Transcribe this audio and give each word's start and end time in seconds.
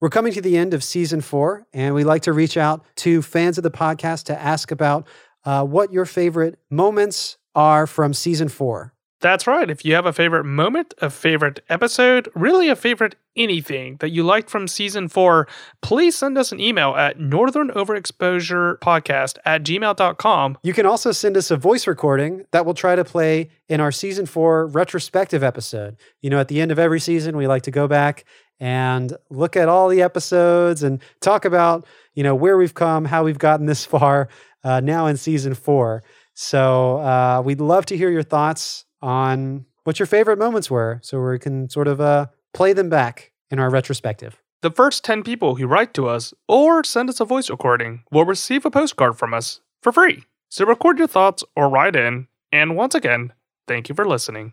We're 0.00 0.08
coming 0.08 0.32
to 0.32 0.40
the 0.40 0.56
end 0.56 0.72
of 0.72 0.82
season 0.82 1.20
four, 1.20 1.66
and 1.74 1.94
we 1.94 2.04
like 2.04 2.22
to 2.22 2.32
reach 2.32 2.56
out 2.56 2.84
to 2.96 3.20
fans 3.20 3.58
of 3.58 3.64
the 3.64 3.70
podcast 3.70 4.24
to 4.24 4.40
ask 4.40 4.70
about 4.70 5.06
uh, 5.44 5.62
what 5.62 5.92
your 5.92 6.06
favorite 6.06 6.58
moments 6.70 7.36
are 7.54 7.86
from 7.86 8.14
season 8.14 8.48
four. 8.48 8.94
That's 9.20 9.46
right. 9.46 9.68
If 9.68 9.84
you 9.84 9.94
have 9.94 10.06
a 10.06 10.14
favorite 10.14 10.44
moment, 10.44 10.94
a 11.02 11.10
favorite 11.10 11.60
episode, 11.68 12.30
really 12.34 12.70
a 12.70 12.76
favorite 12.76 13.16
anything 13.36 13.96
that 14.00 14.08
you 14.08 14.22
liked 14.22 14.48
from 14.48 14.66
season 14.66 15.08
four, 15.08 15.46
please 15.82 16.16
send 16.16 16.38
us 16.38 16.52
an 16.52 16.60
email 16.60 16.96
at 16.96 17.20
northern 17.20 17.68
overexposure 17.68 18.78
podcast 18.78 19.36
at 19.44 19.62
gmail.com. 19.62 20.56
You 20.62 20.72
can 20.72 20.86
also 20.86 21.12
send 21.12 21.36
us 21.36 21.50
a 21.50 21.58
voice 21.58 21.86
recording 21.86 22.46
that 22.52 22.64
we'll 22.64 22.74
try 22.74 22.96
to 22.96 23.04
play 23.04 23.50
in 23.68 23.80
our 23.80 23.92
season 23.92 24.24
four 24.24 24.66
retrospective 24.66 25.42
episode. 25.42 25.96
You 26.22 26.30
know, 26.30 26.40
at 26.40 26.48
the 26.48 26.62
end 26.62 26.72
of 26.72 26.78
every 26.78 27.00
season, 27.00 27.36
we 27.36 27.46
like 27.46 27.62
to 27.64 27.70
go 27.70 27.86
back 27.86 28.24
and 28.60 29.16
look 29.30 29.56
at 29.56 29.68
all 29.68 29.88
the 29.88 30.02
episodes 30.02 30.82
and 30.82 31.02
talk 31.20 31.44
about, 31.44 31.86
you 32.14 32.22
know, 32.22 32.34
where 32.34 32.58
we've 32.58 32.74
come, 32.74 33.06
how 33.06 33.24
we've 33.24 33.38
gotten 33.38 33.66
this 33.66 33.84
far 33.84 34.28
uh, 34.62 34.80
now 34.80 35.06
in 35.06 35.16
season 35.16 35.54
four. 35.54 36.02
So 36.34 36.98
uh, 36.98 37.42
we'd 37.44 37.60
love 37.60 37.86
to 37.86 37.96
hear 37.96 38.10
your 38.10 38.22
thoughts 38.22 38.84
on 39.02 39.64
what 39.84 39.98
your 39.98 40.06
favorite 40.06 40.38
moments 40.38 40.70
were 40.70 41.00
so 41.02 41.20
we 41.20 41.38
can 41.38 41.68
sort 41.70 41.88
of 41.88 42.00
uh, 42.00 42.26
play 42.52 42.72
them 42.72 42.90
back 42.90 43.32
in 43.50 43.58
our 43.58 43.70
retrospective. 43.70 44.40
The 44.62 44.70
first 44.70 45.04
10 45.04 45.22
people 45.22 45.54
who 45.54 45.66
write 45.66 45.94
to 45.94 46.06
us 46.06 46.34
or 46.46 46.84
send 46.84 47.08
us 47.08 47.20
a 47.20 47.24
voice 47.24 47.48
recording 47.48 48.04
will 48.12 48.26
receive 48.26 48.66
a 48.66 48.70
postcard 48.70 49.16
from 49.16 49.32
us 49.32 49.60
for 49.82 49.90
free. 49.90 50.24
So 50.50 50.66
record 50.66 50.98
your 50.98 51.06
thoughts 51.06 51.42
or 51.56 51.68
write 51.70 51.96
in. 51.96 52.28
And 52.52 52.76
once 52.76 52.94
again, 52.94 53.32
thank 53.66 53.88
you 53.88 53.94
for 53.94 54.06
listening. 54.06 54.52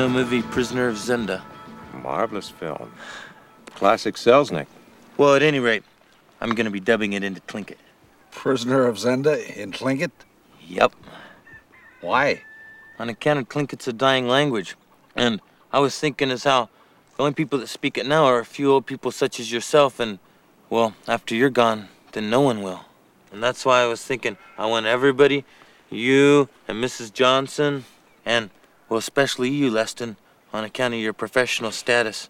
Do 0.00 0.06
you 0.06 0.12
know 0.12 0.14
the 0.14 0.24
movie 0.24 0.40
Prisoner 0.40 0.88
of 0.88 0.96
Zenda? 0.96 1.42
Marvelous 1.92 2.48
film. 2.48 2.90
Classic 3.66 4.14
Selznick. 4.14 4.66
Well, 5.18 5.34
at 5.34 5.42
any 5.42 5.58
rate, 5.58 5.82
I'm 6.40 6.54
gonna 6.54 6.70
be 6.70 6.80
dubbing 6.80 7.12
it 7.12 7.22
into 7.22 7.42
Tlingit. 7.42 7.76
Prisoner 8.30 8.86
of 8.86 8.96
Zenda 8.96 9.46
in 9.54 9.72
Tlingit? 9.72 10.10
Yep. 10.66 10.94
Why? 12.00 12.40
On 12.98 13.10
account 13.10 13.40
of 13.40 13.50
Tlingit's 13.50 13.88
a 13.88 13.92
dying 13.92 14.26
language. 14.26 14.74
And 15.14 15.42
I 15.70 15.80
was 15.80 15.98
thinking 15.98 16.30
as 16.30 16.44
how 16.44 16.70
the 17.18 17.24
only 17.24 17.34
people 17.34 17.58
that 17.58 17.68
speak 17.68 17.98
it 17.98 18.06
now 18.06 18.24
are 18.24 18.38
a 18.38 18.46
few 18.46 18.72
old 18.72 18.86
people 18.86 19.10
such 19.10 19.38
as 19.38 19.52
yourself, 19.52 20.00
and, 20.00 20.18
well, 20.70 20.94
after 21.06 21.34
you're 21.34 21.50
gone, 21.50 21.90
then 22.12 22.30
no 22.30 22.40
one 22.40 22.62
will. 22.62 22.86
And 23.30 23.42
that's 23.42 23.66
why 23.66 23.82
I 23.82 23.86
was 23.86 24.02
thinking 24.02 24.38
I 24.56 24.64
want 24.64 24.86
everybody, 24.86 25.44
you 25.90 26.48
and 26.66 26.82
Mrs. 26.82 27.12
Johnson, 27.12 27.84
and, 28.24 28.48
well, 28.90 28.98
especially 28.98 29.48
you, 29.48 29.70
Leston, 29.70 30.16
on 30.52 30.64
account 30.64 30.94
of 30.94 31.00
your 31.00 31.12
professional 31.12 31.70
status 31.70 32.28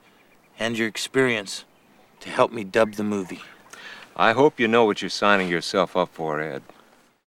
and 0.59 0.79
your 0.79 0.87
experience, 0.87 1.65
to 2.21 2.29
help 2.29 2.53
me 2.53 2.63
dub 2.65 2.95
the 2.95 3.03
movie. 3.03 3.41
I 4.15 4.33
hope 4.33 4.61
you 4.61 4.69
know 4.69 4.85
what 4.85 5.01
you're 5.01 5.09
signing 5.09 5.49
yourself 5.49 5.97
up 5.97 6.11
for, 6.13 6.39
Ed. 6.41 6.63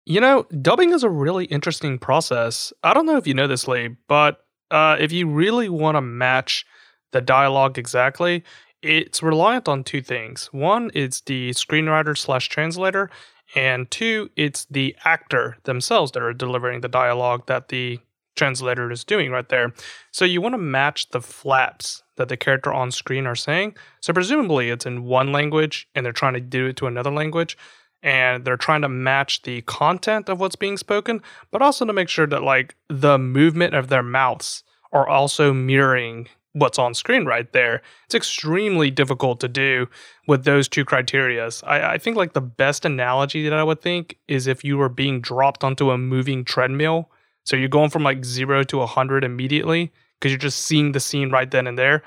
You 0.05 0.19
know, 0.19 0.47
dubbing 0.61 0.91
is 0.91 1.03
a 1.03 1.09
really 1.09 1.45
interesting 1.45 1.99
process. 1.99 2.73
I 2.83 2.95
don't 2.95 3.05
know 3.05 3.17
if 3.17 3.27
you 3.27 3.35
know 3.35 3.45
this, 3.45 3.67
Lee, 3.67 3.95
but 4.07 4.43
uh, 4.71 4.97
if 4.99 5.11
you 5.11 5.27
really 5.27 5.69
want 5.69 5.95
to 5.95 6.01
match 6.01 6.65
the 7.11 7.21
dialogue 7.21 7.77
exactly, 7.77 8.43
it's 8.81 9.21
reliant 9.21 9.67
on 9.67 9.83
two 9.83 10.01
things. 10.01 10.49
One 10.51 10.89
is 10.95 11.21
the 11.21 11.51
screenwriter 11.51 12.17
slash 12.17 12.49
translator, 12.49 13.11
and 13.55 13.89
two, 13.91 14.31
it's 14.35 14.65
the 14.65 14.95
actor 15.05 15.57
themselves 15.65 16.13
that 16.13 16.23
are 16.23 16.33
delivering 16.33 16.81
the 16.81 16.87
dialogue 16.87 17.45
that 17.45 17.69
the 17.69 17.99
translator 18.39 18.91
is 18.91 19.03
doing 19.03 19.29
right 19.29 19.47
there. 19.49 19.71
So 20.11 20.25
you 20.25 20.41
want 20.41 20.53
to 20.53 20.59
match 20.59 21.09
the 21.09 21.21
flaps 21.21 22.01
that 22.17 22.29
the 22.29 22.37
character 22.37 22.73
on 22.73 22.91
screen 22.91 23.27
are 23.27 23.35
saying. 23.35 23.75
So 24.01 24.13
presumably 24.13 24.71
it's 24.71 24.87
in 24.87 25.03
one 25.03 25.31
language 25.31 25.87
and 25.93 26.03
they're 26.03 26.13
trying 26.13 26.33
to 26.33 26.39
do 26.39 26.65
it 26.65 26.77
to 26.77 26.87
another 26.87 27.11
language 27.11 27.55
and 28.01 28.45
they're 28.45 28.57
trying 28.57 28.81
to 28.81 28.89
match 28.89 29.41
the 29.43 29.61
content 29.61 30.29
of 30.29 30.39
what's 30.39 30.55
being 30.55 30.77
spoken, 30.77 31.21
but 31.51 31.61
also 31.61 31.85
to 31.85 31.93
make 31.93 32.09
sure 32.09 32.27
that 32.27 32.43
like 32.43 32.75
the 32.87 33.17
movement 33.19 33.75
of 33.75 33.89
their 33.89 34.03
mouths 34.03 34.63
are 34.91 35.07
also 35.07 35.53
mirroring 35.53 36.27
what's 36.53 36.79
on 36.79 36.93
screen 36.93 37.25
right 37.25 37.51
there. 37.53 37.81
It's 38.05 38.15
extremely 38.15 38.89
difficult 38.89 39.39
to 39.41 39.47
do 39.47 39.87
with 40.27 40.45
those 40.45 40.67
two 40.67 40.83
criterias. 40.83 41.63
I, 41.65 41.93
I 41.93 41.97
think 41.97 42.17
like 42.17 42.33
the 42.33 42.41
best 42.41 42.85
analogy 42.85 43.43
that 43.43 43.53
I 43.53 43.63
would 43.63 43.81
think 43.81 44.17
is 44.27 44.47
if 44.47 44.63
you 44.63 44.77
were 44.77 44.89
being 44.89 45.21
dropped 45.21 45.63
onto 45.63 45.91
a 45.91 45.97
moving 45.97 46.43
treadmill. 46.43 47.09
So 47.49 47.55
you're 47.55 47.67
going 47.67 47.89
from 47.89 48.03
like 48.03 48.23
zero 48.23 48.63
to 48.65 48.81
a 48.81 48.85
hundred 48.85 49.23
immediately 49.23 49.91
because 50.19 50.31
you're 50.31 50.37
just 50.37 50.65
seeing 50.65 50.91
the 50.91 50.99
scene 50.99 51.31
right 51.31 51.49
then 51.49 51.65
and 51.65 51.79
there. 51.79 52.03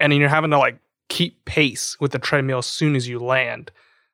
And 0.00 0.10
then 0.10 0.20
you're 0.20 0.30
having 0.30 0.52
to 0.52 0.58
like 0.58 0.78
keep 1.10 1.44
pace 1.44 1.98
with 2.00 2.12
the 2.12 2.18
treadmill 2.18 2.60
as 2.60 2.66
soon 2.66 2.96
as 2.96 3.06
you 3.06 3.18
land. 3.18 3.70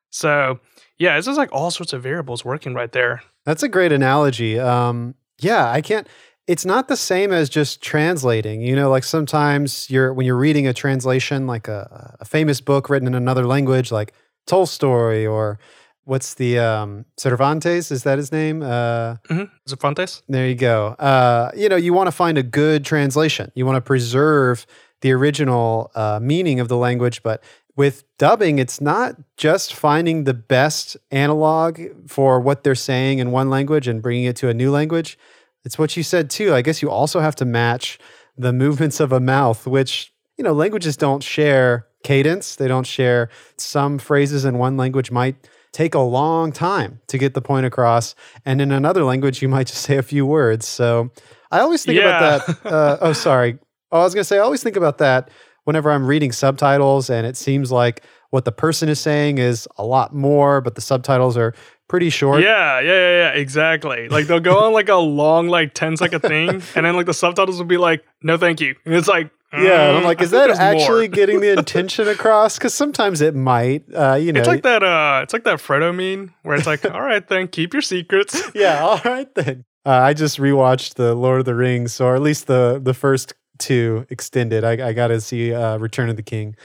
So 0.09 0.59
yeah, 0.97 1.15
it's 1.15 1.25
just 1.25 1.37
like 1.37 1.53
all 1.53 1.71
sorts 1.71 1.93
of 1.93 2.03
variables 2.03 2.43
working 2.43 2.73
right 2.73 2.91
there. 2.91 3.23
That's 3.45 3.63
a 3.63 3.69
great 3.69 3.93
analogy. 3.93 4.59
Um, 4.59 5.15
yeah, 5.39 5.71
I 5.71 5.79
can't. 5.79 6.05
It's 6.47 6.65
not 6.65 6.89
the 6.89 6.97
same 6.97 7.31
as 7.31 7.47
just 7.49 7.81
translating. 7.81 8.59
You 8.59 8.75
know, 8.75 8.89
like 8.89 9.05
sometimes 9.05 9.89
you're 9.89 10.13
when 10.13 10.25
you're 10.25 10.35
reading 10.35 10.67
a 10.67 10.73
translation, 10.73 11.47
like 11.47 11.69
a, 11.69 12.17
a 12.19 12.25
famous 12.25 12.59
book 12.59 12.89
written 12.89 13.07
in 13.07 13.15
another 13.15 13.45
language, 13.45 13.89
like 13.89 14.11
Tolstoy 14.47 15.27
or 15.27 15.59
what's 16.05 16.33
the 16.35 16.59
um, 16.59 17.05
Cervantes? 17.17 17.91
Is 17.91 18.03
that 18.03 18.17
his 18.17 18.31
name? 18.31 18.61
Uh, 18.61 19.15
Mm-hmm. 19.29 19.43
Cervantes. 19.67 20.21
there 20.27 20.47
you 20.47 20.55
go. 20.55 20.87
Uh, 20.99 21.51
you 21.55 21.69
know, 21.69 21.75
you 21.75 21.93
want 21.93 22.07
to 22.07 22.11
find 22.11 22.37
a 22.37 22.43
good 22.43 22.83
translation. 22.85 23.51
You 23.55 23.65
want 23.65 23.77
to 23.77 23.81
preserve 23.81 24.65
the 25.01 25.11
original 25.11 25.91
uh, 25.95 26.19
meaning 26.21 26.59
of 26.59 26.67
the 26.67 26.77
language, 26.77 27.23
but 27.23 27.43
with 27.75 28.03
dubbing, 28.17 28.59
it's 28.59 28.79
not 28.79 29.15
just 29.37 29.73
finding 29.73 30.25
the 30.25 30.33
best 30.33 30.95
analog 31.11 31.79
for 32.07 32.39
what 32.39 32.63
they're 32.63 32.75
saying 32.75 33.19
in 33.19 33.31
one 33.31 33.49
language 33.49 33.87
and 33.87 34.01
bringing 34.01 34.25
it 34.25 34.35
to 34.37 34.49
a 34.49 34.53
new 34.53 34.71
language. 34.71 35.17
It's 35.65 35.79
what 35.79 35.97
you 35.97 36.03
said 36.03 36.29
too. 36.29 36.53
I 36.53 36.61
guess 36.61 36.81
you 36.81 36.91
also 36.91 37.19
have 37.19 37.35
to 37.37 37.45
match 37.45 37.97
the 38.37 38.53
movements 38.53 38.99
of 38.99 39.11
a 39.11 39.19
mouth, 39.19 39.65
which, 39.65 40.13
you 40.37 40.43
know, 40.43 40.53
languages 40.53 40.97
don't 40.97 41.23
share 41.23 41.87
cadence. 42.03 42.55
They 42.57 42.67
don't 42.67 42.85
share 42.85 43.29
some 43.57 43.97
phrases 43.97 44.45
in 44.45 44.57
one 44.57 44.77
language 44.77 45.09
might 45.09 45.35
take 45.73 45.93
a 45.95 45.99
long 45.99 46.51
time 46.53 47.01
to 47.07 47.17
get 47.17 47.33
the 47.33 47.41
point 47.41 47.65
across. 47.65 48.15
And 48.45 48.61
in 48.61 48.71
another 48.71 49.03
language, 49.03 49.41
you 49.41 49.49
might 49.49 49.67
just 49.67 49.81
say 49.81 49.97
a 49.97 50.03
few 50.03 50.25
words. 50.25 50.65
So 50.67 51.09
I 51.51 51.59
always 51.59 51.83
think 51.83 51.99
Yeah. 51.99 52.17
about 52.17 52.45
that. 52.63 52.65
Uh, 52.71 52.97
oh, 53.01 53.13
sorry. 53.13 53.57
Oh, 53.91 53.99
I 53.99 54.03
was 54.03 54.13
going 54.13 54.21
to 54.21 54.27
say, 54.27 54.37
I 54.37 54.41
always 54.41 54.63
think 54.63 54.75
about 54.77 54.99
that 54.99 55.29
whenever 55.65 55.91
I'm 55.91 56.05
reading 56.05 56.31
subtitles 56.31 57.09
and 57.09 57.25
it 57.27 57.35
seems 57.37 57.71
like 57.71 58.03
what 58.29 58.45
the 58.45 58.51
person 58.51 58.87
is 58.89 58.99
saying 58.99 59.37
is 59.37 59.67
a 59.77 59.85
lot 59.85 60.13
more, 60.15 60.61
but 60.61 60.75
the 60.75 60.81
subtitles 60.81 61.37
are 61.37 61.53
pretty 61.87 62.09
short. 62.09 62.41
Yeah, 62.41 62.79
yeah, 62.79 62.87
yeah, 62.87 63.17
yeah, 63.17 63.29
exactly. 63.39 64.09
Like 64.09 64.25
they'll 64.27 64.39
go 64.39 64.59
on 64.59 64.73
like 64.73 64.89
a 64.89 64.95
long, 64.95 65.47
like 65.47 65.73
10 65.75 65.97
second 65.97 66.21
thing, 66.21 66.49
and 66.75 66.85
then 66.85 66.95
like 66.95 67.05
the 67.05 67.13
subtitles 67.13 67.57
will 67.59 67.65
be 67.65 67.77
like, 67.77 68.03
no, 68.23 68.37
thank 68.37 68.59
you. 68.61 68.75
And 68.85 68.93
it's 68.95 69.07
like, 69.07 69.29
Yeah, 69.53 69.89
and 69.89 69.97
I'm 69.97 70.03
mm, 70.03 70.05
like, 70.05 70.21
is 70.21 70.31
that 70.31 70.49
actually 70.49 71.07
getting 71.07 71.39
the 71.39 71.51
intention 71.57 72.07
across? 72.07 72.57
Because 72.57 72.73
sometimes 72.73 73.21
it 73.21 73.35
might. 73.35 73.83
Uh, 73.93 74.15
you 74.15 74.33
know, 74.33 74.39
It's 74.39 74.47
like 74.47 74.63
that. 74.63 74.83
Uh, 74.83 75.21
it's 75.21 75.31
like 75.31 75.43
that 75.43 75.59
Frodo 75.59 75.93
meme 75.93 76.33
where 76.41 76.55
it's 76.55 76.65
like, 76.65 76.83
all 76.85 77.01
right, 77.01 77.27
then 77.27 77.47
keep 77.47 77.73
your 77.73 77.83
secrets. 77.83 78.41
yeah. 78.55 78.83
All 78.83 78.99
right 79.05 79.33
then. 79.35 79.65
Uh, 79.85 79.91
I 79.91 80.13
just 80.13 80.39
rewatched 80.39 80.95
the 80.95 81.13
Lord 81.13 81.39
of 81.39 81.45
the 81.45 81.53
Rings, 81.53 82.01
or 82.01 82.15
at 82.15 82.21
least 82.21 82.47
the 82.47 82.79
the 82.81 82.93
first 82.93 83.33
two 83.59 84.07
extended. 84.09 84.63
I, 84.63 84.89
I 84.89 84.93
got 84.93 85.07
to 85.07 85.21
see 85.21 85.53
uh, 85.53 85.77
Return 85.77 86.09
of 86.09 86.15
the 86.15 86.23
King. 86.23 86.55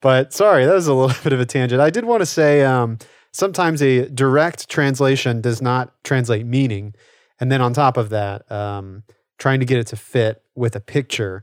But 0.00 0.32
sorry, 0.32 0.66
that 0.66 0.74
was 0.74 0.86
a 0.86 0.94
little 0.94 1.16
bit 1.24 1.32
of 1.32 1.40
a 1.40 1.46
tangent. 1.46 1.80
I 1.80 1.90
did 1.90 2.04
want 2.04 2.20
to 2.20 2.26
say 2.26 2.62
um, 2.62 2.98
sometimes 3.32 3.82
a 3.82 4.08
direct 4.08 4.68
translation 4.68 5.40
does 5.40 5.60
not 5.60 5.92
translate 6.04 6.46
meaning, 6.46 6.94
and 7.40 7.50
then 7.50 7.60
on 7.60 7.72
top 7.72 7.96
of 7.96 8.10
that, 8.10 8.50
um, 8.52 9.02
trying 9.38 9.60
to 9.60 9.66
get 9.66 9.78
it 9.78 9.88
to 9.88 9.96
fit 9.96 10.42
with 10.54 10.76
a 10.76 10.80
picture 10.80 11.42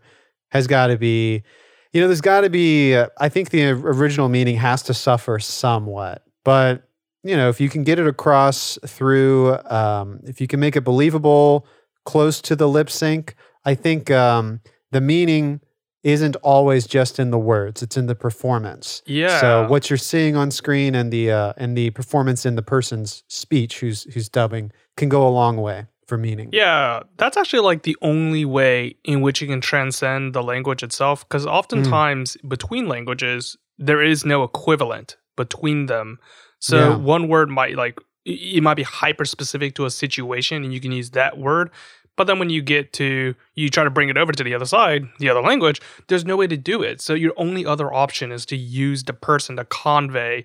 has 0.53 0.67
got 0.67 0.87
to 0.87 0.97
be. 0.97 1.43
You 1.91 2.01
know, 2.01 2.07
there's 2.07 2.21
got 2.21 2.41
to 2.41 2.49
be. 2.49 2.95
Uh, 2.95 3.07
I 3.19 3.27
think 3.27 3.49
the 3.49 3.69
original 3.69 4.29
meaning 4.29 4.55
has 4.57 4.83
to 4.83 4.93
suffer 4.93 5.39
somewhat, 5.39 6.23
but 6.43 6.87
you 7.23 7.35
know, 7.35 7.49
if 7.49 7.59
you 7.59 7.69
can 7.69 7.83
get 7.83 7.99
it 7.99 8.07
across 8.07 8.77
through, 8.85 9.57
um, 9.65 10.19
if 10.23 10.39
you 10.39 10.47
can 10.47 10.59
make 10.59 10.75
it 10.75 10.81
believable, 10.81 11.65
close 12.05 12.41
to 12.41 12.55
the 12.55 12.67
lip 12.67 12.89
sync, 12.89 13.35
I 13.65 13.75
think 13.75 14.11
um, 14.11 14.61
the 14.91 15.01
meaning 15.01 15.61
isn't 16.03 16.35
always 16.37 16.85
just 16.85 17.17
in 17.17 17.31
the 17.31 17.39
words; 17.39 17.81
it's 17.81 17.97
in 17.97 18.07
the 18.07 18.15
performance. 18.15 19.01
Yeah. 19.05 19.39
So 19.39 19.67
what 19.67 19.89
you're 19.89 19.97
seeing 19.97 20.35
on 20.35 20.51
screen 20.51 20.95
and 20.95 21.11
the 21.11 21.31
uh, 21.31 21.53
and 21.57 21.77
the 21.77 21.89
performance 21.91 22.45
in 22.45 22.55
the 22.55 22.61
person's 22.61 23.23
speech, 23.27 23.79
who's 23.79 24.03
who's 24.13 24.29
dubbing, 24.29 24.71
can 24.97 25.09
go 25.09 25.27
a 25.27 25.29
long 25.29 25.57
way. 25.57 25.87
For 26.07 26.17
meaning. 26.17 26.49
Yeah, 26.51 27.01
that's 27.17 27.37
actually 27.37 27.61
like 27.61 27.83
the 27.83 27.97
only 28.01 28.45
way 28.45 28.95
in 29.03 29.21
which 29.21 29.41
you 29.41 29.47
can 29.47 29.61
transcend 29.61 30.33
the 30.33 30.43
language 30.43 30.83
itself. 30.83 31.27
Because 31.27 31.45
oftentimes 31.45 32.37
between 32.47 32.87
languages, 32.87 33.57
there 33.77 34.01
is 34.01 34.25
no 34.25 34.43
equivalent 34.43 35.17
between 35.35 35.87
them. 35.87 36.19
So 36.59 36.77
Yeah. 36.91 36.95
one 36.97 37.27
word 37.27 37.49
might 37.49 37.75
like 37.75 37.99
it 38.25 38.57
it 38.57 38.63
might 38.63 38.75
be 38.75 38.83
hyper 38.83 39.25
specific 39.25 39.75
to 39.75 39.85
a 39.85 39.89
situation, 39.89 40.63
and 40.63 40.73
you 40.73 40.79
can 40.79 40.91
use 40.91 41.11
that 41.11 41.37
word. 41.37 41.69
But 42.15 42.27
then 42.27 42.37
when 42.37 42.49
you 42.51 42.61
get 42.61 42.93
to 42.93 43.33
you 43.55 43.69
try 43.69 43.83
to 43.83 43.89
bring 43.89 44.09
it 44.09 44.17
over 44.17 44.31
to 44.31 44.43
the 44.43 44.53
other 44.53 44.65
side, 44.65 45.03
the 45.19 45.29
other 45.29 45.41
language, 45.41 45.81
there's 46.07 46.23
no 46.25 46.37
way 46.37 46.47
to 46.47 46.55
do 46.55 46.83
it. 46.83 47.01
So 47.01 47.13
your 47.15 47.33
only 47.37 47.65
other 47.65 47.91
option 47.93 48.31
is 48.31 48.45
to 48.47 48.55
use 48.55 49.03
the 49.03 49.13
person 49.13 49.55
to 49.57 49.65
convey 49.65 50.43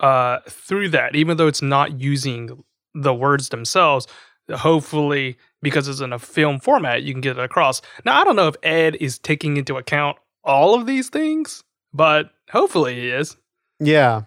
uh, 0.00 0.40
through 0.48 0.88
that, 0.90 1.14
even 1.14 1.36
though 1.36 1.46
it's 1.46 1.62
not 1.62 2.00
using 2.00 2.64
the 2.94 3.14
words 3.14 3.48
themselves. 3.50 4.06
Hopefully, 4.52 5.36
because 5.62 5.88
it's 5.88 6.00
in 6.00 6.12
a 6.12 6.18
film 6.18 6.60
format, 6.60 7.02
you 7.02 7.12
can 7.14 7.20
get 7.20 7.38
it 7.38 7.42
across. 7.42 7.80
Now, 8.04 8.20
I 8.20 8.24
don't 8.24 8.36
know 8.36 8.48
if 8.48 8.56
Ed 8.62 8.96
is 8.96 9.18
taking 9.18 9.56
into 9.56 9.76
account 9.76 10.18
all 10.42 10.74
of 10.74 10.86
these 10.86 11.08
things, 11.08 11.62
but 11.92 12.30
hopefully 12.50 12.94
he 12.94 13.08
is. 13.08 13.36
Yeah. 13.80 14.22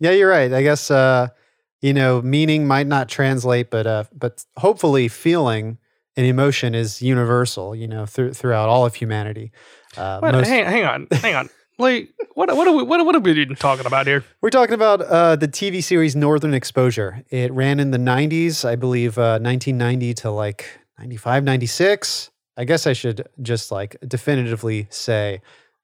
Yeah, 0.00 0.10
you're 0.10 0.28
right. 0.28 0.52
I 0.52 0.62
guess 0.62 0.90
uh, 0.90 1.28
you 1.80 1.92
know, 1.92 2.22
meaning 2.22 2.66
might 2.66 2.86
not 2.86 3.08
translate, 3.08 3.70
but 3.70 3.86
uh 3.86 4.04
but 4.12 4.44
hopefully 4.56 5.08
feeling 5.08 5.78
and 6.16 6.26
emotion 6.26 6.74
is 6.74 7.00
universal, 7.02 7.74
you 7.74 7.88
know, 7.88 8.06
through 8.06 8.32
throughout 8.34 8.68
all 8.68 8.84
of 8.86 8.94
humanity. 8.94 9.52
Uh, 9.96 10.20
Wait, 10.22 10.32
most- 10.32 10.48
hang, 10.48 10.64
hang 10.64 10.84
on, 10.84 11.06
hang 11.12 11.34
on. 11.34 11.50
Like, 11.78 12.10
what, 12.34 12.54
what 12.54 12.68
are 12.68 12.74
we, 12.74 12.82
what, 12.82 13.04
what 13.04 13.14
are 13.14 13.20
we 13.20 13.32
even 13.32 13.56
talking 13.56 13.86
about 13.86 14.06
here? 14.06 14.24
We're 14.40 14.50
talking 14.50 14.74
about 14.74 15.00
uh, 15.02 15.36
the 15.36 15.48
TV 15.48 15.82
series 15.82 16.14
Northern 16.14 16.54
Exposure. 16.54 17.24
It 17.30 17.52
ran 17.52 17.80
in 17.80 17.90
the 17.90 17.98
90s, 17.98 18.64
I 18.64 18.76
believe, 18.76 19.18
uh, 19.18 19.38
1990 19.40 20.14
to 20.14 20.30
like 20.30 20.66
95, 20.98 21.44
96. 21.44 22.30
I 22.56 22.64
guess 22.64 22.86
I 22.86 22.92
should 22.92 23.26
just 23.40 23.72
like 23.72 23.96
definitively 24.06 24.86
say 24.90 25.40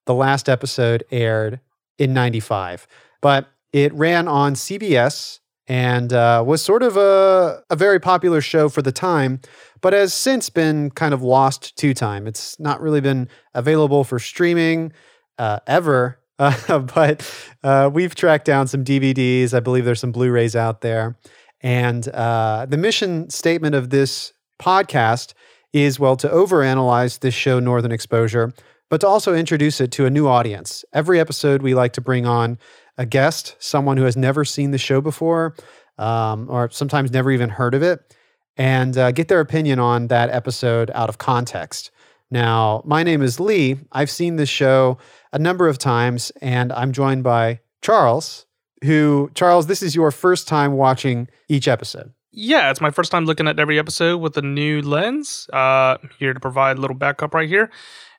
the 0.06 0.14
last 0.14 0.48
episode 0.48 1.04
aired 1.10 1.60
in 1.98 2.12
95. 2.12 2.86
But 3.20 3.48
it 3.72 3.92
ran 3.94 4.28
on 4.28 4.54
CBS 4.54 5.40
and 5.66 6.12
uh, 6.12 6.42
was 6.46 6.62
sort 6.62 6.82
of 6.82 6.96
a, 6.96 7.62
a 7.70 7.76
very 7.76 8.00
popular 8.00 8.40
show 8.40 8.68
for 8.68 8.80
the 8.80 8.92
time, 8.92 9.40
but 9.80 9.92
has 9.92 10.14
since 10.14 10.48
been 10.48 10.90
kind 10.90 11.12
of 11.12 11.22
lost 11.22 11.76
to 11.76 11.92
time. 11.92 12.26
It's 12.26 12.58
not 12.58 12.80
really 12.80 13.00
been 13.00 13.28
available 13.54 14.04
for 14.04 14.18
streaming 14.18 14.92
uh, 15.38 15.60
ever. 15.66 16.18
Uh, 16.40 16.78
but 16.78 17.28
uh, 17.64 17.90
we've 17.92 18.14
tracked 18.14 18.44
down 18.44 18.68
some 18.68 18.84
DVDs. 18.84 19.52
I 19.52 19.58
believe 19.58 19.84
there's 19.84 19.98
some 19.98 20.12
Blu-rays 20.12 20.54
out 20.54 20.82
there. 20.82 21.18
And 21.62 22.06
uh, 22.10 22.64
the 22.68 22.76
mission 22.76 23.28
statement 23.28 23.74
of 23.74 23.90
this 23.90 24.32
podcast 24.62 25.34
is 25.72 25.98
well 25.98 26.16
to 26.16 26.28
overanalyze 26.28 27.18
this 27.18 27.34
show, 27.34 27.58
Northern 27.58 27.90
Exposure, 27.90 28.52
but 28.88 29.00
to 29.00 29.08
also 29.08 29.34
introduce 29.34 29.80
it 29.80 29.90
to 29.92 30.06
a 30.06 30.10
new 30.10 30.28
audience. 30.28 30.84
Every 30.92 31.20
episode, 31.20 31.62
we 31.62 31.74
like 31.74 31.92
to 31.94 32.00
bring 32.00 32.24
on 32.24 32.58
a 32.96 33.04
guest, 33.04 33.56
someone 33.58 33.96
who 33.96 34.04
has 34.04 34.16
never 34.16 34.44
seen 34.44 34.70
the 34.70 34.78
show 34.78 35.00
before, 35.00 35.54
um, 35.98 36.48
or 36.48 36.70
sometimes 36.70 37.10
never 37.10 37.30
even 37.30 37.50
heard 37.50 37.74
of 37.74 37.82
it, 37.82 38.14
and 38.56 38.96
uh, 38.96 39.12
get 39.12 39.28
their 39.28 39.40
opinion 39.40 39.78
on 39.78 40.08
that 40.08 40.30
episode 40.30 40.90
out 40.94 41.08
of 41.08 41.18
context. 41.18 41.90
Now, 42.30 42.82
my 42.84 43.02
name 43.02 43.22
is 43.22 43.40
Lee. 43.40 43.78
I've 43.92 44.10
seen 44.10 44.36
this 44.36 44.48
show 44.48 44.98
a 45.32 45.38
number 45.38 45.68
of 45.68 45.78
times, 45.78 46.30
and 46.40 46.72
I'm 46.72 46.92
joined 46.92 47.24
by 47.24 47.60
Charles, 47.82 48.46
who, 48.84 49.30
Charles, 49.34 49.66
this 49.66 49.82
is 49.82 49.94
your 49.94 50.10
first 50.10 50.48
time 50.48 50.72
watching 50.72 51.28
each 51.48 51.68
episode. 51.68 52.12
Yeah, 52.30 52.70
it's 52.70 52.80
my 52.80 52.90
first 52.90 53.10
time 53.10 53.24
looking 53.24 53.48
at 53.48 53.58
every 53.58 53.78
episode 53.78 54.18
with 54.18 54.36
a 54.36 54.42
new 54.42 54.82
lens. 54.82 55.48
Uh, 55.52 55.96
here 56.18 56.34
to 56.34 56.40
provide 56.40 56.78
a 56.78 56.80
little 56.80 56.96
backup 56.96 57.34
right 57.34 57.48
here. 57.48 57.70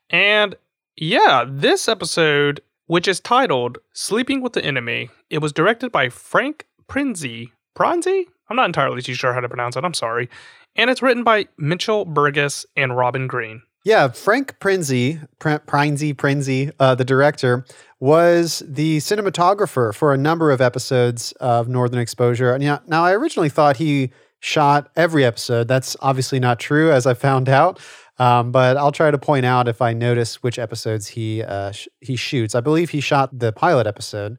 And 0.09 0.55
yeah, 0.95 1.45
this 1.47 1.87
episode, 1.87 2.61
which 2.87 3.07
is 3.07 3.19
titled 3.19 3.77
Sleeping 3.93 4.41
with 4.41 4.53
the 4.53 4.65
Enemy, 4.65 5.09
it 5.29 5.37
was 5.37 5.53
directed 5.53 5.91
by 5.91 6.09
Frank 6.09 6.65
Prinzi. 6.89 7.51
Prinzi? 7.77 8.25
I'm 8.49 8.55
not 8.55 8.65
entirely 8.65 9.01
too 9.01 9.13
sure 9.13 9.33
how 9.33 9.39
to 9.39 9.47
pronounce 9.47 9.77
it. 9.77 9.85
I'm 9.85 9.93
sorry. 9.93 10.27
And 10.75 10.89
it's 10.89 11.01
written 11.01 11.23
by 11.23 11.47
Mitchell 11.57 12.03
Burgess 12.03 12.65
and 12.75 12.97
Robin 12.97 13.27
Green. 13.27 13.61
Yeah, 13.89 14.09
Frank 14.09 14.59
Prinzi, 14.59 15.27
Pr- 15.39 15.65
Prinzi, 15.65 16.13
Prinzi, 16.13 16.71
uh, 16.79 16.93
the 16.93 17.03
director, 17.03 17.65
was 17.99 18.61
the 18.67 18.99
cinematographer 18.99 19.95
for 19.95 20.13
a 20.13 20.17
number 20.17 20.51
of 20.51 20.61
episodes 20.61 21.31
of 21.39 21.67
Northern 21.67 21.97
Exposure. 21.97 22.53
And 22.53 22.63
yeah, 22.63 22.81
now 22.85 23.03
I 23.03 23.13
originally 23.13 23.49
thought 23.49 23.77
he 23.77 24.11
shot 24.41 24.91
every 24.95 25.25
episode. 25.25 25.67
That's 25.67 25.97
obviously 26.01 26.39
not 26.39 26.59
true, 26.59 26.91
as 26.91 27.07
I 27.07 27.15
found 27.15 27.49
out. 27.49 27.79
Um, 28.19 28.51
but 28.51 28.77
I'll 28.77 28.91
try 28.91 29.09
to 29.09 29.17
point 29.17 29.47
out 29.47 29.67
if 29.67 29.81
I 29.81 29.93
notice 29.93 30.43
which 30.43 30.59
episodes 30.59 31.07
he 31.07 31.41
uh, 31.41 31.71
sh- 31.71 31.87
he 31.99 32.15
shoots. 32.15 32.53
I 32.53 32.59
believe 32.59 32.91
he 32.91 33.01
shot 33.01 33.39
the 33.39 33.51
pilot 33.51 33.87
episode. 33.87 34.37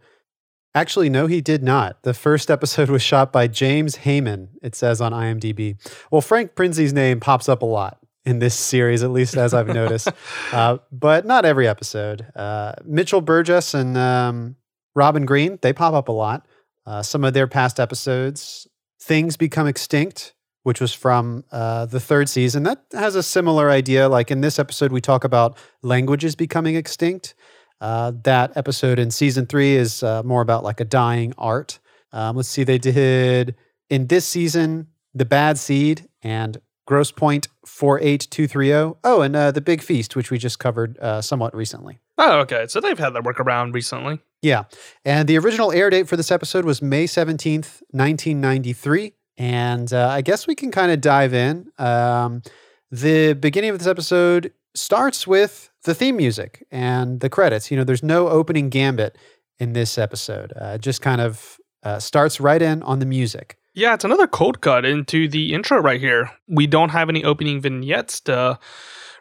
Actually, 0.76 1.08
no, 1.10 1.26
he 1.26 1.40
did 1.40 1.64
not. 1.64 2.04
The 2.04 2.14
first 2.14 2.52
episode 2.52 2.88
was 2.88 3.02
shot 3.02 3.32
by 3.32 3.48
James 3.48 3.96
Heyman. 3.96 4.50
It 4.62 4.76
says 4.76 5.00
on 5.00 5.10
IMDb. 5.10 5.74
Well, 6.12 6.20
Frank 6.20 6.54
Prinzi's 6.54 6.92
name 6.92 7.18
pops 7.18 7.48
up 7.48 7.62
a 7.62 7.66
lot 7.66 7.99
in 8.24 8.38
this 8.38 8.54
series, 8.54 9.02
at 9.02 9.10
least 9.10 9.36
as 9.36 9.54
I've 9.54 9.68
noticed, 9.68 10.08
uh, 10.52 10.78
but 10.92 11.24
not 11.24 11.44
every 11.44 11.66
episode. 11.66 12.26
Uh, 12.36 12.72
Mitchell 12.84 13.20
Burgess 13.20 13.74
and 13.74 13.96
um, 13.96 14.56
Robin 14.94 15.24
Green, 15.24 15.58
they 15.62 15.72
pop 15.72 15.94
up 15.94 16.08
a 16.08 16.12
lot. 16.12 16.46
Uh, 16.86 17.02
some 17.02 17.24
of 17.24 17.34
their 17.34 17.46
past 17.46 17.78
episodes, 17.78 18.66
Things 19.00 19.36
Become 19.36 19.66
Extinct, 19.66 20.34
which 20.62 20.80
was 20.80 20.92
from 20.92 21.44
uh, 21.52 21.86
the 21.86 22.00
third 22.00 22.28
season, 22.28 22.64
that 22.64 22.84
has 22.92 23.14
a 23.14 23.22
similar 23.22 23.70
idea. 23.70 24.08
Like 24.08 24.30
in 24.30 24.40
this 24.40 24.58
episode, 24.58 24.92
we 24.92 25.00
talk 25.00 25.24
about 25.24 25.56
languages 25.82 26.34
becoming 26.34 26.76
extinct. 26.76 27.34
Uh, 27.80 28.12
that 28.24 28.54
episode 28.56 28.98
in 28.98 29.10
season 29.10 29.46
three 29.46 29.74
is 29.74 30.02
uh, 30.02 30.22
more 30.22 30.42
about 30.42 30.62
like 30.62 30.80
a 30.80 30.84
dying 30.84 31.32
art. 31.38 31.78
Um, 32.12 32.36
let's 32.36 32.48
see, 32.48 32.64
they 32.64 32.78
did 32.78 33.54
in 33.88 34.06
this 34.06 34.26
season, 34.26 34.88
The 35.14 35.24
Bad 35.24 35.58
Seed 35.58 36.08
and 36.22 36.60
Grosse 36.90 37.12
Pointe 37.12 37.46
48230. 37.64 38.98
Oh, 39.04 39.22
and 39.22 39.36
uh, 39.36 39.52
The 39.52 39.60
Big 39.60 39.80
Feast, 39.80 40.16
which 40.16 40.32
we 40.32 40.38
just 40.38 40.58
covered 40.58 40.98
uh, 40.98 41.22
somewhat 41.22 41.54
recently. 41.54 42.00
Oh, 42.18 42.40
okay. 42.40 42.66
So 42.66 42.80
they've 42.80 42.98
had 42.98 43.10
that 43.10 43.22
workaround 43.22 43.74
recently. 43.74 44.18
Yeah. 44.42 44.64
And 45.04 45.28
the 45.28 45.38
original 45.38 45.70
air 45.70 45.88
date 45.88 46.08
for 46.08 46.16
this 46.16 46.32
episode 46.32 46.64
was 46.64 46.82
May 46.82 47.04
17th, 47.04 47.80
1993. 47.92 49.12
And 49.38 49.92
uh, 49.92 50.08
I 50.08 50.20
guess 50.20 50.48
we 50.48 50.56
can 50.56 50.72
kind 50.72 50.90
of 50.90 51.00
dive 51.00 51.32
in. 51.32 51.70
Um, 51.78 52.42
the 52.90 53.34
beginning 53.34 53.70
of 53.70 53.78
this 53.78 53.86
episode 53.86 54.52
starts 54.74 55.28
with 55.28 55.70
the 55.84 55.94
theme 55.94 56.16
music 56.16 56.66
and 56.72 57.20
the 57.20 57.30
credits. 57.30 57.70
You 57.70 57.76
know, 57.76 57.84
there's 57.84 58.02
no 58.02 58.26
opening 58.26 58.68
gambit 58.68 59.16
in 59.60 59.74
this 59.74 59.96
episode, 59.96 60.52
uh, 60.60 60.72
it 60.74 60.80
just 60.80 61.02
kind 61.02 61.20
of 61.20 61.60
uh, 61.84 62.00
starts 62.00 62.40
right 62.40 62.60
in 62.60 62.82
on 62.82 62.98
the 62.98 63.06
music. 63.06 63.58
Yeah, 63.74 63.94
it's 63.94 64.04
another 64.04 64.26
cold 64.26 64.60
cut 64.60 64.84
into 64.84 65.28
the 65.28 65.54
intro 65.54 65.78
right 65.80 66.00
here. 66.00 66.30
We 66.48 66.66
don't 66.66 66.88
have 66.90 67.08
any 67.08 67.22
opening 67.24 67.60
vignettes 67.60 68.20
to 68.22 68.58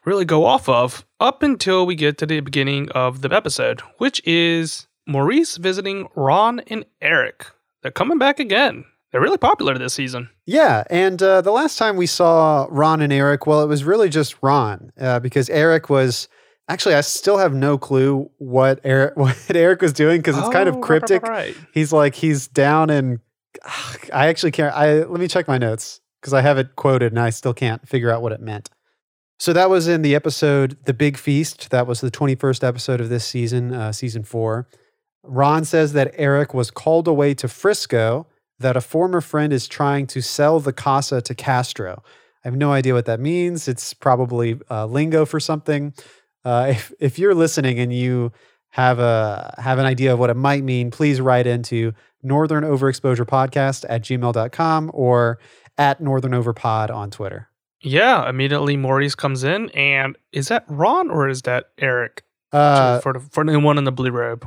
really 0.06 0.26
go 0.26 0.46
off 0.46 0.68
of 0.68 1.06
up 1.20 1.44
until 1.44 1.86
we 1.86 1.96
get 1.96 2.18
to 2.18 2.26
the 2.26 2.40
beginning 2.40 2.90
of 2.92 3.22
the 3.22 3.34
episode, 3.34 3.82
which 3.98 4.22
is 4.26 4.88
Maurice 5.08 5.58
visiting 5.58 6.08
Ron 6.16 6.62
and 6.62 6.86
Eric. 7.02 7.46
They're 7.84 7.92
coming 7.92 8.18
back 8.18 8.40
again. 8.40 8.86
They're 9.12 9.22
really 9.22 9.38
popular 9.38 9.78
this 9.78 9.94
season. 9.94 10.30
Yeah, 10.46 10.84
and 10.90 11.22
uh, 11.22 11.42
the 11.42 11.52
last 11.52 11.78
time 11.78 11.96
we 11.98 12.06
saw 12.06 12.68
Ron 12.70 13.02
and 13.02 13.12
Eric, 13.14 13.48
well, 13.48 13.62
it 13.64 13.68
was 13.68 13.84
really 13.84 14.10
just 14.10 14.36
Ron 14.42 14.92
uh, 15.00 15.20
because 15.20 15.50
Eric 15.50 15.90
was 15.90 16.28
actually 16.68 16.94
I 16.96 17.02
still 17.02 17.38
have 17.38 17.54
no 17.54 17.78
clue 17.78 18.30
what 18.38 18.80
Eric 18.84 19.14
what 19.18 19.36
Eric 19.54 19.82
was 19.82 19.94
doing 19.94 20.20
because 20.20 20.38
it's 20.38 20.50
kind 20.50 20.70
Oh, 20.70 20.76
of 20.76 20.82
cryptic. 20.82 21.24
Right, 21.24 21.56
right. 21.56 21.58
He's 21.74 21.92
like 21.92 22.14
he's 22.16 22.48
down 22.48 22.90
and 22.92 23.20
I 24.14 24.28
actually 24.28 24.52
can't. 24.52 24.76
I 24.76 25.04
let 25.04 25.20
me 25.20 25.28
check 25.28 25.48
my 25.48 25.58
notes 25.58 26.02
because 26.22 26.34
I 26.34 26.42
have 26.42 26.58
it 26.58 26.76
quoted 26.76 27.12
and 27.12 27.20
I 27.20 27.30
still 27.30 27.54
can't 27.54 27.88
figure 27.88 28.12
out 28.12 28.22
what 28.22 28.32
it 28.32 28.42
meant. 28.42 28.70
So 29.40 29.54
that 29.54 29.70
was 29.70 29.88
in 29.88 30.02
the 30.02 30.16
episode 30.16 30.78
"The 30.86 30.94
Big 30.94 31.18
Feast." 31.18 31.70
That 31.72 31.88
was 31.88 32.02
the 32.02 32.12
twenty-first 32.12 32.64
episode 32.64 33.02
of 33.02 33.10
this 33.10 33.26
season, 33.26 33.74
uh, 33.74 33.92
season 33.92 34.24
four. 34.24 34.68
Ron 35.24 35.66
says 35.66 35.94
that 35.94 36.14
Eric 36.16 36.54
was 36.54 36.72
called 36.72 37.08
away 37.08 37.34
to 37.36 37.48
Frisco. 37.48 38.28
That 38.60 38.76
a 38.76 38.82
former 38.82 39.22
friend 39.22 39.54
is 39.54 39.68
trying 39.68 40.08
to 40.08 40.22
sell 40.22 40.60
the 40.60 40.74
casa 40.74 41.22
to 41.22 41.34
Castro. 41.34 42.04
I 42.44 42.48
have 42.48 42.58
no 42.58 42.74
idea 42.74 42.94
what 42.94 43.06
that 43.06 43.20
means. 43.20 43.68
It's 43.68 43.94
probably 43.94 44.60
uh, 44.70 44.86
lingo 44.86 45.26
for 45.26 45.40
something. 45.40 45.94
Uh, 46.44 46.68
if 46.70 46.92
if 47.00 47.20
you're 47.20 47.36
listening 47.36 47.80
and 47.80 47.94
you 47.94 48.32
have 48.70 49.00
a 49.00 49.56
have 49.58 49.80
an 49.80 49.86
idea 49.86 50.14
of 50.14 50.20
what 50.20 50.30
it 50.30 50.36
might 50.36 50.64
mean, 50.64 50.92
please 50.92 51.20
write 51.20 51.48
into 51.48 51.94
Northern 52.24 52.64
Overexposure 52.64 53.26
Podcast 53.26 53.86
at 53.90 54.02
gmail.com 54.04 54.92
or 54.94 55.40
at 55.78 56.02
Northern 56.02 56.32
Overpod 56.32 56.90
on 56.90 57.10
Twitter. 57.12 57.48
Yeah, 57.82 58.28
immediately 58.30 58.76
Maurice 58.76 59.16
comes 59.16 59.44
in, 59.46 59.70
and 59.70 60.18
is 60.34 60.50
that 60.50 60.66
Ron 60.68 61.10
or 61.10 61.30
is 61.30 61.44
that 61.44 61.70
Eric? 61.78 62.24
Uh, 62.52 63.00
for 63.00 63.14
the, 63.14 63.20
for 63.20 63.46
the 63.46 63.58
one 63.60 63.78
in 63.78 63.84
the 63.86 63.92
blue 63.92 64.12
robe, 64.12 64.46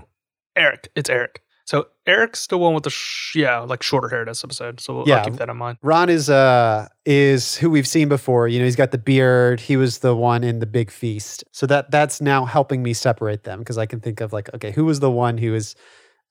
Eric. 0.56 0.90
It's 0.94 1.08
Eric. 1.08 1.40
So 1.64 1.86
Eric's 2.06 2.48
the 2.48 2.58
one 2.58 2.74
with 2.74 2.82
the 2.82 2.90
sh- 2.90 3.36
yeah, 3.36 3.60
like 3.60 3.82
shorter 3.84 4.08
hair 4.08 4.24
this 4.24 4.42
episode. 4.42 4.80
So 4.80 4.96
we'll, 4.96 5.08
Yeah. 5.08 5.18
I'll 5.18 5.24
keep 5.24 5.34
that 5.34 5.48
in 5.48 5.56
mind. 5.56 5.78
Ron 5.80 6.08
is 6.10 6.28
uh 6.28 6.88
is 7.06 7.54
who 7.56 7.70
we've 7.70 7.86
seen 7.86 8.08
before. 8.08 8.48
You 8.48 8.58
know, 8.58 8.64
he's 8.64 8.74
got 8.76 8.90
the 8.90 8.98
beard. 8.98 9.60
He 9.60 9.76
was 9.76 10.00
the 10.00 10.14
one 10.16 10.42
in 10.42 10.58
the 10.58 10.66
big 10.66 10.90
feast. 10.90 11.44
So 11.52 11.66
that 11.68 11.90
that's 11.92 12.20
now 12.20 12.44
helping 12.44 12.82
me 12.82 12.92
separate 12.92 13.44
them 13.44 13.60
because 13.60 13.78
I 13.78 13.86
can 13.86 14.00
think 14.00 14.20
of 14.20 14.32
like, 14.32 14.52
okay, 14.52 14.72
who 14.72 14.84
was 14.84 14.98
the 15.00 15.10
one 15.10 15.38
who 15.38 15.54
is 15.54 15.76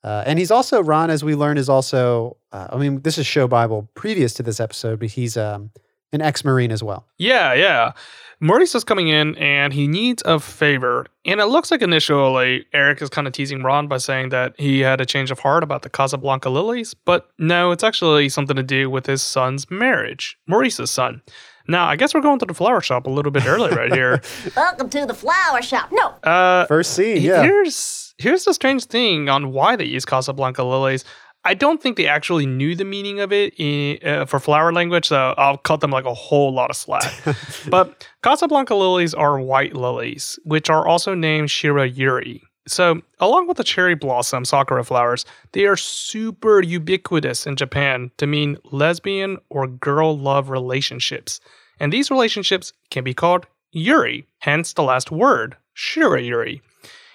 uh, 0.04 0.24
and 0.26 0.38
he's 0.38 0.50
also 0.50 0.82
Ron, 0.82 1.10
as 1.10 1.22
we 1.24 1.34
learn, 1.34 1.58
is 1.58 1.68
also. 1.68 2.36
Uh, 2.52 2.68
I 2.72 2.76
mean, 2.76 3.00
this 3.02 3.18
is 3.18 3.26
show 3.26 3.46
Bible 3.48 3.88
previous 3.94 4.34
to 4.34 4.42
this 4.42 4.60
episode, 4.60 4.98
but 5.00 5.08
he's 5.10 5.36
um, 5.36 5.70
an 6.12 6.20
ex-marine 6.20 6.70
as 6.72 6.82
well. 6.82 7.06
Yeah, 7.18 7.54
yeah. 7.54 7.92
Maurice 8.40 8.74
is 8.74 8.82
coming 8.82 9.06
in 9.06 9.36
and 9.36 9.72
he 9.72 9.86
needs 9.86 10.20
a 10.26 10.40
favor. 10.40 11.06
And 11.24 11.38
it 11.40 11.44
looks 11.46 11.70
like 11.70 11.80
initially 11.80 12.66
Eric 12.74 13.00
is 13.00 13.08
kind 13.08 13.28
of 13.28 13.32
teasing 13.32 13.62
Ron 13.62 13.86
by 13.86 13.98
saying 13.98 14.30
that 14.30 14.54
he 14.58 14.80
had 14.80 15.00
a 15.00 15.06
change 15.06 15.30
of 15.30 15.38
heart 15.38 15.62
about 15.62 15.82
the 15.82 15.88
Casablanca 15.88 16.50
lilies. 16.50 16.92
But 16.92 17.28
no, 17.38 17.70
it's 17.70 17.84
actually 17.84 18.28
something 18.28 18.56
to 18.56 18.64
do 18.64 18.90
with 18.90 19.06
his 19.06 19.22
son's 19.22 19.70
marriage, 19.70 20.36
Maurice's 20.48 20.90
son. 20.90 21.22
Now, 21.68 21.86
I 21.86 21.94
guess 21.94 22.12
we're 22.12 22.20
going 22.20 22.40
to 22.40 22.44
the 22.46 22.52
flower 22.54 22.80
shop 22.80 23.06
a 23.06 23.10
little 23.10 23.30
bit 23.30 23.46
early 23.46 23.70
right 23.70 23.92
here. 23.92 24.20
Welcome 24.56 24.90
to 24.90 25.06
the 25.06 25.14
flower 25.14 25.62
shop. 25.62 25.90
No, 25.92 26.08
Uh, 26.28 26.66
First 26.66 26.94
scene, 26.94 27.22
yeah. 27.22 27.44
Here's 27.44 28.01
here's 28.22 28.44
the 28.44 28.54
strange 28.54 28.84
thing 28.86 29.28
on 29.28 29.52
why 29.52 29.76
they 29.76 29.84
use 29.84 30.04
Casablanca 30.04 30.62
lilies. 30.62 31.04
I 31.44 31.54
don't 31.54 31.82
think 31.82 31.96
they 31.96 32.06
actually 32.06 32.46
knew 32.46 32.76
the 32.76 32.84
meaning 32.84 33.18
of 33.18 33.32
it 33.32 33.52
in, 33.58 33.98
uh, 34.06 34.26
for 34.26 34.38
flower 34.38 34.72
language, 34.72 35.08
so 35.08 35.34
I'll 35.36 35.58
cut 35.58 35.80
them 35.80 35.90
like 35.90 36.04
a 36.04 36.14
whole 36.14 36.54
lot 36.54 36.70
of 36.70 36.76
slack. 36.76 37.12
but 37.68 38.08
Casablanca 38.22 38.76
lilies 38.76 39.12
are 39.12 39.40
white 39.40 39.74
lilies, 39.74 40.38
which 40.44 40.70
are 40.70 40.86
also 40.86 41.14
named 41.14 41.50
Shira 41.50 41.88
Yuri. 41.88 42.42
So, 42.68 43.02
along 43.18 43.48
with 43.48 43.56
the 43.56 43.64
cherry 43.64 43.96
blossom 43.96 44.44
sakura 44.44 44.84
flowers, 44.84 45.24
they 45.50 45.66
are 45.66 45.76
super 45.76 46.62
ubiquitous 46.62 47.44
in 47.44 47.56
Japan 47.56 48.12
to 48.18 48.26
mean 48.28 48.56
lesbian 48.70 49.38
or 49.50 49.66
girl 49.66 50.16
love 50.16 50.48
relationships. 50.48 51.40
And 51.80 51.92
these 51.92 52.08
relationships 52.08 52.72
can 52.90 53.02
be 53.02 53.14
called 53.14 53.46
Yuri, 53.72 54.28
hence 54.38 54.74
the 54.74 54.84
last 54.84 55.10
word, 55.10 55.56
Shira 55.74 56.22
Yuri. 56.22 56.62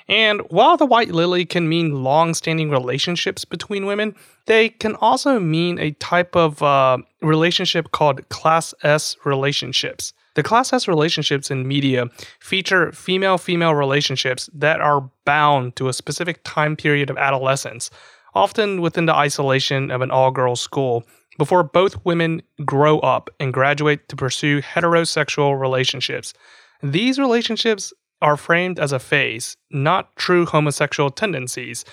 And 0.09 0.41
while 0.49 0.77
the 0.77 0.85
white 0.85 1.11
lily 1.11 1.45
can 1.45 1.67
mean 1.67 2.03
long 2.03 2.33
standing 2.33 2.69
relationships 2.69 3.43
between 3.43 3.85
women, 3.85 4.15
they 4.45 4.69
can 4.69 4.95
also 4.95 5.39
mean 5.39 5.79
a 5.79 5.91
type 5.91 6.35
of 6.35 6.63
uh, 6.63 6.99
relationship 7.21 7.91
called 7.91 8.27
Class 8.29 8.73
S 8.83 9.17
relationships. 9.25 10.13
The 10.35 10.43
Class 10.43 10.71
S 10.71 10.87
relationships 10.87 11.51
in 11.51 11.67
media 11.67 12.05
feature 12.39 12.91
female 12.91 13.37
female 13.37 13.73
relationships 13.73 14.49
that 14.53 14.79
are 14.79 15.09
bound 15.25 15.75
to 15.75 15.89
a 15.89 15.93
specific 15.93 16.41
time 16.43 16.75
period 16.75 17.09
of 17.09 17.17
adolescence, 17.17 17.89
often 18.33 18.81
within 18.81 19.07
the 19.07 19.15
isolation 19.15 19.91
of 19.91 20.01
an 20.01 20.11
all 20.11 20.31
girls 20.31 20.61
school, 20.61 21.03
before 21.37 21.63
both 21.63 22.05
women 22.05 22.41
grow 22.65 22.99
up 22.99 23.29
and 23.39 23.53
graduate 23.53 24.07
to 24.09 24.15
pursue 24.15 24.61
heterosexual 24.61 25.59
relationships. 25.59 26.33
These 26.81 27.19
relationships 27.19 27.93
are 28.21 28.37
framed 28.37 28.79
as 28.79 28.91
a 28.91 28.99
phase, 28.99 29.57
not 29.69 30.15
true 30.15 30.45
homosexual 30.45 31.09
tendencies. 31.09 31.85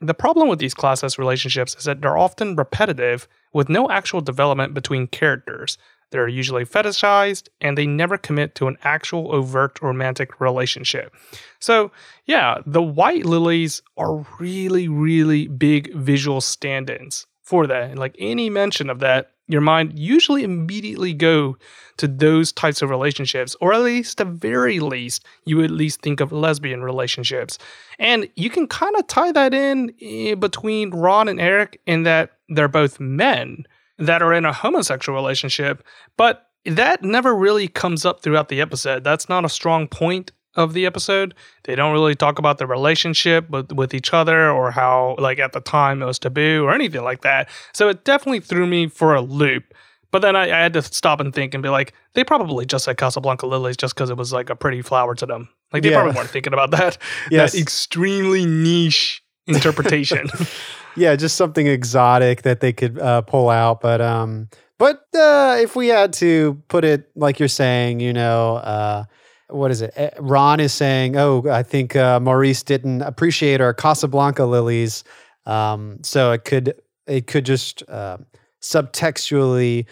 The 0.00 0.14
problem 0.14 0.48
with 0.48 0.58
these 0.58 0.74
class 0.74 1.18
relationships 1.18 1.74
is 1.76 1.84
that 1.84 2.00
they're 2.00 2.18
often 2.18 2.56
repetitive 2.56 3.26
with 3.52 3.68
no 3.68 3.90
actual 3.90 4.20
development 4.20 4.74
between 4.74 5.06
characters. 5.08 5.78
They're 6.10 6.28
usually 6.28 6.64
fetishized 6.64 7.48
and 7.60 7.76
they 7.76 7.86
never 7.86 8.16
commit 8.16 8.54
to 8.56 8.68
an 8.68 8.78
actual 8.82 9.34
overt 9.34 9.80
romantic 9.82 10.40
relationship. 10.40 11.14
So, 11.58 11.90
yeah, 12.24 12.58
the 12.64 12.82
white 12.82 13.26
lilies 13.26 13.82
are 13.96 14.24
really, 14.38 14.88
really 14.88 15.48
big 15.48 15.92
visual 15.94 16.40
stand 16.40 16.88
ins 16.90 17.26
for 17.48 17.66
that. 17.66 17.90
And 17.90 17.98
like 17.98 18.14
any 18.18 18.50
mention 18.50 18.90
of 18.90 18.98
that, 18.98 19.30
your 19.46 19.62
mind 19.62 19.98
usually 19.98 20.44
immediately 20.44 21.14
go 21.14 21.56
to 21.96 22.06
those 22.06 22.52
types 22.52 22.82
of 22.82 22.90
relationships, 22.90 23.56
or 23.62 23.72
at 23.72 23.80
least 23.80 24.18
the 24.18 24.26
very 24.26 24.80
least, 24.80 25.24
you 25.46 25.64
at 25.64 25.70
least 25.70 26.02
think 26.02 26.20
of 26.20 26.30
lesbian 26.30 26.82
relationships. 26.82 27.58
And 27.98 28.28
you 28.36 28.50
can 28.50 28.66
kind 28.66 28.94
of 28.96 29.06
tie 29.06 29.32
that 29.32 29.54
in 29.54 29.94
eh, 30.02 30.34
between 30.34 30.90
Ron 30.90 31.26
and 31.28 31.40
Eric 31.40 31.80
in 31.86 32.02
that 32.02 32.32
they're 32.50 32.68
both 32.68 33.00
men 33.00 33.64
that 33.98 34.20
are 34.20 34.34
in 34.34 34.44
a 34.44 34.52
homosexual 34.52 35.18
relationship, 35.18 35.82
but 36.18 36.50
that 36.66 37.02
never 37.02 37.34
really 37.34 37.66
comes 37.66 38.04
up 38.04 38.20
throughout 38.20 38.50
the 38.50 38.60
episode. 38.60 39.04
That's 39.04 39.30
not 39.30 39.46
a 39.46 39.48
strong 39.48 39.88
point 39.88 40.32
of 40.58 40.74
the 40.74 40.84
episode. 40.84 41.34
They 41.64 41.74
don't 41.74 41.92
really 41.92 42.14
talk 42.14 42.38
about 42.38 42.58
the 42.58 42.66
relationship 42.66 43.48
with, 43.48 43.72
with 43.72 43.94
each 43.94 44.12
other 44.12 44.50
or 44.50 44.70
how, 44.70 45.16
like, 45.18 45.38
at 45.38 45.52
the 45.52 45.60
time 45.60 46.02
it 46.02 46.06
was 46.06 46.18
taboo 46.18 46.64
or 46.66 46.74
anything 46.74 47.02
like 47.04 47.22
that. 47.22 47.48
So 47.72 47.88
it 47.88 48.04
definitely 48.04 48.40
threw 48.40 48.66
me 48.66 48.88
for 48.88 49.14
a 49.14 49.20
loop. 49.22 49.72
But 50.10 50.20
then 50.22 50.36
I, 50.36 50.44
I 50.44 50.62
had 50.62 50.72
to 50.72 50.82
stop 50.82 51.20
and 51.20 51.34
think 51.34 51.54
and 51.54 51.62
be 51.62 51.68
like, 51.68 51.92
they 52.14 52.24
probably 52.24 52.64
just 52.66 52.84
said 52.86 52.96
Casablanca 52.96 53.46
lilies 53.46 53.76
just 53.76 53.94
because 53.94 54.10
it 54.10 54.16
was 54.16 54.32
like 54.32 54.50
a 54.50 54.56
pretty 54.56 54.80
flower 54.82 55.14
to 55.14 55.26
them. 55.26 55.48
Like 55.72 55.82
they 55.82 55.90
Yeah. 55.90 56.00
probably 56.00 56.16
weren't 56.16 56.30
thinking 56.30 56.54
about 56.54 56.70
that. 56.72 56.98
Yes. 57.30 57.52
That 57.52 57.58
extremely 57.60 58.46
niche 58.46 59.22
interpretation. 59.46 60.28
yeah, 60.96 61.14
just 61.14 61.36
something 61.36 61.66
exotic 61.66 62.42
that 62.42 62.60
they 62.60 62.72
could 62.72 62.98
uh, 62.98 63.20
pull 63.22 63.50
out. 63.50 63.80
But 63.82 64.00
um, 64.00 64.48
but 64.78 65.04
uh, 65.14 65.58
if 65.60 65.76
we 65.76 65.88
had 65.88 66.12
to 66.14 66.60
put 66.68 66.84
it 66.84 67.10
like 67.14 67.38
you're 67.38 67.48
saying, 67.48 68.00
you 68.00 68.12
know, 68.14 68.56
uh, 68.56 69.04
what 69.48 69.70
is 69.70 69.82
it? 69.82 69.92
Eh, 69.96 70.10
Ron 70.18 70.60
is 70.60 70.72
saying, 70.72 71.16
"Oh, 71.16 71.44
I 71.50 71.62
think 71.62 71.96
uh, 71.96 72.20
Maurice 72.20 72.62
didn't 72.62 73.02
appreciate 73.02 73.60
our 73.60 73.74
Casablanca 73.74 74.44
lilies." 74.44 75.04
Um, 75.46 75.98
so 76.02 76.32
it 76.32 76.44
could 76.44 76.74
it 77.06 77.26
could 77.26 77.46
just 77.46 77.82
uh, 77.88 78.18
subtextually 78.62 79.86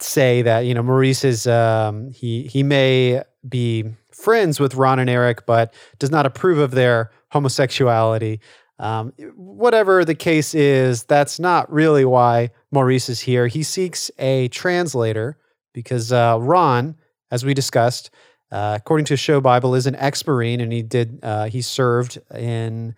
say 0.00 0.42
that 0.42 0.60
you 0.60 0.74
know 0.74 0.82
Maurice 0.82 1.24
is 1.24 1.46
um, 1.46 2.10
he 2.12 2.44
he 2.44 2.62
may 2.62 3.22
be 3.48 3.84
friends 4.12 4.60
with 4.60 4.74
Ron 4.74 4.98
and 4.98 5.10
Eric, 5.10 5.46
but 5.46 5.72
does 5.98 6.10
not 6.10 6.26
approve 6.26 6.58
of 6.58 6.72
their 6.72 7.10
homosexuality. 7.30 8.40
Um, 8.80 9.12
whatever 9.34 10.04
the 10.04 10.14
case 10.14 10.54
is, 10.54 11.02
that's 11.04 11.40
not 11.40 11.72
really 11.72 12.04
why 12.04 12.50
Maurice 12.70 13.08
is 13.08 13.20
here. 13.20 13.48
He 13.48 13.62
seeks 13.62 14.10
a 14.18 14.48
translator 14.48 15.36
because 15.74 16.12
uh, 16.12 16.38
Ron, 16.40 16.96
as 17.30 17.44
we 17.44 17.54
discussed, 17.54 18.10
uh, 18.50 18.74
according 18.80 19.04
to 19.06 19.16
Show 19.16 19.40
Bible, 19.40 19.74
is 19.74 19.86
an 19.86 19.94
ex-marine, 19.96 20.60
and 20.60 20.72
he 20.72 20.82
did 20.82 21.18
uh, 21.22 21.44
he 21.46 21.60
served 21.62 22.18
in 22.34 22.94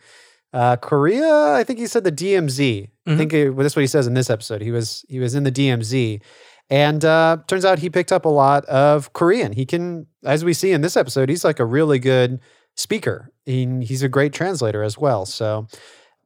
uh, 0.53 0.77
Korea. 0.77 1.55
I 1.55 1.65
think 1.65 1.79
he 1.79 1.87
said 1.87 2.05
the 2.05 2.13
DMZ. 2.13 2.89
I 3.07 3.11
Mhm. 3.11 3.17
think 3.17 3.33
it, 3.33 3.51
well, 3.51 3.63
that's 3.65 3.75
what 3.77 3.83
he 3.83 3.87
says 3.89 4.07
in 4.07 4.15
this 4.15 4.31
episode. 4.31 4.61
He 4.63 4.71
was 4.71 5.05
he 5.09 5.19
was 5.21 5.35
in 5.35 5.45
the 5.45 5.53
DMZ, 5.53 6.21
and 6.69 7.05
uh, 7.05 7.39
turns 7.47 7.65
out 7.65 7.79
he 7.81 7.91
picked 7.91 8.13
up 8.13 8.25
a 8.25 8.29
lot 8.29 8.65
of 8.67 9.13
Korean. 9.13 9.53
He 9.53 9.65
can, 9.67 10.07
as 10.25 10.45
we 10.45 10.53
see 10.53 10.73
in 10.73 10.81
this 10.81 10.97
episode, 10.97 11.29
he's 11.29 11.45
like 11.45 11.59
a 11.61 11.65
really 11.65 11.99
good 11.99 12.41
speaker. 12.77 13.33
He, 13.47 13.67
he's 13.85 14.03
a 14.03 14.09
great 14.09 14.33
translator 14.33 14.83
as 14.83 14.97
well. 14.97 15.27
So 15.27 15.67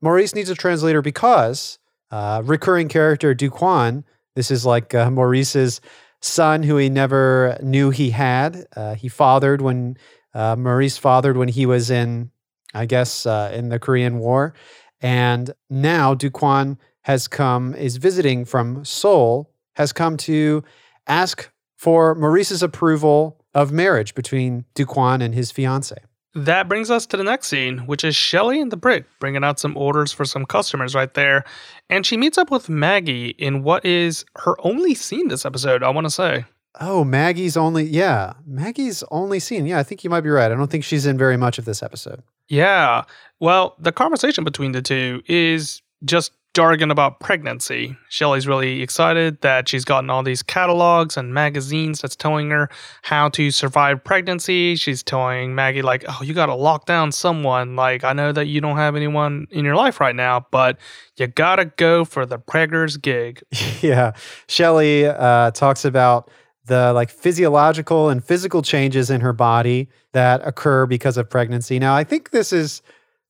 Maurice 0.02 0.34
needs 0.34 0.50
a 0.50 0.54
translator 0.54 1.00
because 1.00 1.78
uh, 2.10 2.42
recurring 2.44 2.88
character 2.88 3.32
Duk 3.34 3.60
Won. 3.62 4.04
This 4.36 4.50
is 4.50 4.66
like 4.66 4.94
uh, 4.94 5.10
Maurice's 5.10 5.80
son, 6.24 6.62
who 6.62 6.76
he 6.76 6.88
never 6.88 7.58
knew 7.62 7.90
he 7.90 8.10
had. 8.10 8.66
Uh, 8.74 8.94
he 8.94 9.08
fathered 9.08 9.60
when 9.60 9.96
uh, 10.32 10.56
Maurice 10.56 10.96
fathered 10.96 11.36
when 11.36 11.48
he 11.48 11.66
was 11.66 11.90
in, 11.90 12.30
I 12.72 12.86
guess, 12.86 13.26
uh, 13.26 13.52
in 13.54 13.68
the 13.68 13.78
Korean 13.78 14.18
War, 14.18 14.54
and 15.00 15.52
now 15.68 16.14
Duk 16.14 16.40
Won 16.40 16.78
has 17.02 17.28
come 17.28 17.74
is 17.74 17.98
visiting 17.98 18.44
from 18.44 18.84
Seoul. 18.84 19.50
Has 19.76 19.92
come 19.92 20.16
to 20.18 20.62
ask 21.06 21.50
for 21.76 22.14
Maurice's 22.14 22.62
approval 22.62 23.44
of 23.52 23.72
marriage 23.72 24.14
between 24.14 24.64
Duk 24.74 24.96
Won 24.96 25.20
and 25.20 25.34
his 25.34 25.50
fiance. 25.50 25.96
That 26.34 26.68
brings 26.68 26.90
us 26.90 27.06
to 27.06 27.16
the 27.16 27.24
next 27.24 27.46
scene, 27.46 27.78
which 27.86 28.02
is 28.02 28.16
Shelly 28.16 28.60
and 28.60 28.72
the 28.72 28.76
Brick 28.76 29.04
bringing 29.20 29.44
out 29.44 29.60
some 29.60 29.76
orders 29.76 30.12
for 30.12 30.24
some 30.24 30.44
customers 30.44 30.94
right 30.94 31.12
there. 31.14 31.44
And 31.88 32.04
she 32.04 32.16
meets 32.16 32.38
up 32.38 32.50
with 32.50 32.68
Maggie 32.68 33.28
in 33.30 33.62
what 33.62 33.84
is 33.84 34.24
her 34.38 34.56
only 34.66 34.94
scene 34.94 35.28
this 35.28 35.46
episode, 35.46 35.82
I 35.82 35.90
want 35.90 36.06
to 36.06 36.10
say. 36.10 36.44
Oh, 36.80 37.04
Maggie's 37.04 37.56
only 37.56 37.84
yeah, 37.84 38.32
Maggie's 38.44 39.04
only 39.12 39.38
scene. 39.38 39.64
Yeah, 39.64 39.78
I 39.78 39.84
think 39.84 40.02
you 40.02 40.10
might 40.10 40.22
be 40.22 40.30
right. 40.30 40.50
I 40.50 40.56
don't 40.56 40.70
think 40.70 40.82
she's 40.82 41.06
in 41.06 41.16
very 41.16 41.36
much 41.36 41.58
of 41.58 41.66
this 41.66 41.84
episode. 41.84 42.22
Yeah. 42.48 43.04
Well, 43.38 43.76
the 43.78 43.92
conversation 43.92 44.42
between 44.42 44.72
the 44.72 44.82
two 44.82 45.22
is 45.26 45.82
just 46.04 46.32
jargon 46.54 46.90
about 46.90 47.18
pregnancy. 47.18 47.96
Shelly's 48.08 48.46
really 48.46 48.80
excited 48.80 49.40
that 49.42 49.68
she's 49.68 49.84
gotten 49.84 50.08
all 50.08 50.22
these 50.22 50.42
catalogs 50.42 51.16
and 51.16 51.34
magazines 51.34 52.00
that's 52.00 52.14
telling 52.14 52.50
her 52.50 52.70
how 53.02 53.28
to 53.30 53.50
survive 53.50 54.02
pregnancy. 54.04 54.76
She's 54.76 55.02
telling 55.02 55.54
Maggie, 55.54 55.82
like, 55.82 56.04
oh, 56.08 56.22
you 56.22 56.32
got 56.32 56.46
to 56.46 56.54
lock 56.54 56.86
down 56.86 57.10
someone. 57.10 57.74
Like, 57.74 58.04
I 58.04 58.12
know 58.12 58.30
that 58.30 58.46
you 58.46 58.60
don't 58.60 58.76
have 58.76 58.94
anyone 58.94 59.48
in 59.50 59.64
your 59.64 59.74
life 59.74 60.00
right 60.00 60.14
now, 60.14 60.46
but 60.52 60.78
you 61.16 61.26
got 61.26 61.56
to 61.56 61.66
go 61.66 62.04
for 62.04 62.24
the 62.24 62.38
pregger's 62.38 62.96
gig. 62.96 63.42
yeah, 63.82 64.12
Shelley 64.46 65.06
uh, 65.06 65.50
talks 65.50 65.84
about 65.84 66.30
the 66.66 66.92
like 66.92 67.10
physiological 67.10 68.08
and 68.08 68.24
physical 68.24 68.62
changes 68.62 69.10
in 69.10 69.20
her 69.20 69.32
body 69.32 69.88
that 70.12 70.40
occur 70.46 70.86
because 70.86 71.16
of 71.16 71.28
pregnancy. 71.28 71.78
Now, 71.78 71.94
I 71.94 72.04
think 72.04 72.30
this 72.30 72.52
is 72.52 72.80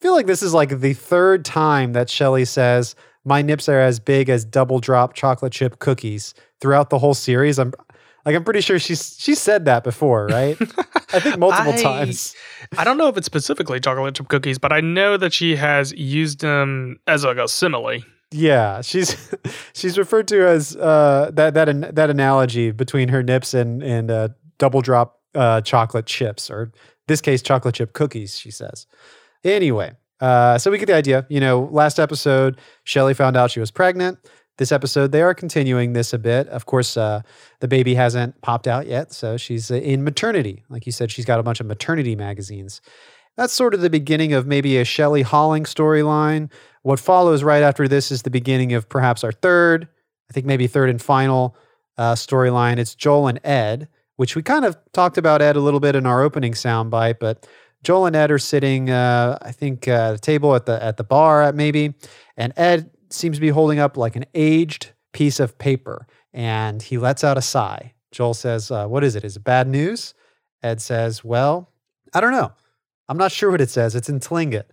feel 0.01 0.13
like 0.13 0.27
this 0.27 0.43
is 0.43 0.53
like 0.53 0.81
the 0.81 0.93
third 0.93 1.47
time 1.47 1.95
that 1.95 2.11
Shelley 2.11 2.45
says 2.45 2.95
my 3.25 3.43
nips 3.43 3.69
are 3.69 3.81
as 3.81 3.99
big 4.01 4.29
as 4.29 4.45
double 4.45 4.79
drop 4.79 5.15
chocolate 5.15 5.53
chip 5.53 5.79
cookies 5.79 6.35
throughout 6.61 6.91
the 6.91 6.99
whole 6.99 7.15
series. 7.15 7.59
I'm 7.59 7.73
like 8.25 8.35
I'm 8.35 8.45
pretty 8.45 8.61
sure 8.61 8.79
she's 8.79 9.17
she 9.19 9.35
said 9.35 9.65
that 9.67 9.85
before, 9.85 10.27
right? 10.27 10.57
I 11.13 11.21
think 11.21 11.39
multiple 11.39 11.73
I- 11.73 11.83
times. 11.83 12.35
I 12.79 12.85
don't 12.85 12.97
know 12.97 13.09
if 13.09 13.17
it's 13.17 13.27
specifically 13.27 13.81
chocolate 13.81 14.15
chip 14.15 14.29
cookies, 14.29 14.59
but 14.59 14.73
I 14.73 14.81
know 14.81 15.17
that 15.17 15.33
she 15.33 15.57
has 15.57 15.93
used 15.93 16.41
them 16.41 16.99
as 17.07 17.25
like 17.25 17.37
a 17.37 17.49
simile. 17.49 17.99
Yeah, 18.31 18.81
she's 18.81 19.17
she's 19.75 19.97
referred 19.99 20.27
to 20.29 20.47
as 20.49 20.75
uh, 20.77 21.31
that 21.35 21.55
that 21.55 21.69
an, 21.69 21.91
that 21.93 22.11
analogy 22.11 22.71
between 22.73 23.09
her 23.09 23.23
nips 23.23 23.55
and 23.55 23.83
and 23.83 24.11
uh, 24.11 24.29
double 24.59 24.81
drop 24.81 25.21
uh, 25.35 25.61
chocolate 25.61 26.07
chips, 26.07 26.51
or 26.51 26.73
this 27.07 27.21
case, 27.21 27.43
chocolate 27.43 27.75
chip 27.77 27.93
cookies. 27.93 28.39
She 28.39 28.51
says. 28.51 28.87
Anyway, 29.45 29.93
uh, 30.25 30.57
so 30.57 30.71
we 30.71 30.79
get 30.79 30.87
the 30.87 30.95
idea. 30.95 31.27
You 31.29 31.39
know, 31.39 31.69
last 31.71 32.01
episode, 32.01 32.59
Shelley 32.85 33.13
found 33.13 33.37
out 33.37 33.51
she 33.51 33.61
was 33.61 33.71
pregnant. 33.71 34.19
This 34.57 34.73
episode, 34.73 35.13
they 35.13 35.21
are 35.21 35.35
continuing 35.35 35.93
this 35.93 36.15
a 36.15 36.19
bit. 36.19 36.49
Of 36.49 36.65
course, 36.65 36.97
uh, 36.97 37.21
the 37.61 37.69
baby 37.69 37.95
hasn't 37.95 38.41
popped 38.41 38.67
out 38.67 38.87
yet, 38.87 39.13
so 39.13 39.37
she's 39.37 39.71
uh, 39.71 39.75
in 39.75 40.03
maternity. 40.03 40.65
Like 40.71 40.87
you 40.87 40.93
said, 40.93 41.11
she's 41.11 41.27
got 41.27 41.41
a 41.41 41.43
bunch 41.43 41.61
of 41.61 41.67
maternity 41.67 42.17
magazines. 42.17 42.81
That's 43.37 43.53
sort 43.53 43.75
of 43.75 43.83
the 43.83 43.91
beginning 43.91 44.33
of 44.33 44.47
maybe 44.47 44.79
a 44.79 44.85
Shelley 44.87 45.21
Holling 45.21 45.65
storyline. 45.65 46.51
What 46.81 47.01
follows 47.01 47.43
right 47.43 47.63
after 47.63 47.87
this 47.87 48.11
is 48.11 48.23
the 48.23 48.31
beginning 48.31 48.73
of 48.73 48.89
perhaps 48.89 49.25
our 49.25 49.33
third, 49.33 49.89
I 50.31 50.33
think 50.33 50.47
maybe 50.47 50.67
third 50.69 50.89
and 50.89 51.03
final 51.03 51.55
uh, 51.99 52.15
storyline. 52.15 52.79
It's 52.79 52.95
Joel 52.95 53.29
and 53.29 53.41
Ed, 53.45 53.89
which 54.17 54.37
we 54.37 54.43
kind 54.43 54.65
of 54.65 54.79
talked 54.95 55.19
about 55.19 55.43
Ed 55.43 55.57
a 55.57 55.61
little 55.61 55.81
bit 55.81 55.97
in 55.97 56.07
our 56.07 56.23
opening 56.23 56.55
soundbite, 56.55 57.19
but 57.19 57.47
Joel 57.85 58.07
and 58.07 58.17
Ed 58.17 58.31
are 58.31 58.39
sitting, 58.39 58.91
uh, 58.91 59.39
I 59.41 59.53
think, 59.53 59.87
uh, 59.87 59.93
at 60.11 60.15
a 60.15 60.19
table 60.19 60.55
at 60.55 60.67
the 60.67 60.83
at 60.83 60.97
the 60.97 61.05
bar, 61.05 61.43
uh, 61.45 61.53
maybe, 61.53 61.95
and 62.37 62.53
Ed 62.57 62.91
seems 63.11 63.37
to 63.37 63.41
be 63.41 63.51
holding 63.51 63.79
up 63.79 63.97
like 63.97 64.17
an 64.17 64.25
aged 64.35 64.91
piece 65.13 65.39
of 65.39 65.57
paper, 65.59 66.07
and 66.33 66.83
he 66.83 66.99
lets 66.99 67.23
out 67.23 67.39
a 67.39 67.43
sigh. 67.43 67.93
Joel 68.11 68.35
says, 68.35 68.71
uh, 68.71 68.87
"What 68.87 69.05
is 69.05 69.15
it? 69.15 69.25
Is 69.25 69.37
it 69.37 69.45
bad 69.45 69.69
news?" 69.69 70.15
Ed 70.63 70.81
says, 70.81 71.23
"Well, 71.23 71.71
I 72.13 72.21
don't 72.21 72.33
know. 72.33 72.53
I'm 73.09 73.19
not 73.19 73.33
sure 73.33 73.51
what 73.51 73.61
it 73.61 73.71
says. 73.71 73.95
It's 73.95 74.09
in 74.09 74.19
Tlingit. 74.19 74.65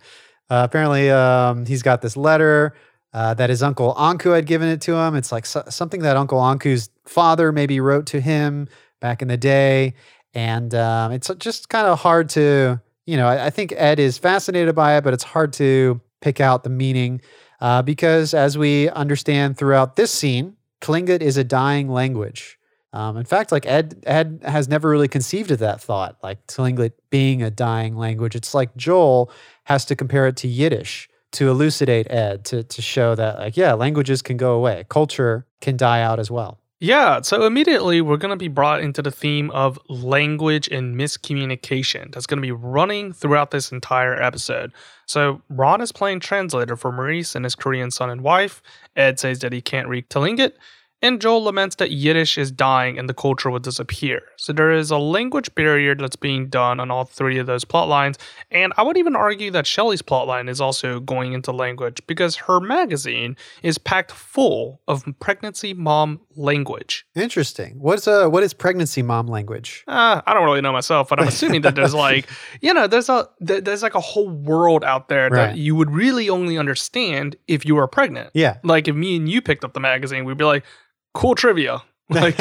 Uh, 0.50 0.62
apparently, 0.64 1.10
um, 1.10 1.66
he's 1.66 1.82
got 1.82 2.02
this 2.02 2.16
letter 2.16 2.74
uh, 3.12 3.34
that 3.34 3.50
his 3.50 3.62
uncle 3.62 3.94
Anku 3.94 4.34
had 4.34 4.46
given 4.46 4.68
it 4.68 4.80
to 4.82 4.94
him. 4.96 5.14
It's 5.14 5.32
like 5.32 5.46
so- 5.46 5.64
something 5.68 6.00
that 6.02 6.16
Uncle 6.16 6.38
Anku's 6.40 6.88
father 7.06 7.52
maybe 7.52 7.80
wrote 7.80 8.06
to 8.06 8.20
him 8.20 8.68
back 9.00 9.22
in 9.22 9.28
the 9.28 9.36
day, 9.36 9.94
and 10.34 10.74
um, 10.74 11.12
it's 11.12 11.30
just 11.38 11.68
kind 11.68 11.86
of 11.86 12.00
hard 12.00 12.28
to, 12.30 12.80
you 13.06 13.16
know. 13.16 13.26
I, 13.26 13.46
I 13.46 13.50
think 13.50 13.72
Ed 13.76 13.98
is 13.98 14.18
fascinated 14.18 14.74
by 14.74 14.96
it, 14.96 15.04
but 15.04 15.14
it's 15.14 15.24
hard 15.24 15.52
to 15.54 16.00
pick 16.20 16.40
out 16.40 16.64
the 16.64 16.70
meaning 16.70 17.20
uh, 17.60 17.82
because, 17.82 18.34
as 18.34 18.56
we 18.56 18.88
understand 18.90 19.56
throughout 19.56 19.96
this 19.96 20.10
scene, 20.10 20.56
Tlingit 20.80 21.20
is 21.20 21.36
a 21.36 21.44
dying 21.44 21.88
language. 21.88 22.58
Um, 22.92 23.16
in 23.16 23.24
fact, 23.24 23.52
like 23.52 23.64
Ed, 23.64 24.02
Ed 24.06 24.42
has 24.44 24.68
never 24.68 24.88
really 24.90 25.08
conceived 25.08 25.50
of 25.50 25.60
that 25.60 25.80
thought, 25.80 26.18
like 26.22 26.46
Tlingit 26.46 26.92
being 27.08 27.42
a 27.42 27.50
dying 27.50 27.96
language. 27.96 28.34
It's 28.34 28.52
like 28.52 28.76
Joel 28.76 29.30
has 29.64 29.84
to 29.86 29.96
compare 29.96 30.26
it 30.26 30.36
to 30.38 30.48
Yiddish 30.48 31.08
to 31.32 31.48
elucidate 31.48 32.10
Ed 32.10 32.44
to 32.46 32.62
to 32.62 32.82
show 32.82 33.14
that, 33.14 33.38
like, 33.38 33.56
yeah, 33.56 33.72
languages 33.72 34.20
can 34.20 34.36
go 34.36 34.52
away, 34.54 34.84
culture 34.88 35.46
can 35.60 35.76
die 35.76 36.02
out 36.02 36.18
as 36.18 36.30
well. 36.30 36.61
Yeah, 36.82 37.20
so 37.20 37.46
immediately 37.46 38.00
we're 38.00 38.16
going 38.16 38.30
to 38.32 38.36
be 38.36 38.48
brought 38.48 38.80
into 38.80 39.02
the 39.02 39.12
theme 39.12 39.52
of 39.52 39.78
language 39.88 40.66
and 40.66 40.96
miscommunication 40.96 42.12
that's 42.12 42.26
going 42.26 42.38
to 42.38 42.42
be 42.42 42.50
running 42.50 43.12
throughout 43.12 43.52
this 43.52 43.70
entire 43.70 44.20
episode. 44.20 44.72
So 45.06 45.40
Ron 45.48 45.80
is 45.80 45.92
playing 45.92 46.18
translator 46.18 46.74
for 46.74 46.90
Maurice 46.90 47.36
and 47.36 47.44
his 47.44 47.54
Korean 47.54 47.92
son 47.92 48.10
and 48.10 48.22
wife. 48.22 48.62
Ed 48.96 49.20
says 49.20 49.38
that 49.38 49.52
he 49.52 49.60
can't 49.60 49.86
read 49.86 50.10
Tlingit, 50.10 50.54
and 51.02 51.20
Joel 51.20 51.42
laments 51.44 51.76
that 51.76 51.90
Yiddish 51.90 52.38
is 52.38 52.50
dying 52.50 52.98
and 52.98 53.08
the 53.08 53.14
culture 53.14 53.50
will 53.50 53.58
disappear. 53.58 54.22
So 54.36 54.52
there 54.52 54.70
is 54.72 54.90
a 54.90 54.98
language 54.98 55.54
barrier 55.54 55.94
that's 55.94 56.16
being 56.16 56.48
done 56.48 56.78
on 56.80 56.90
all 56.90 57.04
three 57.04 57.38
of 57.38 57.46
those 57.46 57.64
plot 57.64 57.88
lines, 57.88 58.18
and 58.50 58.72
I 58.76 58.82
would 58.82 58.96
even 58.96 59.16
argue 59.16 59.50
that 59.50 59.66
Shelley's 59.66 60.02
plotline 60.02 60.48
is 60.48 60.60
also 60.60 61.00
going 61.00 61.32
into 61.32 61.52
language 61.52 62.00
because 62.06 62.36
her 62.36 62.60
magazine 62.60 63.36
is 63.62 63.78
packed 63.78 64.12
full 64.12 64.80
of 64.88 65.04
pregnancy 65.20 65.74
mom 65.74 66.20
language. 66.36 67.04
Interesting. 67.14 67.76
What's 67.78 68.06
uh 68.08 68.28
what 68.28 68.42
is 68.42 68.54
pregnancy 68.54 69.02
mom 69.02 69.26
language? 69.26 69.84
Uh, 69.88 70.22
I 70.26 70.34
don't 70.34 70.44
really 70.44 70.60
know 70.60 70.72
myself, 70.72 71.08
but 71.08 71.20
I'm 71.20 71.28
assuming 71.28 71.62
that 71.62 71.74
there's 71.74 71.94
like, 72.08 72.28
you 72.60 72.72
know, 72.72 72.86
there's 72.86 73.08
a 73.08 73.28
there's 73.40 73.82
like 73.82 73.94
a 73.94 74.00
whole 74.00 74.28
world 74.28 74.84
out 74.84 75.08
there 75.08 75.28
that 75.30 75.36
Right. 75.48 75.56
you 75.56 75.74
would 75.74 75.90
really 75.90 76.28
only 76.30 76.56
understand 76.58 77.36
if 77.48 77.64
you 77.66 77.74
were 77.74 77.86
pregnant. 77.88 78.30
Yeah. 78.34 78.58
Like 78.62 78.86
if 78.88 78.94
me 78.94 79.16
and 79.16 79.28
you 79.28 79.40
picked 79.42 79.64
up 79.64 79.72
the 79.74 79.80
magazine, 79.80 80.24
we'd 80.24 80.38
be 80.38 80.44
like, 80.44 80.64
cool 81.14 81.34
trivia. 81.34 81.82
Like, 82.12 82.38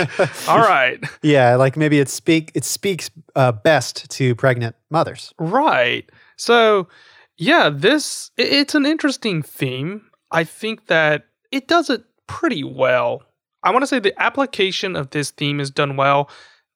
all 0.49 0.57
right, 0.59 0.99
Yeah, 1.21 1.55
like 1.55 1.77
maybe 1.77 1.99
it 1.99 2.09
speak 2.09 2.51
it 2.53 2.65
speaks 2.65 3.09
uh, 3.37 3.53
best 3.53 4.09
to 4.11 4.35
pregnant 4.35 4.75
mothers. 4.89 5.33
right. 5.39 6.09
So, 6.35 6.89
yeah, 7.37 7.69
this 7.69 8.31
i- 8.37 8.41
it's 8.41 8.75
an 8.75 8.85
interesting 8.85 9.41
theme. 9.41 10.01
I 10.31 10.43
think 10.43 10.87
that 10.87 11.27
it 11.51 11.67
does 11.69 11.89
it 11.89 12.03
pretty 12.27 12.65
well. 12.65 13.21
I 13.63 13.71
want 13.71 13.83
to 13.83 13.87
say 13.87 13.99
the 13.99 14.19
application 14.21 14.97
of 14.97 15.11
this 15.11 15.31
theme 15.31 15.61
is 15.61 15.71
done 15.71 15.95
well. 15.95 16.29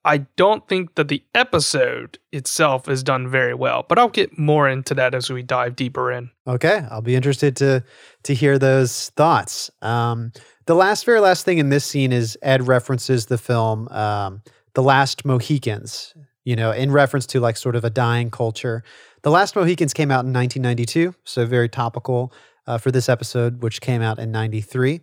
I 0.06 0.20
don't 0.38 0.65
think 0.68 0.96
that 0.96 1.08
the 1.08 1.24
episode 1.34 2.20
itself 2.32 2.88
is 2.88 3.02
done 3.02 3.28
very 3.28 3.56
well, 3.56 3.84
but 3.89 3.98
I'll 3.98 4.08
get 4.08 4.38
more 4.38 4.70
into 4.70 4.94
that 4.94 5.15
as 5.15 5.32
we 5.32 5.41
dive 5.41 5.76
deeper 5.76 6.12
in. 6.12 6.30
Okay, 6.48 6.86
I'll 6.91 7.02
be 7.02 7.15
interested 7.15 7.56
to 7.58 7.84
to 8.24 8.34
hear 8.36 8.60
those 8.60 9.10
thoughts. 9.18 9.72
Um, 9.82 10.32
the 10.68 10.76
last, 10.76 11.06
very 11.06 11.20
last 11.20 11.44
thing 11.44 11.58
in 11.58 11.70
this 11.70 11.86
scene 11.86 12.13
is 12.13 12.38
Ed 12.44 12.68
references 12.68 13.26
the 13.26 13.39
film 13.39 13.88
um, 13.89 14.44
"The 14.76 14.84
Last 14.84 15.26
Mohicans." 15.26 16.13
You 16.44 16.56
know, 16.56 16.72
in 16.72 16.91
reference 16.91 17.26
to 17.28 17.39
like 17.39 17.58
sort 17.58 17.76
of 17.76 17.84
a 17.84 17.89
dying 17.89 18.30
culture. 18.30 18.84
The 19.24 19.32
Last 19.32 19.56
Mohicans 19.56 19.96
came 19.96 20.12
out 20.12 20.26
in 20.26 20.32
1992, 20.32 21.15
so 21.24 21.48
very 21.48 21.68
topical 21.68 22.32
uh, 22.68 22.78
for 22.78 22.91
this 22.91 23.10
episode, 23.10 23.63
which 23.63 23.82
came 23.82 24.04
out 24.04 24.20
in 24.20 24.32
'93. 24.32 25.02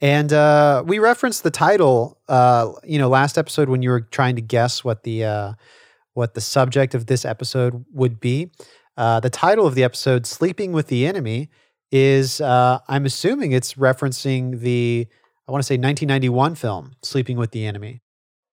And 0.00 0.32
uh, 0.32 0.82
we 0.86 0.98
referenced 0.98 1.42
the 1.42 1.50
title, 1.50 2.18
uh, 2.28 2.72
you 2.82 2.98
know, 2.98 3.08
last 3.08 3.38
episode 3.38 3.68
when 3.68 3.82
you 3.82 3.90
were 3.90 4.00
trying 4.00 4.36
to 4.36 4.42
guess 4.42 4.84
what 4.84 5.02
the 5.04 5.24
uh, 5.24 5.52
what 6.14 6.34
the 6.34 6.40
subject 6.40 6.94
of 6.94 7.06
this 7.06 7.24
episode 7.24 7.84
would 7.92 8.20
be. 8.20 8.50
Uh, 8.96 9.20
the 9.20 9.30
title 9.30 9.66
of 9.66 9.74
the 9.74 9.84
episode, 9.84 10.26
"Sleeping 10.26 10.72
with 10.72 10.88
the 10.88 11.06
Enemy," 11.06 11.48
is 11.90 12.40
uh, 12.40 12.80
I'm 12.88 13.06
assuming 13.06 13.52
it's 13.52 13.74
referencing 13.74 14.60
the 14.60 15.06
I 15.48 15.52
want 15.52 15.62
to 15.62 15.66
say 15.66 15.74
1991 15.74 16.54
film 16.54 16.92
"Sleeping 17.02 17.36
with 17.36 17.52
the 17.52 17.66
Enemy." 17.66 18.00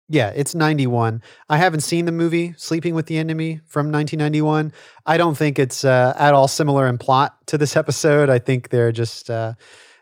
Yeah, 0.10 0.34
it's 0.36 0.54
91. 0.54 1.22
I 1.48 1.56
haven't 1.56 1.82
seen 1.82 2.04
the 2.04 2.12
movie 2.12 2.54
Sleeping 2.58 2.96
with 2.96 3.06
the 3.06 3.18
Enemy 3.18 3.62
from 3.66 3.92
1991. 3.92 4.74
I 5.06 5.16
don't 5.16 5.38
think 5.38 5.58
it's 5.58 5.86
uh, 5.86 6.14
at 6.18 6.34
all 6.34 6.50
similar 6.50 6.88
in 6.88 6.98
plot 6.98 7.38
to 7.48 7.58
this 7.58 7.76
episode. 7.78 8.30
I 8.30 8.38
think 8.38 8.70
they're 8.70 8.92
just 8.92 9.30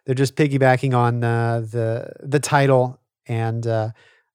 they're 0.09 0.15
just 0.15 0.35
piggybacking 0.35 0.97
on 0.97 1.23
uh, 1.23 1.59
the 1.59 2.11
the 2.23 2.39
title 2.39 2.99
and 3.27 3.67
uh, 3.67 3.91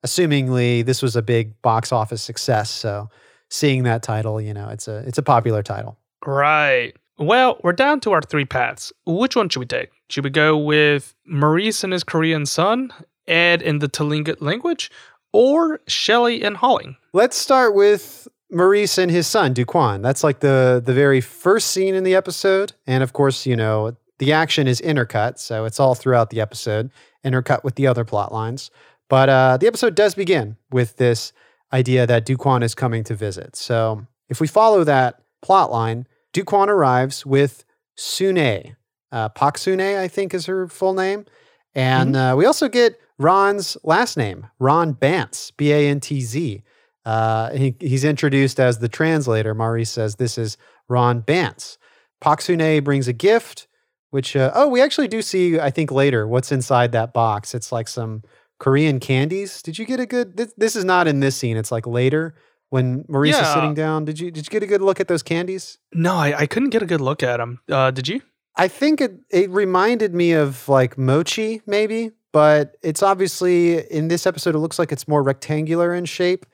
assumingly 0.07 0.87
this 0.87 1.03
was 1.03 1.17
a 1.17 1.23
big 1.23 1.61
box 1.63 1.91
office 1.91 2.23
success. 2.23 2.71
So 2.71 3.11
seeing 3.51 3.83
that 3.83 4.05
title, 4.05 4.41
you 4.41 4.55
know, 4.55 4.69
it's 4.69 4.87
a 4.87 4.99
it's 4.99 5.19
a 5.19 5.23
popular 5.23 5.65
title. 5.65 5.99
Right. 6.25 6.93
Well, 7.19 7.59
we're 7.65 7.73
down 7.73 7.99
to 8.01 8.13
our 8.13 8.23
three 8.23 8.45
paths. 8.45 8.93
Which 9.05 9.35
one 9.35 9.49
should 9.49 9.59
we 9.59 9.67
take? 9.67 9.91
Should 10.11 10.23
we 10.23 10.31
go 10.31 10.57
with 10.57 11.13
Maurice 11.27 11.83
and 11.83 11.93
his 11.93 12.05
Korean 12.05 12.47
son, 12.47 12.93
Ed 13.27 13.61
in 13.61 13.81
the 13.81 13.89
Tlingit 13.89 14.41
language, 14.41 14.93
or 15.33 15.81
Shelley 15.89 16.45
and 16.45 16.57
Holling? 16.57 16.95
Let's 17.13 17.37
start 17.37 17.75
with 17.75 18.29
Maurice 18.49 18.97
and 18.97 19.11
his 19.11 19.27
son 19.27 19.53
Duk 19.53 19.75
Won. 19.75 20.03
That's 20.03 20.23
like 20.23 20.39
the 20.39 20.81
the 20.85 20.95
very 20.95 21.21
first 21.21 21.73
scene 21.73 21.97
in 21.97 22.05
the 22.05 22.15
episode, 22.15 22.75
and 22.87 23.03
of 23.03 23.13
course, 23.13 23.45
you 23.45 23.57
know 23.57 23.97
the 24.25 24.33
action 24.33 24.67
is 24.67 24.81
intercut, 24.81 25.39
so 25.39 25.67
it's 25.67 25.79
all 25.79 25.95
throughout 25.95 26.31
the 26.31 26.41
episode, 26.41 26.91
intercut 27.23 27.63
with 27.63 27.75
the 27.75 27.87
other 27.87 28.05
plot 28.05 28.33
lines. 28.33 28.71
But 29.11 29.29
uh, 29.29 29.59
the 29.59 29.67
episode 29.67 29.95
does 29.95 30.15
begin 30.15 30.57
with 30.71 30.97
this 30.97 31.35
idea 31.75 32.07
that 32.07 32.25
Duk 32.25 32.43
Won 32.43 32.63
is 32.63 32.75
coming 32.75 33.05
to 33.05 33.15
visit. 33.15 33.55
So 33.55 34.07
if 34.31 34.41
we 34.41 34.47
follow 34.47 34.83
that 34.85 35.21
plot 35.43 35.71
line, 35.71 36.07
Duk 36.33 36.51
Won 36.51 36.71
arrives 36.71 37.27
with 37.27 37.67
Sune, 37.99 38.77
uh, 39.13 39.29
Pak 39.29 39.59
Sune, 39.59 39.99
I 40.01 40.09
think 40.09 40.33
is 40.33 40.47
her 40.47 40.69
full 40.69 40.95
name, 40.95 41.27
and 41.75 42.17
uh, 42.17 42.35
we 42.37 42.47
also 42.47 42.69
get 42.69 42.99
Ron's 43.19 43.77
last 43.85 44.17
name, 44.17 44.47
Ron 44.59 44.95
Bantz, 44.95 45.53
B 45.55 45.71
A 45.71 45.87
N 45.89 46.01
T 46.01 46.23
Z. 46.23 46.63
Uh, 47.05 47.51
he, 47.51 47.77
he's 47.79 48.05
introduced 48.05 48.59
as 48.59 48.79
the 48.79 48.89
translator. 48.89 49.55
Maurice 49.55 49.91
says 49.91 50.17
this 50.17 50.39
is 50.39 50.57
Ron 50.89 51.21
Bantz. 51.21 51.77
Paksune 52.23 52.83
brings 52.83 53.07
a 53.07 53.13
gift, 53.13 53.69
which, 54.15 54.37
uh, 54.37 54.53
oh, 54.55 54.69
we 54.69 54.81
actually 54.81 55.09
do 55.09 55.21
see, 55.23 55.59
I 55.59 55.71
think, 55.71 55.91
later 55.91 56.29
what's 56.29 56.53
inside 56.53 56.93
that 56.93 57.13
box. 57.13 57.53
It's 57.53 57.73
like 57.73 57.89
some 57.89 58.23
Korean 58.61 59.01
candies. 59.01 59.61
Did 59.61 59.77
you 59.79 59.85
get 59.85 59.99
a 59.99 60.07
good? 60.07 60.37
This, 60.37 60.55
this 60.57 60.77
is 60.77 60.85
not 60.85 61.09
in 61.09 61.19
this 61.19 61.35
scene. 61.37 61.57
It's 61.57 61.73
like 61.73 61.87
later. 61.87 62.35
when 62.75 63.05
Maurice 63.09 63.39
is 63.39 63.47
sitting 63.53 63.73
down. 63.73 64.05
Did 64.05 64.19
you 64.19 64.33
did 64.33 64.47
you 64.47 64.51
get 64.51 64.65
a 64.65 64.67
good 64.67 64.83
look 64.83 64.99
at 64.99 65.07
those 65.07 65.23
candies? 65.23 65.79
No, 65.93 66.17
I, 66.17 66.41
I 66.41 66.47
couldn't 66.47 66.71
get 66.71 66.83
a 66.83 66.87
good 66.87 67.01
look 67.01 67.23
at 67.23 67.37
them. 67.37 67.61
Uh, 67.71 67.93
did 67.93 68.09
you? 68.09 68.21
I 68.57 68.67
think 68.67 69.01
it 69.01 69.21
it 69.31 69.49
reminded 69.51 70.13
me 70.13 70.33
of 70.33 70.69
like 70.69 70.99
mochi, 70.99 71.63
maybe, 71.67 72.11
but 72.33 72.77
it's 72.83 73.01
obviously 73.01 73.79
in 73.93 74.09
this 74.09 74.27
episode. 74.27 74.57
It 74.57 74.59
looks 74.59 74.77
like 74.81 74.91
it's 74.91 75.07
more 75.07 75.23
rectangular 75.23 75.95
in 75.95 76.05
shape. 76.05 76.47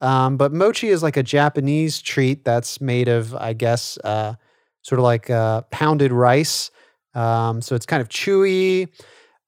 Um, 0.00 0.36
but 0.36 0.52
mochi 0.52 0.90
is 0.90 1.02
like 1.02 1.16
a 1.16 1.24
Japanese 1.24 2.00
treat 2.00 2.44
that's 2.44 2.80
made 2.80 3.08
of, 3.08 3.34
I 3.34 3.52
guess, 3.52 3.98
uh, 4.04 4.34
sort 4.82 5.00
of 5.00 5.04
like 5.04 5.28
uh, 5.28 5.62
pounded 5.72 6.12
rice. 6.12 6.70
Um, 7.14 7.62
so 7.62 7.74
it's 7.74 7.86
kind 7.86 8.00
of 8.00 8.08
chewy 8.08 8.88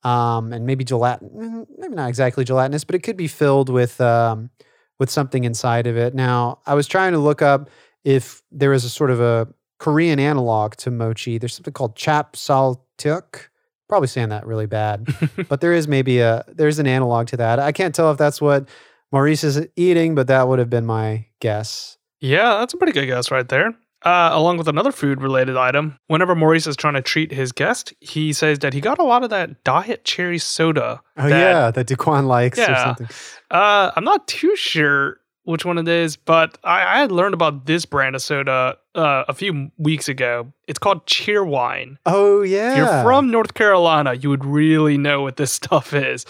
um, 0.07 0.53
and 0.53 0.67
maybe 0.67 0.85
gelatin, 0.85 1.67
maybe 1.79 1.95
not 1.95 2.09
exactly 2.09 2.45
gelatinous, 2.45 2.85
but 2.85 2.95
it 2.95 3.03
could 3.03 3.17
be 3.17 3.29
filled 3.29 3.69
with 3.69 4.01
um, 4.01 4.51
with 4.99 5.11
something 5.11 5.45
inside 5.45 5.87
of 5.87 5.97
it. 5.97 6.15
Now, 6.15 6.61
I 6.67 6.75
was 6.75 6.87
trying 6.87 7.13
to 7.13 7.19
look 7.19 7.43
up 7.43 7.69
if 8.05 8.43
there 8.53 8.73
is 8.73 8.85
a 8.85 8.91
sort 8.91 9.11
of 9.11 9.21
a 9.21 9.49
Korean 9.79 10.19
analog 10.19 10.77
to 10.77 10.91
mochi. 10.91 11.39
There's 11.39 11.55
something 11.55 11.73
called 11.73 11.97
chap 11.97 12.35
saltuk. 12.35 13.49
Probably 13.89 14.09
saying 14.09 14.31
that 14.31 14.47
really 14.47 14.67
bad, 14.67 15.07
but 15.49 15.61
there 15.61 15.73
is 15.73 15.87
maybe 15.87 16.21
a 16.21 16.45
there's 16.49 16.79
an 16.79 16.87
analog 16.87 17.27
to 17.29 17.37
that. 17.39 17.59
I 17.59 17.73
can't 17.73 17.95
tell 17.95 18.11
if 18.11 18.19
that's 18.19 18.41
what 18.41 18.69
Maurice 19.13 19.45
is 19.45 19.67
eating, 19.77 20.15
but 20.15 20.29
that 20.29 20.49
would 20.49 20.59
have 20.59 20.71
been 20.71 20.87
my 20.87 21.27
guess. 21.41 21.99
Yeah, 22.21 22.59
that's 22.59 22.75
a 22.75 22.77
pretty 22.77 22.93
good 22.93 23.07
guess 23.07 23.31
right 23.31 23.49
there. 23.49 23.75
Uh, 24.07 24.31
along 24.33 24.57
with 24.57 24.69
another 24.69 24.93
food 24.93 25.21
related 25.21 25.57
item, 25.57 25.99
whenever 26.07 26.37
Maurice 26.37 26.69
is 26.69 26.77
trying 26.77 26.95
to 26.95 27.03
treat 27.03 27.33
his 27.33 27.51
guest, 27.51 27.93
he 28.01 28.33
says 28.33 28.61
that 28.61 28.73
he 28.73 28.81
got 28.81 29.01
a 29.01 29.03
lot 29.03 29.25
of 29.25 29.31
that 29.31 29.65
diet 29.65 30.05
cherry 30.05 30.39
soda. 30.39 31.01
Oh 31.17 31.29
that- 31.29 31.31
yeah, 31.41 31.71
that 31.73 31.87
Duk 31.89 32.07
Won 32.07 32.27
likes 32.27 32.57
or 32.59 32.63
Yeah. 32.63 32.85
something. 32.85 33.09
Uh, 33.51 33.91
I'm 33.97 34.05
not 34.05 34.29
too 34.29 34.55
sure 34.55 35.19
which 35.43 35.65
one 35.65 35.79
it 35.79 35.89
is, 35.89 36.17
but 36.17 36.57
I, 36.63 36.83
I 36.97 36.99
had 37.01 37.11
learned 37.11 37.35
about 37.35 37.67
this 37.67 37.85
brand 37.85 38.15
of 38.15 38.23
soda 38.23 38.77
uh, 38.95 39.25
a 39.29 39.35
few 39.35 39.71
weeks 39.79 40.09
ago. 40.09 40.53
It's 40.69 40.79
called 40.79 41.05
Cheerwine. 41.07 41.97
Oh 42.07 42.43
yeah. 42.43 42.73
If 42.73 42.77
you're 42.79 43.03
from 43.03 43.31
North 43.33 43.55
Carolina, 43.55 44.15
you 44.15 44.29
would 44.31 44.45
really 44.45 44.99
know 44.99 45.23
what 45.23 45.37
this 45.37 45.53
stuff 45.63 45.93
is. 45.95 46.27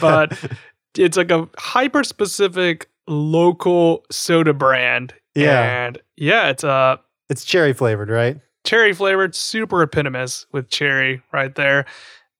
But 0.00 0.38
it's 0.98 1.16
like 1.16 1.30
a 1.30 1.48
hyper 1.58 2.04
specific 2.04 2.88
local 3.06 4.04
soda 4.10 4.52
brand. 4.54 5.14
Yeah. 5.34 5.84
And 5.86 5.98
yeah, 6.16 6.48
it's 6.48 6.64
uh 6.64 6.96
it's 7.28 7.44
cherry 7.44 7.72
flavored, 7.72 8.10
right? 8.10 8.40
cherry 8.64 8.92
flavored, 8.94 9.34
super 9.34 9.82
eponymous 9.82 10.46
with 10.50 10.68
cherry 10.68 11.22
right 11.32 11.54
there. 11.54 11.84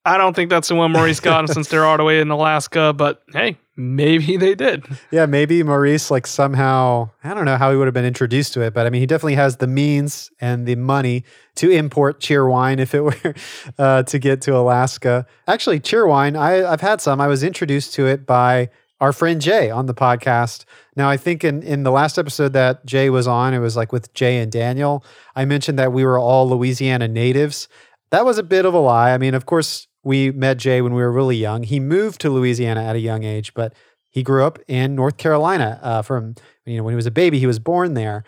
I 0.06 0.18
don't 0.18 0.34
think 0.34 0.50
that's 0.50 0.68
the 0.68 0.74
one 0.74 0.92
Maurice 0.92 1.20
got 1.20 1.48
since 1.50 1.68
they're 1.68 1.84
all 1.84 1.96
the 1.96 2.04
way 2.04 2.20
in 2.20 2.30
Alaska, 2.30 2.92
but 2.92 3.22
hey, 3.32 3.58
maybe 3.76 4.36
they 4.36 4.54
did. 4.54 4.84
Yeah, 5.10 5.24
maybe 5.24 5.62
Maurice 5.62 6.10
like 6.10 6.26
somehow 6.26 7.10
I 7.22 7.32
don't 7.32 7.46
know 7.46 7.56
how 7.56 7.70
he 7.70 7.76
would 7.76 7.86
have 7.86 7.94
been 7.94 8.04
introduced 8.04 8.52
to 8.54 8.62
it, 8.62 8.74
but 8.74 8.86
I 8.86 8.90
mean 8.90 9.00
he 9.00 9.06
definitely 9.06 9.36
has 9.36 9.58
the 9.58 9.66
means 9.66 10.30
and 10.40 10.66
the 10.66 10.74
money 10.74 11.24
to 11.56 11.70
import 11.70 12.20
Cheerwine 12.20 12.80
if 12.80 12.94
it 12.94 13.00
were 13.00 13.34
uh, 13.78 14.02
to 14.02 14.18
get 14.18 14.42
to 14.42 14.56
Alaska. 14.56 15.26
Actually, 15.46 15.80
cheer 15.80 16.06
wine, 16.06 16.36
I, 16.36 16.70
I've 16.70 16.82
had 16.82 17.00
some. 17.00 17.20
I 17.20 17.26
was 17.26 17.42
introduced 17.42 17.94
to 17.94 18.06
it 18.06 18.26
by 18.26 18.68
our 19.00 19.12
friend 19.12 19.40
Jay 19.40 19.70
on 19.70 19.86
the 19.86 19.94
podcast. 19.94 20.64
Now 20.96 21.08
I 21.10 21.16
think 21.16 21.44
in 21.44 21.62
in 21.62 21.82
the 21.82 21.90
last 21.90 22.18
episode 22.18 22.52
that 22.52 22.84
Jay 22.86 23.10
was 23.10 23.26
on, 23.26 23.54
it 23.54 23.58
was 23.58 23.76
like 23.76 23.92
with 23.92 24.12
Jay 24.14 24.38
and 24.38 24.50
Daniel. 24.50 25.04
I 25.34 25.44
mentioned 25.44 25.78
that 25.78 25.92
we 25.92 26.04
were 26.04 26.18
all 26.18 26.48
Louisiana 26.48 27.08
natives. 27.08 27.68
That 28.10 28.24
was 28.24 28.38
a 28.38 28.42
bit 28.42 28.64
of 28.64 28.74
a 28.74 28.78
lie. 28.78 29.12
I 29.12 29.18
mean, 29.18 29.34
of 29.34 29.46
course, 29.46 29.88
we 30.04 30.30
met 30.30 30.58
Jay 30.58 30.80
when 30.80 30.94
we 30.94 31.02
were 31.02 31.10
really 31.10 31.36
young. 31.36 31.62
He 31.62 31.80
moved 31.80 32.20
to 32.20 32.30
Louisiana 32.30 32.84
at 32.84 32.94
a 32.94 33.00
young 33.00 33.24
age, 33.24 33.54
but 33.54 33.74
he 34.10 34.22
grew 34.22 34.44
up 34.44 34.58
in 34.68 34.94
North 34.94 35.16
Carolina. 35.16 35.80
Uh, 35.82 36.02
from 36.02 36.36
you 36.64 36.76
know 36.76 36.84
when 36.84 36.92
he 36.92 36.96
was 36.96 37.06
a 37.06 37.10
baby, 37.10 37.38
he 37.38 37.46
was 37.46 37.58
born 37.58 37.94
there, 37.94 38.24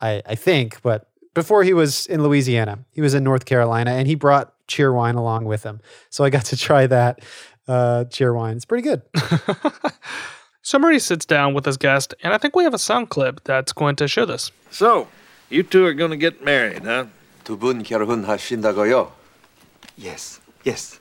I, 0.00 0.22
I 0.24 0.34
think. 0.34 0.80
But 0.82 1.08
before 1.34 1.64
he 1.64 1.74
was 1.74 2.06
in 2.06 2.22
Louisiana, 2.22 2.78
he 2.92 3.02
was 3.02 3.12
in 3.12 3.22
North 3.22 3.44
Carolina, 3.44 3.90
and 3.90 4.08
he 4.08 4.14
brought 4.14 4.54
Cheerwine 4.68 5.16
along 5.16 5.44
with 5.44 5.62
him. 5.62 5.80
So 6.08 6.24
I 6.24 6.30
got 6.30 6.46
to 6.46 6.56
try 6.56 6.86
that 6.86 7.20
uh, 7.68 8.04
Cheerwine. 8.08 8.56
It's 8.56 8.64
pretty 8.64 8.88
good. 8.88 9.02
so 10.65 10.77
Maurice 10.79 11.05
sits 11.05 11.25
down 11.25 11.53
with 11.53 11.65
his 11.65 11.77
guest, 11.77 12.13
and 12.23 12.33
I 12.33 12.37
think 12.37 12.55
we 12.55 12.63
have 12.63 12.73
a 12.73 12.79
sound 12.79 13.09
clip 13.09 13.43
that's 13.43 13.73
going 13.73 13.95
to 13.97 14.07
show 14.07 14.25
this. 14.25 14.51
So, 14.69 15.07
you 15.49 15.63
two 15.63 15.85
are 15.85 15.93
gonna 15.93 16.17
get 16.17 16.43
married, 16.43 16.83
huh? 16.83 17.05
두 17.43 17.57
분 17.57 17.83
결혼하신다고요? 17.83 19.11
Yes, 19.97 20.39
yes. 20.63 20.99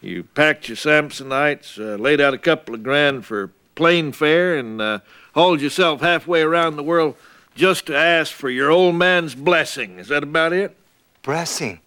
You 0.00 0.22
packed 0.22 0.68
your 0.68 0.76
Samsonites, 0.76 1.78
uh, 1.78 1.96
laid 1.96 2.20
out 2.20 2.34
a 2.34 2.38
couple 2.38 2.74
of 2.74 2.82
grand 2.82 3.26
for 3.26 3.50
plane 3.74 4.12
fare, 4.12 4.56
and 4.56 4.80
uh, 4.80 4.98
hauled 5.34 5.60
yourself 5.60 6.00
halfway 6.02 6.42
around 6.42 6.76
the 6.76 6.82
world 6.82 7.16
just 7.54 7.86
to 7.86 7.96
ask 7.96 8.32
for 8.32 8.48
your 8.48 8.70
old 8.70 8.94
man's 8.94 9.34
blessing. 9.34 9.98
Is 9.98 10.08
that 10.08 10.22
about 10.22 10.52
it? 10.52 10.76
Blessing. 11.22 11.80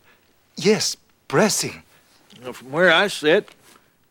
Yes, 0.57 0.97
blessing. 1.27 1.83
Well, 2.43 2.53
from 2.53 2.71
where 2.71 2.91
I 2.91 3.07
sit, 3.07 3.49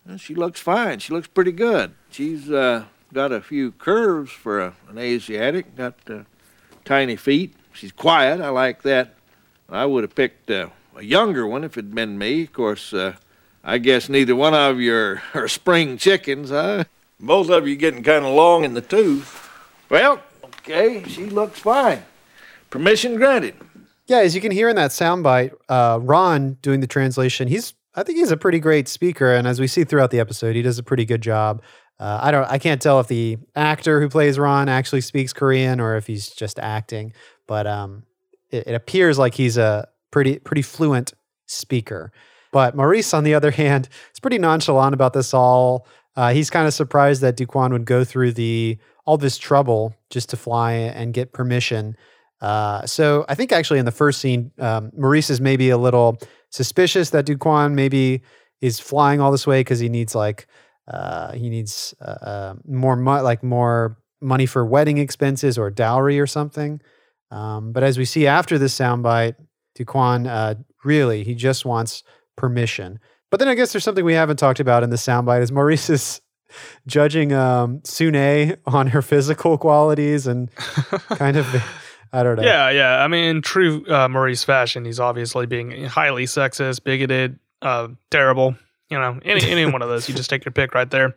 well, 0.07 0.17
she 0.17 0.35
looks 0.35 0.61
fine. 0.61 0.99
She 1.01 1.13
looks 1.13 1.29
pretty 1.29 1.53
good. 1.53 1.93
She's 2.11 2.51
uh, 2.51 2.85
got 3.16 3.32
a 3.32 3.40
few 3.40 3.72
curves 3.72 4.30
for 4.30 4.60
a, 4.60 4.74
an 4.90 4.98
Asiatic. 4.98 5.78
Got 5.78 5.96
uh, 6.10 6.24
tiny 6.84 7.16
feet. 7.16 7.56
She's 7.72 7.94
quiet. 7.94 8.42
I 8.42 8.50
like 8.50 8.82
that. 8.82 9.16
I 9.70 9.86
would 9.86 10.04
have 10.04 10.14
picked 10.14 10.52
uh, 10.52 10.68
a 10.98 11.02
younger 11.02 11.48
one 11.48 11.64
if 11.64 11.78
it'd 11.78 11.96
been 11.96 12.18
me. 12.18 12.44
Of 12.44 12.52
course, 12.52 12.94
uh, 12.94 13.16
I 13.64 13.78
guess 13.78 14.10
neither 14.10 14.36
one 14.36 14.54
of 14.54 14.82
you 14.82 14.94
are, 14.94 15.22
are 15.34 15.48
spring 15.48 15.98
chickens, 15.98 16.50
huh? 16.50 16.84
Both 17.18 17.50
of 17.50 17.66
you 17.66 17.78
getting 17.78 18.04
kind 18.04 18.26
of 18.26 18.34
long 18.34 18.66
in 18.66 18.74
the 18.74 18.82
tooth. 18.82 19.50
Well, 19.90 20.22
okay, 20.44 21.02
she 21.08 21.28
looks 21.28 21.60
fine. 21.60 22.04
Permission 22.70 23.16
granted. 23.16 23.56
Yeah, 24.08 24.18
as 24.18 24.36
you 24.36 24.42
can 24.42 24.52
hear 24.52 24.68
in 24.68 24.76
that 24.76 24.92
soundbite, 24.92 25.54
uh, 25.70 26.00
Ron 26.02 26.58
doing 26.62 26.82
the 26.82 26.88
translation, 26.88 27.48
he's 27.48 27.74
I 27.98 28.04
think 28.04 28.18
he's 28.18 28.32
a 28.32 28.38
pretty 28.38 28.60
great 28.60 28.90
speaker, 28.90 29.34
and 29.34 29.48
as 29.48 29.62
we 29.62 29.68
see 29.68 29.86
throughout 29.86 30.12
the 30.12 30.20
episode, 30.20 30.54
he 30.54 30.62
does 30.62 30.78
a 30.78 30.84
pretty 30.84 31.06
good 31.06 31.22
job. 31.22 31.62
Uh, 32.00 32.20
I 32.22 32.32
don't, 32.32 32.50
I 32.50 32.58
can't 32.58 32.82
tell 32.82 33.00
if 33.00 33.08
the 33.08 33.38
actor 33.56 34.02
who 34.02 34.10
plays 34.10 34.38
Ron 34.38 34.68
actually 34.68 35.02
speaks 35.02 35.32
Korean 35.32 35.80
or 35.80 35.96
if 35.96 36.08
he's 36.08 36.30
just 36.30 36.60
acting, 36.60 37.14
but 37.48 37.66
um, 37.68 38.04
it, 38.52 38.68
it 38.68 38.74
appears 38.74 39.18
like 39.18 39.34
he's 39.34 39.58
a 39.58 39.88
pretty 40.12 40.40
pretty 40.40 40.62
fluent 40.62 41.14
speaker. 41.46 42.12
But 42.52 42.76
Maurice, 42.76 43.14
on 43.14 43.24
the 43.24 43.34
other 43.34 43.52
hand, 43.62 43.90
is 44.14 44.20
pretty 44.20 44.38
nonchalant 44.38 44.94
about 44.94 45.14
this 45.14 45.34
all. 45.34 45.88
Uh, 46.16 46.32
he's 46.32 46.50
kind 46.50 46.68
of 46.68 46.74
surprised 46.74 47.22
that 47.22 47.38
Duk 47.38 47.54
Won 47.56 47.74
would 47.74 47.86
go 47.86 48.04
through 48.04 48.34
the 48.34 48.78
all 49.06 49.18
this 49.18 49.38
trouble 49.38 49.94
just 50.10 50.30
to 50.30 50.38
fly 50.38 50.74
and 50.74 51.14
get 51.14 51.32
permission. 51.32 51.96
Uh, 52.42 52.86
so 52.86 53.26
I 53.30 53.36
think 53.36 53.52
actually 53.52 53.80
in 53.80 53.86
the 53.86 53.92
first 53.92 54.20
scene, 54.20 54.52
um, 54.60 54.92
Maurice 54.98 55.30
is 55.30 55.40
maybe 55.40 55.70
a 55.70 55.78
little 55.78 56.18
suspicious 56.50 57.12
that 57.12 57.26
Duk 57.26 57.44
Won 57.46 57.76
maybe 57.76 58.22
is 58.62 58.80
flying 58.80 59.22
all 59.22 59.32
this 59.32 59.46
way 59.46 59.60
because 59.60 59.80
he 59.80 59.90
needs 59.90 60.16
like 60.16 60.48
uh, 60.88 61.34
he 61.34 61.50
needs 61.50 61.94
uh, 62.02 62.12
uh, 62.22 62.54
more 62.68 62.96
mo- 62.96 63.24
like 63.24 63.44
more 63.44 63.98
money 64.22 64.46
for 64.46 64.66
wedding 64.66 64.98
expenses 64.98 65.58
or 65.58 65.70
dowry 65.70 66.20
or 66.20 66.28
something. 66.28 66.82
Um, 67.32 67.72
but 67.72 67.84
as 67.84 67.98
we 67.98 68.06
see 68.06 68.28
after 68.28 68.58
this 68.58 68.78
soundbite, 68.78 69.36
Duk 69.76 69.94
Won 69.94 70.28
uh, 70.28 70.56
really 70.84 71.24
he 71.24 71.36
just 71.36 71.66
wants 71.66 72.04
permission. 72.36 73.00
But 73.32 73.40
then 73.40 73.50
I 73.50 73.56
guess 73.56 73.74
there's 73.74 73.84
something 73.84 74.06
we 74.06 74.14
haven't 74.14 74.38
talked 74.38 74.60
about 74.60 74.84
in 74.84 74.90
the 74.90 74.96
soundbite 74.96 75.42
is 75.42 75.52
Maurice's 75.52 76.22
judging 76.88 77.34
um, 77.34 77.82
Sune 77.84 78.56
on 78.66 78.88
her 78.88 79.02
physical 79.02 79.58
qualities 79.58 80.28
and 80.28 80.54
kind 81.10 81.38
of 81.38 81.48
I 82.14 82.24
don't 82.24 82.38
know. 82.38 82.44
Yeah, 82.44 82.70
yeah. 82.70 83.04
I 83.04 83.10
mean, 83.10 83.26
in 83.26 83.42
true 83.42 83.86
uh, 83.90 84.08
Maurice 84.08 84.44
fashion, 84.44 84.86
he's 84.86 85.02
obviously 85.02 85.48
being 85.48 85.84
highly 85.86 86.26
sexist, 86.26 86.84
bigoted, 86.84 87.40
uh, 87.62 87.90
terrible. 88.10 88.56
You 88.90 89.00
know, 89.00 89.20
any 89.24 89.50
any 89.50 89.66
one 89.66 89.82
of 89.82 89.90
those, 89.90 90.08
you 90.08 90.16
just 90.16 90.30
take 90.30 90.46
your 90.46 90.52
pick 90.52 90.76
right 90.76 90.90
there. 90.90 91.16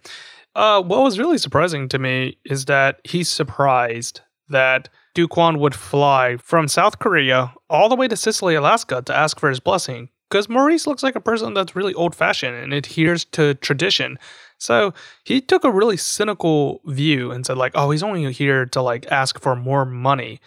Uh, 0.54 0.82
what 0.82 1.02
was 1.02 1.18
really 1.18 1.38
surprising 1.38 1.88
to 1.88 1.98
me 1.98 2.38
is 2.44 2.64
that 2.64 3.00
he's 3.04 3.28
surprised 3.28 4.22
that 4.48 4.88
Duk 5.14 5.36
Won 5.36 5.58
would 5.58 5.74
fly 5.74 6.36
from 6.38 6.68
South 6.68 6.98
Korea 6.98 7.52
all 7.68 7.88
the 7.88 7.96
way 7.96 8.08
to 8.08 8.16
Cicely, 8.16 8.54
Alaska 8.54 9.02
to 9.02 9.14
ask 9.14 9.38
for 9.38 9.48
his 9.48 9.60
blessing. 9.60 10.08
Because 10.30 10.48
Maurice 10.48 10.86
looks 10.86 11.02
like 11.02 11.16
a 11.16 11.20
person 11.20 11.54
that's 11.54 11.74
really 11.74 11.94
old 11.94 12.14
fashioned 12.14 12.54
and 12.54 12.74
adheres 12.74 13.24
to 13.26 13.54
tradition. 13.54 14.18
So 14.58 14.92
he 15.24 15.40
took 15.40 15.64
a 15.64 15.70
really 15.70 15.96
cynical 15.96 16.82
view 16.84 17.30
and 17.30 17.46
said, 17.46 17.56
like, 17.56 17.72
oh, 17.74 17.90
he's 17.90 18.02
only 18.02 18.30
here 18.32 18.66
to 18.66 18.82
like 18.82 19.06
ask 19.06 19.40
for 19.40 19.56
more 19.56 19.86
money. 19.86 20.40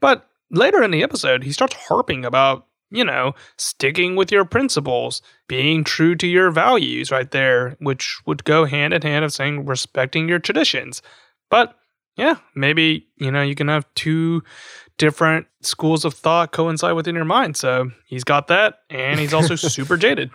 But 0.00 0.26
later 0.50 0.82
in 0.82 0.90
the 0.90 1.02
episode, 1.02 1.42
he 1.42 1.52
starts 1.52 1.74
harping 1.74 2.24
about, 2.24 2.66
you 2.90 3.04
know, 3.04 3.34
sticking 3.56 4.16
with 4.16 4.30
your 4.30 4.44
principles, 4.44 5.22
being 5.48 5.84
true 5.84 6.14
to 6.16 6.26
your 6.26 6.50
values 6.50 7.10
right 7.10 7.30
there, 7.30 7.76
which 7.80 8.18
would 8.26 8.44
go 8.44 8.64
hand 8.64 8.94
in 8.94 9.02
hand 9.02 9.24
of 9.24 9.32
saying 9.32 9.66
respecting 9.66 10.28
your 10.28 10.38
traditions. 10.38 11.02
But 11.50 11.76
yeah, 12.16 12.36
maybe, 12.54 13.08
you 13.16 13.30
know, 13.30 13.42
you 13.42 13.54
can 13.54 13.68
have 13.68 13.86
two 13.94 14.42
different 14.98 15.46
schools 15.60 16.04
of 16.04 16.14
thought 16.14 16.52
coincide 16.52 16.94
within 16.94 17.14
your 17.14 17.24
mind. 17.26 17.56
So 17.56 17.90
he's 18.06 18.24
got 18.24 18.48
that, 18.48 18.80
and 18.88 19.20
he's 19.20 19.34
also 19.34 19.54
super 19.56 19.96
jaded. 19.96 20.30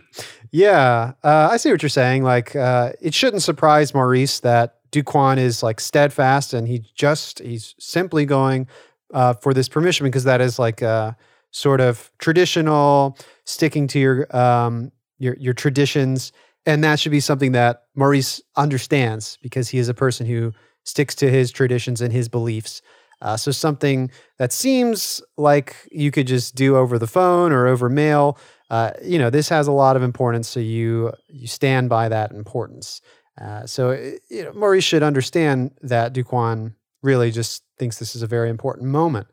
Yeah, 0.52 1.14
uh, 1.24 1.50
I 1.52 1.58
see 1.58 1.72
what 1.72 1.82
you're 1.82 1.90
saying. 1.90 2.24
Like, 2.24 2.56
uh, 2.56 2.92
it 3.02 3.14
shouldn't 3.14 3.42
surprise 3.42 3.94
Maurice 3.94 4.42
that 4.42 4.76
Duk 4.92 5.14
Won 5.14 5.40
is 5.40 5.64
like 5.64 5.80
steadfast 5.80 6.54
and 6.54 6.68
he 6.68 6.84
just 6.96 7.40
he's 7.40 7.76
simply 7.80 8.26
going 8.26 8.68
uh, 9.14 9.34
for 9.34 9.54
this 9.54 9.70
permission 9.70 10.06
because 10.06 10.26
that 10.26 10.42
is 10.42 10.60
like 10.60 10.82
a 10.82 11.16
sort 11.52 11.82
of 11.82 12.12
traditional 12.18 13.18
sticking 13.46 13.88
to 13.88 14.00
your 14.00 14.36
um, 14.36 14.92
your 15.20 15.36
your 15.38 15.54
traditions 15.54 16.32
and 16.66 16.84
that 16.84 17.00
should 17.00 17.12
be 17.12 17.20
something 17.20 17.54
that 17.54 17.84
Maurice 17.96 18.42
understands 18.56 19.38
because 19.42 19.70
he 19.70 19.78
is 19.78 19.90
a 19.90 19.94
person 19.94 20.28
who 20.28 20.54
sticks 20.84 21.16
to 21.16 21.30
his 21.30 21.52
traditions 21.52 22.02
and 22.02 22.14
his 22.14 22.30
beliefs. 22.30 22.82
Uh, 23.22 23.38
so 23.38 23.52
something 23.52 24.10
that 24.38 24.52
seems 24.52 25.22
like 25.38 25.76
you 25.92 26.12
could 26.12 26.28
just 26.28 26.56
do 26.56 26.76
over 26.76 26.98
the 26.98 27.08
phone 27.08 27.52
or 27.52 27.68
over 27.68 27.88
mail, 27.88 28.38
uh, 28.70 28.92
you 29.04 29.20
know, 29.20 29.30
this 29.30 29.50
has 29.50 29.68
a 29.68 29.72
lot 29.72 29.96
of 29.96 30.02
importance. 30.02 30.48
So 30.48 30.60
you 30.60 31.12
you 31.30 31.48
stand 31.48 31.90
by 31.90 32.10
that 32.10 32.32
importance. 32.32 33.02
Uh, 33.40 33.66
so 33.66 33.92
you 34.30 34.44
know, 34.44 34.54
Maurice 34.54 34.84
should 34.84 35.04
understand 35.04 35.72
that 35.82 36.14
Duk 36.14 36.32
Won 36.32 36.76
really 37.04 37.32
just 37.32 37.64
thinks 37.78 37.98
this 37.98 38.16
is 38.16 38.22
a 38.22 38.28
very 38.28 38.50
important 38.50 38.88
moment. 38.88 39.28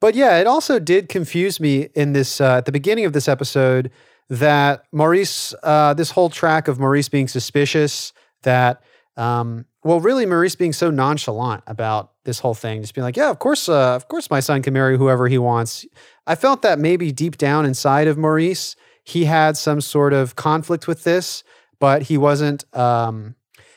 But 0.00 0.14
yeah, 0.14 0.38
it 0.38 0.46
also 0.46 0.78
did 0.78 1.08
confuse 1.08 1.58
me 1.58 1.88
in 1.94 2.12
this 2.12 2.40
uh, 2.40 2.56
at 2.56 2.64
the 2.66 2.72
beginning 2.72 3.04
of 3.04 3.12
this 3.12 3.28
episode 3.28 3.90
that 4.30 4.84
Maurice, 4.92 5.54
uh, 5.62 5.94
this 5.94 6.10
whole 6.10 6.30
track 6.30 6.68
of 6.68 6.78
Maurice 6.78 7.08
being 7.08 7.28
suspicious, 7.28 8.12
that 8.42 8.82
um, 9.16 9.64
well, 9.82 10.00
really 10.00 10.26
Maurice 10.26 10.54
being 10.54 10.72
so 10.72 10.90
nonchalant 10.90 11.64
about 11.66 12.12
this 12.24 12.38
whole 12.38 12.54
thing, 12.54 12.82
just 12.82 12.94
being 12.94 13.04
like, 13.04 13.16
yeah, 13.16 13.30
of 13.30 13.38
course, 13.38 13.68
uh, 13.68 13.96
of 13.96 14.08
course, 14.08 14.30
my 14.30 14.40
son 14.40 14.62
can 14.62 14.74
marry 14.74 14.96
whoever 14.96 15.28
he 15.28 15.38
wants. 15.38 15.86
I 16.26 16.34
felt 16.34 16.62
that 16.62 16.78
maybe 16.78 17.10
deep 17.10 17.36
down 17.36 17.64
inside 17.66 18.06
of 18.06 18.18
Maurice, 18.18 18.76
he 19.02 19.24
had 19.24 19.56
some 19.56 19.80
sort 19.80 20.12
of 20.12 20.36
conflict 20.36 20.86
with 20.86 21.04
this, 21.04 21.42
but 21.80 22.02
he 22.02 22.18
wasn't. 22.18 22.64
Um, 22.76 23.34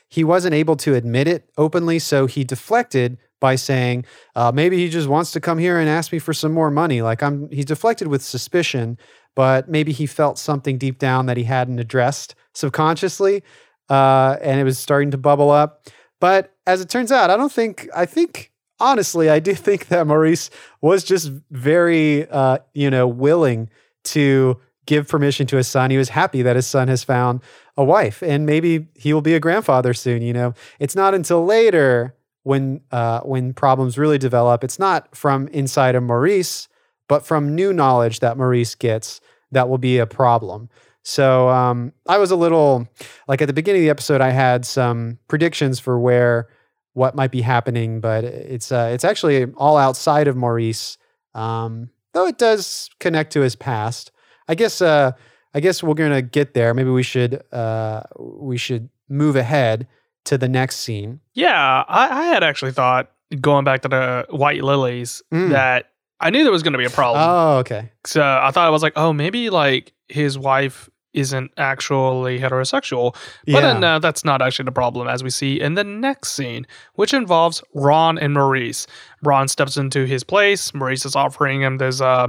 he 0.09 0.25
wasn't 0.25 0.53
able 0.53 0.75
to 0.75 0.93
admit 0.93 1.29
it 1.29 1.49
openly, 1.57 1.97
so 1.97 2.25
he 2.25 2.43
deflected 2.43 3.17
by 3.41 3.55
saying 3.55 4.05
uh, 4.37 4.53
maybe 4.53 4.77
he 4.77 4.87
just 4.87 5.09
wants 5.09 5.31
to 5.31 5.41
come 5.41 5.57
here 5.57 5.77
and 5.77 5.89
ask 5.89 6.13
me 6.13 6.19
for 6.19 6.31
some 6.31 6.53
more 6.53 6.71
money. 6.71 7.01
Like 7.01 7.21
I'm, 7.21 7.49
he 7.51 7.65
deflected 7.65 8.07
with 8.07 8.21
suspicion, 8.21 8.97
but 9.35 9.67
maybe 9.67 9.91
he 9.91 10.05
felt 10.05 10.39
something 10.39 10.77
deep 10.77 10.97
down 10.97 11.25
that 11.25 11.35
he 11.35 11.43
hadn't 11.43 11.79
addressed 11.79 12.35
subconsciously, 12.53 13.43
uh, 13.89 14.37
and 14.41 14.61
it 14.61 14.63
was 14.63 14.79
starting 14.79 15.11
to 15.11 15.17
bubble 15.17 15.51
up. 15.51 15.87
But 16.21 16.53
as 16.65 16.79
it 16.79 16.87
turns 16.89 17.11
out, 17.11 17.29
I 17.29 17.35
don't 17.35 17.51
think. 17.51 17.89
I 17.93 18.05
think 18.05 18.51
honestly, 18.79 19.29
I 19.29 19.39
do 19.39 19.53
think 19.55 19.87
that 19.87 20.07
Maurice 20.07 20.49
was 20.79 21.03
just 21.03 21.31
very, 21.49 22.29
uh, 22.29 22.59
you 22.73 22.89
know, 22.89 23.07
willing 23.07 23.69
to 24.03 24.59
give 24.85 25.07
permission 25.07 25.47
to 25.47 25.57
his 25.57 25.67
son. 25.67 25.91
He 25.91 25.97
was 25.97 26.09
happy 26.09 26.41
that 26.41 26.55
his 26.55 26.67
son 26.67 26.87
has 26.87 27.03
found 27.03 27.41
a 27.75 27.83
wife, 27.83 28.21
and 28.21 28.45
maybe 28.45 28.87
he 28.95 29.13
will 29.13 29.21
be 29.21 29.33
a 29.33 29.39
grandfather 29.39 29.93
soon. 29.93 30.21
You 30.21 30.33
know, 30.33 30.53
it's 30.79 30.95
not 30.95 31.13
until 31.13 31.43
later 31.43 32.15
when 32.43 32.81
uh, 32.91 33.21
when 33.21 33.53
problems 33.53 33.97
really 33.97 34.17
develop. 34.17 34.63
It's 34.63 34.79
not 34.79 35.15
from 35.15 35.47
inside 35.49 35.95
of 35.95 36.03
Maurice, 36.03 36.67
but 37.07 37.25
from 37.25 37.55
new 37.55 37.73
knowledge 37.73 38.19
that 38.19 38.37
Maurice 38.37 38.75
gets 38.75 39.21
that 39.51 39.69
will 39.69 39.77
be 39.77 39.97
a 39.97 40.05
problem. 40.05 40.69
So 41.03 41.49
um, 41.49 41.93
I 42.07 42.17
was 42.17 42.31
a 42.31 42.35
little 42.35 42.87
like 43.27 43.41
at 43.41 43.47
the 43.47 43.53
beginning 43.53 43.81
of 43.81 43.85
the 43.85 43.89
episode, 43.89 44.21
I 44.21 44.29
had 44.29 44.65
some 44.65 45.17
predictions 45.27 45.79
for 45.79 45.99
where 45.99 46.47
what 46.93 47.15
might 47.15 47.31
be 47.31 47.41
happening, 47.41 48.01
but 48.01 48.23
it's 48.23 48.71
uh, 48.71 48.91
it's 48.93 49.03
actually 49.03 49.45
all 49.53 49.77
outside 49.77 50.27
of 50.27 50.35
Maurice, 50.35 50.97
um, 51.33 51.89
though 52.13 52.27
it 52.27 52.37
does 52.37 52.89
connect 52.99 53.33
to 53.33 53.41
his 53.41 53.55
past. 53.55 54.11
I 54.47 54.55
guess 54.55 54.81
uh, 54.81 55.13
I 55.53 55.59
guess 55.59 55.81
we're 55.81 55.93
gonna 55.93 56.21
get 56.21 56.53
there. 56.53 56.73
Maybe 56.73 56.89
we 56.89 57.03
should 57.03 57.41
uh, 57.51 58.03
we 58.19 58.57
should 58.57 58.89
move 59.09 59.35
ahead 59.35 59.87
to 60.25 60.37
the 60.37 60.47
next 60.49 60.77
scene. 60.77 61.19
Yeah, 61.33 61.83
I, 61.87 62.07
I 62.09 62.25
had 62.27 62.43
actually 62.43 62.71
thought 62.71 63.11
going 63.39 63.63
back 63.65 63.81
to 63.83 63.87
the 63.87 64.25
white 64.29 64.63
lilies 64.63 65.21
Mm. 65.31 65.49
that 65.51 65.87
I 66.19 66.29
knew 66.29 66.43
there 66.43 66.51
was 66.51 66.63
going 66.63 66.73
to 66.73 66.77
be 66.79 66.85
a 66.85 66.89
problem. 66.89 67.23
Oh, 67.27 67.57
okay. 67.59 67.91
So 68.05 68.21
I 68.21 68.51
thought 68.51 68.67
I 68.67 68.69
was 68.69 68.83
like, 68.83 68.93
oh, 68.95 69.11
maybe 69.13 69.49
like 69.49 69.93
his 70.07 70.37
wife 70.37 70.87
isn't 71.13 71.51
actually 71.57 72.39
heterosexual. 72.39 73.13
But 73.13 73.21
Yeah. 73.45 73.61
then 73.61 73.79
no, 73.81 73.99
that's 73.99 74.23
not 74.23 74.41
actually 74.41 74.63
the 74.65 74.71
problem, 74.71 75.07
as 75.09 75.23
we 75.23 75.29
see 75.29 75.59
in 75.59 75.73
the 75.73 75.83
next 75.83 76.31
scene, 76.33 76.65
which 76.93 77.13
involves 77.13 77.61
Ron 77.73 78.17
and 78.17 78.33
Maurice. 78.33 78.87
Ron 79.23 79.47
steps 79.49 79.75
into 79.75 80.05
his 80.05 80.23
place. 80.23 80.73
Maurice 80.73 81.05
is 81.05 81.15
offering 81.15 81.61
him 81.61 81.79
this, 81.79 81.99
uh, 81.99 82.27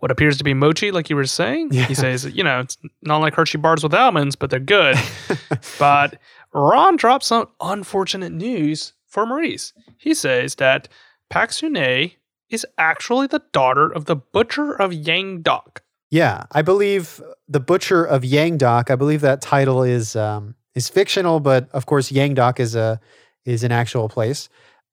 what 0.00 0.10
appears 0.10 0.38
to 0.38 0.44
be 0.44 0.54
mochi, 0.54 0.90
like 0.90 1.08
you 1.08 1.14
were 1.14 1.24
saying. 1.26 1.68
Yeah. 1.70 1.84
He 1.84 1.94
says, 1.94 2.24
you 2.24 2.42
know, 2.42 2.58
it's 2.60 2.76
not 3.02 3.18
like 3.18 3.34
Hershey 3.34 3.58
bars 3.58 3.82
with 3.84 3.94
almonds, 3.94 4.34
but 4.34 4.50
they're 4.50 4.58
good. 4.58 4.96
but 5.78 6.18
Ron 6.52 6.96
drops 6.96 7.26
some 7.26 7.48
unfortunate 7.60 8.32
news 8.32 8.92
for 9.06 9.26
Maurice. 9.26 9.72
He 9.98 10.14
says 10.14 10.56
that 10.56 10.88
Pak 11.30 11.52
Sune 11.52 12.12
is 12.48 12.66
actually 12.78 13.26
the 13.26 13.42
daughter 13.52 13.88
of 13.90 14.04
the 14.04 14.16
butcher 14.16 14.72
of 14.72 14.92
Yang 14.92 15.42
Dok. 15.42 15.82
Yeah, 16.10 16.44
I 16.52 16.62
believe 16.62 17.20
the 17.48 17.60
Butcher 17.60 18.04
of 18.04 18.22
Yangdok. 18.22 18.90
I 18.90 18.96
believe 18.96 19.20
that 19.22 19.40
title 19.40 19.82
is 19.82 20.14
um, 20.14 20.54
is 20.74 20.88
fictional, 20.88 21.40
but 21.40 21.68
of 21.72 21.86
course 21.86 22.10
Yangdok 22.10 22.60
is 22.60 22.76
a 22.76 23.00
is 23.44 23.64
an 23.64 23.72
actual 23.72 24.08
place. 24.08 24.48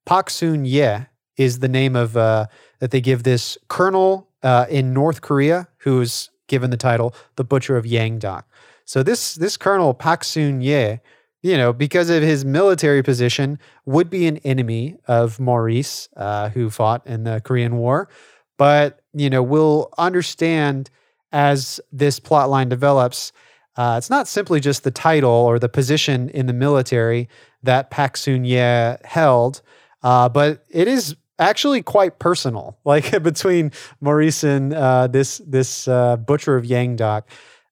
Pak 0.06 0.28
Sun 0.28 0.64
Ye 0.64 1.06
is 1.36 1.60
the 1.60 1.68
name 1.68 1.96
of 1.96 2.16
uh, 2.16 2.46
that 2.80 2.90
they 2.90 3.00
give 3.00 3.22
this 3.22 3.56
colonel 3.68 4.28
uh, 4.42 4.66
in 4.68 4.92
North 4.92 5.20
Korea 5.20 5.68
who's 5.78 6.30
given 6.48 6.70
the 6.70 6.76
title 6.76 7.14
the 7.36 7.44
Butcher 7.44 7.76
of 7.76 7.84
Yangdok. 7.84 8.42
So 8.84 9.02
this 9.02 9.36
this 9.36 9.56
colonel 9.56 9.94
Pak 9.94 10.24
Sun 10.24 10.62
Ye, 10.62 11.00
you 11.44 11.58
know, 11.58 11.74
because 11.74 12.08
of 12.08 12.22
his 12.22 12.42
military 12.42 13.02
position, 13.02 13.58
would 13.84 14.08
be 14.08 14.26
an 14.26 14.38
enemy 14.38 14.96
of 15.06 15.38
Maurice, 15.38 16.08
uh, 16.16 16.48
who 16.48 16.70
fought 16.70 17.06
in 17.06 17.24
the 17.24 17.42
Korean 17.44 17.76
War. 17.76 18.08
But 18.56 19.02
you 19.12 19.28
know, 19.28 19.42
we'll 19.42 19.92
understand 19.98 20.88
as 21.32 21.80
this 21.92 22.18
plot 22.18 22.48
line 22.48 22.70
develops. 22.70 23.30
Uh, 23.76 23.96
it's 23.98 24.08
not 24.08 24.26
simply 24.26 24.58
just 24.58 24.84
the 24.84 24.90
title 24.90 25.30
or 25.30 25.58
the 25.58 25.68
position 25.68 26.30
in 26.30 26.46
the 26.46 26.54
military 26.54 27.28
that 27.62 27.90
Pak 27.90 28.16
Sun 28.16 28.46
Ye 28.46 28.96
held, 29.04 29.60
uh, 30.02 30.30
but 30.30 30.64
it 30.70 30.88
is 30.88 31.14
actually 31.38 31.82
quite 31.82 32.18
personal, 32.18 32.78
like 32.86 33.22
between 33.22 33.70
Maurice 34.00 34.44
and 34.44 34.72
uh, 34.72 35.08
this 35.08 35.42
this 35.46 35.88
uh, 35.88 36.16
butcher 36.16 36.56
of 36.56 36.64
Yangdok, 36.64 37.24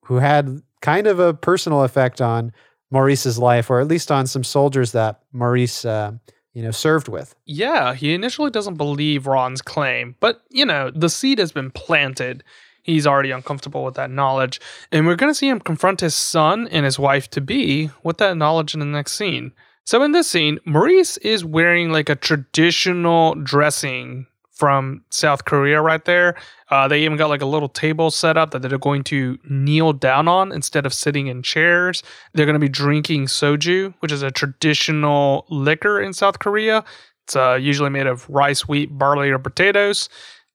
who 0.05 0.17
had 0.17 0.61
kind 0.83 1.07
of 1.07 1.19
a 1.19 1.33
personal 1.33 1.85
effect 1.85 2.21
on 2.21 2.53
Maurice's 2.93 3.39
life, 3.39 3.71
or 3.71 3.81
at 3.81 3.89
least 3.89 4.13
on 4.13 4.27
some 4.27 4.45
soldiers 4.45 4.93
that 4.93 5.21
Maurice, 5.33 5.85
uh, 5.85 6.13
you 6.53 6.63
know, 6.63 6.71
served 6.71 7.09
with. 7.09 7.35
Yeah, 7.47 7.95
he 7.95 8.13
initially 8.13 8.51
doesn't 8.51 8.77
believe 8.77 9.27
Ron's 9.27 9.63
claim, 9.63 10.15
but 10.21 10.43
you 10.51 10.67
know, 10.67 10.91
the 10.95 11.09
seed 11.09 11.39
has 11.39 11.51
been 11.51 11.71
planted. 11.71 12.45
He's 12.83 13.07
already 13.07 13.31
uncomfortable 13.31 13.85
with 13.85 13.95
that 13.95 14.11
knowledge, 14.11 14.61
and 14.93 15.07
we're 15.07 15.17
going 15.17 15.31
to 15.31 15.35
see 15.35 15.49
him 15.49 15.61
confront 15.61 16.01
his 16.01 16.15
son 16.15 16.69
and 16.69 16.85
his 16.85 16.99
wife 16.99 17.31
to 17.31 17.41
be 17.41 17.91
with 18.03 18.19
that 18.19 18.37
knowledge 18.37 18.75
in 18.75 18.81
the 18.81 18.87
next 18.87 19.13
scene. 19.13 19.53
So, 19.85 20.03
in 20.03 20.13
this 20.13 20.29
scene, 20.29 20.59
Maurice 20.65 21.17
is 21.19 21.45
wearing 21.45 21.91
like 21.91 22.09
a 22.09 22.15
traditional 22.15 23.35
dressing 23.37 24.27
from 24.62 25.03
South 25.11 25.44
Korea 25.44 25.83
right 25.83 26.05
there. 26.05 26.37
Uh, 26.70 26.87
they 26.87 27.03
even 27.03 27.18
got 27.18 27.29
like 27.29 27.42
a 27.42 27.46
little 27.46 27.68
table 27.68 28.12
set 28.12 28.37
up 28.37 28.53
that 28.53 28.62
they're 28.62 28.79
going 28.79 29.03
to 29.03 29.37
kneel 29.51 29.92
down 29.92 30.29
on 30.29 30.53
instead 30.53 30.87
of 30.87 30.94
sitting 30.94 31.27
in 31.27 31.42
chairs. 31.42 32.05
They're 32.33 32.46
going 32.46 32.55
to 32.55 32.61
be 32.61 32.68
drinking 32.68 33.27
soju, 33.27 33.92
which 33.98 34.12
is 34.12 34.22
a 34.22 34.31
traditional 34.31 35.46
liquor 35.51 36.01
in 36.01 36.12
South 36.12 36.38
Korea. 36.38 36.85
It's 37.25 37.35
uh, 37.35 37.55
usually 37.55 37.90
made 37.90 38.07
of 38.07 38.31
rice, 38.31 38.68
wheat, 38.68 38.96
barley, 38.96 39.31
or 39.31 39.40
potatoes. 39.40 40.09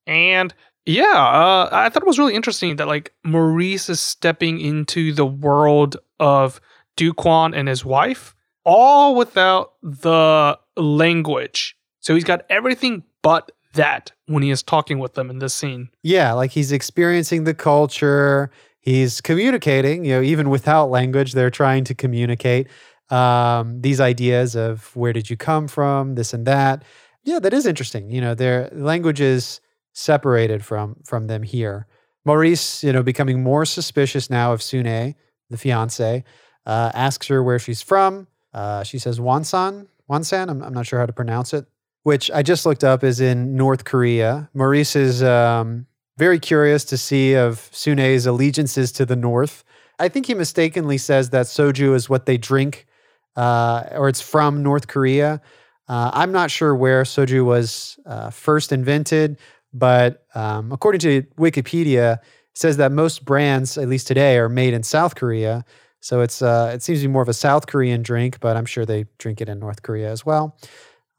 And 0.05 0.53
yeah, 0.85 1.03
uh, 1.03 1.67
I 1.69 1.89
thought 1.89 2.03
it 2.03 2.07
was 2.07 2.17
really 2.17 2.33
interesting 2.33 2.77
that 2.77 2.87
like 2.87 3.13
Maurice 3.25 3.89
is 3.89 3.99
stepping 3.99 4.61
into 4.61 5.11
the 5.11 5.25
world 5.25 5.97
of 6.17 6.61
Duk 6.95 7.25
Won 7.25 7.53
and 7.53 7.67
his 7.67 7.83
wife, 7.83 8.33
all 8.63 9.15
without 9.15 9.73
the 9.83 10.57
language. 10.77 11.75
So 11.99 12.13
he's 12.13 12.23
got 12.23 12.45
everything 12.49 13.03
but 13.21 13.51
that 13.73 14.11
when 14.25 14.43
he 14.43 14.49
is 14.49 14.63
talking 14.63 14.99
with 14.99 15.13
them 15.13 15.29
in 15.29 15.39
this 15.39 15.53
scene. 15.53 15.89
Yeah, 16.03 16.33
like 16.33 16.51
he's 16.51 16.71
experiencing 16.71 17.43
the 17.43 17.53
culture. 17.53 18.51
He's 18.79 19.21
communicating, 19.21 20.05
you 20.05 20.13
know, 20.13 20.21
even 20.21 20.49
without 20.49 20.89
language, 20.89 21.33
they're 21.33 21.49
trying 21.49 21.83
to 21.85 21.93
communicate 21.93 22.67
um, 23.09 23.81
these 23.81 23.99
ideas 23.99 24.55
of 24.55 24.95
where 24.95 25.13
did 25.13 25.29
you 25.29 25.37
come 25.37 25.67
from, 25.67 26.15
this 26.15 26.33
and 26.33 26.45
that. 26.45 26.83
Yeah, 27.23 27.39
that 27.39 27.53
is 27.53 27.65
interesting. 27.65 28.09
You 28.09 28.21
know, 28.21 28.33
their 28.33 28.69
language 28.71 29.19
is 29.19 29.59
separated 29.93 30.63
from 30.63 30.97
from 31.05 31.27
them 31.27 31.43
here. 31.43 31.87
Maurice, 32.25 32.83
you 32.83 32.91
know, 32.91 33.03
becoming 33.03 33.41
more 33.41 33.65
suspicious 33.65 34.29
now 34.29 34.53
of 34.53 34.61
Sune, 34.61 35.15
the 35.49 35.57
fiance, 35.57 36.23
uh, 36.65 36.91
asks 36.93 37.27
her 37.27 37.41
where 37.41 37.59
she's 37.59 37.81
from. 37.81 38.27
Uh, 38.53 38.83
she 38.83 38.99
says 38.99 39.19
Wonsan, 39.19 39.87
Wonsan. 40.09 40.49
I'm, 40.49 40.61
I'm 40.61 40.73
not 40.73 40.85
sure 40.85 40.99
how 40.99 41.05
to 41.05 41.13
pronounce 41.13 41.53
it 41.53 41.65
which 42.07 42.31
I 42.31 42.41
just 42.41 42.65
looked 42.65 42.85
up 42.85 43.03
is 43.03 43.19
in 43.19 43.57
North 43.57 43.83
Korea. 43.83 44.49
Maurice 44.53 44.95
is 44.95 45.21
um, 45.21 45.87
very 46.17 46.39
curious 46.39 46.85
to 46.85 46.97
see 46.97 47.33
of 47.33 47.69
Sune's 47.73 48.25
allegiances 48.25 48.93
to 48.93 49.05
the 49.05 49.17
North. 49.17 49.65
I 49.99 50.07
think 50.07 50.27
he 50.27 50.33
mistakenly 50.33 50.97
says 50.97 51.31
that 51.31 51.47
soju 51.47 51.95
is 51.95 52.09
what 52.09 52.25
they 52.25 52.37
drink 52.37 52.87
uh, 53.35 53.89
or 53.91 54.07
it's 54.07 54.21
from 54.21 54.63
North 54.63 54.87
Korea. 54.87 55.41
Uh, 55.89 56.11
I'm 56.13 56.31
not 56.31 56.49
sure 56.49 56.73
where 56.73 57.03
soju 57.03 57.43
was 57.43 57.99
uh, 58.05 58.29
first 58.29 58.71
invented, 58.71 59.37
but 59.73 60.25
um, 60.33 60.71
according 60.71 60.99
to 60.99 61.23
Wikipedia, 61.37 62.19
says 62.53 62.77
that 62.77 62.93
most 62.93 63.25
brands, 63.25 63.77
at 63.77 63.89
least 63.89 64.07
today, 64.07 64.37
are 64.37 64.47
made 64.47 64.73
in 64.73 64.81
South 64.81 65.15
Korea. 65.15 65.65
So 65.99 66.21
it's 66.21 66.41
uh, 66.41 66.71
it 66.73 66.81
seems 66.81 67.01
to 67.01 67.07
be 67.09 67.11
more 67.11 67.21
of 67.21 67.27
a 67.27 67.33
South 67.33 67.67
Korean 67.67 68.01
drink, 68.01 68.39
but 68.39 68.55
I'm 68.55 68.65
sure 68.65 68.85
they 68.85 69.07
drink 69.17 69.41
it 69.41 69.49
in 69.49 69.59
North 69.59 69.81
Korea 69.81 70.09
as 70.09 70.25
well. 70.25 70.57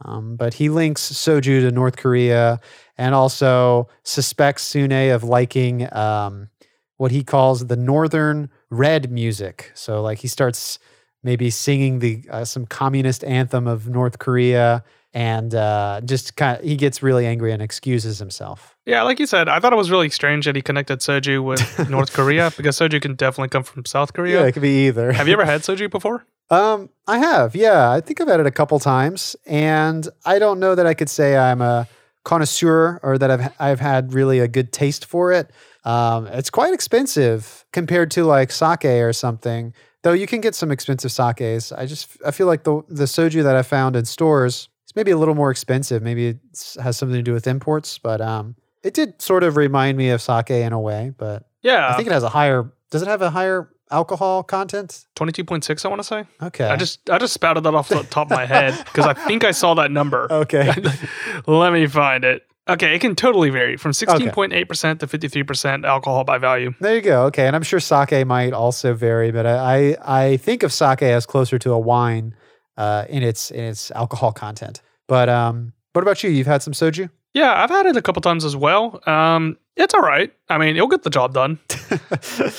Um, 0.04 0.36
but 0.36 0.54
he 0.54 0.68
links 0.68 1.10
soju 1.10 1.60
to 1.60 1.70
North 1.70 1.96
Korea 1.96 2.60
and 2.96 3.14
also 3.14 3.88
suspects 4.04 4.62
Sune 4.62 5.10
of 5.10 5.24
liking 5.24 5.92
um, 5.92 6.48
what 6.96 7.10
he 7.10 7.24
calls 7.24 7.66
the 7.66 7.76
Northern 7.76 8.50
Red 8.70 9.10
music. 9.10 9.72
So 9.74 10.02
like 10.02 10.18
he 10.18 10.28
starts 10.28 10.78
maybe 11.22 11.50
singing 11.50 11.98
the 11.98 12.24
uh, 12.30 12.44
some 12.44 12.66
communist 12.66 13.24
anthem 13.24 13.66
of 13.66 13.88
North 13.88 14.18
Korea 14.18 14.84
and 15.14 15.54
uh, 15.54 16.00
just 16.04 16.36
kind 16.36 16.58
of 16.58 16.64
he 16.64 16.76
gets 16.76 17.02
really 17.02 17.26
angry 17.26 17.52
and 17.52 17.62
excuses 17.62 18.18
himself. 18.18 18.76
Yeah, 18.86 19.02
like 19.02 19.18
you 19.18 19.26
said, 19.26 19.48
I 19.48 19.58
thought 19.58 19.72
it 19.72 19.76
was 19.76 19.90
really 19.90 20.10
strange 20.10 20.44
that 20.44 20.54
he 20.54 20.62
connected 20.62 21.00
soju 21.00 21.42
with 21.42 21.88
North 21.90 22.12
Korea 22.12 22.52
because 22.56 22.78
soju 22.78 23.00
can 23.00 23.14
definitely 23.14 23.48
come 23.48 23.62
from 23.62 23.84
South 23.84 24.12
Korea. 24.12 24.40
Yeah, 24.40 24.46
it 24.46 24.52
could 24.52 24.62
be 24.62 24.86
either. 24.86 25.12
Have 25.12 25.26
you 25.26 25.32
ever 25.32 25.44
had 25.44 25.60
soju 25.68 25.90
before? 25.90 26.26
Um, 26.50 26.90
I 27.06 27.18
have. 27.18 27.54
Yeah, 27.54 27.90
I 27.90 28.00
think 28.00 28.20
I've 28.20 28.28
had 28.28 28.40
it 28.40 28.46
a 28.46 28.50
couple 28.50 28.78
times, 28.78 29.36
and 29.46 30.08
I 30.24 30.38
don't 30.38 30.60
know 30.60 30.74
that 30.74 30.86
I 30.86 30.94
could 30.94 31.10
say 31.10 31.36
I'm 31.36 31.60
a 31.60 31.86
connoisseur 32.24 33.00
or 33.02 33.18
that 33.18 33.30
I've 33.30 33.52
I've 33.58 33.80
had 33.80 34.12
really 34.12 34.38
a 34.38 34.48
good 34.48 34.72
taste 34.72 35.04
for 35.04 35.32
it. 35.32 35.50
Um, 35.84 36.26
it's 36.26 36.50
quite 36.50 36.74
expensive 36.74 37.64
compared 37.72 38.10
to 38.12 38.24
like 38.24 38.50
sake 38.50 38.84
or 38.84 39.12
something. 39.12 39.72
Though 40.02 40.12
you 40.12 40.26
can 40.26 40.40
get 40.40 40.54
some 40.54 40.70
expensive 40.70 41.10
sakes. 41.10 41.72
I 41.72 41.86
just 41.86 42.16
I 42.24 42.30
feel 42.30 42.46
like 42.46 42.64
the 42.64 42.82
the 42.88 43.04
soju 43.04 43.42
that 43.42 43.56
I 43.56 43.62
found 43.62 43.96
in 43.96 44.04
stores 44.04 44.68
is 44.86 44.96
maybe 44.96 45.10
a 45.10 45.16
little 45.16 45.34
more 45.34 45.50
expensive. 45.50 46.02
Maybe 46.02 46.28
it 46.28 46.38
has 46.82 46.96
something 46.96 47.16
to 47.16 47.22
do 47.22 47.32
with 47.32 47.46
imports, 47.46 47.98
but 47.98 48.20
um, 48.20 48.56
it 48.82 48.94
did 48.94 49.20
sort 49.20 49.42
of 49.42 49.56
remind 49.56 49.98
me 49.98 50.10
of 50.10 50.22
sake 50.22 50.50
in 50.50 50.72
a 50.72 50.80
way. 50.80 51.12
But 51.16 51.48
Yeah, 51.62 51.88
I 51.88 51.96
think 51.96 52.08
it 52.08 52.12
has 52.12 52.22
a 52.22 52.28
higher. 52.28 52.70
Does 52.90 53.02
it 53.02 53.08
have 53.08 53.22
a 53.22 53.30
higher 53.30 53.70
alcohol 53.90 54.42
content? 54.42 55.06
twenty-two 55.14 55.44
point 55.44 55.64
six. 55.64 55.84
I 55.84 55.88
want 55.88 56.00
to 56.00 56.04
say. 56.04 56.24
Okay. 56.42 56.66
I 56.66 56.76
just 56.76 57.08
I 57.10 57.18
just 57.18 57.34
spouted 57.34 57.64
that 57.64 57.74
off 57.74 57.88
the 57.88 58.02
top 58.04 58.30
of 58.30 58.36
my 58.36 58.46
head 58.46 58.76
because 58.84 59.06
I 59.06 59.14
think 59.14 59.44
I 59.44 59.50
saw 59.50 59.74
that 59.74 59.90
number. 59.90 60.26
okay. 60.30 60.72
Let 61.46 61.72
me 61.72 61.86
find 61.86 62.24
it. 62.24 62.42
Okay, 62.68 62.94
it 62.94 62.98
can 62.98 63.16
totally 63.16 63.48
vary 63.48 63.78
from 63.78 63.92
16.8% 63.92 64.98
to 64.98 65.06
53% 65.06 65.86
alcohol 65.86 66.24
by 66.24 66.36
value. 66.36 66.74
There 66.80 66.94
you 66.94 67.00
go. 67.00 67.22
Okay, 67.24 67.46
and 67.46 67.56
I'm 67.56 67.62
sure 67.62 67.80
sake 67.80 68.26
might 68.26 68.52
also 68.52 68.92
vary, 68.92 69.30
but 69.30 69.46
I 69.46 69.94
I, 69.96 69.96
I 70.24 70.36
think 70.36 70.62
of 70.62 70.72
sake 70.72 71.02
as 71.02 71.24
closer 71.24 71.58
to 71.60 71.72
a 71.72 71.78
wine 71.78 72.34
uh, 72.76 73.06
in 73.08 73.22
its 73.22 73.50
in 73.50 73.64
its 73.64 73.90
alcohol 73.92 74.32
content. 74.32 74.82
But 75.06 75.30
um, 75.30 75.72
what 75.94 76.02
about 76.02 76.22
you? 76.22 76.28
You've 76.28 76.46
had 76.46 76.62
some 76.62 76.74
soju? 76.74 77.08
Yeah, 77.32 77.62
I've 77.62 77.70
had 77.70 77.86
it 77.86 77.96
a 77.96 78.02
couple 78.02 78.20
times 78.20 78.44
as 78.44 78.54
well. 78.56 79.00
Um, 79.06 79.56
it's 79.78 79.94
all 79.94 80.02
right. 80.02 80.32
I 80.48 80.58
mean, 80.58 80.76
it'll 80.76 80.88
get 80.88 81.04
the 81.04 81.10
job 81.10 81.34
done. 81.34 81.58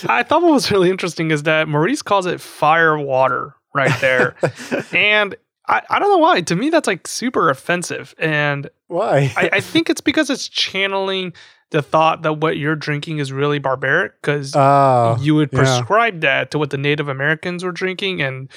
I 0.07 0.23
thought 0.23 0.41
what 0.41 0.53
was 0.53 0.71
really 0.71 0.89
interesting 0.89 1.31
is 1.31 1.43
that 1.43 1.67
Maurice 1.67 2.01
calls 2.01 2.25
it 2.25 2.41
fire 2.41 2.97
water 2.97 3.55
right 3.75 3.93
there. 4.01 4.35
and 4.93 5.35
I, 5.67 5.81
I 5.89 5.99
don't 5.99 6.09
know 6.09 6.17
why. 6.17 6.41
To 6.41 6.55
me, 6.55 6.69
that's 6.69 6.87
like 6.87 7.07
super 7.07 7.49
offensive. 7.49 8.15
And 8.17 8.69
Why? 8.87 9.31
I, 9.37 9.49
I 9.53 9.59
think 9.59 9.89
it's 9.89 10.01
because 10.01 10.29
it's 10.29 10.47
channeling 10.47 11.33
the 11.69 11.83
thought 11.83 12.23
that 12.23 12.33
what 12.33 12.57
you're 12.57 12.75
drinking 12.75 13.19
is 13.19 13.31
really 13.31 13.59
barbaric 13.59 14.19
because 14.19 14.55
oh, 14.55 15.17
you 15.21 15.35
would 15.35 15.49
yeah. 15.53 15.59
prescribe 15.59 16.21
that 16.21 16.49
to 16.51 16.57
what 16.57 16.71
the 16.71 16.77
Native 16.77 17.07
Americans 17.07 17.63
were 17.63 17.71
drinking. 17.71 18.21
And 18.21 18.49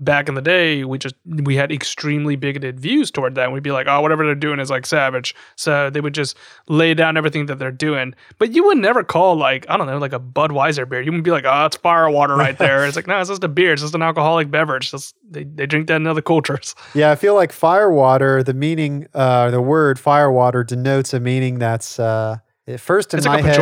back 0.00 0.28
in 0.28 0.34
the 0.34 0.42
day, 0.42 0.84
we 0.84 0.98
just 0.98 1.14
we 1.24 1.56
had 1.56 1.72
extremely 1.72 2.36
bigoted 2.36 2.78
views 2.80 3.10
toward 3.10 3.34
that. 3.34 3.44
And 3.44 3.52
we'd 3.52 3.62
be 3.62 3.72
like, 3.72 3.86
oh, 3.88 4.00
whatever 4.00 4.24
they're 4.24 4.34
doing 4.34 4.60
is 4.60 4.70
like 4.70 4.86
savage. 4.86 5.34
So 5.56 5.90
they 5.90 6.00
would 6.00 6.14
just 6.14 6.36
lay 6.68 6.94
down 6.94 7.16
everything 7.16 7.46
that 7.46 7.58
they're 7.58 7.70
doing. 7.72 8.14
But 8.38 8.52
you 8.52 8.64
would 8.66 8.78
never 8.78 9.02
call 9.02 9.36
like 9.36 9.66
I 9.68 9.76
don't 9.76 9.86
know, 9.86 9.98
like 9.98 10.12
a 10.12 10.20
Budweiser 10.20 10.88
beer. 10.88 11.00
You 11.02 11.12
would 11.12 11.22
be 11.24 11.30
like, 11.30 11.44
oh, 11.46 11.66
it's 11.66 11.76
fire 11.76 12.10
water 12.10 12.36
right 12.36 12.56
there. 12.66 12.84
it's 12.86 12.96
like 12.96 13.06
no, 13.06 13.18
it's 13.20 13.30
just 13.30 13.44
a 13.44 13.48
beer. 13.48 13.72
It's 13.72 13.82
just 13.82 13.94
an 13.94 14.02
alcoholic 14.02 14.50
beverage. 14.50 14.90
Just, 14.90 15.14
they 15.28 15.44
they 15.44 15.66
drink 15.66 15.86
that 15.88 15.96
in 15.96 16.06
other 16.06 16.22
cultures. 16.22 16.74
Yeah, 16.94 17.10
I 17.10 17.14
feel 17.16 17.34
like 17.34 17.52
firewater. 17.52 18.42
The 18.42 18.54
meaning, 18.54 19.06
uh, 19.12 19.50
the 19.50 19.60
word 19.60 19.98
firewater 19.98 20.64
denotes 20.64 21.12
a 21.12 21.20
meaning 21.20 21.58
that's 21.58 21.98
uh, 21.98 22.38
first 22.76 23.14
in 23.14 23.18
It's 23.18 23.26
my 23.26 23.36
like 23.36 23.44
a 23.44 23.48
head. 23.48 23.56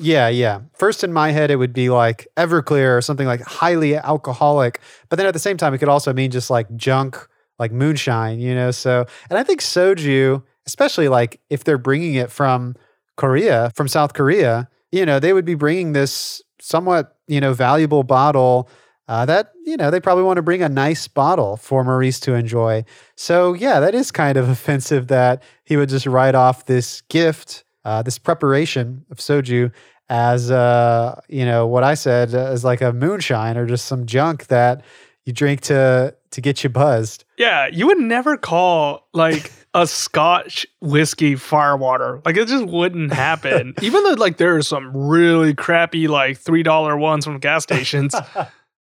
Yeah, 0.00 0.28
yeah. 0.28 0.60
First 0.74 1.04
in 1.04 1.12
my 1.12 1.30
head, 1.30 1.50
it 1.50 1.56
would 1.56 1.72
be 1.72 1.88
like 1.88 2.26
Everclear 2.36 2.96
or 2.96 3.00
something 3.00 3.26
like 3.26 3.42
highly 3.42 3.94
alcoholic. 3.96 4.80
But 5.08 5.16
then 5.16 5.26
at 5.26 5.32
the 5.32 5.38
same 5.40 5.56
time, 5.56 5.72
it 5.72 5.78
could 5.78 5.88
also 5.88 6.12
mean 6.12 6.30
just 6.30 6.50
like 6.50 6.74
junk, 6.76 7.16
like 7.58 7.70
moonshine, 7.70 8.40
you 8.40 8.54
know? 8.54 8.72
So, 8.72 9.06
and 9.28 9.38
I 9.38 9.44
think 9.44 9.60
soju, 9.60 10.42
especially 10.66 11.08
like 11.08 11.40
if 11.48 11.62
they're 11.62 11.78
bringing 11.78 12.14
it 12.14 12.30
from 12.30 12.74
Korea, 13.16 13.70
from 13.76 13.86
South 13.86 14.14
Korea, 14.14 14.68
you 14.90 15.06
know, 15.06 15.20
they 15.20 15.32
would 15.32 15.44
be 15.44 15.54
bringing 15.54 15.92
this 15.92 16.42
somewhat, 16.60 17.16
you 17.28 17.40
know, 17.40 17.52
valuable 17.52 18.02
bottle 18.02 18.68
uh, 19.06 19.26
that, 19.26 19.52
you 19.64 19.76
know, 19.76 19.90
they 19.90 20.00
probably 20.00 20.24
want 20.24 20.36
to 20.36 20.42
bring 20.42 20.62
a 20.62 20.68
nice 20.68 21.08
bottle 21.08 21.56
for 21.56 21.82
Maurice 21.84 22.20
to 22.20 22.34
enjoy. 22.34 22.84
So, 23.16 23.54
yeah, 23.54 23.80
that 23.80 23.94
is 23.94 24.10
kind 24.10 24.36
of 24.36 24.48
offensive 24.56 25.08
that 25.08 25.42
he 25.64 25.76
would 25.76 25.88
just 25.88 26.06
write 26.06 26.34
off 26.34 26.66
this 26.66 27.00
gift 27.02 27.64
uh, 27.84 28.02
this 28.02 28.18
preparation 28.18 29.04
of 29.10 29.18
soju 29.18 29.72
as 30.08 30.50
uh, 30.50 31.20
you 31.28 31.44
know 31.44 31.66
what 31.66 31.84
I 31.84 31.94
said 31.94 32.34
as 32.34 32.64
like 32.64 32.80
a 32.80 32.92
moonshine 32.92 33.56
or 33.56 33.66
just 33.66 33.86
some 33.86 34.06
junk 34.06 34.48
that 34.48 34.82
you 35.24 35.32
drink 35.32 35.60
to 35.62 36.14
to 36.32 36.40
get 36.40 36.62
you 36.62 36.70
buzzed. 36.70 37.24
Yeah, 37.38 37.66
you 37.72 37.86
would 37.86 37.98
never 37.98 38.36
call 38.36 39.08
like 39.14 39.52
a 39.74 39.86
Scotch 39.86 40.66
whiskey 40.80 41.36
firewater. 41.36 42.20
Like 42.24 42.36
it 42.36 42.48
just 42.48 42.66
wouldn't 42.66 43.12
happen. 43.12 43.74
Even 43.82 44.02
though 44.02 44.14
like 44.14 44.36
there 44.36 44.56
are 44.56 44.62
some 44.62 44.96
really 44.96 45.54
crappy 45.54 46.08
like 46.08 46.38
three 46.38 46.62
dollar 46.62 46.96
ones 46.96 47.24
from 47.24 47.38
gas 47.38 47.62
stations. 47.62 48.14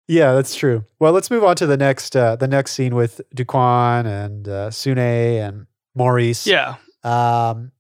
Yeah, 0.08 0.34
that's 0.34 0.54
true. 0.54 0.86
Well, 1.00 1.14
let's 1.14 1.32
move 1.32 1.44
on 1.44 1.56
to 1.56 1.66
the 1.66 1.78
next 1.78 2.16
uh, 2.16 2.36
the 2.36 2.48
next 2.48 2.74
scene 2.74 2.94
with 2.94 3.22
Duk 3.34 3.52
Won 3.52 4.06
and 4.06 4.48
uh, 4.48 4.70
Sune 4.70 5.00
and 5.00 5.66
Maurice. 5.96 6.46
yeah. 6.46 6.76
Um, 7.04 7.72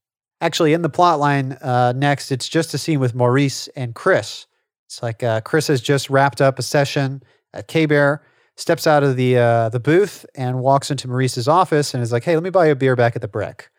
actually, 0.41 0.73
in 0.73 0.81
the 0.81 0.89
plot 0.89 1.19
line 1.19 1.53
uh, 1.53 1.93
next, 1.95 2.31
it's 2.31 2.47
just 2.47 2.73
a 2.73 2.77
scene 2.77 2.99
with 2.99 3.15
Maurice 3.15 3.67
and 3.69 3.93
Chris. 3.95 4.45
It's 4.85 5.01
like 5.01 5.23
uh, 5.23 5.41
Chris 5.41 5.67
has 5.67 5.81
just 5.81 6.09
wrapped 6.09 6.41
up 6.41 6.59
a 6.59 6.61
session 6.61 7.23
at 7.53 7.67
K 7.67 7.85
Bear, 7.85 8.21
steps 8.55 8.87
out 8.87 9.03
of 9.03 9.15
the 9.15 9.37
uh, 9.37 9.69
the 9.69 9.79
booth 9.79 10.25
and 10.35 10.59
walks 10.59 10.91
into 10.91 11.07
Maurice's 11.07 11.47
office 11.47 11.93
and 11.93 12.03
is 12.03 12.11
like, 12.11 12.23
"Hey, 12.23 12.35
let 12.35 12.43
me 12.43 12.49
buy 12.49 12.67
you 12.67 12.71
a 12.73 12.75
beer 12.75 12.95
back 12.95 13.15
at 13.15 13.21
the 13.21 13.27
Brick." 13.27 13.69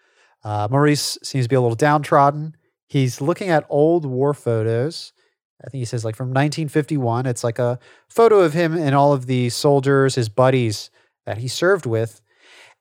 Uh, 0.45 0.69
Maurice 0.71 1.19
seems 1.23 1.45
to 1.45 1.49
be 1.49 1.57
a 1.57 1.61
little 1.61 1.77
downtrodden. 1.77 2.57
He's 2.88 3.21
looking 3.21 3.49
at 3.49 3.66
old 3.69 4.05
war 4.05 4.35
photos. 4.35 5.12
I 5.64 5.71
think 5.71 5.81
he 5.81 5.85
says 5.87 6.05
like 6.05 6.16
from 6.16 6.29
1951. 6.29 7.27
It's 7.27 7.42
like 7.42 7.59
a 7.59 7.79
photo 8.09 8.40
of 8.40 8.53
him 8.53 8.77
and 8.77 8.95
all 8.95 9.12
of 9.12 9.27
the 9.27 9.49
soldiers, 9.51 10.14
his 10.14 10.29
buddies 10.29 10.90
that 11.25 11.38
he 11.38 11.49
served 11.49 11.87
with, 11.87 12.21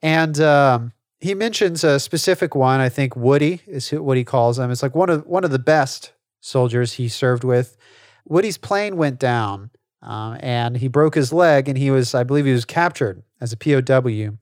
and 0.01 0.39
um, 0.39 0.91
he 1.25 1.33
mentions 1.33 1.83
a 1.83 1.99
specific 1.99 2.53
one. 2.53 2.79
I 2.79 2.87
think 2.87 3.15
Woody 3.15 3.61
is 3.65 3.89
what 3.89 4.15
he 4.15 4.23
calls 4.23 4.59
him. 4.59 4.69
It's 4.69 4.83
like 4.83 4.93
one 4.93 5.09
of 5.09 5.25
one 5.25 5.43
of 5.43 5.49
the 5.49 5.57
best 5.57 6.13
soldiers 6.39 6.93
he 6.93 7.09
served 7.09 7.43
with. 7.43 7.77
Woody's 8.25 8.59
plane 8.59 8.95
went 8.95 9.17
down, 9.17 9.71
um, 10.03 10.37
and 10.39 10.77
he 10.77 10.87
broke 10.87 11.15
his 11.15 11.33
leg, 11.33 11.67
and 11.67 11.79
he 11.79 11.89
was, 11.89 12.13
I 12.13 12.23
believe, 12.23 12.45
he 12.45 12.51
was 12.51 12.63
captured 12.63 13.23
as 13.41 13.51
a 13.51 13.57
POW, 13.57 14.37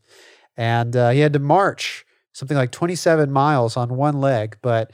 and 0.58 0.96
uh, 0.96 1.12
he 1.12 1.22
had 1.22 1.32
to 1.32 1.40
march 1.40 2.06
something 2.34 2.58
like 2.58 2.72
27 2.72 3.32
miles 3.32 3.78
on 3.78 3.96
one 3.96 4.20
leg. 4.20 4.58
But 4.62 4.92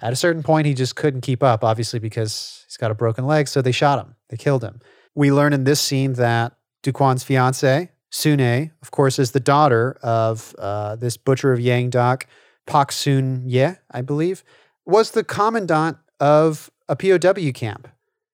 at 0.00 0.14
a 0.14 0.16
certain 0.16 0.42
point, 0.42 0.66
he 0.66 0.72
just 0.72 0.96
couldn't 0.96 1.20
keep 1.20 1.42
up, 1.42 1.62
obviously 1.62 1.98
because 1.98 2.64
he's 2.66 2.78
got 2.78 2.90
a 2.90 2.94
broken 2.94 3.26
leg. 3.26 3.48
So 3.48 3.60
they 3.60 3.72
shot 3.72 3.98
him. 3.98 4.14
They 4.30 4.38
killed 4.38 4.64
him. 4.64 4.80
We 5.14 5.30
learn 5.30 5.52
in 5.52 5.64
this 5.64 5.80
scene 5.80 6.14
that 6.14 6.56
Duk 6.82 6.98
Won's 6.98 7.24
fiance, 7.24 7.90
Sune, 8.10 8.72
of 8.82 8.90
course, 8.90 9.18
is 9.18 9.32
the 9.32 9.40
daughter 9.40 9.98
of 10.02 10.54
uh, 10.58 10.96
this 10.96 11.16
butcher 11.16 11.52
of 11.52 11.58
Yangdok, 11.58 12.24
Pak 12.66 12.92
Sun 12.92 13.44
Ye, 13.46 13.72
I 13.90 14.02
believe, 14.02 14.44
was 14.84 15.10
the 15.12 15.24
commandant 15.24 15.98
of 16.20 16.70
a 16.88 16.96
POW 16.96 17.52
camp. 17.52 17.88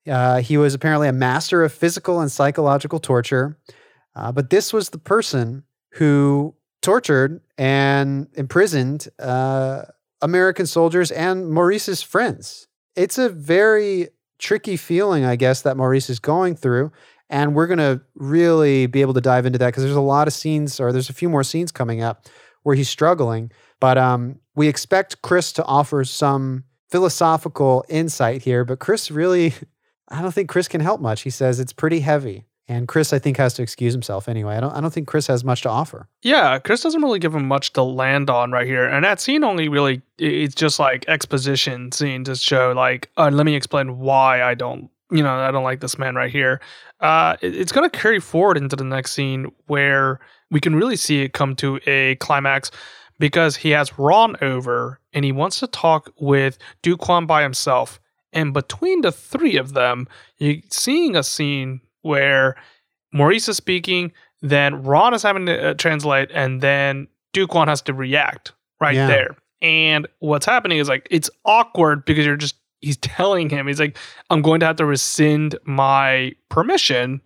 Uh, 0.08 0.40
he 0.40 0.56
was 0.56 0.74
apparently 0.74 1.08
a 1.08 1.12
master 1.12 1.62
of 1.62 1.72
physical 1.72 2.20
and 2.20 2.30
psychological 2.30 2.98
torture, 2.98 3.58
uh, 4.14 4.32
but 4.32 4.50
this 4.50 4.72
was 4.72 4.90
the 4.90 4.98
person 4.98 5.64
who 5.92 6.54
tortured 6.80 7.40
and 7.56 8.28
imprisoned 8.34 9.08
uh, 9.18 9.82
American 10.20 10.66
soldiers 10.66 11.10
and 11.10 11.48
Maurice's 11.50 12.02
friends. 12.02 12.66
It's 12.96 13.18
a 13.18 13.28
very 13.28 14.08
tricky 14.38 14.76
feeling, 14.76 15.24
I 15.24 15.36
guess, 15.36 15.62
that 15.62 15.76
Maurice 15.76 16.10
is 16.10 16.18
going 16.18 16.56
through. 16.56 16.92
And 17.32 17.54
we're 17.54 17.66
going 17.66 17.78
to 17.78 18.00
really 18.14 18.86
be 18.86 19.00
able 19.00 19.14
to 19.14 19.20
dive 19.20 19.46
into 19.46 19.58
that 19.58 19.68
because 19.68 19.82
there's 19.82 19.96
a 19.96 20.00
lot 20.00 20.28
of 20.28 20.34
scenes, 20.34 20.78
or 20.78 20.92
there's 20.92 21.10
a 21.10 21.14
few 21.14 21.28
more 21.28 21.42
scenes 21.42 21.72
coming 21.72 22.02
up 22.02 22.26
where 22.62 22.76
he's 22.76 22.88
struggling. 22.88 23.50
But 23.80 23.98
um, 23.98 24.38
we 24.54 24.68
expect 24.68 25.22
Chris 25.22 25.50
to 25.54 25.64
offer 25.64 26.04
some 26.04 26.64
philosophical 26.90 27.84
insight 27.88 28.42
here. 28.42 28.64
But 28.64 28.78
Chris 28.78 29.10
really, 29.10 29.54
I 30.08 30.22
don't 30.22 30.32
think 30.32 30.50
Chris 30.50 30.68
can 30.68 30.82
help 30.82 31.00
much. 31.00 31.22
He 31.22 31.30
says 31.30 31.58
it's 31.58 31.72
pretty 31.72 32.00
heavy. 32.00 32.44
And 32.68 32.86
Chris, 32.86 33.12
I 33.12 33.18
think, 33.18 33.38
has 33.38 33.54
to 33.54 33.62
excuse 33.62 33.92
himself 33.92 34.28
anyway. 34.28 34.56
I 34.56 34.60
don't. 34.60 34.72
I 34.72 34.80
don't 34.80 34.92
think 34.92 35.08
Chris 35.08 35.26
has 35.26 35.42
much 35.42 35.62
to 35.62 35.68
offer. 35.68 36.08
Yeah, 36.22 36.58
Chris 36.60 36.80
doesn't 36.80 37.02
really 37.02 37.18
give 37.18 37.34
him 37.34 37.46
much 37.48 37.72
to 37.72 37.82
land 37.82 38.30
on 38.30 38.52
right 38.52 38.66
here, 38.66 38.86
and 38.86 39.04
that 39.04 39.20
scene 39.20 39.42
only 39.42 39.68
really 39.68 40.00
it's 40.16 40.54
just 40.54 40.78
like 40.78 41.04
exposition 41.08 41.90
scene 41.90 42.22
to 42.24 42.36
show 42.36 42.72
like, 42.74 43.10
uh, 43.16 43.30
let 43.32 43.46
me 43.46 43.56
explain 43.56 43.98
why 43.98 44.42
I 44.42 44.54
don't, 44.54 44.88
you 45.12 45.22
know, 45.22 45.34
I 45.34 45.50
don't 45.50 45.62
like 45.64 45.80
this 45.80 45.98
man 45.98 46.14
right 46.14 46.30
here. 46.30 46.60
Uh, 47.00 47.36
it- 47.40 47.54
it's 47.54 47.72
gonna 47.72 47.90
carry 47.90 48.18
forward 48.20 48.56
into 48.56 48.76
the 48.76 48.84
next 48.84 49.12
scene 49.12 49.50
where 49.66 50.20
we 50.50 50.60
can 50.60 50.74
really 50.74 50.96
see 50.96 51.22
it 51.22 51.32
come 51.32 51.54
to 51.56 51.78
a 51.86 52.16
climax 52.16 52.70
because 53.18 53.56
he 53.56 53.70
has 53.70 53.98
Ron 53.98 54.36
over 54.42 55.00
and 55.12 55.24
he 55.24 55.32
wants 55.32 55.60
to 55.60 55.66
talk 55.66 56.10
with 56.18 56.58
Duk 56.82 57.08
Won 57.08 57.26
by 57.26 57.42
himself, 57.42 58.00
and 58.32 58.52
between 58.54 59.02
the 59.02 59.12
three 59.12 59.56
of 59.56 59.74
them, 59.74 60.08
you're 60.38 60.56
seeing 60.70 61.14
a 61.16 61.22
scene 61.22 61.80
where 62.02 62.56
Maurice 63.12 63.48
is 63.48 63.56
speaking 63.56 64.12
then 64.44 64.82
Ron 64.82 65.14
is 65.14 65.22
having 65.22 65.46
to 65.46 65.68
uh, 65.70 65.74
translate, 65.74 66.28
and 66.34 66.60
then 66.60 67.06
Duk 67.32 67.54
Won 67.54 67.68
has 67.68 67.80
to 67.82 67.94
react 67.94 68.52
right 68.80 68.96
Yeah. 68.96 69.06
there. 69.06 69.36
And 69.60 70.08
what's 70.18 70.44
happening 70.46 70.78
is 70.78 70.88
like 70.88 71.06
it's 71.12 71.30
awkward 71.44 72.04
because 72.04 72.26
you're 72.26 72.34
just 72.36 72.56
he's 72.82 72.96
telling 73.00 73.48
him 73.48 73.66
he's 73.66 73.80
like 73.80 73.96
I'm 74.28 74.42
going 74.42 74.60
to 74.60 74.66
have 74.66 74.76
to 74.76 74.84
rescind 74.84 75.56
my 75.64 76.32
permission 76.50 77.22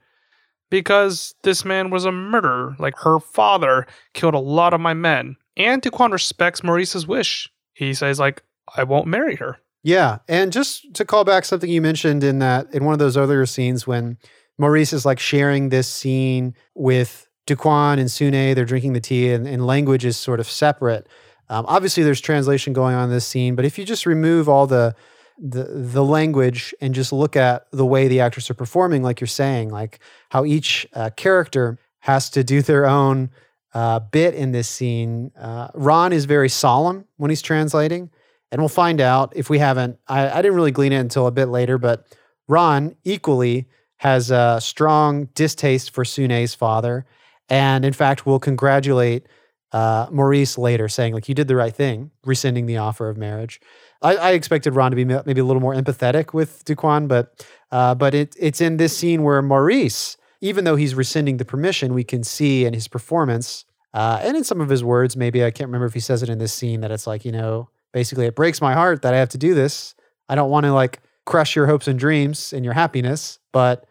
because 0.71 1.35
this 1.43 1.65
man 1.65 1.91
was 1.91 2.05
a 2.05 2.13
murderer. 2.13 2.77
Like 2.79 2.97
her 2.99 3.19
father 3.19 3.87
killed 4.15 4.35
a 4.35 4.39
lot 4.39 4.75
of 4.75 4.81
my 4.81 4.95
men, 4.95 5.37
and 5.57 5.83
Duk 5.83 5.99
Won 5.99 6.13
respects 6.13 6.63
Maurice's 6.63 7.07
wish. 7.07 7.51
He 7.73 7.95
says 7.95 8.21
like 8.21 8.43
I 8.77 8.85
won't 8.85 9.07
marry 9.07 9.37
her. 9.37 9.59
Yeah, 9.83 10.19
and 10.29 10.53
just 10.53 10.95
to 10.95 11.05
call 11.05 11.25
back 11.25 11.45
something 11.45 11.71
you 11.71 11.81
mentioned 11.81 12.25
in 12.25 12.41
that 12.41 12.73
in 12.75 12.85
one 12.85 12.93
of 12.93 12.99
those 12.99 13.17
earlier 13.17 13.47
scenes 13.47 13.87
when 13.87 14.19
Maurice 14.59 14.93
is 14.93 15.07
like 15.07 15.21
sharing 15.21 15.69
this 15.69 15.87
scene 15.87 16.55
with 16.75 17.29
Duk 17.47 17.65
Won 17.65 17.99
and 17.99 18.11
Sune, 18.11 18.55
they're 18.55 18.65
drinking 18.65 18.95
the 18.95 19.01
tea, 19.01 19.31
and, 19.31 19.47
and 19.47 19.67
language 19.67 20.05
is 20.05 20.17
sort 20.17 20.41
of 20.41 20.49
separate. 20.49 21.09
Um, 21.49 21.65
obviously, 21.69 22.03
there's 22.03 22.21
translation 22.21 22.73
going 22.73 22.97
on 22.97 23.05
in 23.05 23.11
this 23.11 23.27
scene, 23.27 23.55
but 23.55 23.65
if 23.65 23.79
you 23.79 23.85
just 23.85 24.07
remove 24.07 24.49
all 24.49 24.67
the 24.67 24.97
the 25.39 25.65
the 25.65 26.05
language 26.05 26.75
and 26.81 26.95
just 26.95 27.13
look 27.13 27.37
at 27.37 27.67
the 27.71 27.87
way 27.87 28.09
the 28.09 28.21
actors 28.21 28.51
are 28.51 28.55
performing, 28.55 29.03
like 29.03 29.21
you're 29.21 29.29
saying, 29.29 29.71
like 29.71 30.01
how 30.31 30.45
each 30.45 30.87
uh, 30.95 31.11
character 31.17 31.79
has 32.01 32.31
to 32.31 32.45
do 32.45 32.63
their 32.63 32.87
own 32.87 33.31
uh, 33.75 33.99
bit 33.99 34.35
in 34.35 34.53
this 34.53 34.69
scene. 34.69 35.31
Uh, 35.39 35.69
Ron 35.75 36.13
is 36.13 36.25
very 36.25 36.49
solemn 36.49 37.05
when 37.17 37.31
he's 37.31 37.43
translating. 37.43 38.11
And 38.53 38.63
we'll 38.63 38.69
find 38.69 39.01
out 39.01 39.33
if 39.35 39.51
we 39.51 39.59
haven't. 39.59 39.99
I, 40.07 40.31
I 40.31 40.37
didn't 40.37 40.55
really 40.55 40.71
glean 40.71 40.93
it 40.93 40.99
until 41.01 41.27
a 41.27 41.33
bit 41.33 41.47
later, 41.47 41.79
but 41.79 42.07
Ron 42.47 42.95
equally 43.03 43.69
has 43.97 44.31
a 44.31 44.61
strong 44.61 45.25
distaste 45.35 45.91
for 45.91 46.05
Sune's 46.05 46.55
father. 46.55 47.07
And 47.49 47.85
in 47.85 47.93
fact, 47.93 48.25
will 48.25 48.39
congratulate 48.39 49.27
uh, 49.73 50.07
Maurice 50.13 50.57
later, 50.57 50.89
saying, 50.89 51.13
like, 51.13 51.29
you 51.29 51.35
did 51.35 51.49
the 51.49 51.57
right 51.57 51.75
thing, 51.75 52.13
rescinding 52.25 52.67
the 52.67 52.77
offer 52.77 53.09
of 53.09 53.17
marriage. 53.17 53.61
I, 54.03 54.17
I 54.17 54.31
expected 54.33 54.75
Ron 54.75 54.91
to 54.91 54.97
be 54.97 55.05
maybe 55.05 55.41
a 55.41 55.45
little 55.45 55.63
more 55.63 55.75
empathetic 55.75 56.33
with 56.33 56.65
Duk 56.65 56.83
Won, 56.83 57.07
but 57.07 57.47
uh, 57.71 57.95
but 57.95 58.15
it, 58.15 58.37
it's 58.39 58.61
in 58.61 58.77
this 58.77 58.97
scene 58.97 59.23
where 59.23 59.43
Maurice, 59.43 60.17
even 60.41 60.65
though 60.65 60.77
he's 60.77 60.95
rescinding 60.95 61.39
the 61.39 61.45
permission, 61.45 61.95
we 61.95 62.05
can 62.05 62.23
see 62.23 62.65
in 62.65 62.75
his 62.75 62.89
performance 62.89 63.65
uh, 63.97 64.21
and 64.23 64.37
in 64.37 64.45
some 64.45 64.61
of 64.61 64.69
his 64.69 64.85
words, 64.85 65.17
maybe 65.17 65.43
I 65.43 65.51
can't 65.51 65.69
remember 65.69 65.87
if 65.87 65.95
he 65.95 66.01
says 66.01 66.23
it 66.23 66.29
in 66.29 66.37
this 66.37 66.53
scene 66.53 66.83
that 66.83 66.91
it's 66.91 67.07
like, 67.07 67.25
you 67.25 67.33
know, 67.33 67.71
basically 67.95 68.27
it 68.27 68.37
breaks 68.37 68.61
my 68.61 68.75
heart 68.75 69.01
that 69.01 69.15
I 69.15 69.17
have 69.17 69.31
to 69.31 69.39
do 69.39 69.55
this. 69.55 69.95
I 70.29 70.35
don't 70.35 70.51
want 70.51 70.65
to 70.67 70.73
like 70.75 71.01
crush 71.25 71.57
your 71.57 71.67
hopes 71.67 71.89
and 71.89 71.99
dreams 71.99 72.53
and 72.53 72.63
your 72.63 72.75
happiness, 72.75 73.39
but 73.55 73.87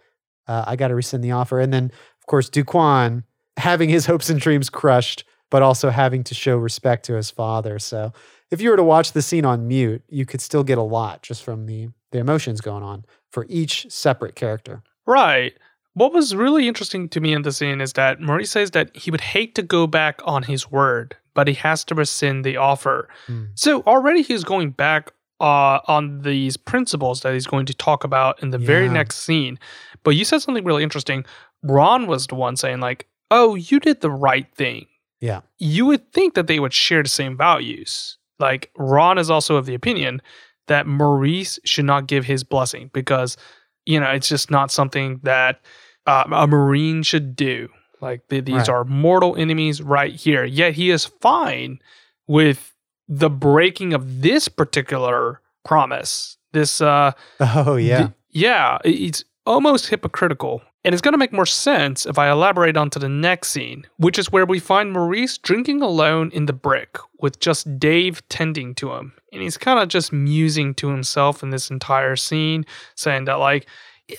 uh, 0.47 0.63
I 0.67 0.75
got 0.75 0.89
to 0.89 0.95
rescind 0.95 1.23
the 1.23 1.31
offer. 1.31 1.59
And 1.59 1.73
then, 1.73 1.85
of 1.85 2.25
course, 2.27 2.49
Duk 2.49 2.71
Won 2.71 3.23
having 3.57 3.89
his 3.89 4.05
hopes 4.05 4.29
and 4.29 4.39
dreams 4.39 4.69
crushed, 4.69 5.23
but 5.49 5.63
also 5.63 5.89
having 5.89 6.23
to 6.25 6.35
show 6.35 6.55
respect 6.55 7.05
to 7.05 7.15
his 7.15 7.31
father. 7.31 7.79
So 7.79 8.13
if 8.51 8.61
you 8.61 8.69
were 8.69 8.77
to 8.77 8.83
watch 8.83 9.11
the 9.11 9.21
scene 9.21 9.45
on 9.45 9.67
mute, 9.67 10.03
you 10.07 10.25
could 10.25 10.41
still 10.41 10.63
get 10.63 10.77
a 10.77 10.83
lot 10.83 11.21
just 11.21 11.43
from 11.43 11.65
the 11.65 11.89
the 12.11 12.19
emotions 12.19 12.61
going 12.61 12.83
on 12.83 13.03
for 13.31 13.45
each 13.49 13.87
separate 13.89 14.35
character. 14.35 14.81
Right. 15.05 15.53
What 15.93 16.13
was 16.13 16.35
really 16.35 16.67
interesting 16.67 17.09
to 17.09 17.19
me 17.19 17.33
in 17.33 17.41
the 17.41 17.51
scene 17.51 17.81
is 17.81 17.93
that 17.93 18.21
Maurice 18.21 18.51
says 18.51 18.71
that 18.71 18.95
he 18.95 19.11
would 19.11 19.21
hate 19.21 19.55
to 19.55 19.61
go 19.61 19.87
back 19.87 20.21
on 20.25 20.43
his 20.43 20.69
word, 20.71 21.15
but 21.33 21.47
he 21.47 21.53
has 21.55 21.83
to 21.85 21.95
rescind 21.95 22.45
the 22.45 22.57
offer. 22.57 23.09
Hmm. 23.27 23.45
So 23.55 23.81
already 23.81 24.21
he's 24.21 24.43
going 24.43 24.71
back 24.71 25.11
uh, 25.39 25.79
on 25.87 26.21
these 26.21 26.57
principles 26.57 27.21
that 27.21 27.33
he's 27.33 27.47
going 27.47 27.65
to 27.65 27.73
talk 27.73 28.03
about 28.03 28.41
in 28.41 28.51
the 28.51 28.57
very 28.57 28.87
next 28.89 29.17
scene. 29.17 29.59
But 30.03 30.11
you 30.11 30.23
said 30.23 30.41
something 30.41 30.63
really 30.63 30.83
interesting. 30.83 31.25
Ron 31.63 32.07
was 32.07 32.27
the 32.27 32.35
one 32.35 32.55
saying, 32.55 32.79
like, 32.79 33.07
oh, 33.31 33.55
you 33.55 33.79
did 33.79 34.01
the 34.01 34.11
right 34.11 34.47
thing. 34.55 34.87
Yeah. 35.19 35.41
You 35.57 35.85
would 35.87 36.11
think 36.13 36.35
that 36.35 36.47
they 36.47 36.59
would 36.59 36.73
share 36.73 37.03
the 37.03 37.09
same 37.09 37.35
values. 37.35 38.17
Like, 38.39 38.71
Ron 38.77 39.17
is 39.17 39.29
also 39.29 39.55
of 39.55 39.65
the 39.65 39.75
opinion 39.75 40.21
that 40.67 40.87
Maurice 40.87 41.59
should 41.63 41.85
not 41.85 42.07
give 42.07 42.25
his 42.25 42.43
blessing 42.43 42.89
because, 42.93 43.37
you 43.85 43.99
know, 43.99 44.09
it's 44.11 44.27
just 44.29 44.49
not 44.51 44.71
something 44.71 45.19
that 45.23 45.61
uh, 46.07 46.23
a 46.31 46.47
Marine 46.47 47.03
should 47.03 47.35
do. 47.35 47.69
Like, 48.01 48.27
th- 48.29 48.45
these 48.45 48.55
Right. 48.55 48.69
are 48.69 48.83
mortal 48.83 49.35
enemies 49.35 49.81
right 49.81 50.13
here. 50.13 50.43
Yet 50.43 50.73
he 50.73 50.89
is 50.91 51.05
fine 51.05 51.79
with 52.27 52.73
the 53.07 53.29
breaking 53.29 53.93
of 53.93 54.21
this 54.21 54.47
particular 54.47 55.41
promise. 55.63 56.37
This, 56.51 56.81
uh, 56.81 57.11
Oh 57.39 57.75
yeah. 57.75 57.97
th- 57.97 58.09
yeah, 58.31 58.77
it's 58.83 59.23
almost 59.45 59.87
hypocritical. 59.87 60.61
And 60.83 60.93
it's 60.93 61.01
going 61.01 61.13
to 61.13 61.17
make 61.17 61.33
more 61.33 61.47
sense 61.47 62.05
if 62.05 62.19
I 62.19 62.29
elaborate 62.29 62.77
onto 62.77 62.99
the 62.99 63.09
next 63.09 63.49
scene, 63.49 63.87
which 63.97 64.19
is 64.19 64.31
where 64.31 64.45
we 64.45 64.59
find 64.59 64.91
Maurice 64.91 65.37
drinking 65.39 65.81
alone 65.81 66.29
in 66.31 66.45
the 66.45 66.53
brick 66.53 66.97
with 67.19 67.39
just 67.39 67.79
Dave 67.79 68.27
tending 68.29 68.75
to 68.75 68.93
him. 68.93 69.13
And 69.33 69.41
he's 69.41 69.57
kind 69.57 69.79
of 69.79 69.87
just 69.87 70.13
musing 70.13 70.75
to 70.75 70.89
himself 70.89 71.41
in 71.41 71.49
this 71.49 71.71
entire 71.71 72.15
scene, 72.15 72.65
saying 72.95 73.25
that, 73.25 73.39
like, 73.39 73.67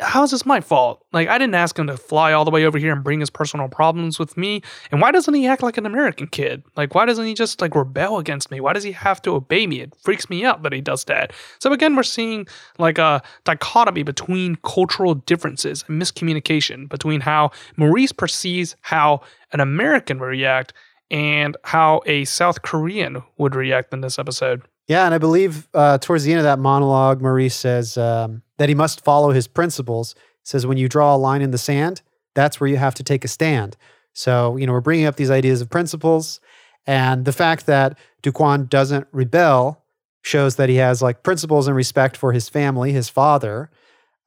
how 0.01 0.25
is 0.25 0.33
this 0.33 0.45
my 0.45 0.61
fault? 0.61 1.05
Like, 1.13 1.29
I 1.29 1.39
didn't 1.39 1.55
ask 1.55 1.79
him 1.79 1.87
to 1.87 1.97
fly 1.97 2.33
all 2.33 2.45
the 2.45 2.51
way 2.51 2.65
over 2.65 2.77
here 2.77 2.93
and 2.93 3.05
bring 3.05 3.21
his 3.21 3.31
personal 3.31 3.69
problems 3.69 4.19
with 4.19 4.37
me. 4.37 4.63
And 4.91 5.01
why 5.01 5.13
doesn't 5.13 5.33
he 5.33 5.47
act 5.47 5.63
like 5.63 5.79
an 5.79 5.87
American 5.87 6.27
kid? 6.27 6.65
Like, 6.77 6.95
why 6.95 7.05
doesn't 7.05 7.25
he 7.25 7.35
just, 7.35 7.61
like, 7.61 7.75
rebel 7.75 8.19
against 8.19 8.51
me? 8.51 8.61
Why 8.61 8.73
does 8.73 8.83
he 8.83 8.93
have 8.93 9.23
to 9.23 9.31
obey 9.31 9.67
me? 9.67 9.81
It 9.81 9.95
freaks 10.03 10.29
me 10.29 10.45
out 10.45 10.65
that 10.65 10.73
he 10.73 10.81
does 10.81 11.05
that. 11.05 11.33
So, 11.61 11.73
again, 11.73 11.95
we're 11.95 12.03
seeing, 12.03 12.47
like, 12.79 12.99
a 12.99 13.23
dichotomy 13.45 14.03
between 14.03 14.57
cultural 14.57 15.15
differences 15.15 15.85
and 15.87 16.03
miscommunication 16.03 16.89
between 16.89 17.21
how 17.21 17.53
Maurice 17.77 18.13
perceives 18.13 18.75
how 18.81 19.21
an 19.53 19.61
American 19.61 20.19
would 20.19 20.27
react 20.27 20.73
and 21.13 21.57
how 21.63 22.03
a 22.07 22.25
South 22.25 22.63
Korean 22.63 23.23
would 23.39 23.55
react 23.55 23.95
in 23.95 24.01
this 24.01 24.19
episode. 24.19 24.63
Yeah, 24.87 25.05
and 25.05 25.15
I 25.15 25.19
believe 25.19 25.69
uh, 25.75 25.99
towards 25.99 26.25
the 26.25 26.33
end 26.33 26.39
of 26.39 26.45
that 26.45 26.59
monologue, 26.59 27.21
Maurice 27.21 27.57
says 27.57 27.99
um, 27.99 28.43
that 28.59 28.69
he 28.69 28.75
must 28.75 29.05
follow 29.05 29.33
his 29.33 29.49
principles. 29.49 30.15
He 30.17 30.23
says 30.45 30.67
when 30.67 30.79
you 30.79 30.89
draw 30.89 31.15
a 31.15 31.19
line 31.19 31.43
in 31.43 31.51
the 31.51 31.59
sand, 31.59 32.03
that's 32.35 32.61
where 32.61 32.69
you 32.69 32.77
have 32.77 32.95
to 32.95 33.03
take 33.03 33.25
a 33.25 33.29
stand. 33.29 33.77
So 34.13 34.57
you 34.57 34.67
know 34.67 34.73
we're 34.73 34.81
bringing 34.81 35.07
up 35.07 35.17
these 35.17 35.31
ideas 35.31 35.61
of 35.61 35.71
principles, 35.71 36.41
and 36.87 37.25
the 37.25 37.33
fact 37.33 37.67
that 37.67 37.99
Duk 38.23 38.39
Won 38.39 38.67
doesn't 38.67 39.09
rebel 39.13 39.83
shows 40.23 40.57
that 40.57 40.69
he 40.69 40.77
has 40.77 41.03
like 41.03 41.23
principles 41.23 41.67
and 41.67 41.77
respect 41.77 42.17
for 42.17 42.33
his 42.33 42.49
family, 42.49 42.93
his 42.93 43.09
father. 43.09 43.71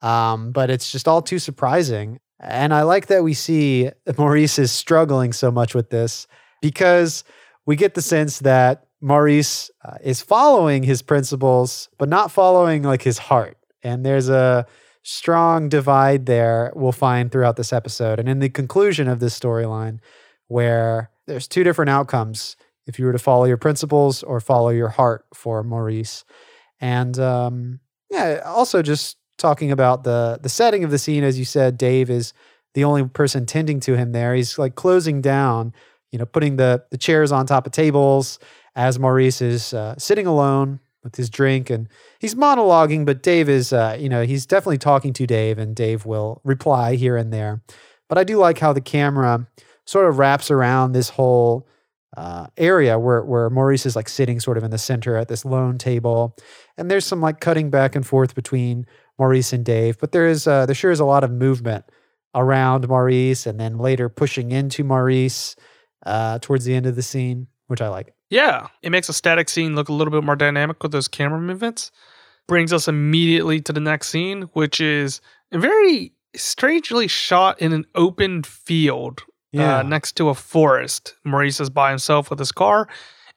Um, 0.02 0.52
but 0.52 0.70
it's 0.70 0.92
just 0.92 1.08
all 1.08 1.22
too 1.22 1.38
surprising, 1.38 2.20
and 2.38 2.72
I 2.72 2.82
like 2.82 3.06
that 3.06 3.24
we 3.24 3.34
see 3.34 3.90
Maurice 4.18 4.58
is 4.58 4.72
struggling 4.72 5.32
so 5.32 5.50
much 5.50 5.74
with 5.74 5.90
this 5.90 6.26
because 6.60 7.24
we 7.66 7.76
get 7.76 7.94
the 7.94 8.02
sense 8.02 8.40
that 8.40 8.86
Maurice 9.00 9.70
uh, 9.84 9.96
is 10.02 10.20
following 10.20 10.82
his 10.82 11.02
principles, 11.02 11.88
but 11.98 12.08
not 12.08 12.30
following 12.30 12.82
like 12.82 13.02
his 13.02 13.18
heart. 13.18 13.56
And 13.82 14.04
there's 14.04 14.28
a 14.28 14.66
strong 15.02 15.68
divide 15.68 16.26
there 16.26 16.72
we'll 16.74 16.92
find 16.92 17.32
throughout 17.32 17.56
this 17.56 17.72
episode. 17.72 18.18
And 18.18 18.28
in 18.28 18.40
the 18.40 18.50
conclusion 18.50 19.08
of 19.08 19.20
this 19.20 19.38
storyline, 19.38 20.00
where 20.48 21.10
there's 21.26 21.48
two 21.48 21.64
different 21.64 21.90
outcomes 21.90 22.56
if 22.86 22.98
you 22.98 23.06
were 23.06 23.12
to 23.12 23.18
follow 23.18 23.44
your 23.44 23.56
principles 23.56 24.22
or 24.22 24.40
follow 24.40 24.70
your 24.70 24.88
heart 24.88 25.24
for 25.32 25.62
Maurice. 25.62 26.24
And 26.80 27.18
um, 27.18 27.80
yeah, 28.10 28.42
also 28.44 28.82
just 28.82 29.16
talking 29.38 29.70
about 29.70 30.04
the 30.04 30.38
the 30.42 30.48
setting 30.48 30.84
of 30.84 30.90
the 30.90 30.98
scene, 30.98 31.24
as 31.24 31.38
you 31.38 31.44
said, 31.44 31.78
Dave 31.78 32.10
is 32.10 32.32
the 32.74 32.84
only 32.84 33.04
person 33.06 33.46
tending 33.46 33.80
to 33.80 33.96
him 33.96 34.12
there. 34.12 34.34
He's 34.34 34.58
like 34.58 34.74
closing 34.74 35.20
down, 35.20 35.72
you 36.10 36.18
know, 36.18 36.26
putting 36.26 36.56
the 36.56 36.84
the 36.90 36.98
chairs 36.98 37.32
on 37.32 37.46
top 37.46 37.66
of 37.66 37.72
tables 37.72 38.38
as 38.74 38.98
Maurice 38.98 39.40
is 39.40 39.74
uh, 39.74 39.94
sitting 39.98 40.26
alone 40.26 40.80
with 41.02 41.16
his 41.16 41.30
drink 41.30 41.70
and 41.70 41.88
he's 42.18 42.34
monologuing, 42.34 43.06
but 43.06 43.22
Dave 43.22 43.48
is, 43.48 43.72
uh, 43.72 43.96
you 43.98 44.08
know, 44.08 44.22
he's 44.22 44.46
definitely 44.46 44.78
talking 44.78 45.12
to 45.14 45.26
Dave 45.26 45.58
and 45.58 45.74
Dave 45.74 46.04
will 46.04 46.40
reply 46.44 46.94
here 46.94 47.16
and 47.16 47.32
there. 47.32 47.62
But 48.08 48.18
I 48.18 48.24
do 48.24 48.36
like 48.36 48.58
how 48.58 48.72
the 48.72 48.80
camera 48.80 49.46
sort 49.86 50.08
of 50.08 50.18
wraps 50.18 50.50
around 50.50 50.92
this 50.92 51.10
whole 51.10 51.66
uh, 52.16 52.48
area 52.56 52.98
where, 52.98 53.22
where 53.22 53.48
Maurice 53.50 53.86
is 53.86 53.96
like 53.96 54.08
sitting 54.08 54.40
sort 54.40 54.58
of 54.58 54.64
in 54.64 54.70
the 54.70 54.78
center 54.78 55.16
at 55.16 55.28
this 55.28 55.44
lone 55.44 55.78
table. 55.78 56.36
And 56.76 56.90
there's 56.90 57.06
some 57.06 57.20
like 57.20 57.40
cutting 57.40 57.70
back 57.70 57.94
and 57.94 58.06
forth 58.06 58.34
between 58.34 58.86
Maurice 59.18 59.52
and 59.52 59.64
Dave, 59.64 59.98
but 59.98 60.12
there 60.12 60.26
is, 60.26 60.46
uh, 60.46 60.66
there 60.66 60.74
sure 60.74 60.90
is 60.90 61.00
a 61.00 61.04
lot 61.04 61.24
of 61.24 61.30
movement 61.30 61.84
around 62.34 62.88
Maurice 62.88 63.46
and 63.46 63.58
then 63.58 63.78
later 63.78 64.08
pushing 64.08 64.50
into 64.50 64.84
Maurice 64.84 65.56
uh, 66.06 66.38
towards 66.40 66.64
the 66.64 66.74
end 66.74 66.86
of 66.86 66.96
the 66.96 67.02
scene, 67.02 67.46
which 67.70 67.80
I 67.80 67.88
like. 67.88 68.12
Yeah, 68.30 68.66
it 68.82 68.90
makes 68.90 69.08
a 69.08 69.12
static 69.12 69.48
scene 69.48 69.74
look 69.76 69.88
a 69.88 69.92
little 69.92 70.10
bit 70.12 70.24
more 70.24 70.36
dynamic 70.36 70.82
with 70.82 70.92
those 70.92 71.08
camera 71.08 71.40
movements. 71.40 71.90
Brings 72.48 72.72
us 72.72 72.88
immediately 72.88 73.60
to 73.60 73.72
the 73.72 73.80
next 73.80 74.08
scene, 74.08 74.42
which 74.54 74.80
is 74.80 75.20
very 75.52 76.12
strangely 76.34 77.06
shot 77.08 77.60
in 77.60 77.72
an 77.72 77.84
open 77.94 78.42
field 78.42 79.22
Yeah. 79.52 79.78
uh, 79.78 79.82
next 79.82 80.12
to 80.16 80.28
a 80.28 80.34
forest. 80.34 81.14
Maurice 81.24 81.60
is 81.60 81.70
by 81.70 81.90
himself 81.90 82.28
with 82.30 82.38
his 82.38 82.52
car, 82.52 82.88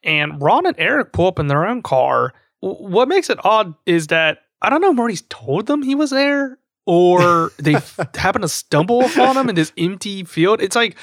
and 0.03 0.41
Ron 0.41 0.65
and 0.65 0.75
Eric 0.79 1.11
pull 1.13 1.27
up 1.27 1.37
in 1.39 1.47
their 1.47 1.65
own 1.65 1.81
car. 1.83 2.33
W- 2.61 2.87
What 2.91 3.07
makes 3.07 3.29
it 3.29 3.37
odd 3.45 3.75
is 3.85 4.07
that 4.07 4.39
I 4.61 4.69
don't 4.69 4.81
know 4.81 4.91
if 4.91 4.95
Maurice 4.95 5.23
told 5.29 5.65
them 5.67 5.81
he 5.83 5.93
was 5.95 6.09
there 6.11 6.57
or 6.85 7.51
they 7.59 7.75
f- 7.75 7.99
happen 8.15 8.41
to 8.41 8.47
stumble 8.47 9.01
upon 9.01 9.37
him 9.37 9.49
in 9.49 9.55
this 9.55 9.73
empty 9.77 10.23
field. 10.23 10.61
It's 10.61 10.75
like 10.75 10.95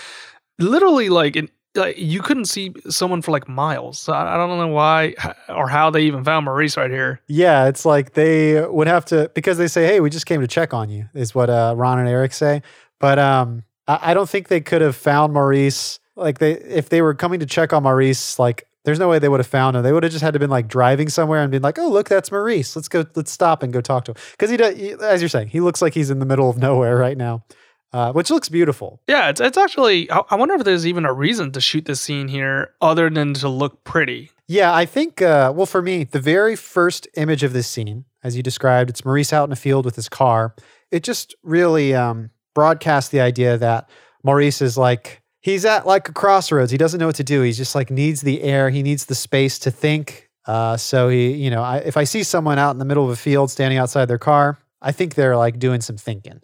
literally 0.59 1.09
like 1.09 1.37
an 1.37 1.49
like 1.75 1.99
you 1.99 2.21
couldn't 2.21 2.47
see 2.47 2.73
someone 2.89 3.23
for 3.23 3.31
like 3.31 3.49
miles. 3.49 3.99
So 3.99 4.13
I, 4.13 4.35
I 4.35 4.37
don't 4.37 4.59
know 4.59 4.69
why 4.69 5.15
or 5.49 5.69
how 5.69 5.91
they 5.91 6.03
even 6.03 6.25
found 6.25 6.45
Maurice 6.45 6.77
right 6.77 6.91
here. 6.91 7.21
Yeah, 7.29 7.67
it's 7.67 7.85
like 7.85 8.15
they 8.15 8.65
would 8.67 8.87
have 8.87 9.05
to 9.07 9.31
because 9.35 9.59
they 9.59 9.69
say, 9.69 9.87
"Hey, 9.87 10.01
we 10.01 10.11
just 10.11 10.27
came 10.27 10.41
to 10.41 10.49
check 10.49 10.75
on 10.75 10.91
you," 10.91 11.09
is 11.15 11.35
what 11.35 11.51
uh, 11.51 11.75
Ron 11.77 11.99
and 11.99 12.09
Eric 12.09 12.33
say. 12.33 12.63
But 12.99 13.19
um, 13.19 13.65
I, 13.87 14.11
I 14.11 14.15
don't 14.15 14.29
think 14.29 14.49
they 14.49 14.61
could 14.61 14.83
have 14.83 14.97
found 14.97 15.33
Maurice. 15.33 15.99
Like 16.17 16.39
they, 16.39 16.53
if 16.53 16.89
they 16.89 17.03
were 17.03 17.15
coming 17.15 17.41
to 17.41 17.47
check 17.47 17.73
on 17.73 17.85
Maurice, 17.85 18.39
like 18.39 18.67
there's 18.85 18.99
no 18.99 19.09
way 19.09 19.19
they 19.19 19.29
would 19.29 19.41
have 19.41 19.47
found 19.47 19.77
him. 19.77 19.83
They 19.83 19.93
would 19.93 20.03
have 20.03 20.13
just 20.13 20.23
had 20.23 20.33
to 20.35 20.39
been 20.39 20.51
like 20.51 20.69
driving 20.69 21.09
somewhere 21.09 21.43
and 21.43 21.51
been 21.51 21.63
like, 21.63 21.79
"Oh, 21.79 21.89
look, 21.89 22.09
that's 22.09 22.33
Maurice. 22.33 22.75
Let's 22.75 22.89
go. 22.89 23.05
Let's 23.15 23.31
stop 23.31 23.63
and 23.63 23.73
go 23.73 23.81
talk 23.81 24.05
to 24.07 24.13
him." 24.13 24.17
Because 24.33 24.51
he, 24.51 24.57
does, 24.57 24.75
as 25.03 25.23
you're 25.23 25.29
saying, 25.29 25.49
he 25.49 25.61
looks 25.61 25.81
like 25.83 25.95
he's 25.95 26.11
in 26.11 26.19
the 26.19 26.27
middle 26.27 26.49
of 26.49 26.59
nowhere 26.59 26.97
right 26.97 27.17
now, 27.17 27.45
uh, 27.93 28.13
which 28.13 28.31
looks 28.31 28.49
beautiful. 28.49 29.01
Yeah, 29.07 29.29
it's 29.29 29.41
it's 29.41 29.59
actually. 29.59 30.11
I, 30.11 30.23
I 30.31 30.37
wonder 30.37 30.55
if 30.55 30.65
there's 30.65 30.87
even 30.87 31.05
a 31.05 31.13
reason 31.13 31.53
to 31.53 31.61
shoot 31.61 31.85
this 31.85 32.01
scene 32.01 32.29
here 32.29 32.75
other 32.81 33.11
than 33.11 33.35
to 33.35 33.49
look 33.49 33.85
pretty. 33.85 34.31
Yeah, 34.47 34.75
I 34.75 34.85
think, 34.85 35.23
uh, 35.23 35.53
well, 35.55 35.65
for 35.65 35.81
me, 35.81 36.03
the 36.03 36.19
very 36.19 36.57
first 36.57 37.07
image 37.17 37.45
of 37.45 37.53
this 37.53 37.69
scene, 37.69 38.05
as 38.25 38.37
you 38.37 38.43
described, 38.43 38.91
it's 38.91 39.05
Maurice 39.05 39.33
out 39.33 39.49
in 39.49 39.53
a 39.53 39.57
field 39.57 39.85
with 39.85 39.95
his 39.95 40.09
car. 40.09 40.57
It 40.91 41.05
just 41.05 41.37
really 41.45 41.95
um, 41.95 42.31
broadcasts 42.53 43.11
the 43.11 43.21
idea 43.21 43.57
that 43.59 43.89
Maurice 44.25 44.61
is 44.61 44.77
like, 44.77 45.23
he's 45.39 45.65
at 45.65 45.87
like 45.87 46.09
a 46.09 46.13
crossroads. 46.13 46.73
He 46.73 46.79
doesn't 46.79 46.99
know 46.99 47.07
what 47.07 47.15
to 47.15 47.23
do. 47.23 47.43
He's 47.43 47.59
just 47.59 47.77
like 47.77 47.93
needs 47.93 48.23
the 48.23 48.43
air, 48.43 48.71
he 48.71 48.83
needs 48.83 49.05
the 49.05 49.15
space 49.15 49.57
to 49.61 49.71
think. 49.71 50.29
Uh, 50.47 50.77
so 50.77 51.09
he, 51.09 51.31
you 51.33 51.51
know, 51.51 51.63
I, 51.63 51.77
if 51.77 51.97
I 51.97 52.03
see 52.03 52.25
someone 52.25 52.59
out 52.59 52.73
in 52.73 52.79
the 52.79 52.85
middle 52.85 53.05
of 53.05 53.11
a 53.11 53.17
field 53.17 53.53
standing 53.53 53.79
outside 53.79 54.07
their 54.07 54.19
car, 54.19 54.59
I 54.83 54.91
think 54.91 55.15
they're 55.15 55.37
like 55.37 55.61
doing 55.61 55.81
some 55.81 55.97
thinking. 55.97 56.41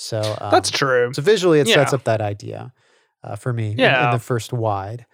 So 0.00 0.20
um, 0.40 0.52
That's 0.52 0.70
true. 0.70 1.12
so 1.12 1.20
visually, 1.22 1.58
it 1.58 1.66
sets 1.74 1.92
up 1.92 2.04
that 2.04 2.20
idea 2.20 2.72
uh, 3.24 3.34
for 3.34 3.52
me 3.52 3.72
in- 3.72 3.78
in, 4.04 4.10
the 4.12 4.20
first 4.20 4.52
wide. 4.52 5.04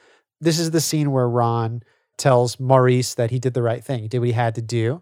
This 0.43 0.59
is 0.59 0.73
the 0.73 0.81
scene 0.81 1.11
where 1.11 1.27
Ron 1.27 1.83
tells 2.19 2.61
Maurice 2.61 3.15
that 3.15 3.31
he 3.31 3.39
did 3.39 3.55
the 3.55 3.63
right 3.63 3.83
thing. 3.83 4.03
He 4.03 4.09
did 4.09 4.19
what 4.19 4.27
he 4.27 4.33
had 4.35 4.57
to 4.57 4.63
do. 4.63 5.01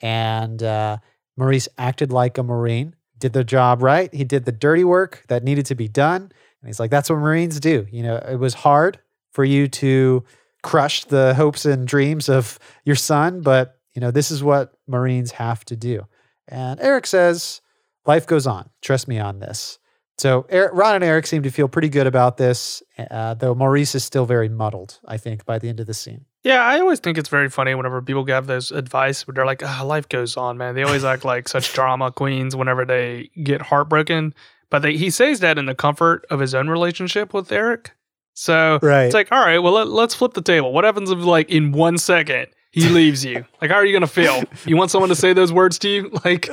And 0.00 0.62
uh, 0.62 0.96
Maurice 1.36 1.68
acted 1.76 2.10
like 2.10 2.38
a 2.38 2.42
Marine, 2.42 2.96
did 3.18 3.34
the 3.34 3.44
job 3.44 3.82
right. 3.82 4.12
He 4.14 4.24
did 4.24 4.46
the 4.46 4.52
dirty 4.52 4.84
work 4.84 5.24
that 5.28 5.44
needed 5.44 5.66
to 5.66 5.74
be 5.74 5.88
done. 5.88 6.22
And 6.22 6.66
he's 6.66 6.80
like, 6.80 6.90
that's 6.90 7.10
what 7.10 7.18
Marines 7.18 7.60
do. 7.60 7.86
You 7.90 8.04
know, 8.04 8.16
it 8.16 8.36
was 8.36 8.54
hard 8.54 8.98
for 9.32 9.44
you 9.44 9.68
to 9.68 10.24
crush 10.62 11.04
the 11.04 11.34
hopes 11.34 11.66
and 11.66 11.86
dreams 11.86 12.30
of 12.30 12.58
your 12.84 12.96
son, 12.96 13.42
but, 13.42 13.78
you 13.94 14.00
know, 14.00 14.10
this 14.10 14.30
is 14.30 14.42
what 14.42 14.72
Marines 14.86 15.32
have 15.32 15.66
to 15.66 15.76
do. 15.76 16.06
And 16.48 16.80
Eric 16.80 17.06
says, 17.06 17.60
life 18.08 18.26
goes 18.26 18.46
on. 18.46 18.68
Trust 18.82 19.06
me 19.06 19.18
on 19.20 19.38
this. 19.38 19.78
So 20.16 20.46
Eric, 20.48 20.72
Ron 20.74 20.96
and 20.96 21.04
Eric 21.04 21.28
seem 21.28 21.44
to 21.44 21.50
feel 21.50 21.68
pretty 21.68 21.88
good 21.88 22.08
about 22.08 22.38
this, 22.38 22.82
uh, 22.98 23.34
though 23.34 23.54
Maurice 23.54 23.94
is 23.94 24.02
still 24.02 24.26
very 24.26 24.48
muddled, 24.48 24.98
I 25.06 25.16
think, 25.16 25.44
by 25.46 25.60
the 25.60 25.68
end 25.68 25.78
of 25.78 25.86
the 25.86 25.94
scene. 25.94 26.24
Yeah, 26.42 26.64
I 26.64 26.80
always 26.80 26.98
think 26.98 27.18
it's 27.18 27.28
very 27.28 27.48
funny 27.48 27.74
whenever 27.76 28.02
people 28.02 28.24
give 28.24 28.46
those 28.46 28.72
advice, 28.72 29.22
but 29.22 29.36
they're 29.36 29.46
like, 29.46 29.62
ah, 29.64 29.82
life 29.84 30.08
goes 30.08 30.36
on, 30.36 30.58
man. 30.58 30.74
They 30.74 30.82
always 30.82 31.04
act 31.04 31.24
like 31.24 31.48
such 31.48 31.72
drama 31.78 32.10
queens 32.10 32.56
whenever 32.56 32.84
they 32.84 33.30
get 33.44 33.62
heartbroken. 33.62 34.34
But 34.70 34.80
they, 34.82 34.96
he 34.96 35.10
says 35.10 35.38
that 35.40 35.56
in 35.56 35.66
the 35.66 35.74
comfort 35.74 36.26
of 36.30 36.40
his 36.40 36.52
own 36.54 36.68
relationship 36.68 37.32
with 37.32 37.52
Eric. 37.52 37.92
So 38.34 38.78
Right. 38.82 39.04
it's 39.04 39.14
like, 39.14 39.30
all 39.30 39.40
right, 39.44 39.58
well, 39.58 39.72
let, 39.74 39.88
let's 39.88 40.14
flip 40.14 40.34
the 40.34 40.42
table. 40.42 40.72
What 40.72 40.84
happens 40.84 41.10
if, 41.10 41.18
like, 41.20 41.48
in 41.50 41.70
one 41.72 41.96
second, 41.98 42.48
he 42.82 42.88
leaves 42.88 43.24
you? 43.24 43.44
Like, 43.60 43.70
how 43.70 43.76
are 43.76 43.84
you 43.84 43.92
going 43.92 44.02
to 44.02 44.06
feel? 44.06 44.42
You 44.66 44.76
want 44.76 44.90
someone 44.90 45.08
to 45.08 45.14
say 45.16 45.32
those 45.32 45.52
words 45.52 45.78
to 45.80 45.88
you? 45.88 46.10
Like, 46.24 46.48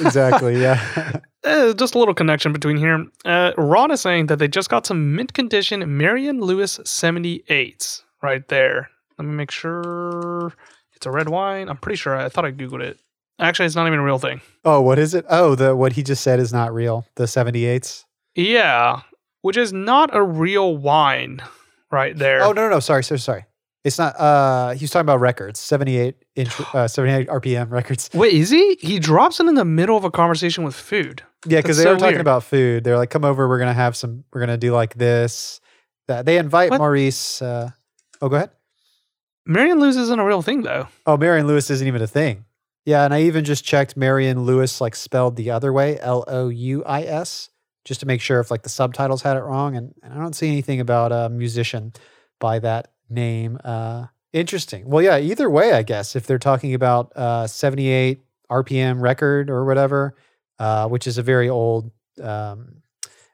exactly. 0.00 0.60
Yeah. 0.60 1.20
Eh, 1.44 1.72
just 1.72 1.96
a 1.96 1.98
little 1.98 2.14
connection 2.14 2.52
between 2.52 2.76
here. 2.76 3.04
Uh, 3.24 3.50
Ron 3.58 3.90
is 3.90 4.00
saying 4.00 4.26
that 4.26 4.38
they 4.38 4.46
just 4.46 4.70
got 4.70 4.86
some 4.86 5.16
mint 5.16 5.34
condition 5.34 5.96
Marion 5.96 6.40
Lewis 6.40 6.78
78s 6.78 8.02
right 8.22 8.46
there. 8.46 8.88
Let 9.18 9.26
me 9.26 9.34
make 9.34 9.50
sure 9.50 10.52
it's 10.94 11.04
a 11.04 11.10
red 11.10 11.28
wine. 11.28 11.68
I'm 11.68 11.78
pretty 11.78 11.96
sure. 11.96 12.16
I 12.16 12.28
thought 12.28 12.44
I 12.44 12.52
Googled 12.52 12.82
it. 12.82 12.96
Actually, 13.40 13.66
it's 13.66 13.74
not 13.74 13.88
even 13.88 13.98
a 13.98 14.04
real 14.04 14.20
thing. 14.20 14.40
oh, 14.64 14.80
what 14.82 15.00
is 15.00 15.14
it? 15.14 15.24
Oh, 15.28 15.56
the 15.56 15.74
what 15.74 15.94
he 15.94 16.04
just 16.04 16.22
said 16.22 16.38
is 16.38 16.52
not 16.52 16.72
real. 16.72 17.06
The 17.16 17.24
78s. 17.24 18.04
Yeah, 18.36 19.00
which 19.40 19.56
is 19.56 19.72
not 19.72 20.14
a 20.14 20.22
real 20.22 20.76
wine 20.76 21.42
right 21.90 22.16
there. 22.16 22.44
Oh 22.44 22.52
no, 22.52 22.68
no, 22.68 22.70
no. 22.70 22.78
Sorry, 22.80 23.02
sorry, 23.02 23.18
sorry. 23.18 23.46
It's 23.84 23.98
not. 23.98 24.18
Uh, 24.18 24.70
he 24.74 24.84
was 24.84 24.90
talking 24.90 25.06
about 25.06 25.20
records. 25.20 25.58
78 25.58 26.14
inch, 26.36 26.60
uh, 26.74 26.86
78 26.86 27.28
RPM 27.28 27.70
records. 27.70 28.10
Wait, 28.14 28.34
is 28.34 28.50
he? 28.50 28.76
He 28.80 28.98
drops 28.98 29.40
it 29.40 29.46
in 29.46 29.54
the 29.54 29.64
middle 29.64 29.96
of 29.96 30.04
a 30.04 30.10
conversation 30.10 30.64
with 30.64 30.74
food. 30.74 31.22
Yeah, 31.46 31.58
because 31.60 31.76
they 31.76 31.82
so 31.82 31.94
were 31.94 31.98
talking 31.98 32.14
weird. 32.14 32.20
about 32.20 32.44
food. 32.44 32.84
They're 32.84 32.96
like, 32.96 33.10
"Come 33.10 33.24
over. 33.24 33.48
We're 33.48 33.58
gonna 33.58 33.72
have 33.74 33.96
some. 33.96 34.24
We're 34.32 34.40
gonna 34.40 34.56
do 34.56 34.72
like 34.72 34.94
this." 34.94 35.60
That 36.08 36.26
they 36.26 36.38
invite 36.38 36.70
What? 36.70 36.78
Maurice. 36.78 37.42
Uh, 37.42 37.70
oh, 38.20 38.28
go 38.28 38.36
ahead. 38.36 38.50
Marion 39.46 39.80
Lewis 39.80 39.96
isn't 39.96 40.20
a 40.20 40.24
real 40.24 40.42
thing, 40.42 40.62
though. 40.62 40.86
Oh, 41.06 41.16
Marion 41.16 41.46
Lewis 41.48 41.68
isn't 41.70 41.86
even 41.86 42.02
a 42.02 42.06
thing. 42.06 42.44
Yeah, 42.84 43.04
and 43.04 43.12
I 43.14 43.22
even 43.22 43.44
just 43.44 43.64
checked 43.64 43.96
Marion 43.96 44.44
Lewis 44.44 44.80
like 44.80 44.94
spelled 44.94 45.36
the 45.36 45.50
other 45.50 45.72
way, 45.72 45.98
L 46.00 46.24
O 46.28 46.48
U 46.48 46.84
I 46.84 47.02
S, 47.02 47.48
just 47.84 48.00
to 48.00 48.06
make 48.06 48.20
sure 48.20 48.38
if 48.40 48.50
like 48.50 48.62
the 48.62 48.68
subtitles 48.68 49.22
had 49.22 49.36
it 49.36 49.40
wrong. 49.42 49.76
And, 49.76 49.94
and 50.02 50.12
I 50.12 50.18
don't 50.18 50.34
see 50.34 50.48
anything 50.48 50.80
about 50.80 51.10
a 51.12 51.28
musician 51.28 51.92
by 52.40 52.58
that 52.60 52.91
name. 53.12 53.58
Uh, 53.64 54.06
interesting. 54.32 54.88
Well, 54.88 55.02
yeah. 55.02 55.18
Either 55.18 55.48
way, 55.48 55.72
I 55.72 55.82
guess 55.82 56.16
if 56.16 56.26
they're 56.26 56.38
talking 56.38 56.74
about 56.74 57.12
uh, 57.16 57.46
78 57.46 58.22
RPM 58.50 59.00
record 59.00 59.50
or 59.50 59.64
whatever, 59.64 60.14
uh, 60.58 60.88
which 60.88 61.06
is 61.06 61.18
a 61.18 61.22
very 61.22 61.48
old 61.48 61.90
um, 62.22 62.82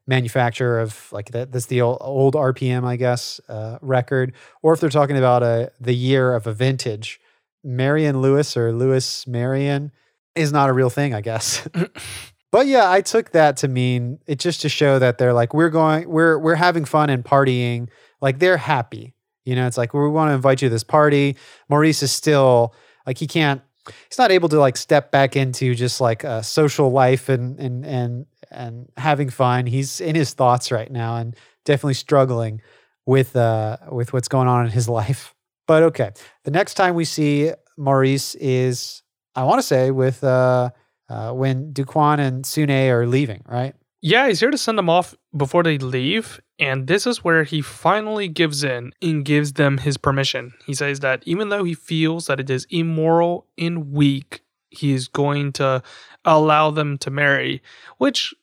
manufacturer 0.07 0.81
of 0.81 1.13
like 1.13 1.31
that. 1.33 1.53
That's 1.53 1.67
the 1.67 1.83
old, 1.83 1.99
old 2.01 2.35
RPM, 2.35 2.85
I 2.85 2.97
guess, 2.97 3.41
uh, 3.49 3.79
record. 3.81 4.33
Or 4.63 4.73
if 4.73 4.81
they're 4.81 4.91
talking 4.91 5.19
about 5.19 5.43
a 5.43 5.71
the 5.81 5.95
year 5.95 6.35
of 6.35 6.47
a 6.47 6.53
vintage. 6.53 7.21
Marion 7.65 8.23
Lewis 8.23 8.57
or 8.57 8.73
Lewis 8.73 9.27
Marion 9.27 9.91
is 10.35 10.53
not 10.53 10.71
a 10.71 10.73
real 10.73 10.91
thing, 10.91 11.13
I 11.13 11.21
guess. 11.21 11.69
but 12.53 12.67
yeah, 12.67 12.91
I 12.91 13.01
took 13.01 13.33
that 13.33 13.59
to 13.59 13.69
mean 13.69 14.21
it 14.27 14.39
just 14.39 14.63
to 14.63 14.69
show 14.69 14.99
that 14.99 15.19
they're 15.19 15.33
like 15.33 15.53
we're 15.53 15.69
going 15.69 16.09
we're 16.09 16.39
we're 16.39 16.55
having 16.55 16.85
fun 16.85 17.11
and 17.11 17.25
partying. 17.25 17.89
Like 18.21 18.39
they're 18.39 18.57
happy. 18.57 19.15
You 19.49 19.57
know, 19.57 19.67
it's 19.67 19.79
like 19.79 19.95
we 19.95 20.07
want 20.09 20.29
to 20.29 20.35
invite 20.35 20.61
you 20.61 20.69
to 20.69 20.73
this 20.73 20.85
party. 20.85 21.37
Maurice 21.71 22.03
is 22.03 22.13
still 22.13 22.75
like 23.07 23.17
he 23.17 23.27
can't 23.27 23.63
he's 24.09 24.19
not 24.19 24.31
able 24.31 24.51
to 24.51 24.59
like 24.59 24.77
step 24.77 25.11
back 25.11 25.37
into 25.37 25.75
just 25.75 26.03
like 26.03 26.23
a 26.23 26.43
social 26.43 26.91
life 26.93 27.31
and 27.31 27.59
and 27.59 27.87
and 27.87 28.27
and 28.51 28.89
having 28.99 29.31
fun. 29.31 29.65
He's 29.65 30.03
in 30.03 30.15
his 30.15 30.35
thoughts 30.35 30.71
right 30.71 30.91
now 30.91 31.17
and 31.17 31.35
definitely 31.65 31.95
struggling 31.95 32.61
with 33.07 33.35
uh 33.37 33.79
with 33.91 34.13
what's 34.13 34.29
going 34.29 34.49
on 34.49 34.67
in 34.67 34.71
his 34.71 34.87
life. 35.01 35.35
But 35.67 35.83
okay, 35.85 36.11
the 36.45 36.51
next 36.51 36.75
time 36.75 36.95
we 36.95 37.07
see 37.07 37.53
Maurice 37.79 38.35
is, 38.35 39.03
I 39.35 39.45
want 39.45 39.61
to 39.61 39.67
say, 39.67 39.91
with 39.91 40.25
uh, 40.25 40.71
uh, 41.09 41.33
when 41.33 41.73
Duk 41.73 41.95
Won 41.95 42.21
and 42.21 42.45
Sune 42.45 42.71
are 42.71 43.07
leaving, 43.07 43.43
right? 43.47 43.75
Yeah, 44.01 44.29
he's 44.29 44.41
here 44.41 44.51
to 44.51 44.59
send 44.59 44.79
them 44.79 44.89
off 44.89 45.15
before 45.37 45.63
they 45.63 45.79
leave. 45.79 46.41
And 46.59 46.87
this 46.87 47.07
is 47.07 47.25
where 47.25 47.45
he 47.45 47.61
finally 47.61 48.29
gives 48.29 48.63
in 48.65 48.93
and 49.03 49.25
gives 49.25 49.55
them 49.55 49.79
his 49.79 49.97
permission. 49.97 50.55
He 50.67 50.75
says 50.75 51.01
that 51.01 51.23
even 51.25 51.49
though 51.49 51.65
he 51.65 51.75
feels 51.75 52.27
that 52.27 52.41
it 52.41 52.51
is 52.51 52.67
immoral 52.71 53.47
and 53.57 53.93
weak, 53.93 54.43
he 54.71 54.93
is 54.93 55.09
going 55.09 55.53
to 55.55 55.83
allow 56.25 56.71
them 56.71 56.99
to 56.99 57.11
marry, 57.11 57.63
which 57.99 58.35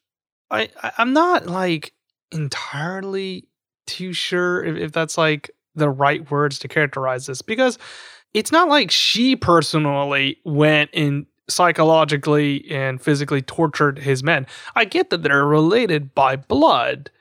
I, 0.52 0.70
I'm 0.98 1.14
not 1.14 1.48
like 1.48 1.94
entirely 2.32 3.48
too 3.86 4.14
sure 4.14 4.64
if, 4.64 4.78
if 4.78 4.92
that's 4.92 5.18
like 5.18 5.52
the 5.76 5.90
right 5.90 6.30
words 6.32 6.60
to 6.60 6.68
characterize 6.68 7.28
this 7.28 7.42
because 7.42 7.78
it's 8.34 8.52
not 8.52 8.68
like 8.68 8.92
she 8.92 9.36
personally 9.36 10.38
went 10.44 10.90
and 10.94 11.26
psychologically 11.48 12.70
and 12.72 13.02
physically 13.02 13.42
tortured 13.42 14.00
his 14.00 14.24
men. 14.24 14.48
I 14.76 14.86
get 14.86 15.10
that 15.10 15.24
they're 15.24 15.46
related 15.46 16.16
by 16.16 16.36
blood, 16.36 17.12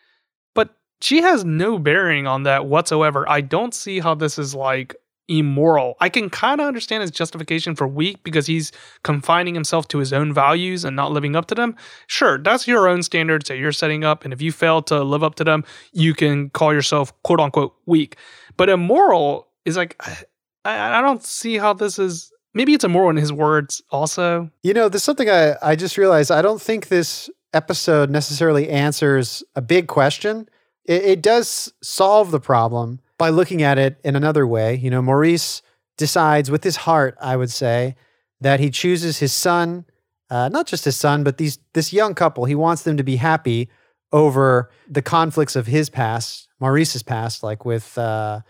but 0.55 0.75
she 1.01 1.21
has 1.21 1.45
no 1.45 1.79
bearing 1.79 2.27
on 2.27 2.45
that 2.45 2.67
whatsoever. 2.67 3.29
I 3.29 3.41
don't 3.41 3.75
see 3.75 4.01
how 4.01 4.15
this 4.15 4.39
is 4.39 4.55
like 4.55 4.97
immoral. 5.29 5.97
I 6.01 6.09
can 6.09 6.29
kind 6.29 6.61
of 6.61 6.67
understand 6.67 7.03
his 7.03 7.11
justification 7.11 7.75
for 7.75 7.87
weak 7.87 8.23
because 8.25 8.47
he's 8.47 8.73
confining 9.03 9.55
himself 9.55 9.89
to 9.89 9.99
his 9.99 10.13
own 10.13 10.33
values 10.33 10.85
and 10.85 10.95
not 10.95 11.13
living 11.13 11.35
up 11.35 11.47
to 11.47 11.55
them. 11.55 11.77
Sure, 12.07 12.39
that's 12.39 12.69
your 12.69 12.89
own 12.89 13.03
standards 13.03 13.49
that 13.49 13.57
you're 13.57 13.73
setting 13.73 14.05
up. 14.05 14.25
And 14.25 14.33
if 14.33 14.43
you 14.43 14.53
fail 14.53 14.83
to 14.83 15.03
live 15.03 15.23
up 15.23 15.35
to 15.37 15.45
them, 15.45 15.65
you 15.93 16.15
can 16.15 16.51
call 16.51 16.73
yourself 16.73 17.13
quote 17.23 17.41
unquote 17.41 17.75
weak. 17.87 18.17
But 18.57 18.69
immoral 18.69 19.49
is 19.65 19.77
like, 19.77 20.01
I, 20.67 20.99
I 20.99 21.01
don't 21.03 21.23
see 21.23 21.59
how 21.59 21.73
this 21.75 21.99
is. 21.99 22.31
Maybe 22.55 22.73
it's 22.73 22.85
a 22.85 22.87
immoral 22.87 23.11
in 23.11 23.17
his 23.17 23.33
words 23.33 23.83
also. 23.91 24.51
You 24.63 24.75
know, 24.75 24.89
there's 24.89 25.03
something 25.03 25.29
I, 25.29 25.57
I 25.61 25.77
just 25.77 25.99
realized. 25.99 26.31
I 26.31 26.41
don't 26.41 26.63
think 26.63 26.89
this 26.89 27.29
episode 27.53 28.11
necessarily 28.11 28.69
answers 28.69 29.43
a 29.55 29.63
big 29.63 29.89
question. 29.89 30.49
It, 30.85 31.05
it 31.05 31.23
does 31.23 31.73
solve 31.83 32.31
the 32.31 32.41
problem 32.41 33.01
by 33.19 33.31
looking 33.31 33.63
at 33.63 33.79
it 33.79 33.99
in 34.05 34.17
another 34.17 34.47
way. 34.47 34.77
You 34.77 34.91
know, 34.91 35.03
Maurice 35.03 35.63
decides 35.97 36.51
with 36.51 36.65
his 36.65 36.77
heart, 36.77 37.17
I 37.21 37.37
would 37.37 37.51
say, 37.51 37.97
that 38.41 38.61
he 38.61 38.71
chooses 38.71 39.19
his 39.19 39.33
son, 39.33 39.85
uh, 40.31 40.49
not 40.49 40.67
just 40.67 40.85
his 40.85 40.97
son, 40.97 41.25
but 41.25 41.39
these 41.39 41.59
this 41.73 41.93
young 41.93 42.15
couple. 42.15 42.45
He 42.45 42.55
wants 42.55 42.83
them 42.83 42.97
to 42.97 43.05
be 43.05 43.17
happy 43.17 43.71
over 44.13 44.71
the 44.89 45.03
conflicts 45.03 45.57
of 45.57 45.67
his 45.67 45.91
past, 45.91 46.49
Maurice's 46.61 47.03
past, 47.03 47.43
like 47.43 47.65
with 47.65 47.97
uh, 47.99 48.41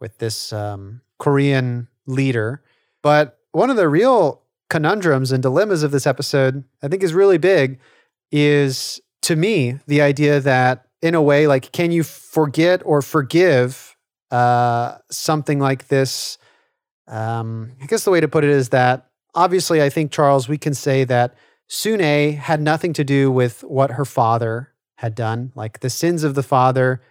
with 0.00 0.18
this 0.18 0.52
um, 0.52 1.00
Korean 1.18 1.88
leader. 2.06 2.62
But 3.02 3.38
one 3.54 3.70
of 3.70 3.76
the 3.76 3.88
real 3.88 4.42
conundrums 4.68 5.30
and 5.30 5.42
dilemmas 5.42 5.82
of 5.82 5.92
this 5.92 6.06
episode, 6.06 6.64
I 6.82 6.88
think, 6.88 7.02
is 7.02 7.14
really 7.14 7.38
big. 7.38 7.78
Is 8.32 9.00
to 9.22 9.36
me 9.36 9.78
the 9.86 10.02
idea 10.02 10.40
that 10.40 10.86
in 11.00 11.14
a 11.14 11.22
way, 11.22 11.46
like, 11.46 11.70
can 11.70 11.92
you 11.92 12.02
forget 12.02 12.82
or 12.84 13.00
forgive 13.00 13.96
uh, 14.30 14.96
something 15.10 15.60
like 15.60 15.88
this? 15.88 16.38
Um, 17.06 17.72
I 17.80 17.86
guess 17.86 18.04
the 18.04 18.10
way 18.10 18.20
to 18.20 18.28
put 18.28 18.42
it 18.42 18.50
is 18.50 18.70
that 18.70 19.06
obviously, 19.34 19.82
I 19.82 19.88
think 19.88 20.10
Charles, 20.10 20.48
we 20.48 20.58
can 20.58 20.74
say 20.74 21.04
that 21.04 21.36
Sune 21.68 22.32
had 22.32 22.60
nothing 22.60 22.92
to 22.94 23.04
do 23.04 23.30
with 23.30 23.62
what 23.62 23.92
her 23.92 24.04
father 24.04 24.72
had 24.96 25.14
done. 25.14 25.52
Like 25.54 25.80
the 25.80 25.90
sins 25.90 26.24
of 26.24 26.34
the 26.34 26.42
father 26.42 27.02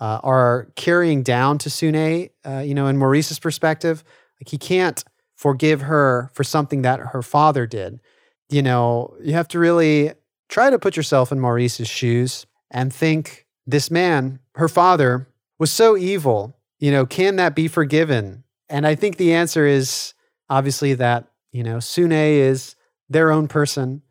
uh, 0.00 0.20
are 0.24 0.72
carrying 0.74 1.22
down 1.22 1.58
to 1.58 1.70
Sune, 1.70 2.30
uh, 2.44 2.58
you 2.58 2.74
know, 2.74 2.88
in 2.88 2.96
Maurice's 2.96 3.38
perspective. 3.38 4.02
Like 4.40 4.48
he 4.48 4.58
can't 4.58 5.04
forgive 5.34 5.82
her 5.82 6.30
for 6.32 6.44
something 6.44 6.82
that 6.82 7.00
her 7.00 7.22
father 7.22 7.66
did. 7.66 8.00
You 8.48 8.62
know, 8.62 9.16
you 9.22 9.32
have 9.32 9.48
to 9.48 9.58
really 9.58 10.12
try 10.48 10.70
to 10.70 10.78
put 10.78 10.96
yourself 10.96 11.32
in 11.32 11.40
Maurice's 11.40 11.88
shoes 11.88 12.46
and 12.70 12.92
think 12.92 13.46
this 13.66 13.90
man, 13.90 14.40
her 14.54 14.68
father, 14.68 15.28
was 15.58 15.70
so 15.70 15.96
evil. 15.96 16.56
You 16.78 16.90
know, 16.90 17.06
can 17.06 17.36
that 17.36 17.54
be 17.54 17.68
forgiven? 17.68 18.44
And 18.68 18.86
I 18.86 18.94
think 18.94 19.16
the 19.16 19.32
answer 19.34 19.66
is 19.66 20.14
obviously 20.50 20.94
that, 20.94 21.26
you 21.52 21.62
know, 21.62 21.78
Sune 21.78 22.12
is 22.12 22.76
their 23.08 23.30
own 23.30 23.48
person. 23.48 24.02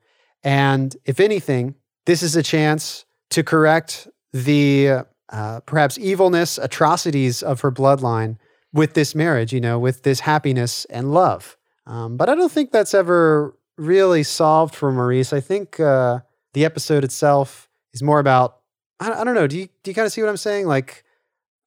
And 0.43 0.95
if 1.05 1.19
anything, 1.19 1.75
this 2.05 2.23
is 2.23 2.35
a 2.35 2.43
chance 2.43 3.05
to 3.29 3.43
correct 3.43 4.07
the 4.31 5.03
uh, 5.29 5.59
perhaps 5.61 5.97
evilness, 5.97 6.57
atrocities 6.57 7.41
of 7.41 7.61
her 7.61 7.71
bloodline 7.71 8.37
with 8.73 8.93
this 8.93 9.13
marriage, 9.15 9.53
you 9.53 9.61
know, 9.61 9.77
with 9.79 10.03
this 10.03 10.19
happiness 10.21 10.85
and 10.85 11.13
love. 11.13 11.57
Um, 11.85 12.17
but 12.17 12.29
I 12.29 12.35
don't 12.35 12.51
think 12.51 12.71
that's 12.71 12.93
ever 12.93 13.55
really 13.77 14.23
solved 14.23 14.73
for 14.75 14.91
Maurice. 14.91 15.31
I 15.33 15.39
think 15.39 15.79
uh, 15.79 16.19
the 16.53 16.65
episode 16.65 17.03
itself 17.03 17.69
is 17.93 18.01
more 18.01 18.19
about, 18.19 18.59
I, 18.99 19.11
I, 19.11 19.23
don't 19.23 19.35
know, 19.35 19.47
do 19.47 19.57
you, 19.59 19.67
do 19.83 19.91
you 19.91 19.95
kind 19.95 20.05
of 20.05 20.11
see 20.11 20.21
what 20.21 20.29
I'm 20.29 20.37
saying? 20.37 20.67
Like, 20.67 21.03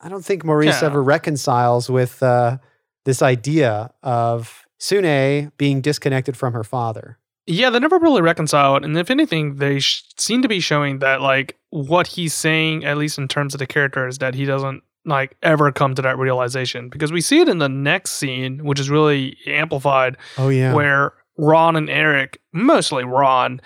I 0.00 0.08
don't 0.08 0.24
think 0.24 0.44
Maurice 0.44 0.82
Yeah. 0.82 0.88
ever 0.88 1.02
reconciles 1.02 1.88
with 1.88 2.22
uh, 2.22 2.58
this 3.04 3.22
idea 3.22 3.92
of 4.02 4.66
Sune 4.80 5.52
being 5.56 5.80
disconnected 5.80 6.36
from 6.36 6.52
her 6.52 6.64
father. 6.64 7.18
Yeah, 7.46 7.70
they 7.70 7.78
never 7.78 7.98
really 7.98 8.22
reconciled. 8.22 8.84
And 8.84 8.98
if 8.98 9.08
anything, 9.10 9.56
they 9.56 9.78
sh- 9.78 10.02
seem 10.18 10.42
to 10.42 10.48
be 10.48 10.58
showing 10.60 10.98
that, 10.98 11.20
like, 11.20 11.56
what 11.70 12.08
he's 12.08 12.34
saying, 12.34 12.84
at 12.84 12.98
least 12.98 13.18
in 13.18 13.28
terms 13.28 13.54
of 13.54 13.58
the 13.60 13.66
character, 13.66 14.08
is 14.08 14.18
that 14.18 14.34
he 14.34 14.44
doesn't, 14.44 14.82
like, 15.06 15.36
ever 15.42 15.72
come 15.72 15.94
to 15.94 16.02
that 16.02 16.18
realization. 16.18 16.88
Because 16.88 17.12
we 17.12 17.20
see 17.20 17.40
it 17.40 17.48
in 17.48 17.58
the 17.58 17.68
next 17.68 18.12
scene, 18.12 18.64
which 18.64 18.80
is 18.80 18.90
really 18.90 19.36
amplified, 19.46 20.16
Oh, 20.36 20.48
yeah. 20.48 20.74
where 20.74 21.12
Ron 21.38 21.76
and 21.76 21.88
Eric, 21.90 22.40
mostly 22.52 23.04
Ron, 23.04 23.60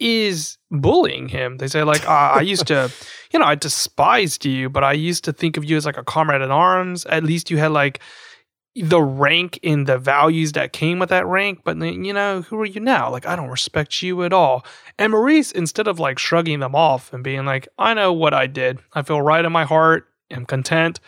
is 0.00 0.58
bullying 0.70 1.28
him. 1.28 1.58
They 1.58 1.68
say, 1.68 1.82
like, 1.84 2.02
"Ah, 2.08 2.34
I 2.34 2.40
used 2.40 2.66
to, 2.66 2.90
you 3.32 3.38
know, 3.38 3.44
I 3.46 3.54
despised 3.54 4.44
you, 4.44 4.68
but 4.68 4.84
I 4.84 4.92
used 4.92 5.24
to 5.24 5.32
think 5.32 5.56
of 5.56 5.64
you 5.64 5.76
as 5.76 5.86
like 5.86 5.96
a 5.96 6.04
comrade 6.04 6.42
in 6.42 6.50
arms. 6.50 7.06
At 7.06 7.24
least 7.24 7.50
you 7.50 7.58
had 7.58 7.70
like 7.70 8.00
the 8.76 9.00
rank 9.00 9.60
and 9.62 9.86
the 9.86 9.96
values 9.96 10.50
that 10.52 10.72
came 10.72 10.98
with 10.98 11.08
that 11.10 11.26
rank. 11.26 11.60
But 11.64 11.78
then, 11.78 12.04
you 12.04 12.12
know, 12.12 12.42
who 12.42 12.60
are 12.60 12.64
you 12.66 12.80
now? 12.80 13.08
Like, 13.08 13.24
I 13.24 13.36
don't 13.36 13.48
respect 13.48 14.02
you 14.02 14.24
at 14.24 14.32
all. 14.32 14.66
And 14.98 15.12
Maurice, 15.12 15.52
instead 15.52 15.86
of 15.86 16.00
like 16.00 16.18
shrugging 16.18 16.58
them 16.58 16.74
off 16.74 17.12
and 17.12 17.22
being 17.22 17.44
like, 17.46 17.68
I 17.78 17.94
know 17.94 18.12
what 18.12 18.34
I 18.34 18.48
did. 18.48 18.80
I 18.92 19.02
feel 19.02 19.22
right 19.22 19.44
in 19.44 19.52
my 19.52 19.64
heart. 19.64 20.08
I'm 20.34 20.46
content. 20.46 21.00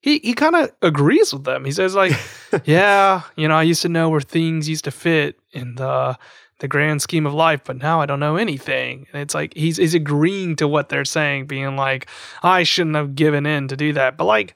He, 0.00 0.18
he 0.18 0.34
kind 0.34 0.54
of 0.54 0.70
agrees 0.82 1.32
with 1.32 1.44
them. 1.44 1.64
He 1.64 1.72
says 1.72 1.94
like, 1.94 2.12
yeah, 2.64 3.22
you 3.36 3.48
know, 3.48 3.56
I 3.56 3.62
used 3.62 3.82
to 3.82 3.88
know 3.88 4.08
where 4.08 4.20
things 4.20 4.68
used 4.68 4.84
to 4.84 4.90
fit 4.90 5.38
in 5.52 5.74
the 5.76 6.16
the 6.58 6.68
grand 6.68 7.02
scheme 7.02 7.26
of 7.26 7.34
life, 7.34 7.60
but 7.64 7.76
now 7.76 8.00
I 8.00 8.06
don't 8.06 8.20
know 8.20 8.36
anything. 8.36 9.06
And 9.12 9.20
it's 9.20 9.34
like 9.34 9.54
he's 9.54 9.76
he's 9.76 9.94
agreeing 9.94 10.56
to 10.56 10.68
what 10.68 10.88
they're 10.88 11.04
saying, 11.04 11.46
being 11.46 11.76
like, 11.76 12.08
I 12.42 12.62
shouldn't 12.62 12.96
have 12.96 13.14
given 13.14 13.46
in 13.46 13.68
to 13.68 13.76
do 13.76 13.92
that. 13.94 14.16
But 14.16 14.24
like 14.24 14.54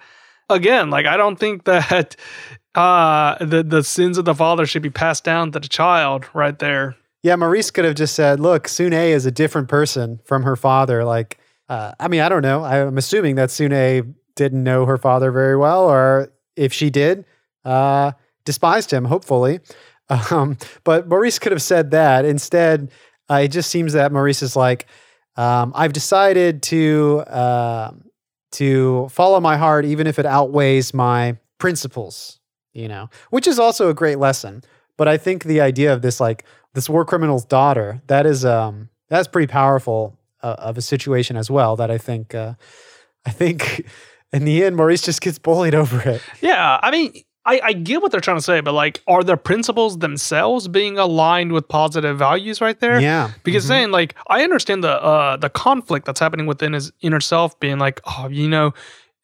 again, 0.48 0.90
like 0.90 1.06
I 1.06 1.16
don't 1.16 1.38
think 1.38 1.64
that 1.64 2.16
uh 2.74 3.44
the 3.44 3.62
the 3.62 3.82
sins 3.82 4.18
of 4.18 4.24
the 4.24 4.34
father 4.34 4.66
should 4.66 4.82
be 4.82 4.90
passed 4.90 5.24
down 5.24 5.52
to 5.52 5.60
the 5.60 5.68
child 5.68 6.26
right 6.32 6.58
there. 6.58 6.96
Yeah, 7.22 7.36
Maurice 7.36 7.70
could 7.70 7.84
have 7.84 7.96
just 7.96 8.14
said, 8.14 8.40
"Look, 8.40 8.66
Sune 8.66 8.92
is 8.94 9.26
a 9.26 9.30
different 9.30 9.68
person 9.68 10.20
from 10.24 10.42
her 10.44 10.56
father." 10.56 11.04
Like, 11.04 11.38
uh, 11.70 11.92
I 12.00 12.08
mean, 12.08 12.20
I 12.20 12.28
don't 12.28 12.42
know. 12.42 12.64
I'm 12.64 12.98
assuming 12.98 13.36
that 13.36 13.50
Sune 13.50 14.16
didn't 14.34 14.64
know 14.64 14.86
her 14.86 14.98
father 14.98 15.30
very 15.30 15.56
well, 15.56 15.88
or 15.88 16.32
if 16.56 16.72
she 16.72 16.90
did, 16.90 17.24
uh, 17.64 18.10
despised 18.44 18.92
him. 18.92 19.04
Hopefully, 19.04 19.60
um, 20.32 20.58
but 20.82 21.08
Maurice 21.08 21.38
could 21.38 21.52
have 21.52 21.62
said 21.62 21.92
that 21.92 22.24
instead. 22.24 22.90
Uh, 23.30 23.42
it 23.44 23.48
just 23.48 23.70
seems 23.70 23.92
that 23.92 24.10
Maurice 24.10 24.42
is 24.42 24.56
like, 24.56 24.86
um, 25.36 25.72
"I've 25.76 25.92
decided 25.92 26.64
to 26.64 27.20
uh, 27.28 27.92
to 28.52 29.08
follow 29.08 29.38
my 29.38 29.56
heart, 29.56 29.84
even 29.84 30.08
if 30.08 30.18
it 30.18 30.26
outweighs 30.26 30.92
my 30.92 31.38
principles." 31.58 32.40
You 32.72 32.88
know, 32.88 33.10
which 33.30 33.46
is 33.46 33.60
also 33.60 33.88
a 33.88 33.94
great 33.94 34.18
lesson. 34.18 34.64
But 34.96 35.06
I 35.06 35.18
think 35.18 35.44
the 35.44 35.60
idea 35.60 35.92
of 35.92 36.02
this, 36.02 36.18
like 36.20 36.44
this 36.74 36.88
war 36.88 37.04
criminal's 37.04 37.44
daughter, 37.44 38.02
that 38.08 38.26
is 38.26 38.44
um 38.44 38.88
that's 39.08 39.28
pretty 39.28 39.46
powerful 39.46 40.19
uh, 40.42 40.56
of 40.58 40.78
a 40.78 40.82
situation 40.82 41.36
as 41.36 41.50
well. 41.50 41.76
That 41.76 41.90
I 41.90 41.98
think 41.98 42.34
uh, 42.34 42.54
I 43.26 43.30
think 43.30 43.86
in 44.32 44.44
the 44.44 44.64
end, 44.64 44.76
Maurice 44.76 45.02
just 45.02 45.20
gets 45.20 45.38
bullied 45.38 45.74
over 45.74 46.00
it. 46.08 46.22
Yeah, 46.40 46.78
I 46.82 46.90
mean, 46.90 47.12
I, 47.46 47.60
I 47.64 47.72
get 47.72 48.02
what 48.02 48.12
they're 48.12 48.20
trying 48.20 48.36
to 48.36 48.42
say, 48.42 48.60
but 48.60 48.72
like, 48.74 49.00
are 49.08 49.24
the 49.24 49.36
principles 49.36 49.98
themselves 49.98 50.68
being 50.68 50.98
aligned 50.98 51.52
with 51.52 51.66
positive 51.68 52.18
values 52.18 52.60
right 52.60 52.78
there? 52.80 53.00
Yeah, 53.00 53.30
Because 53.44 53.64
Mhm. 53.64 53.68
saying 53.68 53.90
like, 53.92 54.14
I 54.28 54.42
understand 54.42 54.84
the 54.84 55.02
uh 55.02 55.36
the 55.36 55.48
conflict 55.50 56.04
that's 56.06 56.20
happening 56.20 56.46
within 56.46 56.72
his 56.74 56.92
inner 57.00 57.20
self, 57.20 57.58
being 57.60 57.78
like, 57.78 58.00
oh, 58.06 58.28
you 58.28 58.48
know, 58.48 58.72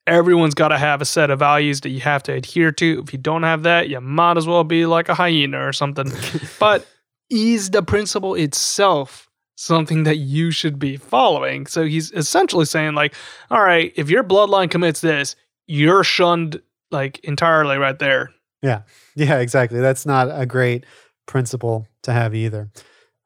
everyone's 0.07 0.55
got 0.55 0.69
to 0.69 0.79
have 0.79 1.03
a 1.03 1.05
set 1.05 1.31
of 1.31 1.39
values 1.41 1.81
that 1.83 1.91
you 1.91 2.01
have 2.01 2.23
to 2.23 2.33
adhere 2.33 2.73
to. 2.73 3.03
If 3.05 3.13
you 3.13 3.19
don't 3.19 3.43
have 3.43 3.65
that, 3.65 3.89
you 3.89 4.01
might 4.01 4.37
as 4.39 4.47
well 4.47 4.65
be 4.65 4.87
like 4.87 5.09
a 5.09 5.15
hyena 5.15 5.67
or 5.67 5.73
something. 5.73 6.11
but 6.61 6.87
is 7.29 7.71
the 7.71 7.83
principle 7.83 8.35
itself 8.35 9.26
something 9.57 10.05
that 10.05 10.19
you 10.19 10.51
should 10.51 10.79
be 10.79 10.97
following? 10.97 11.67
So 11.67 11.85
he's 11.85 12.13
essentially 12.13 12.65
saying 12.65 12.95
like, 12.95 13.15
all 13.51 13.63
right, 13.63 13.93
if 13.97 14.09
your 14.09 14.23
bloodline 14.23 14.71
commits 14.71 15.01
this, 15.01 15.35
you're 15.67 16.05
shunned 16.05 16.63
like 16.91 17.19
entirely 17.25 17.77
right 17.77 17.99
there. 17.99 18.31
Yeah, 18.63 18.83
Yeah, 19.17 19.39
exactly. 19.39 19.81
That's 19.81 20.07
not 20.07 20.29
a 20.31 20.47
great 20.47 20.85
principle 21.27 21.89
to 22.03 22.13
have 22.13 22.35
either. 22.35 22.71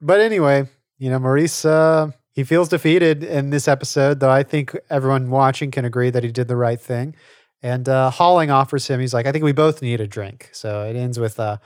But 0.01 0.21
anyway, 0.21 0.69
you 0.99 1.11
know, 1.11 1.19
Maurice, 1.19 1.65
uh, 1.65 2.13
he 2.33 2.45
feels 2.45 2.69
defeated 2.69 3.25
in 3.25 3.51
this 3.51 3.67
episode, 3.69 4.21
though 4.21 4.31
I 4.31 4.45
think 4.45 4.75
everyone 4.89 5.31
watching 5.31 5.71
can 5.71 5.85
agree 5.85 6.11
that 6.11 6.23
he 6.23 6.31
did 6.31 6.49
the 6.49 6.57
right 6.57 6.81
thing. 6.81 7.17
And 7.63 7.89
uh, 7.89 8.11
offers 8.51 8.87
him, 8.87 9.01
he's 9.01 9.13
like, 9.13 9.27
I 9.27 9.33
think 9.33 9.45
we 9.45 9.53
both 9.53 9.83
need 9.83 10.01
a 10.01 10.07
drink. 10.07 10.49
So 10.53 10.85
it 10.85 10.97
ends 10.97 11.19
with 11.19 11.39
uh, 11.39 11.59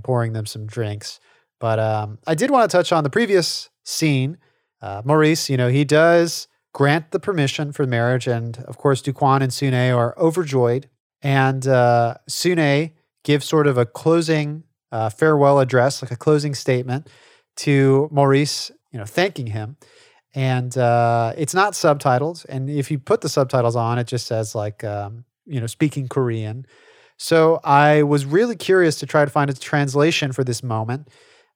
pouring 0.00 0.32
them 0.32 0.46
some 0.46 0.66
drinks. 0.66 1.20
But 1.62 1.78
um, 1.78 2.18
I 2.26 2.34
did 2.34 2.50
want 2.50 2.68
to 2.68 2.76
touch 2.76 2.90
on 2.90 3.04
the 3.04 3.08
previous 3.08 3.70
scene. 3.84 4.36
Uh, 4.80 5.00
Maurice, 5.04 5.48
you 5.48 5.56
know, 5.56 5.68
he 5.68 5.84
does 5.84 6.48
grant 6.72 7.12
the 7.12 7.20
permission 7.20 7.70
for 7.70 7.86
marriage. 7.86 8.26
And 8.26 8.58
of 8.66 8.78
course, 8.78 9.00
Duk 9.00 9.20
Won 9.20 9.42
and 9.42 9.52
Sune 9.52 9.92
are 9.94 10.18
overjoyed. 10.18 10.88
And 11.22 11.64
uh, 11.68 12.16
Sune 12.28 12.90
gives 13.22 13.46
sort 13.46 13.68
of 13.68 13.78
a 13.78 13.86
closing 13.86 14.64
uh, 14.90 15.08
farewell 15.08 15.60
address, 15.60 16.02
like 16.02 16.10
a 16.10 16.16
closing 16.16 16.56
statement 16.56 17.08
to 17.58 18.08
Maurice, 18.10 18.72
you 18.90 18.98
know, 18.98 19.04
thanking 19.04 19.46
him. 19.46 19.76
And 20.34 20.76
uh, 20.76 21.32
it's 21.38 21.54
not 21.54 21.74
subtitled. 21.74 22.44
And 22.48 22.68
if 22.68 22.90
you 22.90 22.98
put 22.98 23.20
the 23.20 23.28
subtitles 23.28 23.76
on, 23.76 24.00
it 24.00 24.08
just 24.08 24.26
says 24.26 24.56
like, 24.56 24.82
um, 24.82 25.24
you 25.46 25.60
know, 25.60 25.68
speaking 25.68 26.08
Korean. 26.08 26.66
So 27.18 27.60
I 27.62 28.02
was 28.02 28.26
really 28.26 28.56
curious 28.56 28.98
to 28.98 29.06
try 29.06 29.24
to 29.24 29.30
find 29.30 29.48
a 29.48 29.54
translation 29.54 30.32
for 30.32 30.42
this 30.42 30.64
moment. 30.64 31.06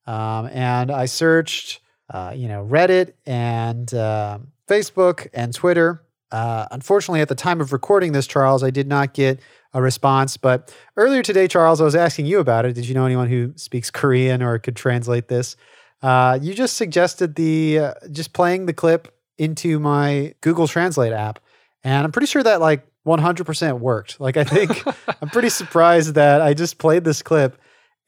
Um, 0.06 0.48
and 0.52 0.90
I 0.90 1.06
searched, 1.06 1.80
uh, 2.10 2.32
you 2.34 2.48
know, 2.48 2.64
Reddit 2.64 3.12
and 3.26 3.92
uh, 3.92 4.38
Facebook 4.68 5.28
and 5.34 5.52
Twitter. 5.54 6.02
Uh, 6.32 6.66
unfortunately, 6.70 7.20
at 7.20 7.28
the 7.28 7.34
time 7.34 7.60
of 7.60 7.72
recording 7.72 8.12
this, 8.12 8.26
Charles, 8.26 8.62
I 8.62 8.70
did 8.70 8.88
not 8.88 9.14
get 9.14 9.40
a 9.72 9.82
response. 9.82 10.36
But 10.36 10.74
earlier 10.96 11.22
today, 11.22 11.48
Charles, 11.48 11.80
I 11.80 11.84
was 11.84 11.94
asking 11.94 12.26
you 12.26 12.40
about 12.40 12.64
it. 12.64 12.74
Did 12.74 12.88
you 12.88 12.94
know 12.94 13.06
anyone 13.06 13.28
who 13.28 13.52
speaks 13.56 13.90
Korean 13.90 14.42
or 14.42 14.58
could 14.58 14.76
translate 14.76 15.28
this? 15.28 15.56
Uh, 16.02 16.38
you 16.40 16.54
just 16.54 16.76
suggested 16.76 17.34
the 17.36 17.78
uh, 17.78 17.94
just 18.12 18.32
playing 18.32 18.66
the 18.66 18.72
clip 18.72 19.14
into 19.38 19.78
my 19.78 20.34
Google 20.40 20.66
Translate 20.66 21.12
app, 21.12 21.40
and 21.84 22.04
I'm 22.04 22.12
pretty 22.12 22.26
sure 22.26 22.42
that 22.42 22.60
like 22.60 22.86
100% 23.06 23.78
worked. 23.78 24.20
Like 24.20 24.36
I 24.36 24.44
think 24.44 24.82
I'm 25.22 25.28
pretty 25.30 25.48
surprised 25.48 26.14
that 26.14 26.42
I 26.42 26.54
just 26.54 26.78
played 26.78 27.04
this 27.04 27.22
clip 27.22 27.58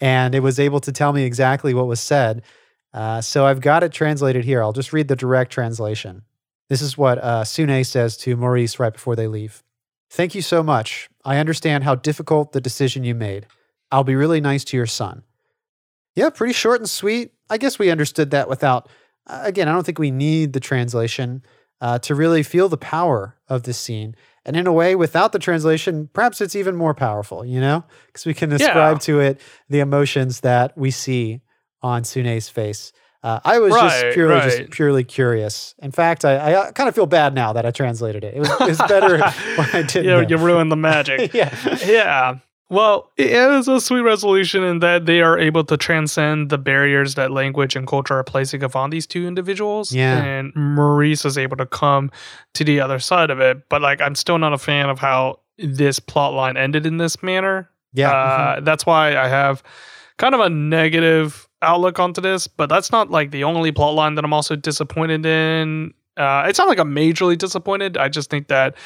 and 0.01 0.35
it 0.35 0.41
was 0.41 0.61
able 0.61 0.81
to 0.81 0.93
tell 0.93 1.13
me 1.13 1.25
exactly 1.25 1.75
what 1.75 1.87
was 1.87 2.01
said. 2.01 2.43
Uh, 2.93 3.21
so 3.21 3.47
I've 3.47 3.61
got 3.61 3.83
it 3.83 3.93
translated 3.93 4.45
here. 4.45 4.63
I'll 4.63 4.73
just 4.73 4.93
read 4.93 5.09
the 5.09 5.17
direct 5.17 5.53
translation. 5.53 6.23
This 6.69 6.83
is 6.83 6.99
what 6.99 7.19
uh, 7.19 7.45
Sune 7.45 7.85
says 7.85 8.17
to 8.19 8.37
Maurice 8.37 8.79
right 8.79 8.93
before 8.93 9.17
they 9.17 9.27
leave. 9.27 9.63
Thank 10.11 10.35
you 10.35 10.43
so 10.43 10.63
much. 10.63 11.09
I 11.25 11.39
understand 11.39 11.85
how 11.85 11.95
difficult 11.95 12.53
the 12.53 12.61
decision 12.61 13.05
you 13.05 13.15
made. 13.15 13.47
I'll 13.91 14.05
be 14.05 14.17
really 14.17 14.41
nice 14.41 14.65
to 14.65 14.77
your 14.77 14.87
son. 14.87 15.23
Yeah, 16.15 16.31
pretty 16.31 16.55
short 16.55 16.81
and 16.81 16.89
sweet. 16.89 17.33
I 17.51 17.59
guess 17.59 17.79
we 17.79 17.91
understood 17.91 18.31
that 18.31 18.49
without, 18.49 18.89
uh, 19.27 19.41
again, 19.45 19.69
I 19.69 19.73
don't 19.73 19.85
think 19.85 19.99
we 19.99 20.11
need 20.11 20.53
the 20.53 20.61
translation 20.61 21.43
uh, 21.81 21.99
to 22.01 22.15
really 22.15 22.43
feel 22.43 22.69
the 22.69 22.77
power 22.77 23.37
of 23.49 23.63
this 23.63 23.79
scene. 23.79 24.17
And 24.49 24.57
in 24.57 24.67
a 24.67 24.73
way, 24.73 24.97
without 24.97 25.33
the 25.33 25.39
translation, 25.39 26.09
perhaps 26.15 26.41
it's 26.41 26.57
even 26.57 26.75
more 26.75 26.95
powerful, 26.95 27.45
you 27.45 27.61
know, 27.61 27.85
because 28.07 28.25
we 28.25 28.33
can 28.33 28.51
ascribe 28.51 28.95
Yeah. 28.97 28.99
to 29.01 29.21
it 29.21 29.41
the 29.69 29.81
emotions 29.81 30.41
that 30.41 30.77
we 30.77 30.91
see 30.91 31.43
on 31.83 32.03
Sune's 32.05 32.49
face. 32.49 32.91
Uh, 33.23 33.41
I 33.45 33.59
was 33.59 33.75
Right, 33.75 33.83
just 34.05 34.15
purely, 34.15 34.41
just 34.41 34.71
purely 34.71 35.05
curious. 35.05 35.75
In 35.81 35.91
fact, 35.91 36.25
I, 36.25 36.55
I 36.69 36.71
kind 36.73 36.89
of 36.89 36.95
feel 36.95 37.05
bad 37.07 37.35
now 37.35 37.53
that 37.53 37.67
I 37.67 37.71
translated 37.73 38.25
it. 38.25 38.35
It 38.37 38.41
was, 38.41 38.51
it 38.53 38.61
was 38.69 38.79
better 38.89 39.19
when 39.57 39.69
I 39.75 39.83
didn't. 39.83 40.05
you, 40.05 40.11
know. 40.11 40.21
you 40.21 40.37
ruined 40.39 40.73
the 40.73 40.77
magic. 40.77 41.35
yeah. 41.41 41.55
yeah. 41.87 42.39
Well, 42.71 43.11
it 43.17 43.31
is 43.31 43.67
a 43.67 43.81
sweet 43.81 44.03
resolution 44.03 44.63
in 44.63 44.81
that 44.81 45.07
they 45.07 45.23
are 45.23 45.39
able 45.39 45.65
to 45.65 45.77
transcend 45.79 46.51
the 46.51 46.59
barriers 46.59 47.15
that 47.15 47.31
language 47.31 47.75
and 47.77 47.87
culture 47.87 48.19
are 48.19 48.25
placing 48.25 48.63
upon 48.63 48.91
these 48.91 49.07
two 49.07 49.27
individuals. 49.27 49.91
Yeah. 49.91 50.23
And 50.23 50.53
Maurice 50.55 51.25
is 51.25 51.39
able 51.39 51.57
to 51.57 51.67
come 51.67 52.11
to 52.55 52.65
the 52.65 52.81
other 52.81 52.99
side 52.99 53.31
of 53.31 53.41
it. 53.41 53.69
But 53.71 53.81
like 53.81 54.03
I'm 54.03 54.15
still 54.15 54.39
not 54.39 54.53
a 54.53 54.59
fan 54.59 54.91
of 54.91 54.99
how 54.99 55.41
this 55.57 55.99
plot 55.99 56.35
line 56.35 56.59
ended 56.59 56.85
in 56.85 56.99
this 56.99 57.23
manner. 57.23 57.71
Yeah. 57.95 58.13
Uh, 58.13 58.61
That's 58.61 58.85
why 58.85 59.17
I 59.17 59.29
have 59.29 59.63
kind 60.19 60.35
of 60.35 60.41
a 60.41 60.51
negative 60.51 61.49
outlook 61.63 61.99
onto 61.99 62.21
this, 62.21 62.47
but 62.47 62.69
that's 62.69 62.93
not 62.93 63.11
like 63.11 63.31
the 63.31 63.45
only 63.45 63.73
plot 63.73 63.95
line 63.95 64.15
that 64.17 64.25
I'm 64.25 64.33
also 64.33 64.57
disappointed 64.57 65.25
in. 65.25 65.95
Uh, 66.17 66.45
it's 66.47 66.59
not 66.59 66.69
like 66.69 66.79
I'm 66.79 66.95
majorly 66.95 67.39
disappointed. 67.39 67.97
I 67.97 68.09
just 68.09 68.29
think 68.29 68.49
that 68.49 68.77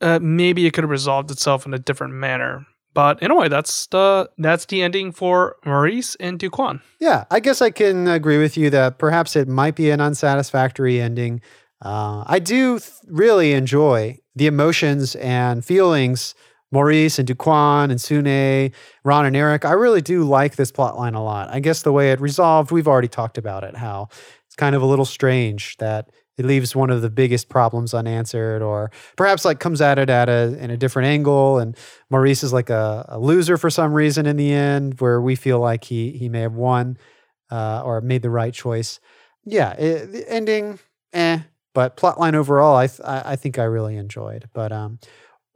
uh, 0.00 0.18
maybe 0.22 0.66
it 0.66 0.72
could 0.72 0.84
have 0.84 0.90
resolved 0.90 1.30
itself 1.30 1.66
in 1.66 1.74
a 1.74 1.78
different 1.78 2.14
manner. 2.14 2.66
But 2.94 3.22
in 3.22 3.30
a 3.30 3.36
way, 3.36 3.48
that's 3.48 3.86
the 3.86 4.30
that's 4.38 4.64
the 4.66 4.82
ending 4.82 5.12
for 5.12 5.56
Maurice 5.64 6.14
and 6.16 6.38
Duk 6.38 6.58
Won. 6.58 6.80
Yeah, 7.00 7.24
I 7.30 7.40
guess 7.40 7.62
I 7.62 7.70
can 7.70 8.08
agree 8.08 8.38
with 8.38 8.56
you 8.56 8.70
that 8.70 8.98
perhaps 8.98 9.36
it 9.36 9.46
might 9.48 9.76
be 9.76 9.90
an 9.90 10.00
unsatisfactory 10.00 11.00
ending. 11.00 11.40
Uh, 11.84 12.24
I 12.26 12.40
do 12.40 12.80
th- 12.80 12.90
really 13.06 13.52
enjoy 13.52 14.18
the 14.34 14.46
emotions 14.46 15.14
and 15.16 15.64
feelings 15.64 16.34
Maurice 16.70 17.18
and 17.18 17.26
Duk 17.28 17.46
Won 17.46 17.90
and 17.90 18.00
Sune, 18.00 18.72
Ron 19.04 19.26
and 19.26 19.36
Eric. 19.36 19.64
I 19.64 19.72
really 19.72 20.02
do 20.02 20.24
like 20.24 20.56
this 20.56 20.70
plot 20.70 20.96
line 20.96 21.14
a 21.14 21.22
lot. 21.22 21.48
I 21.50 21.60
guess 21.60 21.82
the 21.82 21.92
way 21.92 22.12
it 22.12 22.20
resolved, 22.20 22.70
we've 22.70 22.88
already 22.88 23.08
talked 23.08 23.38
about 23.38 23.64
it, 23.64 23.76
how 23.76 24.08
it's 24.46 24.56
kind 24.56 24.74
of 24.74 24.82
a 24.82 24.86
little 24.86 25.04
strange 25.04 25.76
that 25.78 26.10
it 26.38 26.46
leaves 26.46 26.74
one 26.74 26.88
of 26.88 27.02
the 27.02 27.10
biggest 27.10 27.48
problems 27.48 27.92
unanswered, 27.92 28.62
or 28.62 28.90
perhaps 29.16 29.44
like 29.44 29.60
comes 29.60 29.80
at 29.80 29.98
it 29.98 30.08
at 30.08 30.28
a 30.28 30.56
in 30.58 30.70
a 30.70 30.76
different 30.76 31.08
angle. 31.08 31.58
And 31.58 31.76
Maurice 32.08 32.42
is 32.42 32.52
like 32.52 32.70
a, 32.70 33.04
a 33.08 33.18
loser 33.18 33.58
for 33.58 33.68
some 33.68 33.92
reason 33.92 34.24
in 34.26 34.36
the 34.36 34.52
end, 34.52 35.00
where 35.00 35.20
we 35.20 35.34
feel 35.34 35.58
like 35.58 35.84
he 35.84 36.12
he 36.12 36.28
may 36.28 36.40
have 36.40 36.54
won 36.54 36.96
uh, 37.50 37.82
or 37.84 38.00
made 38.00 38.22
the 38.22 38.30
right 38.30 38.54
choice. 38.54 39.00
Yeah, 39.44 39.72
it, 39.72 40.12
the 40.12 40.30
ending, 40.30 40.78
eh. 41.12 41.40
But 41.74 41.96
plotline 41.96 42.34
overall, 42.34 42.76
I, 42.76 42.86
th- 42.86 43.00
I 43.04 43.32
I 43.32 43.36
think 43.36 43.58
I 43.58 43.64
really 43.64 43.96
enjoyed. 43.96 44.48
But 44.52 44.72
um, 44.72 44.98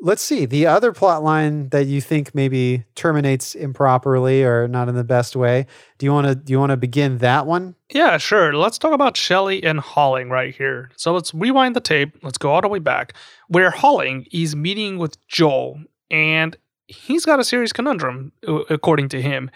let's 0.03 0.21
see 0.21 0.45
the 0.45 0.67
other 0.67 0.93
plot 0.93 1.23
line 1.23 1.69
that 1.69 1.87
you 1.87 2.01
think 2.01 2.35
maybe 2.35 2.85
terminates 2.97 3.55
improperly 3.55 4.43
or 4.43 4.67
not 4.67 4.89
in 4.89 4.97
the 4.97 5.05
best 5.05 5.37
way. 5.37 5.67
Do 5.99 6.05
you 6.05 6.13
want 6.13 6.27
to 6.27 6.35
do 6.35 6.53
you 6.53 6.59
want 6.59 6.71
to 6.71 6.77
begin 6.77 7.19
that 7.19 7.47
one? 7.47 7.77
Yeah, 7.91 8.19
sure. 8.19 8.53
Let's 8.53 8.79
talk 8.79 8.93
about 8.93 9.17
Shelly 9.17 9.63
and 9.63 9.81
Holling 9.81 10.29
right 10.29 10.55
here. 10.55 10.91
So 10.97 11.15
let's 11.15 11.33
rewind 11.33 11.77
the 11.77 11.81
tape. 11.81 12.19
Let's 12.23 12.39
go 12.39 12.51
all 12.51 12.61
the 12.61 12.69
way 12.69 12.81
back. 12.81 13.15
Where 13.49 13.71
Holling 13.71 14.27
is 14.33 14.57
meeting 14.57 14.99
with 14.99 15.17
Joel, 15.29 15.81
and 16.11 16.57
he's 16.89 17.25
got 17.25 17.41
a 17.41 17.45
serious 17.45 17.73
conundrum, 17.73 18.33
uh, 18.47 18.65
according 18.69 19.09
to 19.11 19.23
him. 19.23 19.51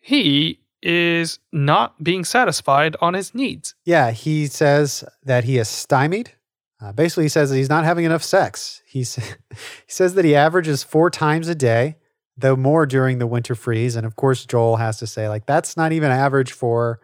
He 0.00 0.60
is 0.82 1.38
not 1.52 2.02
being 2.02 2.24
satisfied 2.24 2.94
on 3.00 3.14
his 3.14 3.34
needs. 3.34 3.74
Yeah, 3.84 4.10
he 4.10 4.46
says 4.48 5.02
that 5.22 5.44
he 5.44 5.56
is 5.56 5.68
stymied. 5.68 6.32
Uh, 6.80 6.92
basically, 6.92 7.24
he 7.24 7.28
says 7.28 7.50
that 7.50 7.56
he's 7.56 7.68
not 7.68 7.84
having 7.84 8.04
enough 8.04 8.22
sex. 8.22 8.82
He's, 8.86 9.14
he 9.16 9.56
says 9.86 10.14
that 10.14 10.24
he 10.24 10.34
averages 10.34 10.82
four 10.82 11.10
times 11.10 11.48
a 11.48 11.54
day, 11.54 11.96
though 12.36 12.56
more 12.56 12.86
during 12.86 13.18
the 13.18 13.26
winter 13.26 13.54
freeze. 13.54 13.96
And 13.96 14.06
of 14.06 14.16
course, 14.16 14.44
Joel 14.44 14.76
has 14.76 14.98
to 14.98 15.06
say, 15.06 15.28
like, 15.28 15.46
that's 15.46 15.76
not 15.76 15.92
even 15.92 16.10
average 16.10 16.52
for 16.52 17.00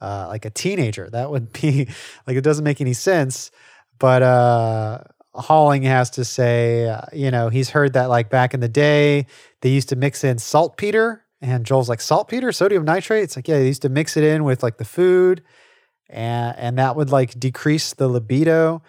uh, 0.00 0.26
like 0.28 0.44
a 0.44 0.50
teenager. 0.50 1.08
That 1.10 1.30
would 1.30 1.52
be 1.52 1.88
like, 2.26 2.36
it 2.36 2.42
doesn't 2.42 2.64
make 2.64 2.80
any 2.80 2.94
sense. 2.94 3.50
But 3.98 4.22
uh, 4.22 5.02
has 5.34 6.10
to 6.10 6.24
say, 6.24 6.88
uh, 6.88 7.02
you 7.12 7.30
know, 7.30 7.48
he's 7.48 7.70
heard 7.70 7.92
that 7.92 8.06
like 8.10 8.28
back 8.28 8.54
in 8.54 8.60
the 8.60 8.68
day, 8.68 9.26
they 9.60 9.70
used 9.70 9.88
to 9.90 9.96
mix 9.96 10.24
in 10.24 10.38
saltpeter. 10.38 11.24
And 11.40 11.64
Joel's 11.64 11.88
like, 11.88 12.00
saltpeter, 12.00 12.52
sodium 12.52 12.84
nitrate? 12.84 13.24
It's 13.24 13.36
like, 13.36 13.46
yeah, 13.46 13.58
they 13.58 13.66
used 13.66 13.82
to 13.82 13.88
mix 13.88 14.16
it 14.16 14.24
in 14.24 14.44
with 14.44 14.62
like 14.62 14.78
the 14.78 14.84
food 14.84 15.42
and 16.08 16.56
and 16.58 16.78
that 16.78 16.96
would 16.96 17.10
like 17.10 17.38
decrease 17.38 17.94
the 17.94 18.08
libido. 18.08 18.82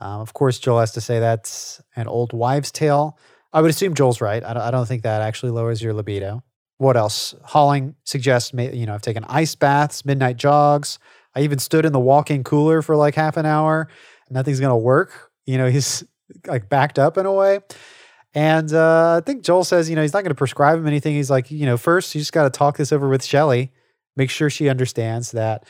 Um, 0.00 0.20
of 0.20 0.32
course, 0.32 0.58
Joel 0.58 0.80
has 0.80 0.92
to 0.92 1.00
say 1.00 1.20
that's 1.20 1.82
an 1.96 2.06
old 2.06 2.32
wives' 2.32 2.70
tale. 2.70 3.18
I 3.52 3.60
would 3.60 3.70
assume 3.70 3.94
Joel's 3.94 4.20
right. 4.20 4.42
I 4.42 4.54
don't, 4.54 4.62
I 4.62 4.70
don't 4.70 4.86
think 4.86 5.02
that 5.02 5.22
actually 5.22 5.52
lowers 5.52 5.82
your 5.82 5.92
libido. 5.92 6.42
What 6.78 6.96
else? 6.96 7.34
Holling 7.42 7.94
suggests, 8.04 8.52
you 8.54 8.86
know, 8.86 8.94
I've 8.94 9.02
taken 9.02 9.24
ice 9.24 9.54
baths, 9.54 10.04
midnight 10.04 10.36
jogs. 10.36 10.98
I 11.34 11.42
even 11.42 11.58
stood 11.58 11.84
in 11.84 11.92
the 11.92 12.00
walk-in 12.00 12.42
cooler 12.42 12.80
for 12.80 12.96
like 12.96 13.14
half 13.14 13.36
an 13.36 13.46
hour. 13.46 13.88
Nothing's 14.30 14.60
gonna 14.60 14.78
work. 14.78 15.30
You 15.46 15.58
know, 15.58 15.66
he's 15.70 16.04
like 16.46 16.68
backed 16.68 16.98
up 16.98 17.18
in 17.18 17.26
a 17.26 17.32
way. 17.32 17.60
And 18.34 18.72
uh, 18.72 19.16
I 19.16 19.26
think 19.26 19.42
Joel 19.42 19.64
says, 19.64 19.90
you 19.90 19.96
know, 19.96 20.02
he's 20.02 20.12
not 20.12 20.22
going 20.22 20.30
to 20.30 20.36
prescribe 20.36 20.78
him 20.78 20.86
anything. 20.86 21.14
He's 21.14 21.30
like, 21.30 21.50
you 21.50 21.66
know, 21.66 21.76
first 21.76 22.14
you 22.14 22.20
just 22.20 22.32
got 22.32 22.44
to 22.44 22.50
talk 22.50 22.76
this 22.76 22.92
over 22.92 23.08
with 23.08 23.24
Shelly, 23.24 23.72
make 24.16 24.30
sure 24.30 24.48
she 24.48 24.68
understands 24.68 25.32
that, 25.32 25.64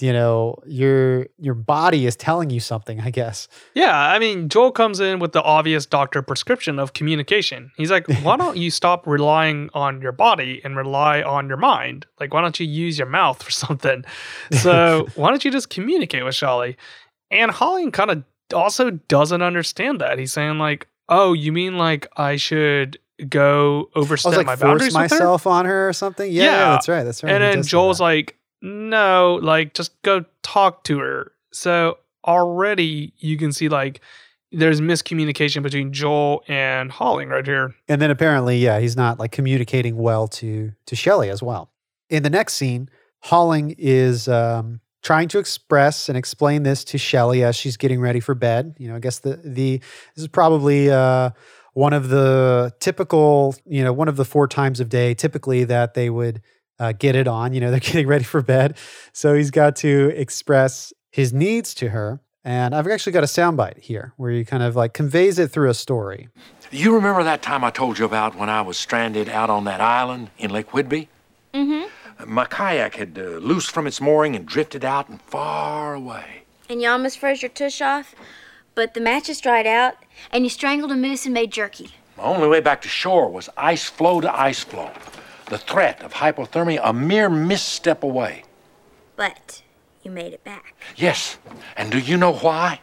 you 0.00 0.12
know, 0.12 0.56
your 0.66 1.26
your 1.38 1.54
body 1.54 2.04
is 2.06 2.16
telling 2.16 2.50
you 2.50 2.58
something. 2.60 3.00
I 3.00 3.10
guess. 3.10 3.46
Yeah, 3.74 3.96
I 3.96 4.18
mean, 4.18 4.48
Joel 4.48 4.72
comes 4.72 4.98
in 5.00 5.18
with 5.20 5.32
the 5.32 5.42
obvious 5.42 5.86
doctor 5.86 6.20
prescription 6.22 6.78
of 6.78 6.92
communication. 6.94 7.70
He's 7.76 7.90
like, 7.90 8.06
why 8.22 8.36
don't 8.42 8.56
you 8.56 8.70
stop 8.70 9.06
relying 9.06 9.70
on 9.72 10.00
your 10.02 10.12
body 10.12 10.60
and 10.64 10.76
rely 10.76 11.22
on 11.22 11.46
your 11.48 11.56
mind? 11.58 12.06
Like, 12.18 12.34
why 12.34 12.40
don't 12.40 12.58
you 12.58 12.66
use 12.66 12.98
your 12.98 13.08
mouth 13.08 13.42
for 13.42 13.50
something? 13.52 14.04
So, 14.50 15.06
why 15.14 15.30
don't 15.30 15.44
you 15.44 15.50
just 15.50 15.70
communicate 15.70 16.24
with 16.24 16.34
Shelly? 16.34 16.76
And 17.30 17.50
Holling 17.50 17.90
kind 17.92 18.10
of 18.10 18.24
also 18.52 18.90
doesn't 18.90 19.42
understand 19.42 20.00
that. 20.00 20.18
He's 20.18 20.32
saying, 20.32 20.58
like, 20.58 20.88
oh, 21.08 21.32
you 21.34 21.52
mean 21.52 21.78
like 21.78 22.06
I 22.16 22.36
should 22.36 22.98
go 23.28 23.90
I 23.94 24.00
overstep 24.00 24.30
was 24.30 24.36
like 24.38 24.46
my 24.46 24.56
boundaries 24.56 24.92
with 24.92 25.10
her? 25.10 25.16
myself 25.16 25.46
on 25.46 25.66
her 25.66 25.88
or 25.88 25.92
something. 25.92 26.30
Yeah, 26.32 26.42
Yeah. 26.44 26.70
that's 26.70 26.88
right. 26.88 27.04
That's 27.04 27.22
right. 27.22 27.32
And 27.32 27.44
he 27.44 27.50
then 27.50 27.62
Joel's 27.62 27.98
that. 27.98 28.04
like, 28.04 28.36
no, 28.64 29.38
like 29.42 29.74
just 29.74 30.00
go 30.02 30.24
talk 30.42 30.84
to 30.84 30.98
her. 30.98 31.32
So 31.52 31.98
already 32.26 33.12
you 33.18 33.36
can 33.36 33.52
see 33.52 33.68
like 33.68 34.00
there's 34.50 34.80
miscommunication 34.80 35.62
between 35.62 35.92
Joel 35.92 36.42
and 36.48 36.90
Holling 36.90 37.28
right 37.28 37.46
here. 37.46 37.74
and 37.88 38.00
then 38.00 38.10
apparently, 38.10 38.58
yeah, 38.58 38.80
he's 38.80 38.96
not 38.96 39.18
like 39.18 39.32
communicating 39.32 39.96
well 39.98 40.26
to 40.28 40.72
to 40.86 40.96
Shelly 40.96 41.28
as 41.28 41.42
well. 41.42 41.70
In 42.08 42.22
the 42.22 42.30
next 42.30 42.54
scene, 42.54 42.88
Holling 43.20 43.74
is 43.76 44.28
um, 44.28 44.80
trying 45.02 45.28
to 45.28 45.38
express 45.38 46.08
and 46.08 46.16
explain 46.16 46.62
this 46.62 46.84
to 46.84 46.98
Shelly 46.98 47.44
as 47.44 47.56
she's 47.56 47.76
getting 47.76 48.00
ready 48.00 48.20
for 48.20 48.34
bed. 48.34 48.76
You 48.78 48.88
know, 48.88 48.96
I 48.96 49.00
guess 49.00 49.18
the 49.18 49.40
the 49.44 49.78
this 50.14 50.22
is 50.22 50.28
probably 50.28 50.90
uh, 50.90 51.30
one 51.74 51.92
of 51.92 52.08
the 52.08 52.72
typical, 52.80 53.56
you 53.66 53.84
know, 53.84 53.92
one 53.92 54.08
of 54.08 54.16
the 54.16 54.24
four 54.24 54.48
times 54.48 54.80
of 54.80 54.88
day 54.88 55.12
typically 55.12 55.64
that 55.64 55.92
they 55.92 56.08
would 56.08 56.40
uh, 56.78 56.92
get 56.92 57.14
it 57.14 57.28
on. 57.28 57.52
You 57.52 57.60
know, 57.60 57.70
they're 57.72 57.80
getting 57.80 58.06
ready 58.06 58.24
for 58.24 58.42
bed, 58.42 58.76
so 59.12 59.34
he's 59.34 59.50
got 59.50 59.76
to 59.76 60.12
express 60.14 60.92
his 61.10 61.32
needs 61.32 61.74
to 61.74 61.90
her. 61.90 62.20
And 62.46 62.74
I've 62.74 62.86
actually 62.86 63.12
got 63.12 63.24
a 63.24 63.26
soundbite 63.26 63.78
here 63.78 64.12
where 64.16 64.30
he 64.30 64.44
kind 64.44 64.62
of 64.62 64.76
like 64.76 64.92
conveys 64.92 65.38
it 65.38 65.50
through 65.50 65.70
a 65.70 65.74
story. 65.74 66.28
You 66.70 66.94
remember 66.94 67.22
that 67.22 67.40
time 67.40 67.64
I 67.64 67.70
told 67.70 67.98
you 67.98 68.04
about 68.04 68.36
when 68.36 68.50
I 68.50 68.60
was 68.60 68.76
stranded 68.76 69.28
out 69.30 69.48
on 69.48 69.64
that 69.64 69.80
island 69.80 70.28
in 70.38 70.50
Lake 70.50 70.70
Whidbey? 70.72 71.08
Mm-hmm. 71.54 72.32
My 72.32 72.44
kayak 72.44 72.96
had 72.96 73.18
uh, 73.18 73.38
loosed 73.38 73.70
from 73.70 73.86
its 73.86 74.00
mooring 74.00 74.36
and 74.36 74.44
drifted 74.44 74.84
out 74.84 75.08
and 75.08 75.22
far 75.22 75.94
away. 75.94 76.42
And 76.68 76.82
you 76.82 76.88
almost 76.88 77.18
froze 77.18 77.42
your 77.42 77.50
tush 77.50 77.80
off, 77.80 78.14
but 78.74 78.94
the 78.94 79.00
matches 79.00 79.40
dried 79.40 79.66
out, 79.66 79.94
and 80.32 80.44
you 80.44 80.50
strangled 80.50 80.90
a 80.90 80.96
moose 80.96 81.24
and 81.24 81.34
made 81.34 81.50
jerky. 81.50 81.90
My 82.16 82.24
only 82.24 82.48
way 82.48 82.60
back 82.60 82.82
to 82.82 82.88
shore 82.88 83.30
was 83.30 83.48
ice 83.56 83.84
floe 83.84 84.20
to 84.20 84.38
ice 84.40 84.60
floe. 84.60 84.90
The 85.46 85.58
threat 85.58 86.02
of 86.02 86.14
hypothermia 86.14 86.80
a 86.82 86.92
mere 86.92 87.28
misstep 87.28 88.02
away. 88.02 88.44
But 89.16 89.62
you 90.02 90.10
made 90.10 90.32
it 90.32 90.42
back. 90.44 90.74
Yes, 90.96 91.38
and 91.76 91.92
do 91.92 91.98
you 91.98 92.16
know 92.16 92.32
why? 92.32 92.80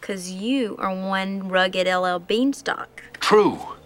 'Cause 0.00 0.30
you 0.30 0.76
are 0.78 0.92
one 0.94 1.48
rugged 1.48 1.86
LL 1.86 2.18
Beanstalk. 2.18 3.02
True. 3.20 3.76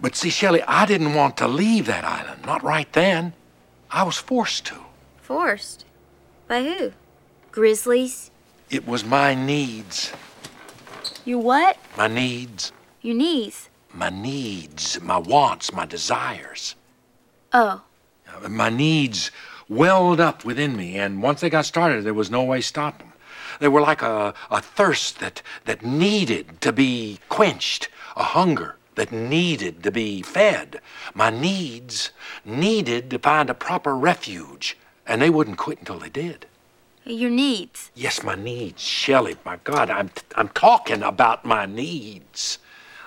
But 0.00 0.16
see, 0.16 0.30
Shelly, 0.30 0.62
I 0.62 0.86
didn't 0.86 1.14
want 1.14 1.36
to 1.36 1.46
leave 1.46 1.86
that 1.86 2.04
island. 2.04 2.44
Not 2.44 2.62
right 2.62 2.90
then. 2.92 3.34
I 3.90 4.02
was 4.02 4.16
forced 4.16 4.64
to. 4.66 4.76
Forced. 5.20 5.84
By 6.48 6.64
who? 6.64 6.92
Grizzlies? 7.52 8.30
It 8.70 8.86
was 8.86 9.04
my 9.04 9.34
needs. 9.34 10.12
You 11.24 11.38
what? 11.38 11.76
My 11.96 12.08
needs. 12.08 12.72
Your 13.02 13.14
knees. 13.14 13.68
My 13.92 14.08
needs. 14.08 15.00
My 15.00 15.18
wants. 15.18 15.72
My 15.72 15.86
desires. 15.86 16.74
Oh. 17.52 17.82
Uh, 18.44 18.48
My 18.48 18.70
needs 18.70 19.30
welled 19.68 20.20
up 20.20 20.44
within 20.44 20.76
me, 20.76 20.98
and 20.98 21.22
once 21.22 21.40
they 21.40 21.50
got 21.50 21.64
started, 21.64 22.04
there 22.04 22.14
was 22.14 22.30
no 22.30 22.42
way 22.42 22.58
to 22.58 22.62
stop 22.62 22.98
them. 22.98 23.12
They 23.60 23.68
were 23.68 23.80
like 23.80 24.02
a, 24.02 24.34
a 24.50 24.60
thirst 24.60 25.20
that, 25.20 25.42
that 25.64 25.84
needed 25.84 26.60
to 26.60 26.72
be 26.72 27.20
quenched, 27.28 27.88
a 28.16 28.22
hunger 28.22 28.76
that 28.94 29.12
needed 29.12 29.82
to 29.82 29.90
be 29.90 30.22
fed. 30.22 30.80
My 31.14 31.30
needs 31.30 32.10
needed 32.44 33.10
to 33.10 33.18
find 33.18 33.48
a 33.48 33.54
proper 33.54 33.96
refuge, 33.96 34.76
and 35.06 35.22
they 35.22 35.30
wouldn't 35.30 35.58
quit 35.58 35.78
until 35.78 35.98
they 35.98 36.08
did. 36.08 36.46
Your 37.04 37.30
needs. 37.30 37.90
Yes, 37.94 38.22
my 38.22 38.34
needs, 38.34 38.82
Shelly. 38.82 39.36
My 39.44 39.58
God, 39.64 39.90
I'm, 39.90 40.10
I'm 40.34 40.48
talking 40.50 41.02
about 41.02 41.44
my 41.44 41.66
needs. 41.66 42.58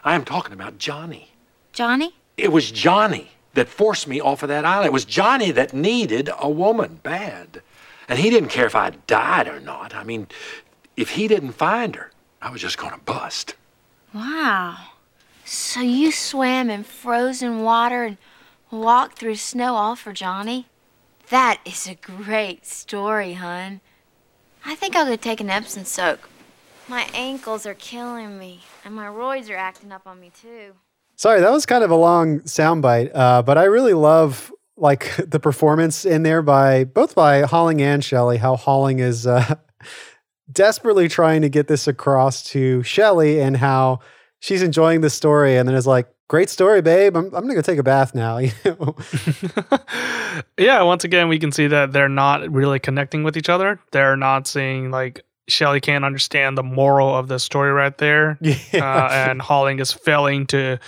I 0.03 0.15
am 0.15 0.25
talking 0.25 0.53
about 0.53 0.77
Johnny. 0.77 1.31
Johnny? 1.73 2.15
It 2.37 2.51
was 2.51 2.71
Johnny 2.71 3.32
that 3.53 3.69
forced 3.69 4.07
me 4.07 4.19
off 4.19 4.43
of 4.43 4.49
that 4.49 4.65
island. 4.65 4.87
It 4.87 4.93
was 4.93 5.05
Johnny 5.05 5.51
that 5.51 5.73
needed 5.73 6.29
a 6.39 6.49
woman 6.49 6.99
bad. 7.03 7.61
And 8.09 8.19
he 8.19 8.29
didn't 8.29 8.49
care 8.49 8.65
if 8.65 8.75
I 8.75 8.91
died 9.07 9.47
or 9.47 9.59
not. 9.59 9.95
I 9.95 10.03
mean, 10.03 10.27
if 10.97 11.11
he 11.11 11.27
didn't 11.27 11.53
find 11.53 11.95
her, 11.95 12.11
I 12.41 12.49
was 12.49 12.61
just 12.61 12.77
going 12.77 12.93
to 12.93 12.99
bust. 12.99 13.55
Wow. 14.13 14.77
So 15.45 15.81
you 15.81 16.11
swam 16.11 16.69
in 16.69 16.83
frozen 16.83 17.63
water 17.63 18.03
and 18.03 18.17
walked 18.71 19.17
through 19.17 19.35
snow 19.35 19.75
all 19.75 19.95
for 19.95 20.13
Johnny? 20.13 20.67
That 21.29 21.59
is 21.65 21.87
a 21.87 21.95
great 21.95 22.65
story, 22.65 23.33
hun. 23.33 23.81
I 24.65 24.75
think 24.75 24.95
I'll 24.95 25.05
go 25.05 25.15
take 25.15 25.41
an 25.41 25.49
Epsom 25.49 25.85
soak. 25.85 26.29
My 26.87 27.07
ankles 27.13 27.65
are 27.65 27.73
killing 27.73 28.37
me, 28.37 28.61
and 28.83 28.93
my 28.93 29.07
roids 29.07 29.49
are 29.49 29.55
acting 29.55 29.91
up 29.91 30.05
on 30.05 30.19
me 30.19 30.31
too. 30.39 30.73
Sorry, 31.23 31.39
that 31.39 31.51
was 31.53 31.65
kind 31.65 31.85
of 31.85 31.89
a 31.89 31.95
long 31.95 32.41
soundbite, 32.41 33.09
uh, 33.15 33.41
but 33.43 33.57
I 33.57 33.63
really 33.63 33.93
love 33.93 34.51
like 34.75 35.15
the 35.25 35.39
performance 35.39 36.03
in 36.03 36.23
there 36.23 36.41
by 36.41 36.83
both 36.83 37.15
by 37.15 37.43
Holling 37.43 37.81
and 37.81 38.03
Shelly. 38.03 38.35
How 38.35 38.57
Holling 38.57 38.99
is 38.99 39.25
uh, 39.25 39.55
desperately 40.51 41.07
trying 41.07 41.41
to 41.43 41.47
get 41.47 41.69
this 41.69 41.87
across 41.87 42.43
to 42.49 42.83
Shelly, 42.83 43.39
and 43.39 43.55
how 43.55 44.01
she's 44.41 44.61
enjoying 44.61 44.99
the 44.99 45.09
story, 45.09 45.55
and 45.55 45.65
then 45.65 45.77
is 45.77 45.87
like, 45.87 46.09
"Great 46.27 46.49
story, 46.49 46.81
babe. 46.81 47.15
I'm, 47.15 47.27
I'm 47.27 47.43
gonna 47.43 47.55
go 47.55 47.61
take 47.61 47.79
a 47.79 47.83
bath 47.83 48.13
now." 48.13 48.39
You 48.39 48.51
know? 48.65 48.95
yeah, 50.57 50.81
once 50.81 51.05
again, 51.05 51.29
we 51.29 51.39
can 51.39 51.53
see 51.53 51.67
that 51.67 51.93
they're 51.93 52.09
not 52.09 52.51
really 52.51 52.79
connecting 52.79 53.23
with 53.23 53.37
each 53.37 53.47
other. 53.47 53.79
They're 53.93 54.17
not 54.17 54.45
seeing 54.45 54.91
like 54.91 55.23
Shelly 55.47 55.79
can't 55.79 56.03
understand 56.03 56.57
the 56.57 56.63
moral 56.63 57.15
of 57.15 57.29
the 57.29 57.39
story 57.39 57.71
right 57.71 57.97
there, 57.97 58.37
uh, 58.73 59.07
and 59.09 59.41
Holling 59.41 59.79
is 59.79 59.93
failing 59.93 60.47
to 60.47 60.79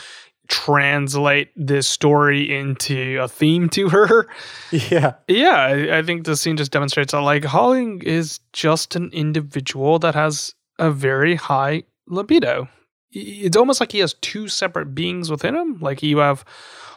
translate 0.47 1.51
this 1.55 1.87
story 1.87 2.55
into 2.55 3.19
a 3.21 3.27
theme 3.27 3.69
to 3.69 3.89
her. 3.89 4.27
yeah, 4.71 5.13
Yeah, 5.27 5.55
I, 5.55 5.99
I 5.99 6.03
think 6.03 6.25
the 6.25 6.35
scene 6.35 6.57
just 6.57 6.71
demonstrates 6.71 7.11
that 7.11 7.21
like 7.21 7.43
Holling 7.43 8.01
is 8.01 8.39
just 8.53 8.95
an 8.95 9.09
individual 9.13 9.99
that 9.99 10.15
has 10.15 10.53
a 10.79 10.91
very 10.91 11.35
high 11.35 11.83
libido. 12.07 12.67
It's 13.11 13.55
almost 13.55 13.79
like 13.79 13.91
he 13.91 13.99
has 13.99 14.13
two 14.15 14.47
separate 14.47 14.93
beings 14.93 15.31
within 15.31 15.55
him. 15.55 15.79
Like 15.79 16.03
you 16.03 16.17
have 16.17 16.43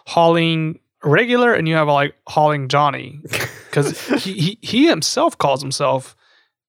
Holling 0.06 0.80
regular 1.04 1.54
and 1.54 1.68
you 1.68 1.74
have 1.74 1.88
like 1.88 2.14
Holling 2.26 2.68
Johnny. 2.68 3.20
Because 3.68 4.00
he, 4.24 4.32
he 4.32 4.58
he 4.62 4.86
himself 4.88 5.36
calls 5.36 5.60
himself 5.60 6.16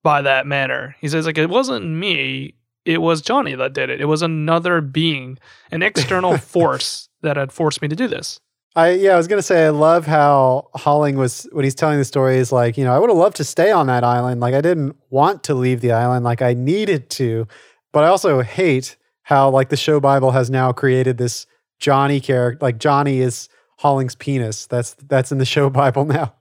by 0.04 0.22
that 0.22 0.46
manner. 0.46 0.98
He 1.00 1.08
says 1.08 1.26
like 1.26 1.38
it 1.38 1.50
wasn't 1.50 1.86
me, 1.86 2.56
it 2.90 3.04
was 3.04 3.22
Johnny 3.22 3.54
that 3.54 3.74
did 3.74 3.92
it. 3.92 4.02
It 4.02 4.06
was 4.06 4.24
another 4.24 4.82
being, 4.82 5.38
an 5.72 5.84
external 5.84 6.38
force 6.40 7.08
that 7.22 7.38
had 7.38 7.52
forced 7.52 7.84
me 7.84 7.88
to 7.88 7.96
do 7.96 8.08
this. 8.08 8.40
I 8.76 8.92
yeah, 8.92 9.14
I 9.14 9.18
was 9.18 9.28
gonna 9.28 9.44
say 9.44 9.68
I 9.68 9.70
love 9.70 10.08
how 10.08 10.70
Holling 10.74 11.16
was 11.16 11.48
when 11.52 11.64
he's 11.64 11.76
telling 11.76 12.00
the 12.00 12.06
story 12.06 12.38
is 12.38 12.52
like, 12.52 12.78
you 12.78 12.84
know, 12.84 12.94
I 12.94 12.98
would 12.98 13.12
have 13.12 13.18
loved 13.18 13.38
to 13.38 13.44
stay 13.44 13.72
on 13.72 13.86
that 13.88 14.04
island. 14.04 14.42
Like 14.42 14.56
I 14.56 14.62
didn't 14.62 14.96
want 15.12 15.44
to 15.44 15.54
leave 15.54 15.82
the 15.82 15.92
island, 15.92 16.26
like 16.26 16.42
I 16.42 16.54
needed 16.54 17.12
to. 17.12 17.48
But 17.94 18.06
I 18.06 18.08
also 18.08 18.42
hate 18.42 18.98
how 19.22 19.52
like 19.52 19.70
the 19.70 19.78
show 19.78 20.00
Bible 20.00 20.32
has 20.32 20.50
now 20.50 20.72
created 20.72 21.20
this 21.20 21.46
Johnny 21.80 22.20
character. 22.20 22.64
Like 22.64 22.80
Johnny 22.80 23.20
is 23.20 23.50
Holling's 23.78 24.16
penis. 24.16 24.66
That's 24.66 24.96
that's 25.08 25.32
in 25.32 25.38
the 25.38 25.46
show 25.46 25.70
Bible 25.82 26.06
now. 26.06 26.34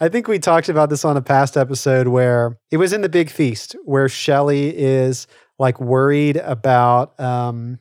I 0.00 0.08
think 0.08 0.28
we 0.28 0.38
talked 0.38 0.68
about 0.68 0.90
this 0.90 1.04
on 1.04 1.16
a 1.16 1.22
past 1.22 1.56
episode 1.56 2.08
where 2.08 2.58
it 2.70 2.76
was 2.76 2.92
in 2.92 3.00
the 3.00 3.08
big 3.08 3.30
feast 3.30 3.76
where 3.84 4.08
Shelly 4.08 4.76
is 4.76 5.26
like 5.58 5.80
worried 5.80 6.36
about 6.36 7.18
um 7.20 7.78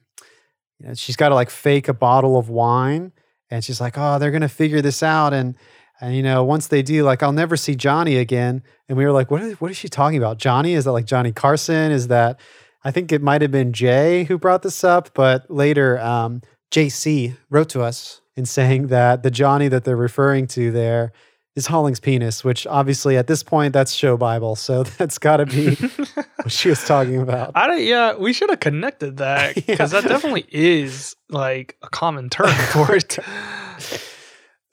you 0.80 0.88
know, 0.88 0.94
she's 0.96 1.16
got 1.16 1.30
to 1.30 1.36
like 1.36 1.50
fake 1.50 1.88
a 1.88 1.94
bottle 1.94 2.38
of 2.38 2.50
wine 2.50 3.14
and 3.50 3.64
she's 3.64 3.80
like, 3.80 3.94
"Oh, 3.98 4.20
they're 4.20 4.32
gonna 4.32 4.50
figure 4.50 4.82
this 4.82 5.04
out." 5.04 5.34
And 5.34 5.56
and 6.02 6.16
you 6.16 6.24
know, 6.24 6.44
once 6.44 6.68
they 6.68 6.82
do, 6.82 7.04
like, 7.04 7.24
I'll 7.24 7.32
never 7.32 7.56
see 7.56 7.76
Johnny 7.76 8.18
again. 8.18 8.64
And 8.90 8.98
we 8.98 9.06
were 9.06 9.12
like, 9.12 9.32
"What 9.32 9.42
is 9.42 9.62
what 9.62 9.72
is 9.72 9.78
she 9.78 9.88
talking 9.88 10.18
about? 10.18 10.38
Johnny? 10.38 10.74
Is 10.74 10.86
that 10.86 10.92
like 10.92 11.06
Johnny 11.06 11.32
Carson? 11.32 11.92
Is 11.92 12.08
that?" 12.08 12.40
I 12.84 12.92
think 12.92 13.12
it 13.12 13.22
might 13.22 13.42
have 13.42 13.52
been 13.52 13.72
Jay 13.72 14.26
who 14.26 14.38
brought 14.38 14.62
this 14.62 14.84
up, 14.84 15.12
but 15.14 15.50
later, 15.50 16.00
um, 16.02 16.42
JC 16.70 17.38
wrote 17.50 17.70
to 17.70 17.82
us 17.82 18.20
in 18.36 18.46
saying 18.46 18.88
that 18.88 19.24
the 19.24 19.32
Johnny 19.32 19.70
that 19.70 19.86
they're 19.86 19.96
referring 19.96 20.48
to 20.48 20.72
there 20.72 21.14
is 21.56 21.68
Holling's 21.68 22.00
penis, 22.00 22.44
which 22.44 22.66
obviously 22.68 23.18
at 23.18 23.28
this 23.28 23.44
point 23.44 23.74
that's 23.74 23.94
show 23.94 24.18
Bible, 24.18 24.56
so 24.56 24.84
that's 24.98 25.18
got 25.18 25.38
to 25.38 25.46
be 25.46 25.76
what 26.38 26.52
she 26.52 26.70
was 26.70 26.84
talking 26.86 27.22
about. 27.22 27.52
I 27.56 27.68
don't, 27.68 27.84
yeah, 27.84 28.16
we 28.16 28.34
should 28.34 28.50
have 28.50 28.60
connected 28.60 29.18
that 29.18 29.56
because 29.68 29.92
that 29.92 30.04
definitely 30.04 30.46
is 30.50 31.16
like 31.30 31.78
a 31.82 31.90
common 31.90 32.30
term 32.30 32.54
for 32.72 32.96
it. 32.96 33.20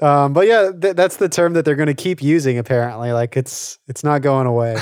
Um, 0.03 0.33
but 0.33 0.47
yeah, 0.47 0.71
th- 0.73 0.97
that's 0.97 1.19
the 1.19 1.29
term 1.29 1.53
that 1.53 1.65
they're 1.65 1.75
going 1.75 1.87
to 1.89 1.95
keep 1.95 2.23
using. 2.23 2.57
Apparently, 2.57 3.13
like 3.13 3.37
it's 3.37 3.79
it's 3.87 4.03
not 4.03 4.23
going 4.23 4.47
away. 4.47 4.77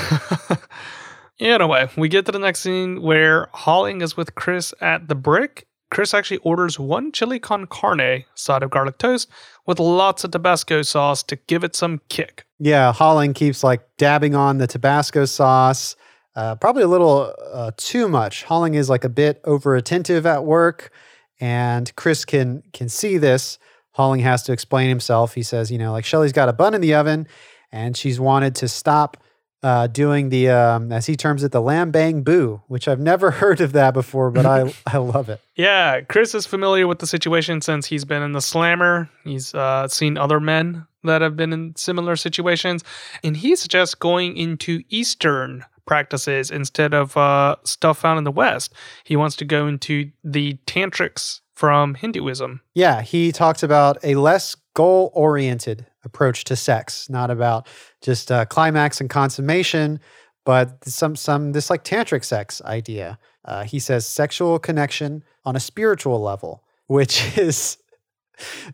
Anyway, 1.39 1.89
we 1.95 2.09
get 2.09 2.25
to 2.25 2.33
the 2.33 2.39
next 2.39 2.59
scene 2.59 3.01
where 3.01 3.47
Holling 3.53 4.01
is 4.01 4.17
with 4.17 4.35
Chris 4.35 4.73
at 4.81 5.07
the 5.07 5.15
brick. 5.15 5.67
Chris 5.91 6.13
actually 6.13 6.37
orders 6.37 6.79
one 6.79 7.11
chili 7.11 7.39
con 7.39 7.65
carne 7.65 8.23
side 8.35 8.63
of 8.63 8.69
garlic 8.69 8.97
toast 8.97 9.29
with 9.65 9.79
lots 9.79 10.23
of 10.23 10.31
Tabasco 10.31 10.81
sauce 10.81 11.23
to 11.23 11.35
give 11.47 11.63
it 11.63 11.75
some 11.75 12.01
kick. 12.09 12.45
yeah, 12.59 12.93
Holling 12.93 13.33
keeps 13.33 13.63
like 13.63 13.81
dabbing 13.97 14.35
on 14.35 14.57
the 14.57 14.67
Tabasco 14.67 15.25
sauce. 15.25 15.95
Uh, 16.35 16.55
probably 16.55 16.83
a 16.83 16.87
little 16.87 17.33
uh, 17.51 17.71
too 17.75 18.07
much. 18.07 18.43
Holling 18.43 18.75
is 18.75 18.89
like 18.89 19.03
a 19.03 19.09
bit 19.09 19.41
over 19.45 19.75
attentive 19.75 20.25
at 20.25 20.45
work, 20.45 20.91
and 21.39 21.93
Chris 21.95 22.23
can 22.23 22.63
can 22.71 22.87
see 22.87 23.17
this. 23.17 23.57
Holling 23.91 24.21
has 24.21 24.43
to 24.43 24.53
explain 24.53 24.87
himself. 24.89 25.33
He 25.33 25.43
says, 25.43 25.71
you 25.71 25.77
know, 25.77 25.91
like 25.91 26.05
Shelly's 26.05 26.31
got 26.31 26.47
a 26.47 26.53
bun 26.53 26.73
in 26.73 26.81
the 26.81 26.93
oven, 26.93 27.27
and 27.71 27.97
she's 27.97 28.19
wanted 28.19 28.55
to 28.55 28.67
stop 28.67 29.17
uh, 29.61 29.87
doing 29.87 30.29
the, 30.29 30.49
um, 30.49 30.91
as 30.91 31.05
he 31.05 31.15
terms 31.15 31.43
it, 31.43 31.51
the 31.51 31.61
lamb 31.61 31.91
bang 31.91 32.21
boo, 32.21 32.61
which 32.67 32.87
I've 32.87 32.99
never 32.99 33.31
heard 33.41 33.61
of 33.61 33.73
that 33.73 33.93
before, 33.93 34.31
but 34.31 34.45
I 34.45 34.73
I 34.87 34.97
love 34.97 35.29
it. 35.29 35.41
Yeah, 35.55 36.01
Chris 36.01 36.33
is 36.33 36.45
familiar 36.45 36.87
with 36.87 36.99
the 36.99 37.07
situation 37.07 37.61
since 37.61 37.85
he's 37.85 38.05
been 38.05 38.23
in 38.23 38.31
the 38.31 38.41
slammer. 38.41 39.09
He's 39.23 39.53
uh, 39.53 39.87
seen 39.87 40.17
other 40.17 40.39
men 40.39 40.85
that 41.03 41.21
have 41.21 41.35
been 41.35 41.53
in 41.53 41.75
similar 41.75 42.15
situations, 42.15 42.83
and 43.23 43.37
he 43.37 43.55
suggests 43.55 43.95
going 43.95 44.37
into 44.37 44.83
Eastern 44.89 45.65
practices 45.85 46.51
instead 46.51 46.93
of 46.93 47.17
uh, 47.17 47.55
stuff 47.63 47.97
found 47.99 48.17
in 48.19 48.23
the 48.23 48.31
West. 48.31 48.73
He 49.03 49.15
wants 49.15 49.35
to 49.37 49.45
go 49.45 49.67
into 49.67 50.11
the 50.23 50.57
tantrics 50.67 51.41
from 51.55 51.95
Hinduism. 51.95 52.61
Yeah, 52.73 53.01
he 53.01 53.31
talks 53.31 53.63
about 53.63 53.97
a 54.03 54.15
less 54.15 54.55
goal 54.75 55.11
oriented 55.13 55.85
approach 56.03 56.43
to 56.45 56.55
sex, 56.55 57.09
not 57.09 57.29
about 57.29 57.67
just 58.01 58.31
uh, 58.31 58.45
climax 58.45 59.01
and 59.01 59.09
consummation, 59.09 59.99
but 60.45 60.83
some 60.85 61.15
some 61.15 61.51
this 61.51 61.69
like 61.69 61.83
tantric 61.83 62.23
sex 62.23 62.61
idea. 62.63 63.19
Uh, 63.45 63.63
he 63.63 63.79
says 63.79 64.07
sexual 64.07 64.59
connection 64.59 65.23
on 65.45 65.55
a 65.55 65.59
spiritual 65.59 66.21
level, 66.21 66.63
which 66.87 67.37
is 67.37 67.77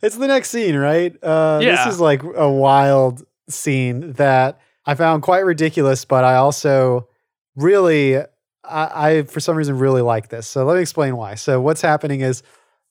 it's 0.01 0.17
the 0.17 0.27
next 0.27 0.49
scene, 0.49 0.75
right? 0.75 1.15
Uh, 1.23 1.59
Yeah. 1.61 1.85
This 1.85 1.95
is 1.95 1.99
like 1.99 2.23
a 2.23 2.49
wild 2.49 3.23
scene 3.49 4.13
that 4.13 4.59
I 4.85 4.95
found 4.95 5.23
quite 5.23 5.45
ridiculous, 5.45 6.05
but 6.05 6.23
I 6.23 6.35
also 6.35 7.07
really, 7.55 8.17
I, 8.17 8.25
I 8.63 9.23
for 9.23 9.39
some 9.39 9.55
reason 9.55 9.79
really 9.79 10.01
like 10.01 10.29
this. 10.29 10.47
So 10.47 10.65
let 10.65 10.75
me 10.75 10.81
explain 10.81 11.17
why. 11.17 11.35
So 11.35 11.59
what's 11.61 11.81
happening 11.81 12.21
is 12.21 12.43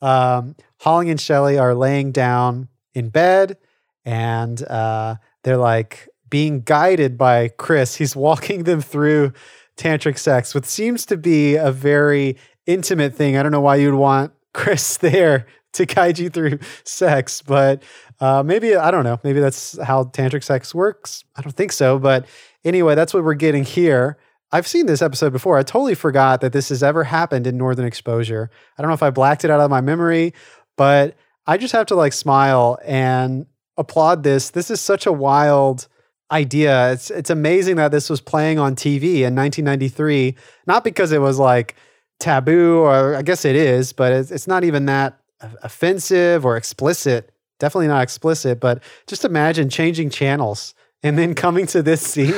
um, 0.03 0.57
Holling 0.81 1.11
and 1.11 1.21
Shelly 1.21 1.59
are 1.59 1.75
laying 1.75 2.13
down 2.13 2.69
in 2.95 3.09
bed, 3.09 3.57
and 4.05 4.63
uh, 4.65 5.17
they're 5.43 5.57
like 5.57 6.09
being 6.31 6.61
guided 6.61 7.17
by 7.17 7.49
Chris. 7.49 7.97
He's 7.97 8.17
walking 8.29 8.65
them 8.65 8.81
through 8.81 9.33
tantric 9.77 10.19
sex, 10.19 10.55
which 10.55 10.67
seems 10.67 11.07
to 11.07 11.17
be 11.17 11.57
a 11.57 11.73
very 11.73 12.37
intimate 12.67 13.15
thing. 13.15 13.37
I 13.37 13.43
don't 13.43 13.53
know 13.53 13.61
why 13.61 13.77
you'd 13.77 13.95
want 13.95 14.33
Chris 14.55 14.97
there 14.97 15.47
to 15.73 15.87
guide 15.87 16.19
you 16.19 16.31
through 16.31 16.61
sex, 16.85 17.43
but 17.43 17.83
uh, 18.21 18.43
maybe 18.43 18.77
I 18.77 18.91
don't 18.91 19.05
know. 19.05 19.19
Maybe 19.25 19.41
that's 19.41 19.79
how 19.83 20.05
tantric 20.05 20.45
sex 20.45 20.75
works. 20.75 21.25
I 21.37 21.43
don't 21.43 21.55
think 21.55 21.73
so, 21.73 21.99
but 21.99 22.27
anyway, 22.65 22.95
that's 22.95 23.13
what 23.13 23.25
we're 23.25 23.35
getting 23.35 23.65
here. 23.65 24.19
I've 24.53 24.69
seen 24.69 24.87
this 24.87 25.03
episode 25.03 25.33
before. 25.33 25.59
I 25.59 25.65
totally 25.65 25.97
forgot 25.97 26.41
that 26.43 26.53
this 26.53 26.69
has 26.69 26.83
ever 26.83 27.03
happened 27.03 27.47
in 27.47 27.57
Northern 27.57 27.85
Exposure. 27.85 28.51
I 28.79 28.83
don't 28.83 28.89
know 28.89 28.95
if 28.95 29.03
I 29.03 29.11
blacked 29.11 29.45
it 29.45 29.51
out 29.51 29.59
of 29.59 29.69
my 29.69 29.81
memory, 29.81 30.33
but 30.77 31.17
I 31.45 31.57
just 31.57 31.73
have 31.73 31.87
to 31.87 31.97
like 31.97 32.13
smile 32.13 32.79
and 32.85 33.47
applaud 33.77 34.23
this. 34.23 34.51
This 34.51 34.71
is 34.71 34.81
such 34.81 35.07
a 35.07 35.13
wild 35.13 35.89
idea. 36.31 36.93
It's 36.93 37.11
it's 37.11 37.31
amazing 37.31 37.77
that 37.77 37.91
this 37.91 38.11
was 38.11 38.21
playing 38.21 38.59
on 38.59 38.75
TV 38.75 39.21
in 39.23 39.35
1993, 39.35 40.37
not 40.67 40.85
because 40.85 41.13
it 41.13 41.21
was 41.21 41.39
like 41.39 41.77
taboo 42.21 42.79
or 42.79 43.15
I 43.15 43.23
guess 43.23 43.45
it 43.45 43.57
is, 43.57 43.93
but 43.93 44.13
it's, 44.13 44.31
it's 44.31 44.47
not 44.47 44.65
even 44.65 44.87
that 44.87 45.19
offensive 45.63 46.45
or 46.45 46.57
explicit. 46.57 47.31
Definitely 47.61 47.89
not 47.89 48.03
explicit, 48.03 48.61
but 48.61 48.83
just 49.07 49.25
imagine 49.25 49.69
changing 49.69 50.11
channels 50.11 50.75
and 51.03 51.19
then 51.19 51.35
coming 51.35 51.67
to 51.69 51.83
this 51.83 52.01
scene. 52.01 52.35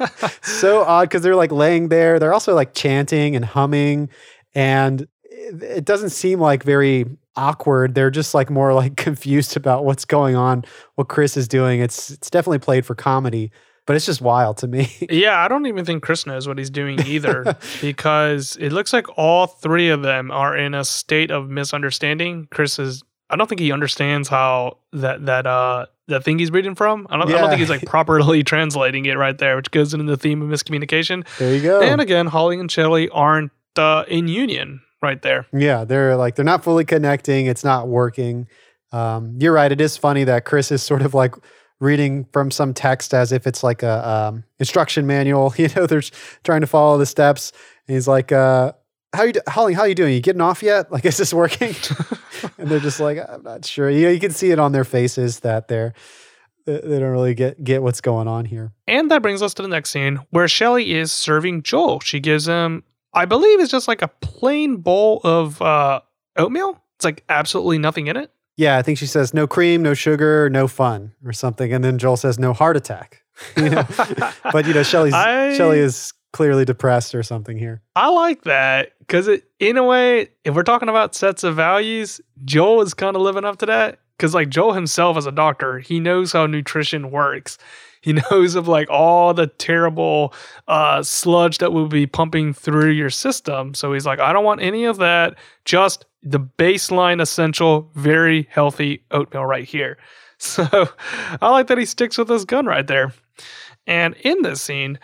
so 0.42 0.82
odd 0.82 1.08
because 1.08 1.22
they're 1.22 1.36
like 1.36 1.52
laying 1.52 1.88
there. 1.88 2.18
They're 2.18 2.34
also 2.34 2.54
like 2.54 2.74
chanting 2.74 3.36
and 3.36 3.44
humming, 3.44 4.10
and 4.54 5.06
it, 5.22 5.62
it 5.62 5.84
doesn't 5.84 6.10
seem 6.10 6.40
like 6.40 6.62
very 6.64 7.06
awkward. 7.38 7.94
They're 7.94 8.10
just 8.10 8.34
like 8.34 8.50
more 8.50 8.74
like 8.74 8.96
confused 8.96 9.56
about 9.56 9.84
what's 9.84 10.04
going 10.04 10.36
on, 10.36 10.64
what 10.96 11.08
Chris 11.08 11.36
is 11.36 11.48
doing. 11.48 11.80
It's 11.80 12.10
it's 12.10 12.28
definitely 12.28 12.58
played 12.58 12.84
for 12.84 12.94
comedy, 12.94 13.50
but 13.86 13.96
it's 13.96 14.04
just 14.06 14.20
wild 14.20 14.58
to 14.58 14.68
me. 14.68 14.90
Yeah, 15.10 15.38
I 15.38 15.48
don't 15.48 15.66
even 15.66 15.84
think 15.84 16.02
Chris 16.02 16.26
knows 16.26 16.46
what 16.46 16.58
he's 16.58 16.70
doing 16.70 17.00
either 17.06 17.56
because 17.80 18.56
it 18.60 18.70
looks 18.72 18.92
like 18.92 19.06
all 19.16 19.46
three 19.46 19.88
of 19.88 20.02
them 20.02 20.30
are 20.30 20.56
in 20.56 20.74
a 20.74 20.84
state 20.84 21.30
of 21.30 21.48
misunderstanding. 21.48 22.48
Chris 22.50 22.78
is 22.78 23.02
I 23.30 23.36
don't 23.36 23.46
think 23.46 23.60
he 23.60 23.72
understands 23.72 24.28
how 24.28 24.78
that 24.92 25.24
that 25.26 25.46
uh 25.46 25.86
that 26.08 26.24
thing 26.24 26.38
he's 26.38 26.50
reading 26.50 26.74
from. 26.74 27.06
I 27.10 27.18
don't, 27.18 27.28
I 27.28 27.38
don't 27.38 27.48
think 27.50 27.60
he's 27.60 27.68
like 27.70 27.84
properly 27.84 28.42
translating 28.42 29.04
it 29.04 29.18
right 29.18 29.36
there, 29.36 29.56
which 29.56 29.70
goes 29.70 29.92
into 29.92 30.06
the 30.06 30.16
theme 30.16 30.40
of 30.40 30.48
miscommunication. 30.48 31.26
there 31.38 31.54
you 31.54 31.60
go. 31.62 31.82
And 31.82 32.00
again, 32.00 32.26
Holly 32.26 32.58
and 32.58 32.70
Shelly 32.70 33.10
aren't 33.10 33.52
uh, 33.76 34.04
in 34.08 34.26
union 34.26 34.80
right 35.02 35.20
there. 35.22 35.46
Yeah, 35.52 35.84
they're 35.84 36.16
like 36.16 36.34
they're 36.36 36.44
not 36.44 36.64
fully 36.64 36.84
connecting. 36.84 37.46
It's 37.46 37.64
not 37.64 37.88
working. 37.88 38.48
Um, 38.92 39.36
you're 39.38 39.52
right. 39.52 39.70
It 39.70 39.80
is 39.80 39.96
funny 39.96 40.24
that 40.24 40.44
Chris 40.44 40.72
is 40.72 40.82
sort 40.82 41.02
of 41.02 41.14
like 41.14 41.34
reading 41.80 42.26
from 42.32 42.50
some 42.50 42.74
text 42.74 43.14
as 43.14 43.30
if 43.32 43.46
it's 43.46 43.62
like 43.62 43.82
a 43.82 44.08
um, 44.08 44.44
instruction 44.58 45.06
manual. 45.06 45.54
You 45.58 45.68
know, 45.76 45.86
they're 45.86 46.02
trying 46.44 46.62
to 46.62 46.66
follow 46.66 46.98
the 46.98 47.06
steps. 47.06 47.52
And 47.86 47.94
he's 47.94 48.08
like, 48.08 48.32
uh, 48.32 48.72
"How 49.14 49.24
you, 49.24 49.32
do- 49.34 49.40
Holly? 49.48 49.74
How 49.74 49.82
are 49.82 49.88
you 49.88 49.94
doing? 49.94 50.14
You 50.14 50.20
getting 50.20 50.40
off 50.40 50.62
yet? 50.62 50.90
Like, 50.92 51.04
is 51.04 51.16
this 51.16 51.32
working?" 51.34 51.74
and 52.58 52.68
they're 52.68 52.80
just 52.80 53.00
like, 53.00 53.18
"I'm 53.28 53.42
not 53.42 53.64
sure." 53.64 53.90
You 53.90 54.02
know, 54.06 54.10
you 54.10 54.20
can 54.20 54.30
see 54.32 54.50
it 54.50 54.58
on 54.58 54.72
their 54.72 54.84
faces 54.84 55.40
that 55.40 55.68
they're 55.68 55.92
they 56.66 56.80
they 56.80 56.98
don't 56.98 57.10
really 57.12 57.34
get 57.34 57.62
get 57.62 57.82
what's 57.82 58.00
going 58.00 58.26
on 58.28 58.44
here. 58.46 58.72
And 58.86 59.10
that 59.10 59.22
brings 59.22 59.42
us 59.42 59.54
to 59.54 59.62
the 59.62 59.68
next 59.68 59.90
scene 59.90 60.18
where 60.30 60.48
Shelly 60.48 60.92
is 60.94 61.12
serving 61.12 61.62
Joel. 61.62 62.00
She 62.00 62.20
gives 62.20 62.46
him, 62.46 62.84
I 63.14 63.24
believe, 63.24 63.60
it's 63.60 63.70
just 63.70 63.88
like 63.88 64.02
a 64.02 64.08
plain 64.08 64.76
bowl 64.76 65.20
of 65.24 65.60
uh, 65.62 66.00
oatmeal. 66.36 66.80
It's 66.96 67.04
like 67.04 67.24
absolutely 67.28 67.78
nothing 67.78 68.06
in 68.08 68.16
it. 68.16 68.30
Yeah, 68.56 68.76
I 68.76 68.82
think 68.82 68.98
she 68.98 69.06
says 69.06 69.32
no 69.32 69.46
cream, 69.46 69.82
no 69.82 69.94
sugar, 69.94 70.50
no 70.50 70.66
fun, 70.66 71.12
or 71.24 71.32
something, 71.32 71.72
and 71.72 71.84
then 71.84 71.96
Joel 71.98 72.16
says 72.16 72.38
no 72.38 72.52
heart 72.52 72.76
attack. 72.76 73.22
You 73.56 73.70
know, 73.70 73.84
but 74.52 74.66
you 74.66 74.74
know, 74.74 74.82
Shelly's 74.82 75.14
I- 75.14 75.54
Shelly 75.56 75.78
is 75.78 76.12
clearly 76.32 76.64
depressed 76.64 77.14
or 77.14 77.22
something 77.22 77.56
here. 77.56 77.80
I 77.94 78.08
like 78.10 78.42
that 78.42 78.98
because 78.98 79.28
it, 79.28 79.44
in 79.60 79.76
a 79.76 79.84
way, 79.84 80.30
if 80.44 80.56
we're 80.56 80.64
talking 80.64 80.88
about 80.88 81.14
sets 81.14 81.44
of 81.44 81.54
values, 81.54 82.20
Joel 82.44 82.82
is 82.82 82.94
kind 82.94 83.14
of 83.14 83.22
living 83.22 83.44
up 83.44 83.58
to 83.58 83.66
that. 83.66 84.00
Because 84.16 84.34
like 84.34 84.48
Joel 84.48 84.72
himself 84.72 85.16
as 85.16 85.26
a 85.26 85.30
doctor, 85.32 85.78
he 85.78 86.00
knows 86.00 86.32
how 86.32 86.46
nutrition 86.46 87.12
works. 87.12 87.56
He 88.00 88.12
knows 88.30 88.54
of 88.54 88.68
like 88.68 88.88
all 88.90 89.34
the 89.34 89.46
terrible 89.46 90.34
uh, 90.66 91.02
sludge 91.02 91.58
that 91.58 91.72
will 91.72 91.88
be 91.88 92.06
pumping 92.06 92.52
through 92.52 92.90
your 92.90 93.10
system. 93.10 93.74
So 93.74 93.92
he's 93.92 94.06
like, 94.06 94.20
I 94.20 94.32
don't 94.32 94.44
want 94.44 94.62
any 94.62 94.84
of 94.84 94.98
that. 94.98 95.36
Just 95.64 96.06
the 96.22 96.40
baseline, 96.40 97.20
essential, 97.20 97.90
very 97.94 98.48
healthy 98.50 99.04
oatmeal 99.10 99.44
right 99.44 99.64
here. 99.64 99.98
So 100.40 100.62
I 101.42 101.50
like 101.50 101.66
that 101.66 101.78
he 101.78 101.84
sticks 101.84 102.16
with 102.16 102.28
his 102.28 102.44
gun 102.44 102.64
right 102.64 102.86
there. 102.86 103.12
And 103.88 104.14
in 104.20 104.42
this 104.42 104.62
scene, 104.62 105.00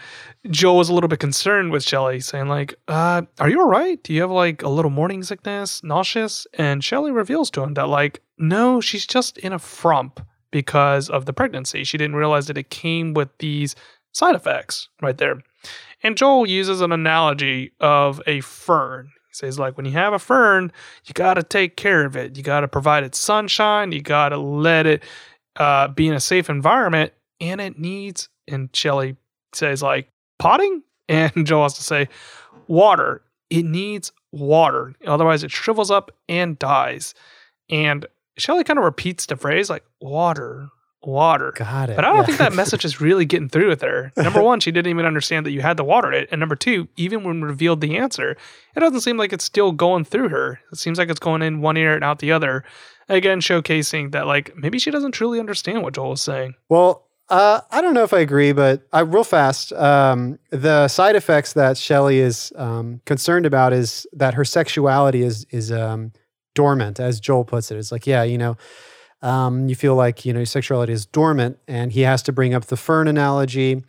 Joel 0.49 0.76
was 0.76 0.90
a 0.90 0.95
little 0.95 1.09
bit 1.09 1.18
concerned 1.18 1.72
with 1.72 1.82
Shelly, 1.82 2.20
saying, 2.20 2.47
like, 2.47 2.74
uh, 2.86 3.22
are 3.40 3.49
you 3.49 3.59
all 3.61 3.66
right? 3.66 4.01
Do 4.05 4.12
you 4.12 4.20
have 4.20 4.30
like 4.30 4.62
a 4.62 4.68
little 4.68 4.92
morning 4.92 5.24
sickness, 5.24 5.82
nauseous? 5.82 6.47
And 6.55 6.84
Shelly 6.84 7.11
reveals 7.11 7.51
to 7.51 7.62
him 7.62 7.74
that, 7.74 7.88
like, 7.88 8.20
no, 8.38 8.80
she's 8.80 9.07
just 9.07 9.38
in 9.38 9.53
a 9.53 9.59
frump 9.59 10.20
because 10.55 11.11
of 11.11 11.27
the 11.27 11.33
pregnancy. 11.33 11.83
She 11.83 11.99
didn't 11.99 12.15
realize 12.15 12.47
that 12.47 12.57
it 12.57 12.71
came 12.71 13.13
with 13.13 13.29
these 13.39 13.75
side 14.13 14.37
effects 14.37 14.89
right 15.03 15.19
there. 15.19 15.43
And 16.05 16.17
Joel 16.17 16.47
uses 16.47 16.81
an 16.81 16.93
analogy 16.93 17.73
of 17.81 18.23
a 18.29 18.41
fern. 18.41 19.11
He 19.27 19.35
says, 19.35 19.59
like, 19.59 19.77
when 19.77 19.85
you 19.85 19.91
have 19.91 20.13
a 20.13 20.19
fern, 20.21 20.71
you 21.07 21.13
got 21.13 21.35
to 21.35 21.43
take 21.43 21.77
care 21.77 22.05
of 22.07 22.15
it. 22.15 22.37
You 22.37 22.45
got 22.45 22.61
to 22.61 22.69
provide 22.69 23.03
it 23.03 23.17
sunshine. 23.17 23.91
You 23.91 24.01
got 24.01 24.29
to 24.29 24.39
let 24.39 24.87
it 24.87 25.03
uh, 25.57 25.89
be 25.89 26.07
in 26.07 26.15
a 26.15 26.21
safe 26.21 26.49
environment. 26.49 27.13
And 27.41 27.61
it 27.61 27.77
needs, 27.77 28.29
and 28.47 28.71
Shelly 28.73 29.17
says, 29.53 29.83
like, 29.83 30.09
potting? 30.39 30.83
And 31.07 31.47
Joel 31.47 31.65
has 31.65 31.75
to 31.75 31.83
say, 31.83 32.09
water. 32.67 33.21
It 33.51 33.65
needs 33.65 34.11
water. 34.33 34.95
Otherwise, 35.07 35.45
it 35.45 35.51
shrivels 35.51 35.91
up 35.91 36.11
and 36.31 36.59
dies. 36.59 37.13
And 37.69 38.07
Shelly 38.37 38.64
kind 38.64 38.78
of 38.78 38.85
repeats 38.85 39.26
the 39.26 39.37
phrase, 39.37 39.70
like, 39.70 39.85
water, 40.01 40.68
water. 41.03 41.53
Got 41.55 41.91
it. 41.91 41.97
But 41.97 42.05
I 42.05 42.09
don't 42.09 42.18
Yeah. 42.18 42.24
think 42.24 42.39
that 42.39 42.53
message 42.55 42.85
is 42.85 43.01
really 43.01 43.24
getting 43.26 43.49
through 43.49 43.68
with 43.68 43.82
her. 43.82 44.11
Number 44.16 44.43
one, 44.43 44.61
she 44.61 44.70
didn't 44.72 44.91
even 44.91 45.05
understand 45.05 45.45
that 45.47 45.51
you 45.53 45.61
had 45.61 45.76
to 45.76 45.85
water 45.85 46.12
it. 46.12 46.28
And 46.32 46.41
number 46.41 46.57
two, 46.57 46.89
even 46.97 47.24
when 47.24 47.43
revealed 47.43 47.80
the 47.80 47.97
answer, 47.97 48.37
it 48.74 48.80
doesn't 48.80 49.01
seem 49.03 49.16
like 49.18 49.32
it's 49.32 49.45
still 49.45 49.72
going 49.72 50.05
through 50.05 50.30
her. 50.30 50.61
It 50.72 50.78
seems 50.78 50.99
like 50.99 51.11
it's 51.11 51.20
going 51.20 51.43
in 51.43 51.61
one 51.61 51.76
ear 51.76 51.95
and 51.95 52.03
out 52.03 52.20
the 52.20 52.32
other. 52.32 52.64
Again, 53.09 53.41
showcasing 53.41 54.12
that 54.12 54.26
like 54.26 54.57
maybe 54.57 54.78
she 54.78 54.91
doesn't 54.91 55.12
truly 55.12 55.39
understand 55.39 55.82
what 55.82 55.93
Joel 55.95 56.14
is 56.14 56.22
saying. 56.22 56.55
Well, 56.70 57.07
uh, 57.28 57.61
I 57.70 57.82
don't 57.82 57.93
know 57.95 58.03
if 58.03 58.14
I 58.14 58.20
agree, 58.20 58.53
but 58.53 58.87
I 58.93 59.01
real 59.01 59.24
fast. 59.24 59.72
Um, 59.74 60.39
the 60.51 60.89
side 60.89 61.14
effects 61.16 61.53
that 61.53 61.76
Shelly 61.76 62.18
is 62.18 62.51
um, 62.57 63.03
concerned 63.05 63.45
about 63.45 63.72
is 63.74 64.07
that 64.14 64.32
her 64.35 64.45
sexuality 64.45 65.22
is 65.22 65.47
is 65.51 65.70
um, 65.70 66.12
dormant, 66.55 67.01
as 67.01 67.21
Joel 67.21 67.45
puts 67.45 67.71
it. 67.71 67.79
It's 67.79 67.93
like, 67.93 68.07
yeah, 68.07 68.23
you 68.23 68.39
know, 68.39 68.57
um, 69.23 69.69
you 69.69 69.75
feel 69.75 69.95
like 69.95 70.25
you 70.25 70.33
know 70.33 70.41
your 70.41 70.47
sexuality 70.47 70.93
is 70.93 71.07
dormant, 71.07 71.59
and 71.67 71.93
he 71.93 72.03
has 72.03 72.23
to 72.25 72.33
bring 72.33 72.55
up 72.55 72.67
the 72.67 72.77
fern 72.77 73.09
analogy. 73.09 73.83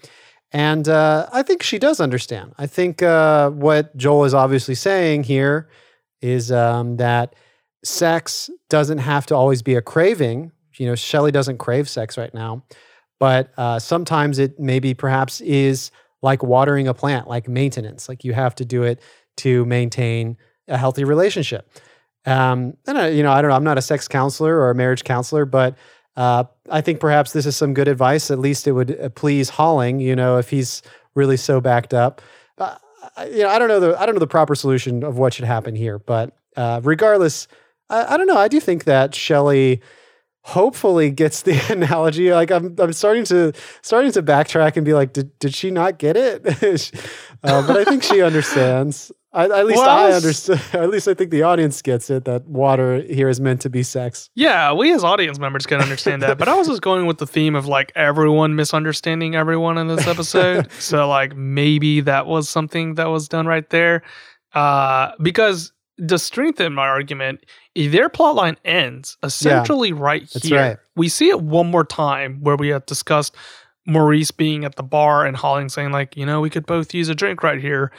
And 0.52 0.88
uh, 0.88 1.28
I 1.34 1.44
think 1.44 1.64
she 1.64 1.80
does 1.80 2.00
understand. 2.00 2.54
I 2.58 2.68
think 2.68 3.04
uh, 3.04 3.50
what 3.50 3.96
Joel 3.98 4.24
is 4.24 4.34
obviously 4.34 4.76
saying 4.76 5.24
here 5.24 5.68
is 6.22 6.52
um, 6.52 6.96
that 6.98 7.36
sex 7.84 8.50
doesn't 8.70 9.00
have 9.00 9.26
to 9.28 9.36
always 9.36 9.62
be 9.62 9.76
a 9.76 9.82
craving. 9.82 10.52
You 10.78 10.88
know, 10.88 10.96
Shelly 10.96 11.32
doesn't 11.32 11.58
crave 11.58 11.90
sex 11.90 12.18
right 12.18 12.34
now, 12.34 12.64
but 13.20 13.52
uh, 13.58 13.80
sometimes 13.80 14.40
it 14.40 14.60
maybe 14.60 14.94
perhaps 14.94 15.42
is 15.42 15.92
like 16.22 16.42
watering 16.42 16.88
a 16.88 16.94
plant, 16.94 17.28
like 17.28 17.48
maintenance. 17.48 18.08
Like 18.08 18.24
you 18.24 18.34
have 18.34 18.56
to 18.56 18.66
do 18.66 18.84
it 18.84 19.02
to 19.38 19.66
maintain 19.66 20.38
a 20.68 20.78
healthy 20.78 21.04
relationship. 21.04 21.70
Um, 22.26 22.76
and 22.88 22.98
I, 22.98 23.08
you 23.10 23.24
know, 23.24 23.32
I 23.32 23.42
don't 23.42 23.50
know. 23.50 23.56
I'm 23.56 23.64
not 23.64 23.78
a 23.78 23.82
sex 23.82 24.08
counselor 24.08 24.56
or 24.56 24.70
a 24.70 24.76
marriage 24.76 25.04
counselor, 25.04 25.46
but 25.46 25.78
uh, 26.16 26.46
I 26.70 26.82
think 26.82 27.00
perhaps 27.00 27.34
this 27.34 27.46
is 27.46 27.56
some 27.56 27.74
good 27.74 27.88
advice. 27.88 28.32
At 28.32 28.40
least 28.40 28.68
it 28.68 28.72
would 28.72 29.00
uh, 29.00 29.10
please 29.10 29.50
Holling. 29.50 30.00
You 30.00 30.16
know, 30.16 30.38
if 30.38 30.50
he's 30.50 30.82
really 31.14 31.38
so 31.38 31.62
backed 31.62 31.94
up. 31.94 32.22
Uh, 32.58 32.76
you 33.32 33.40
know, 33.40 33.50
I 33.50 33.60
don't 33.60 33.68
know 33.68 33.80
the 33.80 34.00
I 34.00 34.06
don't 34.06 34.16
know 34.16 34.20
the 34.20 34.28
proper 34.28 34.56
solution 34.56 35.04
of 35.04 35.18
what 35.18 35.34
should 35.34 35.46
happen 35.46 35.76
here, 35.76 36.00
but 36.00 36.36
uh, 36.56 36.82
regardless, 36.84 37.48
I, 37.90 38.14
I 38.14 38.18
don't 38.18 38.28
know. 38.28 38.38
I 38.38 38.48
do 38.48 38.60
think 38.60 38.86
that 38.86 39.16
Shelly 39.16 39.82
hopefully 40.42 41.10
gets 41.10 41.42
the 41.42 41.60
analogy. 41.72 42.32
Like 42.32 42.52
I'm, 42.52 42.76
I'm 42.78 42.94
starting 42.94 43.24
to 43.26 43.54
starting 43.82 44.12
to 44.14 44.24
backtrack 44.24 44.76
and 44.78 44.86
be 44.86 44.94
like, 44.94 45.14
did 45.14 45.38
did 45.40 45.54
she 45.54 45.72
not 45.72 45.98
get 45.98 46.18
it? 46.18 46.46
uh, 47.44 47.68
but 47.68 47.78
I 47.78 47.84
think 47.84 48.04
she 48.04 48.22
understands. 48.22 49.12
I, 49.36 49.60
at 49.60 49.66
least 49.66 49.84
I 49.84 50.14
understood. 50.14 50.62
At 50.74 50.90
least 50.90 51.10
I 51.10 51.14
think 51.14 51.30
the 51.30 51.44
audience 51.44 51.82
gets 51.82 52.10
it 52.10 52.24
that 52.24 52.48
water 52.48 53.02
here 53.02 53.28
is 53.28 53.42
meant 53.42 53.60
to 53.62 53.70
be 53.70 53.84
sex. 53.84 54.30
Yeah, 54.34 54.72
we 54.72 54.94
as 54.94 55.04
audience 55.04 55.40
members 55.40 55.66
can 55.66 55.82
understand 55.82 56.22
that, 56.22 56.38
but 56.38 56.48
I 56.48 56.56
was 56.56 56.68
just 56.68 56.82
going 56.82 57.06
with 57.06 57.18
the 57.18 57.28
theme 57.28 57.54
of 57.54 57.68
like 57.68 57.92
everyone 57.96 58.56
misunderstanding 58.56 59.36
everyone 59.36 59.78
in 59.78 59.88
this 59.88 60.08
episode. 60.08 60.72
so 60.80 61.10
like 61.10 61.36
maybe 61.36 62.00
that 62.02 62.28
was 62.28 62.48
something 62.48 62.96
that 62.96 63.08
was 63.08 63.28
done 63.28 63.46
right 63.46 63.70
there. 63.70 64.04
Uh 64.54 65.12
because 65.22 65.74
to 66.08 66.18
strengthen 66.18 66.74
my 66.74 66.88
argument, 66.88 67.46
their 67.76 68.10
plotline 68.10 68.56
ends 68.64 69.18
essentially 69.22 69.92
right 69.92 70.30
that's 70.34 70.48
here. 70.48 70.60
right. 70.60 70.78
We 70.96 71.10
see 71.10 71.30
it 71.30 71.42
one 71.42 71.68
more 71.68 71.86
time 71.86 72.40
where 72.42 72.56
we 72.56 72.70
had 72.70 72.86
discussed 72.86 73.36
Maurice 73.86 74.32
being 74.32 74.66
at 74.66 74.76
the 74.76 74.84
bar 74.84 75.26
and 75.26 75.36
Holling 75.38 75.70
saying 75.70 75.92
like, 75.92 76.18
you 76.18 76.26
know, 76.26 76.42
we 76.42 76.50
could 76.50 76.66
both 76.66 76.94
use 76.94 77.10
a 77.10 77.16
drink 77.16 77.44
right 77.44 77.60
here. 77.60 77.92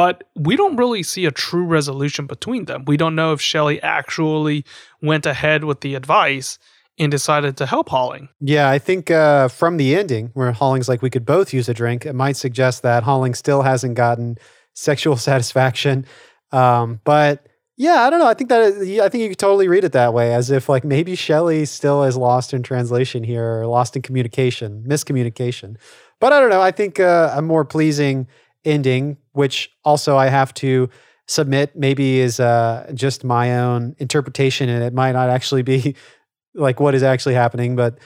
But 0.00 0.24
we 0.34 0.56
don't 0.56 0.76
really 0.76 1.02
see 1.02 1.26
a 1.26 1.30
true 1.30 1.66
resolution 1.66 2.26
between 2.26 2.64
them. 2.64 2.86
We 2.86 2.96
don't 2.96 3.14
know 3.14 3.34
if 3.34 3.40
Shelly 3.42 3.82
actually 3.82 4.64
went 5.02 5.26
ahead 5.26 5.64
with 5.64 5.82
the 5.82 5.94
advice 5.94 6.58
and 6.98 7.12
decided 7.12 7.58
to 7.58 7.66
help 7.66 7.90
Holling. 7.90 8.30
Yeah, 8.40 8.70
I 8.70 8.78
think 8.78 9.10
uh, 9.10 9.48
from 9.48 9.76
the 9.76 9.94
ending 9.94 10.30
where 10.32 10.52
Holling's 10.52 10.88
like, 10.88 11.02
we 11.02 11.10
could 11.10 11.26
both 11.26 11.52
use 11.52 11.68
a 11.68 11.74
drink, 11.74 12.06
it 12.06 12.14
might 12.14 12.38
suggest 12.38 12.82
that 12.82 13.02
Holling 13.02 13.34
still 13.34 13.60
hasn't 13.60 13.94
gotten 13.94 14.38
sexual 14.72 15.16
satisfaction. 15.28 16.06
Um, 16.50 17.02
but 17.04 17.46
yeah, 17.76 18.00
I 18.00 18.08
don't 18.08 18.20
know. 18.20 18.26
I 18.26 18.32
think 18.32 18.48
that 18.48 18.72
I 19.04 19.08
think 19.10 19.20
you 19.20 19.28
could 19.28 19.38
totally 19.38 19.68
read 19.68 19.84
it 19.84 19.92
that 19.92 20.14
way, 20.14 20.32
as 20.32 20.50
if 20.50 20.70
like 20.70 20.82
maybe 20.82 21.14
Shelly 21.14 21.66
still 21.66 22.04
is 22.04 22.16
lost 22.16 22.54
in 22.54 22.62
translation 22.62 23.22
here, 23.22 23.60
or 23.60 23.66
lost 23.66 23.96
in 23.96 24.00
communication, 24.00 24.82
miscommunication. 24.88 25.76
But 26.20 26.32
I 26.32 26.40
don't 26.40 26.48
know. 26.48 26.62
I 26.62 26.70
think 26.70 26.98
uh, 26.98 27.34
a 27.34 27.42
more 27.42 27.66
pleasing 27.66 28.28
ending, 28.64 29.16
which 29.32 29.70
also 29.84 30.16
I 30.16 30.28
have 30.28 30.52
to 30.54 30.88
submit, 31.26 31.76
maybe 31.76 32.18
is 32.18 32.40
uh, 32.40 32.90
just 32.94 33.24
my 33.24 33.58
own 33.58 33.94
interpretation, 33.98 34.68
and 34.68 34.82
it 34.82 34.92
might 34.92 35.12
not 35.12 35.30
actually 35.30 35.62
be 35.62 35.94
like 36.54 36.80
what 36.80 36.94
is 36.94 37.02
actually 37.02 37.34
happening. 37.34 37.76
But 37.76 37.98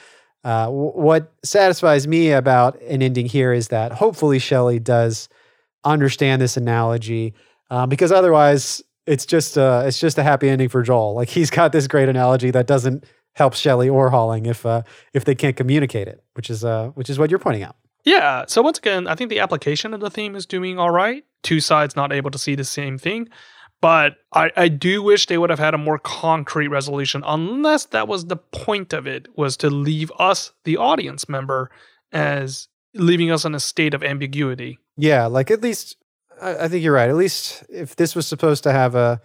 uh, 0.43 0.65
w- 0.65 0.91
what 0.91 1.33
satisfies 1.43 2.07
me 2.07 2.31
about 2.31 2.79
an 2.81 3.01
ending 3.01 3.25
here 3.25 3.51
is 3.51 3.69
that 3.69 3.91
hopefully 3.91 4.39
Shelly 4.39 4.79
does 4.79 5.27
understand 5.83 6.41
this 6.41 6.57
analogy, 6.57 7.33
uh, 7.69 7.85
because 7.87 8.11
otherwise 8.11 8.81
it's 9.07 9.25
just 9.25 9.57
uh, 9.57 9.83
it's 9.85 9.99
just 9.99 10.17
a 10.17 10.23
happy 10.23 10.49
ending 10.49 10.69
for 10.69 10.83
Joel. 10.83 11.15
Like 11.15 11.29
he's 11.29 11.49
got 11.49 11.71
this 11.71 11.87
great 11.87 12.09
analogy 12.09 12.51
that 12.51 12.67
doesn't 12.67 13.05
help 13.33 13.53
Shelly 13.53 13.89
or 13.89 14.09
Holling 14.09 14.45
if 14.45 14.65
uh, 14.65 14.83
if 15.13 15.25
they 15.25 15.35
can't 15.35 15.55
communicate 15.55 16.07
it, 16.07 16.23
which 16.33 16.49
is 16.49 16.63
uh, 16.63 16.89
which 16.89 17.09
is 17.09 17.19
what 17.19 17.29
you're 17.29 17.39
pointing 17.39 17.63
out. 17.63 17.75
Yeah. 18.05 18.45
So 18.47 18.61
once 18.61 18.77
again, 18.77 19.07
I 19.07 19.15
think 19.15 19.29
the 19.29 19.39
application 19.39 19.93
of 19.93 19.99
the 19.99 20.09
theme 20.09 20.35
is 20.35 20.45
doing 20.45 20.79
all 20.79 20.91
right. 20.91 21.25
Two 21.43 21.59
sides 21.59 21.95
not 21.95 22.13
able 22.13 22.31
to 22.31 22.37
see 22.37 22.55
the 22.55 22.63
same 22.63 22.97
thing. 22.97 23.27
But 23.81 24.17
I, 24.33 24.51
I 24.55 24.67
do 24.69 25.03
wish 25.03 25.25
they 25.25 25.37
would 25.37 25.49
have 25.49 25.59
had 25.59 25.73
a 25.73 25.77
more 25.77 25.99
concrete 25.99 26.69
resolution, 26.69 27.23
unless 27.25 27.85
that 27.87 28.07
was 28.07 28.25
the 28.25 28.37
point 28.37 28.93
of 28.93 29.05
it, 29.05 29.27
was 29.35 29.57
to 29.57 29.69
leave 29.69 30.11
us, 30.17 30.53
the 30.63 30.77
audience 30.77 31.27
member, 31.27 31.69
as 32.11 32.67
leaving 32.93 33.31
us 33.31 33.43
in 33.43 33.53
a 33.53 33.59
state 33.59 33.93
of 33.93 34.01
ambiguity. 34.01 34.79
Yeah, 34.97 35.25
like 35.25 35.51
at 35.51 35.61
least 35.61 35.97
I, 36.41 36.55
I 36.55 36.67
think 36.67 36.83
you're 36.83 36.93
right. 36.93 37.09
At 37.09 37.15
least 37.15 37.63
if 37.69 37.95
this 37.95 38.15
was 38.15 38.25
supposed 38.25 38.63
to 38.63 38.71
have 38.71 38.95
a 38.95 39.21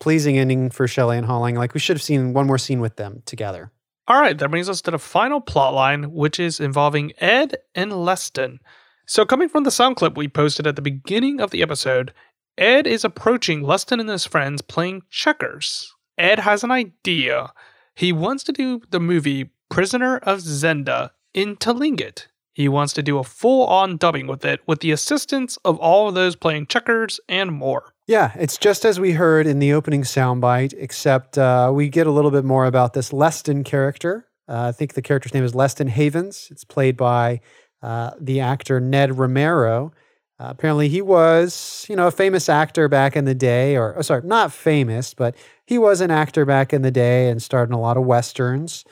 pleasing 0.00 0.38
ending 0.38 0.70
for 0.70 0.86
Shelly 0.86 1.18
and 1.18 1.26
Holling, 1.26 1.56
like 1.56 1.74
we 1.74 1.80
should 1.80 1.96
have 1.96 2.02
seen 2.02 2.32
one 2.32 2.46
more 2.46 2.58
scene 2.58 2.80
with 2.80 2.96
them 2.96 3.22
together. 3.26 3.72
All 4.08 4.18
right, 4.18 4.38
that 4.38 4.50
brings 4.50 4.70
us 4.70 4.80
to 4.82 4.90
the 4.90 4.98
final 4.98 5.38
plot 5.38 5.74
line, 5.74 6.14
which 6.14 6.40
is 6.40 6.60
involving 6.60 7.12
Ed 7.18 7.58
and 7.74 7.92
Leston. 7.92 8.58
So, 9.06 9.26
coming 9.26 9.50
from 9.50 9.64
the 9.64 9.70
sound 9.70 9.96
clip 9.96 10.16
we 10.16 10.28
posted 10.28 10.66
at 10.66 10.76
the 10.76 10.82
beginning 10.82 11.42
of 11.42 11.50
the 11.50 11.60
episode, 11.60 12.14
Ed 12.56 12.86
is 12.86 13.04
approaching 13.04 13.62
Leston 13.62 14.00
and 14.00 14.08
his 14.08 14.24
friends 14.24 14.62
playing 14.62 15.02
checkers. 15.10 15.94
Ed 16.16 16.38
has 16.38 16.64
an 16.64 16.70
idea. 16.70 17.52
He 17.94 18.10
wants 18.10 18.44
to 18.44 18.52
do 18.52 18.80
the 18.88 18.98
movie 18.98 19.50
Prisoner 19.68 20.16
of 20.16 20.38
Zenda 20.38 21.10
in 21.34 21.56
Tlingit. 21.56 22.28
He 22.58 22.68
wants 22.68 22.92
to 22.94 23.04
do 23.04 23.18
a 23.18 23.22
full 23.22 23.64
on 23.68 23.98
dubbing 23.98 24.26
with 24.26 24.44
it 24.44 24.60
with 24.66 24.80
the 24.80 24.90
assistance 24.90 25.58
of 25.64 25.78
all 25.78 26.08
of 26.08 26.16
those 26.16 26.34
playing 26.34 26.66
checkers 26.66 27.20
and 27.28 27.52
more. 27.52 27.94
Yeah, 28.08 28.32
it's 28.34 28.58
just 28.58 28.84
as 28.84 28.98
we 28.98 29.12
heard 29.12 29.46
in 29.46 29.60
the 29.60 29.72
opening 29.72 30.02
soundbite, 30.02 30.74
except 30.76 31.38
uh, 31.38 31.70
we 31.72 31.88
get 31.88 32.08
a 32.08 32.10
little 32.10 32.32
bit 32.32 32.44
more 32.44 32.64
about 32.66 32.94
this 32.94 33.12
Leston 33.12 33.64
character. 33.64 34.26
Uh, 34.48 34.70
I 34.70 34.72
think 34.72 34.94
the 34.94 35.02
character's 35.02 35.32
name 35.32 35.44
is 35.44 35.52
Leston 35.52 35.88
Havens. 35.88 36.48
It's 36.50 36.64
played 36.64 36.96
by 36.96 37.42
uh, 37.80 38.10
the 38.20 38.40
actor 38.40 38.80
Ned 38.80 39.16
Romero. 39.16 39.92
Uh, 40.40 40.46
apparently, 40.50 40.88
he 40.88 41.00
was, 41.00 41.86
you 41.88 41.94
know, 41.94 42.08
a 42.08 42.10
famous 42.10 42.48
actor 42.48 42.88
back 42.88 43.14
in 43.14 43.24
the 43.24 43.36
day, 43.36 43.76
or 43.76 43.96
oh, 43.96 44.02
sorry, 44.02 44.22
not 44.24 44.52
famous, 44.52 45.14
but 45.14 45.36
he 45.64 45.78
was 45.78 46.00
an 46.00 46.10
actor 46.10 46.44
back 46.44 46.72
in 46.72 46.82
the 46.82 46.90
day 46.90 47.30
and 47.30 47.40
starred 47.40 47.68
in 47.68 47.72
a 47.72 47.80
lot 47.80 47.96
of 47.96 48.02
westerns. 48.02 48.84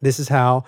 This 0.00 0.18
is 0.18 0.28
how 0.28 0.64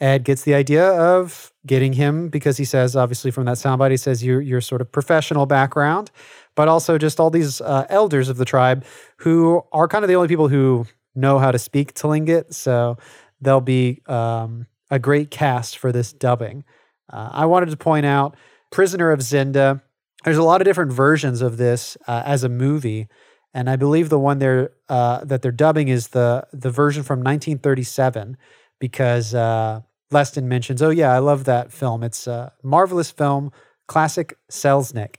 Ed 0.00 0.24
gets 0.24 0.42
the 0.42 0.54
idea 0.54 0.88
of 0.92 1.52
getting 1.66 1.92
him 1.92 2.28
because 2.28 2.56
he 2.56 2.64
says, 2.64 2.96
obviously, 2.96 3.30
from 3.30 3.44
that 3.44 3.56
soundbite, 3.56 3.90
he 3.90 3.96
says 3.96 4.24
you're 4.24 4.40
your 4.40 4.60
sort 4.60 4.80
of 4.80 4.90
professional 4.90 5.44
background, 5.46 6.10
but 6.54 6.68
also 6.68 6.96
just 6.96 7.20
all 7.20 7.30
these 7.30 7.60
uh, 7.60 7.86
elders 7.90 8.28
of 8.28 8.38
the 8.38 8.44
tribe 8.44 8.84
who 9.18 9.62
are 9.72 9.86
kind 9.88 10.04
of 10.04 10.08
the 10.08 10.14
only 10.14 10.28
people 10.28 10.48
who 10.48 10.86
know 11.14 11.38
how 11.38 11.50
to 11.52 11.58
speak 11.58 11.92
Tlingit. 11.94 12.54
So 12.54 12.96
they'll 13.40 13.60
be 13.60 14.00
um, 14.06 14.66
a 14.90 14.98
great 14.98 15.30
cast 15.30 15.76
for 15.76 15.92
this 15.92 16.12
dubbing. 16.12 16.64
Uh, 17.12 17.28
I 17.32 17.46
wanted 17.46 17.70
to 17.70 17.76
point 17.76 18.06
out 18.06 18.36
Prisoner 18.70 19.10
of 19.10 19.20
Zenda. 19.20 19.82
There's 20.24 20.38
a 20.38 20.42
lot 20.42 20.60
of 20.60 20.64
different 20.64 20.92
versions 20.92 21.42
of 21.42 21.56
this 21.56 21.96
uh, 22.06 22.22
as 22.24 22.44
a 22.44 22.48
movie, 22.48 23.08
and 23.52 23.68
I 23.68 23.76
believe 23.76 24.08
the 24.08 24.18
one 24.18 24.38
they're 24.38 24.70
uh, 24.88 25.24
that 25.24 25.42
they're 25.42 25.50
dubbing 25.50 25.88
is 25.88 26.08
the 26.08 26.46
the 26.52 26.70
version 26.70 27.02
from 27.02 27.18
1937 27.20 28.36
because 28.78 29.34
uh, 29.34 29.80
Leston 30.12 30.44
mentions, 30.44 30.82
oh 30.82 30.90
yeah, 30.90 31.12
I 31.12 31.18
love 31.18 31.44
that 31.44 31.72
film. 31.72 32.02
It's 32.02 32.26
a 32.26 32.52
marvelous 32.62 33.10
film, 33.10 33.52
classic 33.86 34.36
Selznick. 34.50 35.16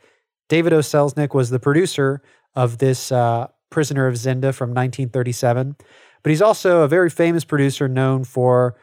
David 0.49 0.73
O. 0.73 0.79
Selznick 0.79 1.33
was 1.33 1.49
the 1.49 1.59
producer 1.59 2.21
of 2.55 2.79
this 2.79 3.11
uh, 3.11 3.47
Prisoner 3.69 4.07
of 4.07 4.15
Zenda 4.15 4.53
from 4.53 4.71
1937, 4.71 5.77
but 6.23 6.29
he's 6.29 6.41
also 6.41 6.81
a 6.81 6.89
very 6.89 7.09
famous 7.09 7.45
producer 7.45 7.87
known 7.87 8.25
for, 8.25 8.75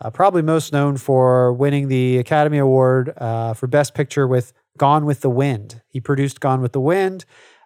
uh, 0.00 0.10
probably 0.10 0.42
most 0.42 0.72
known 0.72 0.96
for 0.96 1.52
winning 1.52 1.88
the 1.88 2.18
Academy 2.18 2.58
Award 2.58 3.12
uh, 3.16 3.54
for 3.54 3.66
Best 3.66 3.92
Picture 3.92 4.28
with 4.28 4.52
Gone 4.78 5.04
with 5.04 5.20
the 5.20 5.30
Wind. 5.30 5.82
He 5.88 6.00
produced 6.00 6.38
Gone 6.40 6.60
with 6.60 6.72
the 6.72 6.80
Wind. 6.80 7.24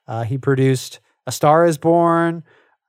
Uh, 0.09 0.24
he 0.24 0.38
produced 0.38 1.01
A 1.26 1.32
Star 1.32 1.66
is 1.66 1.76
Born, 1.76 2.42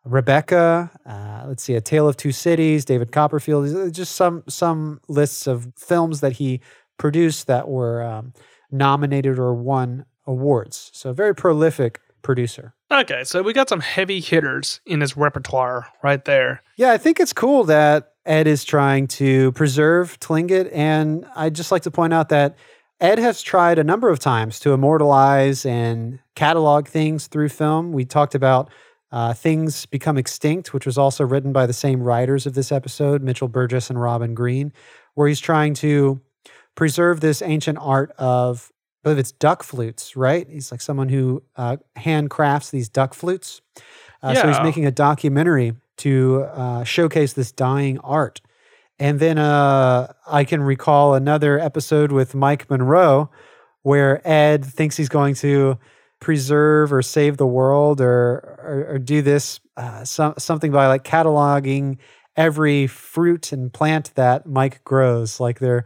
Rebecca. 0.04 0.92
Uh, 1.06 1.46
let's 1.48 1.64
see, 1.64 1.76
A 1.76 1.82
Tale 1.82 2.08
of 2.08 2.18
Two 2.18 2.32
Cities, 2.32 2.86
David 2.86 3.12
Copperfield. 3.12 3.94
Just 3.94 4.16
some 4.16 4.44
some 4.48 5.02
lists 5.08 5.48
of 5.48 5.72
films 5.78 6.22
that 6.22 6.34
he 6.34 6.62
produced 6.98 7.48
that 7.48 7.68
were 7.68 8.04
um, 8.04 8.34
nominated 8.72 9.38
or 9.38 9.54
won 9.54 10.06
awards. 10.26 10.92
So 10.94 11.10
a 11.10 11.14
very 11.14 11.36
prolific 11.36 12.00
producer. 12.22 12.74
Okay, 12.92 13.24
so 13.24 13.42
we 13.42 13.54
got 13.54 13.70
some 13.70 13.80
heavy 13.80 14.20
hitters 14.20 14.82
in 14.86 15.02
his 15.02 15.18
repertoire 15.18 15.88
right 16.04 16.24
there. 16.26 16.62
Yeah, 16.78 16.92
I 16.92 16.98
think 16.98 17.20
it's 17.20 17.34
cool 17.34 17.64
that 17.66 18.14
Ed 18.26 18.48
is 18.48 18.64
trying 18.64 19.08
to 19.08 19.52
preserve 19.54 20.20
Tlingit. 20.20 20.70
And 20.74 21.26
I'd 21.36 21.56
just 21.56 21.72
like 21.72 21.84
to 21.84 21.92
point 21.92 22.14
out 22.14 22.30
that 22.30 22.56
Ed 23.00 23.18
has 23.18 23.42
tried 23.42 23.80
a 23.80 23.84
number 23.84 24.10
of 24.10 24.20
times 24.20 24.60
to 24.60 24.74
immortalize 24.74 25.66
and 25.66 26.20
catalog 26.36 26.88
things 26.88 27.28
through 27.28 27.50
film. 27.50 27.94
We 27.94 28.06
talked 28.06 28.36
about 28.36 28.70
uh, 29.12 29.34
Things 29.34 29.86
Become 29.86 30.18
Extinct, 30.18 30.74
which 30.74 30.86
was 30.86 30.98
also 30.98 31.26
written 31.26 31.52
by 31.52 31.66
the 31.66 31.74
same 31.74 32.02
writers 32.02 32.46
of 32.46 32.54
this 32.54 32.72
episode, 32.72 33.22
Mitchell 33.22 33.48
Burgess 33.48 33.90
and 33.90 34.02
Robin 34.02 34.34
Green, 34.34 34.72
where 35.16 35.28
he's 35.28 35.40
trying 35.40 35.74
to 35.76 36.22
preserve 36.76 37.20
this 37.20 37.42
ancient 37.42 37.78
art 37.82 38.12
of, 38.18 38.72
I 38.72 39.04
believe 39.04 39.20
it's 39.20 39.32
duck 39.34 39.64
flutes, 39.64 40.16
right? 40.16 40.48
He's 40.50 40.72
like 40.72 40.82
someone 40.82 41.10
who 41.10 41.44
uh, 41.58 41.78
handcrafts 41.98 42.72
these 42.72 42.88
duck 42.88 43.14
flutes. 43.14 43.62
Uh, 44.24 44.34
So 44.42 44.48
he's 44.48 44.62
making 44.64 44.86
a 44.86 44.92
documentary 44.92 45.74
to 45.98 46.44
uh, 46.54 46.84
showcase 46.84 47.34
this 47.34 47.52
dying 47.52 48.00
art. 48.00 48.40
And 48.98 49.20
then 49.20 49.38
uh, 49.38 50.14
I 50.28 50.44
can 50.44 50.62
recall 50.62 51.16
another 51.16 51.60
episode 51.60 52.12
with 52.12 52.36
Mike 52.36 52.70
Monroe 52.70 53.30
where 53.82 54.22
Ed 54.28 54.64
thinks 54.64 54.96
he's 54.96 55.10
going 55.10 55.34
to 55.36 55.78
preserve 56.22 56.94
or 56.94 57.02
save 57.02 57.36
the 57.36 57.46
world 57.46 58.00
or 58.00 58.58
or, 58.64 58.86
or 58.92 59.00
do 59.00 59.22
this 59.22 59.60
uh, 59.76 60.06
some, 60.06 60.34
something 60.38 60.72
by 60.72 60.88
like 60.88 61.04
cataloging 61.04 61.98
every 62.38 62.88
fruit 62.88 63.52
and 63.52 63.74
plant 63.74 64.14
that 64.16 64.46
Mike 64.46 64.82
grows. 64.86 65.40
Like 65.42 65.60
they're, 65.60 65.84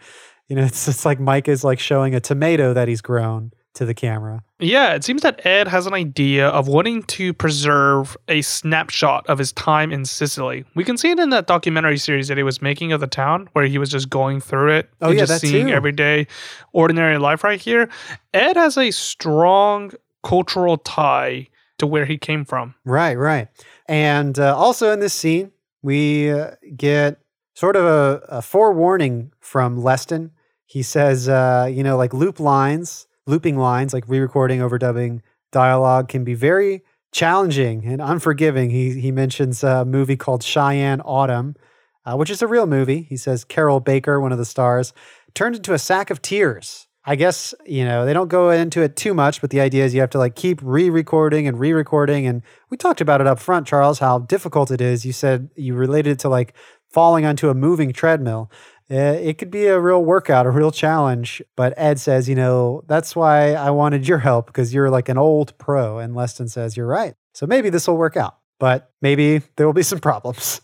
you 0.48 0.56
know, 0.56 0.64
it's 0.66 0.88
it's 0.88 1.06
like 1.06 1.20
Mike 1.20 1.48
is 1.48 1.64
like 1.64 1.80
showing 1.80 2.14
a 2.14 2.20
tomato 2.20 2.74
that 2.74 2.88
he's 2.88 3.02
grown 3.02 3.52
to 3.74 3.84
the 3.86 3.94
camera. 3.94 4.42
Yeah, 4.60 4.94
it 4.94 5.04
seems 5.04 5.22
that 5.24 5.46
Ed 5.46 5.68
has 5.68 5.86
an 5.86 5.94
idea 5.94 6.48
of 6.48 6.70
wanting 6.70 7.04
to 7.04 7.34
preserve 7.34 8.16
a 8.30 8.42
snapshot 8.42 9.28
of 9.28 9.38
his 9.38 9.52
time 9.52 9.92
in 9.92 10.06
Cicely. 10.06 10.64
We 10.76 10.86
can 10.86 10.96
see 10.96 11.12
it 11.12 11.20
in 11.20 11.30
that 11.32 11.46
documentary 11.46 11.98
series 11.98 12.30
that 12.30 12.38
he 12.38 12.44
was 12.44 12.62
making 12.62 12.94
of 12.94 13.02
the 13.02 13.08
town, 13.08 13.50
where 13.52 13.66
he 13.66 13.78
was 13.78 13.90
just 13.90 14.10
going 14.10 14.40
through 14.40 14.72
it 14.78 14.90
Oh, 15.02 15.10
and 15.10 15.18
yeah, 15.20 15.26
just 15.26 15.42
seeing 15.42 15.68
too. 15.68 15.74
everyday, 15.74 16.28
ordinary 16.72 17.18
life 17.18 17.44
right 17.44 17.60
here. 17.60 17.90
Ed 18.34 18.56
has 18.56 18.78
a 18.78 18.92
strong 18.92 19.92
cultural 20.26 20.78
tie 20.78 21.48
to 21.78 21.88
where 21.88 22.06
he 22.06 22.18
came 22.18 22.44
from. 22.44 22.76
Right, 22.84 23.16
right. 23.16 23.48
And 23.88 24.38
uh, 24.38 24.58
also 24.58 24.92
in 24.92 25.00
this 25.00 25.14
scene, 25.14 25.52
we 25.84 26.32
uh, 26.32 26.52
get 26.76 27.20
sort 27.54 27.76
of 27.76 27.86
a, 27.86 28.26
a 28.28 28.42
forewarning 28.42 29.32
from 29.40 29.78
Leston. 29.78 30.32
He 30.66 30.82
says, 30.82 31.30
uh, 31.30 31.70
you 31.72 31.84
know, 31.84 31.96
like 31.96 32.14
loop 32.14 32.40
lines, 32.40 33.08
looping 33.28 33.58
lines, 33.58 33.94
like 33.94 34.04
re 34.08 34.20
recording, 34.20 34.60
overdubbing 34.60 35.22
dialogue 35.52 36.10
can 36.10 36.24
be 36.24 36.34
very 36.34 36.82
challenging 37.14 37.86
and 37.86 38.02
unforgiving. 38.02 38.72
He, 38.72 39.00
he 39.00 39.12
mentions 39.12 39.64
a 39.64 39.86
movie 39.86 40.18
called 40.18 40.44
Cheyenne 40.44 41.02
Autumn, 41.02 41.56
uh, 42.04 42.16
which 42.16 42.32
is 42.32 42.42
a 42.42 42.48
real 42.48 42.66
movie. 42.66 43.04
He 43.04 43.16
says 43.16 43.46
Carroll 43.46 43.80
Baker, 43.80 44.20
one 44.20 44.32
of 44.32 44.38
the 44.38 44.46
stars, 44.46 44.92
turned 45.36 45.56
into 45.56 45.74
a 45.74 45.80
sack 45.80 46.10
of 46.10 46.22
tears. 46.22 46.85
I 47.08 47.16
guess, 47.16 47.54
you 47.66 47.86
know, 47.86 48.06
they 48.06 48.14
don't 48.14 48.30
go 48.30 48.50
into 48.50 48.82
it 48.82 48.96
too 48.96 49.14
much, 49.14 49.40
but 49.40 49.52
the 49.52 49.62
idea 49.62 49.86
is 49.86 49.94
you 49.94 50.02
have 50.02 50.10
to 50.12 50.18
like 50.18 50.36
keep 50.36 50.60
re 50.64 50.90
recording 50.90 51.48
and 51.48 51.60
re 51.60 51.72
recording. 51.72 52.26
And 52.26 52.42
we 52.70 52.78
talked 52.78 53.00
about 53.00 53.22
it 53.22 53.28
up 53.28 53.40
front, 53.40 53.68
Charles, 53.68 54.00
how 54.00 54.20
difficult 54.20 54.72
it 54.72 54.82
is. 54.82 55.06
You 55.06 55.14
said 55.14 55.50
you 55.56 55.76
related 55.76 56.14
it 56.14 56.20
to 56.20 56.30
like 56.30 56.54
falling 56.90 57.26
onto 57.26 57.50
a 57.50 57.54
moving 57.54 57.94
treadmill. 57.94 58.50
Uh, 58.90 58.96
it 58.96 59.38
could 59.38 59.52
be 59.52 59.66
a 59.66 59.80
real 59.80 60.04
workout, 60.04 60.46
a 60.46 60.52
real 60.52 60.72
challenge. 60.72 61.44
But 61.56 61.74
Ed 61.78 62.00
says, 62.00 62.28
you 62.28 62.36
know, 62.36 62.84
that's 62.88 63.16
why 63.16 63.54
I 63.54 63.70
wanted 63.70 64.08
your 64.08 64.20
help 64.20 64.48
because 64.48 64.74
you're 64.74 64.90
like 64.90 65.10
an 65.10 65.18
old 65.18 65.56
pro. 65.60 66.00
And 66.00 66.16
Leston 66.16 66.50
says, 66.50 66.76
you're 66.76 66.88
right. 66.88 67.14
So 67.34 67.46
maybe 67.46 67.70
this 67.70 67.88
will 67.88 67.98
work 67.98 68.18
out 68.18 68.38
but 68.60 68.92
maybe 69.02 69.42
there 69.56 69.66
will 69.66 69.74
be 69.74 69.84
some 69.84 70.00
problems. 70.00 70.62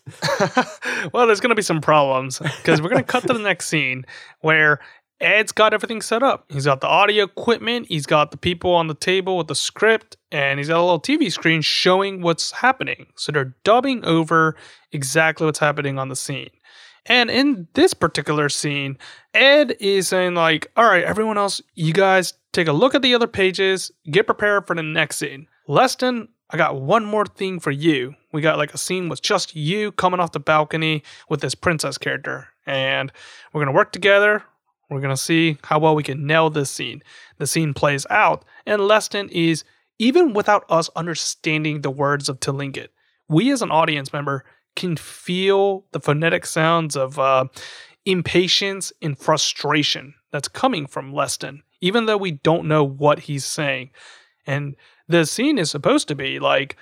well, 1.13 1.27
there's 1.27 1.39
going 1.39 1.49
to 1.49 1.55
be 1.55 1.61
some 1.61 1.81
problems 1.81 2.39
because 2.39 2.81
we're 2.81 2.89
going 2.89 3.03
to 3.03 3.07
cut 3.07 3.27
to 3.27 3.33
the 3.33 3.39
next 3.39 3.67
scene 3.67 4.05
where 4.39 4.79
Ed's 5.21 5.51
got 5.51 5.73
everything 5.73 6.01
set 6.01 6.23
up. 6.23 6.45
He's 6.49 6.65
got 6.65 6.81
the 6.81 6.87
audio 6.87 7.25
equipment, 7.25 7.87
he's 7.87 8.05
got 8.05 8.31
the 8.31 8.37
people 8.37 8.73
on 8.73 8.87
the 8.87 8.95
table 8.95 9.37
with 9.37 9.47
the 9.47 9.55
script, 9.55 10.17
and 10.31 10.59
he's 10.59 10.67
got 10.67 10.79
a 10.79 10.83
little 10.83 10.99
TV 10.99 11.31
screen 11.31 11.61
showing 11.61 12.21
what's 12.21 12.51
happening. 12.51 13.07
So 13.15 13.31
they're 13.31 13.55
dubbing 13.63 14.03
over 14.03 14.55
exactly 14.91 15.45
what's 15.45 15.59
happening 15.59 15.99
on 15.99 16.09
the 16.09 16.15
scene. 16.15 16.49
And 17.05 17.31
in 17.31 17.67
this 17.73 17.93
particular 17.93 18.49
scene, 18.49 18.97
Ed 19.33 19.75
is 19.79 20.07
saying, 20.07 20.35
like, 20.35 20.71
all 20.75 20.85
right, 20.85 21.03
everyone 21.03 21.37
else, 21.37 21.61
you 21.73 21.93
guys 21.93 22.33
take 22.51 22.67
a 22.67 22.73
look 22.73 22.93
at 22.93 23.01
the 23.01 23.15
other 23.15 23.27
pages, 23.27 23.91
get 24.09 24.25
prepared 24.25 24.67
for 24.67 24.75
the 24.75 24.83
next 24.83 25.17
scene. 25.17 25.47
Leston, 25.67 26.27
I 26.49 26.57
got 26.57 26.79
one 26.81 27.05
more 27.05 27.25
thing 27.25 27.59
for 27.59 27.71
you. 27.71 28.15
We 28.31 28.41
got 28.41 28.57
like 28.57 28.73
a 28.73 28.77
scene 28.77 29.09
with 29.09 29.21
just 29.21 29.55
you 29.55 29.91
coming 29.93 30.19
off 30.19 30.33
the 30.33 30.39
balcony 30.39 31.03
with 31.29 31.41
this 31.41 31.55
princess 31.55 31.97
character. 31.97 32.49
And 32.65 33.11
we're 33.53 33.65
to 33.65 33.71
work 33.71 33.91
together. 33.91 34.43
We're 34.91 34.99
going 34.99 35.15
to 35.15 35.21
see 35.21 35.57
how 35.63 35.79
well 35.79 35.95
we 35.95 36.03
can 36.03 36.27
nail 36.27 36.49
this 36.49 36.69
scene. 36.69 37.01
The 37.37 37.47
scene 37.47 37.73
plays 37.73 38.05
out, 38.09 38.43
and 38.65 38.81
Leston 38.81 39.31
is, 39.31 39.63
even 39.99 40.33
without 40.33 40.65
us 40.69 40.89
understanding 40.97 41.79
the 41.79 41.89
words 41.89 42.27
of 42.27 42.41
Tlingit, 42.41 42.89
we 43.29 43.51
as 43.51 43.61
an 43.61 43.71
audience 43.71 44.11
member 44.11 44.43
can 44.75 44.97
feel 44.97 45.85
the 45.93 46.01
phonetic 46.01 46.45
sounds 46.45 46.97
of 46.97 47.17
uh, 47.17 47.45
impatience 48.05 48.91
and 49.01 49.17
frustration 49.17 50.13
that's 50.33 50.49
coming 50.49 50.85
from 50.85 51.13
Leston, 51.13 51.61
even 51.79 52.05
though 52.05 52.17
we 52.17 52.31
don't 52.31 52.67
know 52.67 52.83
what 52.83 53.19
he's 53.19 53.45
saying. 53.45 53.91
And 54.45 54.75
the 55.07 55.25
scene 55.25 55.57
is 55.57 55.71
supposed 55.71 56.09
to 56.09 56.15
be 56.15 56.39
like 56.39 56.75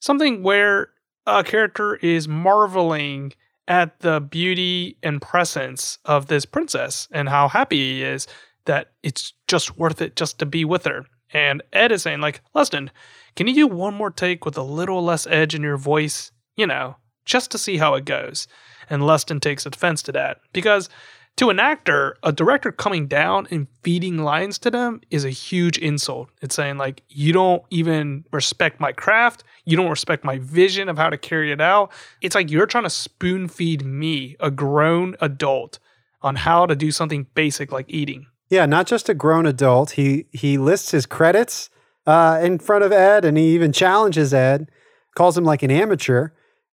something 0.00 0.42
where 0.42 0.88
a 1.26 1.44
character 1.44 1.94
is 1.94 2.26
marveling 2.26 3.34
at 3.68 4.00
the 4.00 4.20
beauty 4.20 4.96
and 5.02 5.22
presence 5.22 5.98
of 6.04 6.26
this 6.26 6.44
princess 6.44 7.08
and 7.12 7.28
how 7.28 7.48
happy 7.48 7.76
he 7.76 8.02
is 8.02 8.26
that 8.64 8.92
it's 9.02 9.32
just 9.48 9.76
worth 9.76 10.00
it 10.00 10.16
just 10.16 10.38
to 10.38 10.46
be 10.46 10.64
with 10.64 10.84
her. 10.84 11.06
And 11.32 11.62
Ed 11.72 11.92
is 11.92 12.02
saying, 12.02 12.20
like, 12.20 12.42
Leston, 12.54 12.90
can 13.36 13.46
you 13.46 13.54
do 13.54 13.66
one 13.66 13.94
more 13.94 14.10
take 14.10 14.44
with 14.44 14.56
a 14.56 14.62
little 14.62 15.02
less 15.02 15.26
edge 15.26 15.54
in 15.54 15.62
your 15.62 15.76
voice? 15.76 16.30
You 16.56 16.66
know, 16.66 16.96
just 17.24 17.50
to 17.52 17.58
see 17.58 17.78
how 17.78 17.94
it 17.94 18.04
goes. 18.04 18.46
And 18.90 19.02
Leston 19.02 19.40
takes 19.40 19.64
offense 19.64 20.02
to 20.02 20.12
that 20.12 20.38
because 20.52 20.88
to 21.36 21.50
an 21.50 21.58
actor, 21.58 22.16
a 22.22 22.32
director 22.32 22.70
coming 22.70 23.06
down 23.06 23.48
and 23.50 23.66
feeding 23.82 24.18
lines 24.18 24.58
to 24.60 24.70
them 24.70 25.00
is 25.10 25.24
a 25.24 25.30
huge 25.30 25.78
insult. 25.78 26.28
It's 26.42 26.54
saying, 26.54 26.76
like, 26.76 27.02
you 27.08 27.32
don't 27.32 27.62
even 27.70 28.24
respect 28.32 28.80
my 28.80 28.92
craft. 28.92 29.42
You 29.64 29.76
don't 29.76 29.88
respect 29.90 30.24
my 30.24 30.38
vision 30.38 30.88
of 30.88 30.98
how 30.98 31.10
to 31.10 31.16
carry 31.16 31.50
it 31.50 31.60
out. 31.60 31.90
It's 32.20 32.34
like 32.34 32.50
you're 32.50 32.66
trying 32.66 32.84
to 32.84 32.90
spoon 32.90 33.48
feed 33.48 33.84
me, 33.84 34.36
a 34.40 34.50
grown 34.50 35.16
adult, 35.20 35.78
on 36.20 36.36
how 36.36 36.66
to 36.66 36.76
do 36.76 36.90
something 36.90 37.26
basic 37.34 37.72
like 37.72 37.86
eating. 37.88 38.26
Yeah, 38.50 38.66
not 38.66 38.86
just 38.86 39.08
a 39.08 39.14
grown 39.14 39.46
adult. 39.46 39.92
He 39.92 40.26
he 40.30 40.58
lists 40.58 40.90
his 40.90 41.06
credits 41.06 41.70
uh, 42.06 42.38
in 42.42 42.58
front 42.58 42.84
of 42.84 42.92
Ed, 42.92 43.24
and 43.24 43.38
he 43.38 43.54
even 43.54 43.72
challenges 43.72 44.34
Ed, 44.34 44.70
calls 45.14 45.38
him 45.38 45.44
like 45.44 45.62
an 45.62 45.70
amateur. 45.70 46.28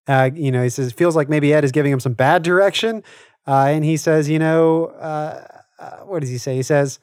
Uh, 0.08 0.30
you 0.32 0.50
know, 0.50 0.62
he 0.62 0.70
says 0.70 0.88
it 0.88 0.94
feels 0.94 1.14
like 1.14 1.28
maybe 1.28 1.52
Ed 1.52 1.64
is 1.64 1.72
giving 1.72 1.92
him 1.92 2.00
some 2.00 2.14
bad 2.14 2.42
direction. 2.42 3.02
Uh, 3.46 3.66
and 3.68 3.84
he 3.84 3.96
says, 3.96 4.28
you 4.28 4.38
know, 4.38 4.86
uh, 4.86 5.46
uh, 5.78 5.90
what 5.98 6.20
does 6.20 6.30
he 6.30 6.38
say? 6.38 6.56
He 6.56 6.62
says, 6.62 6.98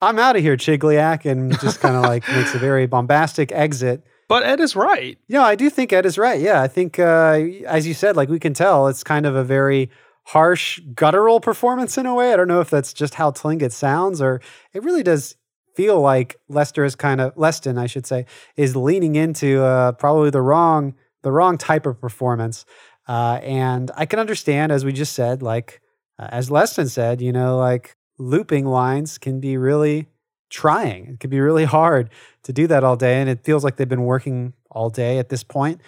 I'm 0.00 0.18
out 0.18 0.36
of 0.36 0.42
here, 0.42 0.56
Chigliak, 0.56 1.24
and 1.24 1.58
just 1.60 1.80
kind 1.82 1.96
of 1.96 2.02
like 2.02 2.28
makes 2.28 2.54
a 2.54 2.58
very 2.58 2.86
bombastic 2.86 3.52
exit. 3.52 4.04
But 4.28 4.42
Ed 4.42 4.60
is 4.60 4.76
right. 4.76 5.18
Yeah, 5.26 5.42
I 5.42 5.54
do 5.54 5.70
think 5.70 5.92
Ed 5.92 6.04
is 6.04 6.18
right. 6.18 6.40
Yeah, 6.40 6.60
I 6.60 6.68
think, 6.68 6.98
uh, 6.98 7.40
as 7.66 7.86
you 7.86 7.94
said, 7.94 8.14
like 8.14 8.28
we 8.28 8.38
can 8.38 8.52
tell, 8.52 8.88
it's 8.88 9.02
kind 9.02 9.24
of 9.24 9.34
a 9.34 9.42
very 9.42 9.90
harsh, 10.24 10.80
guttural 10.94 11.40
performance 11.40 11.96
in 11.96 12.04
a 12.04 12.14
way. 12.14 12.32
I 12.32 12.36
don't 12.36 12.48
know 12.48 12.60
if 12.60 12.68
that's 12.68 12.92
just 12.92 13.14
how 13.14 13.30
Tlingit 13.30 13.72
sounds, 13.72 14.20
or 14.20 14.42
it 14.74 14.82
really 14.84 15.02
does 15.02 15.36
feel 15.74 16.00
like 16.00 16.38
Lester 16.48 16.84
is 16.84 16.94
kind 16.94 17.20
of 17.20 17.34
Leston, 17.36 17.78
I 17.78 17.86
should 17.86 18.04
say, 18.04 18.26
is 18.56 18.76
leaning 18.76 19.14
into 19.14 19.62
uh, 19.62 19.92
probably 19.92 20.28
the 20.28 20.42
wrong 20.42 20.94
the 21.22 21.32
wrong 21.32 21.58
type 21.58 21.86
of 21.86 22.00
performance. 22.00 22.64
Uh, 23.08 23.40
and 23.42 23.90
I 23.96 24.04
can 24.04 24.18
understand, 24.18 24.70
as 24.70 24.84
we 24.84 24.92
just 24.92 25.14
said, 25.14 25.42
like 25.42 25.80
uh, 26.18 26.28
as 26.30 26.50
Leston 26.50 26.90
said, 26.90 27.20
you 27.20 27.32
know, 27.32 27.56
like 27.56 27.96
looping 28.18 28.66
lines 28.66 29.18
can 29.18 29.40
be 29.40 29.56
really 29.56 30.08
trying. 30.50 31.06
It 31.06 31.20
can 31.20 31.30
be 31.30 31.40
really 31.40 31.64
hard 31.64 32.10
to 32.42 32.52
do 32.52 32.66
that 32.66 32.84
all 32.84 32.96
day, 32.96 33.20
and 33.20 33.30
it 33.30 33.44
feels 33.44 33.64
like 33.64 33.76
they've 33.76 33.88
been 33.88 34.04
working 34.04 34.52
all 34.70 34.90
day 34.90 35.18
at 35.18 35.28
this 35.28 35.42
point. 35.42 35.80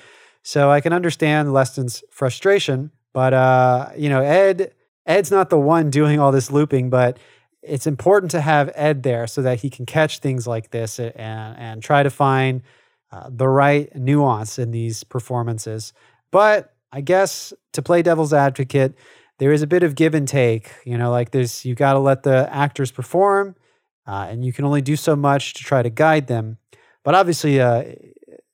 So 0.43 0.71
I 0.71 0.81
can 0.81 0.93
understand 0.93 1.51
Leston's 1.51 2.03
frustration, 2.11 2.91
but 3.13 3.35
uh, 3.35 3.91
you 3.97 4.09
know, 4.09 4.23
Ed 4.23 4.73
Ed's 5.07 5.31
not 5.31 5.51
the 5.51 5.59
one 5.59 5.91
doing 5.91 6.19
all 6.21 6.33
this 6.33 6.51
looping, 6.51 6.89
but 6.89 7.19
it's 7.63 7.87
important 7.87 8.31
to 8.31 8.41
have 8.41 8.71
Ed 8.75 9.03
there 9.03 9.27
so 9.27 9.43
that 9.43 9.61
he 9.61 9.69
can 9.69 9.85
catch 9.85 10.21
things 10.21 10.47
like 10.47 10.71
this 10.71 10.99
and 10.99 11.13
and 11.17 11.83
try 11.83 12.03
to 12.03 12.11
find 12.11 12.63
uh, 13.13 13.29
the 13.29 13.49
right 13.49 13.95
nuance 13.95 14.59
in 14.59 14.71
these 14.71 15.05
performances. 15.05 15.93
But 16.31 16.73
I 16.93 17.01
guess 17.01 17.53
to 17.73 17.83
play 17.83 18.03
devil's 18.03 18.33
advocate, 18.33 18.95
there 19.39 19.53
is 19.53 19.63
a 19.63 19.67
bit 19.67 19.83
of 19.83 19.95
give 19.95 20.15
and 20.15 20.27
take. 20.27 20.73
You 20.85 20.99
know, 20.99 21.11
like 21.11 21.31
there's 21.31 21.65
you 21.65 21.75
got 21.75 21.95
to 21.95 21.99
let 21.99 22.23
the 22.23 22.49
actors 22.53 22.91
perform, 22.91 23.57
uh, 24.07 24.27
and 24.29 24.45
you 24.45 24.53
can 24.53 24.65
only 24.65 24.83
do 24.83 24.97
so 24.97 25.17
much 25.17 25.55
to 25.55 25.65
try 25.65 25.83
to 25.83 25.91
guide 25.91 26.27
them. 26.27 26.59
But 27.05 27.15
obviously, 27.15 27.61
uh, 27.61 27.85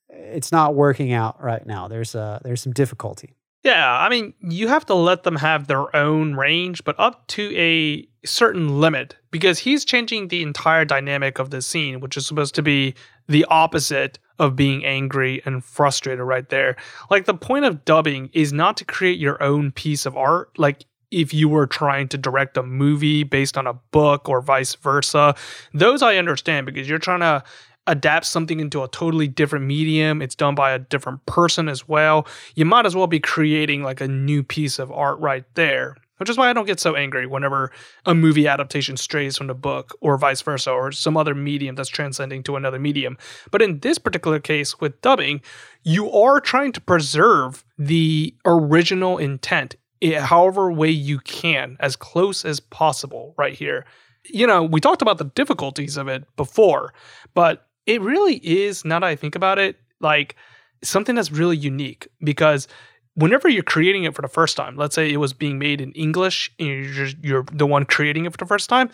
it's 0.08 0.52
not 0.52 0.74
working 0.74 1.12
out 1.12 1.42
right 1.42 1.66
now. 1.66 1.88
There's 1.88 2.14
uh, 2.14 2.40
there's 2.42 2.62
some 2.62 2.72
difficulty. 2.72 3.34
Yeah, 3.64 3.98
I 3.98 4.08
mean, 4.08 4.32
you 4.40 4.68
have 4.68 4.86
to 4.86 4.94
let 4.94 5.24
them 5.24 5.34
have 5.34 5.66
their 5.66 5.94
own 5.96 6.34
range, 6.34 6.84
but 6.84 6.94
up 7.00 7.26
to 7.28 7.52
a 7.56 8.06
certain 8.24 8.80
limit 8.80 9.16
because 9.32 9.58
he's 9.58 9.84
changing 9.84 10.28
the 10.28 10.42
entire 10.42 10.84
dynamic 10.84 11.40
of 11.40 11.50
the 11.50 11.60
scene, 11.60 11.98
which 11.98 12.16
is 12.16 12.24
supposed 12.26 12.54
to 12.54 12.62
be 12.62 12.94
the 13.28 13.44
opposite 13.48 14.18
of 14.38 14.56
being 14.56 14.84
angry 14.84 15.42
and 15.44 15.64
frustrated 15.64 16.24
right 16.24 16.48
there. 16.48 16.76
Like 17.10 17.24
the 17.24 17.34
point 17.34 17.64
of 17.64 17.84
dubbing 17.84 18.30
is 18.32 18.52
not 18.52 18.76
to 18.78 18.84
create 18.84 19.18
your 19.18 19.42
own 19.42 19.72
piece 19.72 20.06
of 20.06 20.16
art. 20.16 20.58
Like 20.58 20.84
if 21.10 21.32
you 21.32 21.48
were 21.48 21.66
trying 21.66 22.08
to 22.08 22.18
direct 22.18 22.56
a 22.56 22.62
movie 22.62 23.22
based 23.22 23.56
on 23.56 23.66
a 23.66 23.74
book 23.74 24.28
or 24.28 24.40
vice 24.40 24.74
versa, 24.74 25.34
those 25.72 26.02
I 26.02 26.16
understand 26.16 26.66
because 26.66 26.88
you're 26.88 26.98
trying 26.98 27.20
to 27.20 27.42
adapt 27.86 28.26
something 28.26 28.58
into 28.58 28.82
a 28.82 28.88
totally 28.88 29.28
different 29.28 29.64
medium. 29.64 30.20
It's 30.20 30.34
done 30.34 30.54
by 30.54 30.72
a 30.72 30.78
different 30.78 31.24
person 31.26 31.68
as 31.68 31.86
well. 31.86 32.26
You 32.56 32.64
might 32.64 32.84
as 32.84 32.96
well 32.96 33.06
be 33.06 33.20
creating 33.20 33.82
like 33.82 34.00
a 34.00 34.08
new 34.08 34.42
piece 34.42 34.78
of 34.78 34.90
art 34.90 35.18
right 35.20 35.44
there 35.54 35.96
which 36.18 36.30
is 36.30 36.36
why 36.36 36.48
I 36.48 36.52
don't 36.52 36.66
get 36.66 36.80
so 36.80 36.94
angry 36.94 37.26
whenever 37.26 37.70
a 38.04 38.14
movie 38.14 38.46
adaptation 38.46 38.96
strays 38.96 39.36
from 39.36 39.46
the 39.46 39.54
book 39.54 39.96
or 40.00 40.16
vice 40.18 40.42
versa 40.42 40.70
or 40.70 40.92
some 40.92 41.16
other 41.16 41.34
medium 41.34 41.74
that's 41.74 41.88
transcending 41.88 42.42
to 42.44 42.56
another 42.56 42.78
medium. 42.78 43.16
But 43.50 43.62
in 43.62 43.80
this 43.80 43.98
particular 43.98 44.40
case 44.40 44.80
with 44.80 45.00
dubbing, 45.02 45.40
you 45.82 46.10
are 46.12 46.40
trying 46.40 46.72
to 46.72 46.80
preserve 46.80 47.64
the 47.78 48.34
original 48.44 49.18
intent 49.18 49.76
eh, 50.02 50.20
however 50.20 50.72
way 50.72 50.90
you 50.90 51.18
can, 51.20 51.76
as 51.80 51.96
close 51.96 52.44
as 52.44 52.60
possible 52.60 53.34
right 53.38 53.54
here. 53.54 53.84
You 54.24 54.46
know, 54.46 54.62
we 54.62 54.80
talked 54.80 55.02
about 55.02 55.18
the 55.18 55.24
difficulties 55.24 55.96
of 55.96 56.08
it 56.08 56.24
before, 56.36 56.92
but 57.34 57.68
it 57.86 58.00
really 58.00 58.36
is, 58.36 58.84
now 58.84 58.98
that 58.98 59.06
I 59.06 59.14
think 59.14 59.36
about 59.36 59.58
it, 59.58 59.76
like 60.00 60.34
something 60.82 61.14
that's 61.14 61.30
really 61.30 61.56
unique 61.56 62.08
because 62.20 62.68
whenever 63.16 63.48
you're 63.48 63.62
creating 63.62 64.04
it 64.04 64.14
for 64.14 64.22
the 64.22 64.28
first 64.28 64.56
time, 64.56 64.76
let's 64.76 64.94
say 64.94 65.12
it 65.12 65.16
was 65.16 65.32
being 65.32 65.58
made 65.58 65.80
in 65.80 65.90
English 65.92 66.52
and 66.58 66.68
you're, 66.68 66.84
just, 66.92 67.16
you're 67.22 67.44
the 67.52 67.66
one 67.66 67.84
creating 67.84 68.24
it 68.24 68.32
for 68.32 68.38
the 68.38 68.46
first 68.46 68.68
time, 68.68 68.88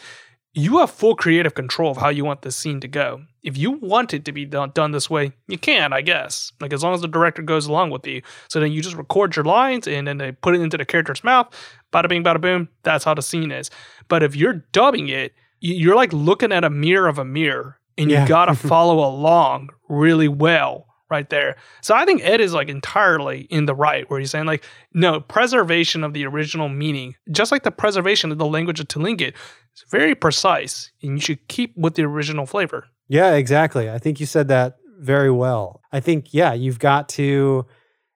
you 0.54 0.78
have 0.78 0.90
full 0.90 1.14
creative 1.16 1.54
control 1.54 1.90
of 1.90 1.96
how 1.96 2.08
you 2.08 2.24
want 2.24 2.42
this 2.42 2.56
scene 2.56 2.78
to 2.80 2.88
go. 2.88 3.22
If 3.42 3.56
you 3.56 3.72
want 3.72 4.12
it 4.14 4.24
to 4.26 4.32
be 4.32 4.44
done, 4.44 4.70
done 4.74 4.92
this 4.92 5.08
way, 5.08 5.32
you 5.48 5.58
can, 5.58 5.92
I 5.92 6.02
guess. 6.02 6.52
Like 6.60 6.72
as 6.72 6.82
long 6.84 6.94
as 6.94 7.00
the 7.00 7.08
director 7.08 7.42
goes 7.42 7.66
along 7.66 7.90
with 7.90 8.06
you. 8.06 8.22
So 8.48 8.60
then 8.60 8.70
you 8.70 8.82
just 8.82 8.96
record 8.96 9.34
your 9.34 9.44
lines 9.44 9.88
and 9.88 10.06
then 10.06 10.18
they 10.18 10.32
put 10.32 10.54
it 10.54 10.60
into 10.60 10.76
the 10.76 10.84
character's 10.84 11.24
mouth. 11.24 11.48
Bada 11.92 12.08
bing, 12.08 12.22
bada 12.22 12.40
boom. 12.40 12.68
That's 12.82 13.04
how 13.04 13.14
the 13.14 13.22
scene 13.22 13.50
is. 13.50 13.70
But 14.08 14.22
if 14.22 14.36
you're 14.36 14.64
dubbing 14.72 15.08
it, 15.08 15.32
you're 15.60 15.96
like 15.96 16.12
looking 16.12 16.52
at 16.52 16.64
a 16.64 16.70
mirror 16.70 17.08
of 17.08 17.18
a 17.18 17.24
mirror, 17.24 17.78
and 17.96 18.10
Yeah. 18.10 18.22
you 18.22 18.28
gotta 18.28 18.54
follow 18.68 18.98
along 18.98 19.70
really 19.88 20.28
well 20.28 20.86
right 21.12 21.28
there. 21.28 21.54
So 21.82 21.94
I 21.94 22.04
think 22.04 22.24
Ed 22.24 22.40
is 22.40 22.54
like 22.54 22.68
entirely 22.68 23.42
in 23.42 23.66
the 23.66 23.74
right 23.74 24.08
where 24.10 24.18
he's 24.18 24.30
saying 24.30 24.46
like, 24.46 24.64
no, 24.94 25.20
preservation 25.20 26.02
of 26.02 26.14
the 26.14 26.26
original 26.26 26.68
meaning, 26.68 27.14
just 27.30 27.52
like 27.52 27.62
the 27.62 27.70
preservation 27.70 28.32
of 28.32 28.38
the 28.38 28.46
language 28.46 28.80
of 28.80 28.88
Tlingit, 28.88 29.34
is 29.76 29.84
very 29.90 30.14
precise, 30.14 30.90
and 31.02 31.12
you 31.12 31.20
should 31.20 31.46
keep 31.48 31.76
with 31.76 31.94
the 31.94 32.02
original 32.02 32.46
flavor. 32.46 32.86
Yeah, 33.08 33.34
exactly. 33.34 33.90
I 33.90 33.98
think 33.98 34.18
you 34.18 34.26
said 34.26 34.48
that 34.48 34.78
very 34.98 35.30
well. 35.30 35.82
I 35.92 36.00
think, 36.00 36.32
yeah, 36.32 36.52
you've 36.54 36.78
got 36.78 37.08
to, 37.10 37.66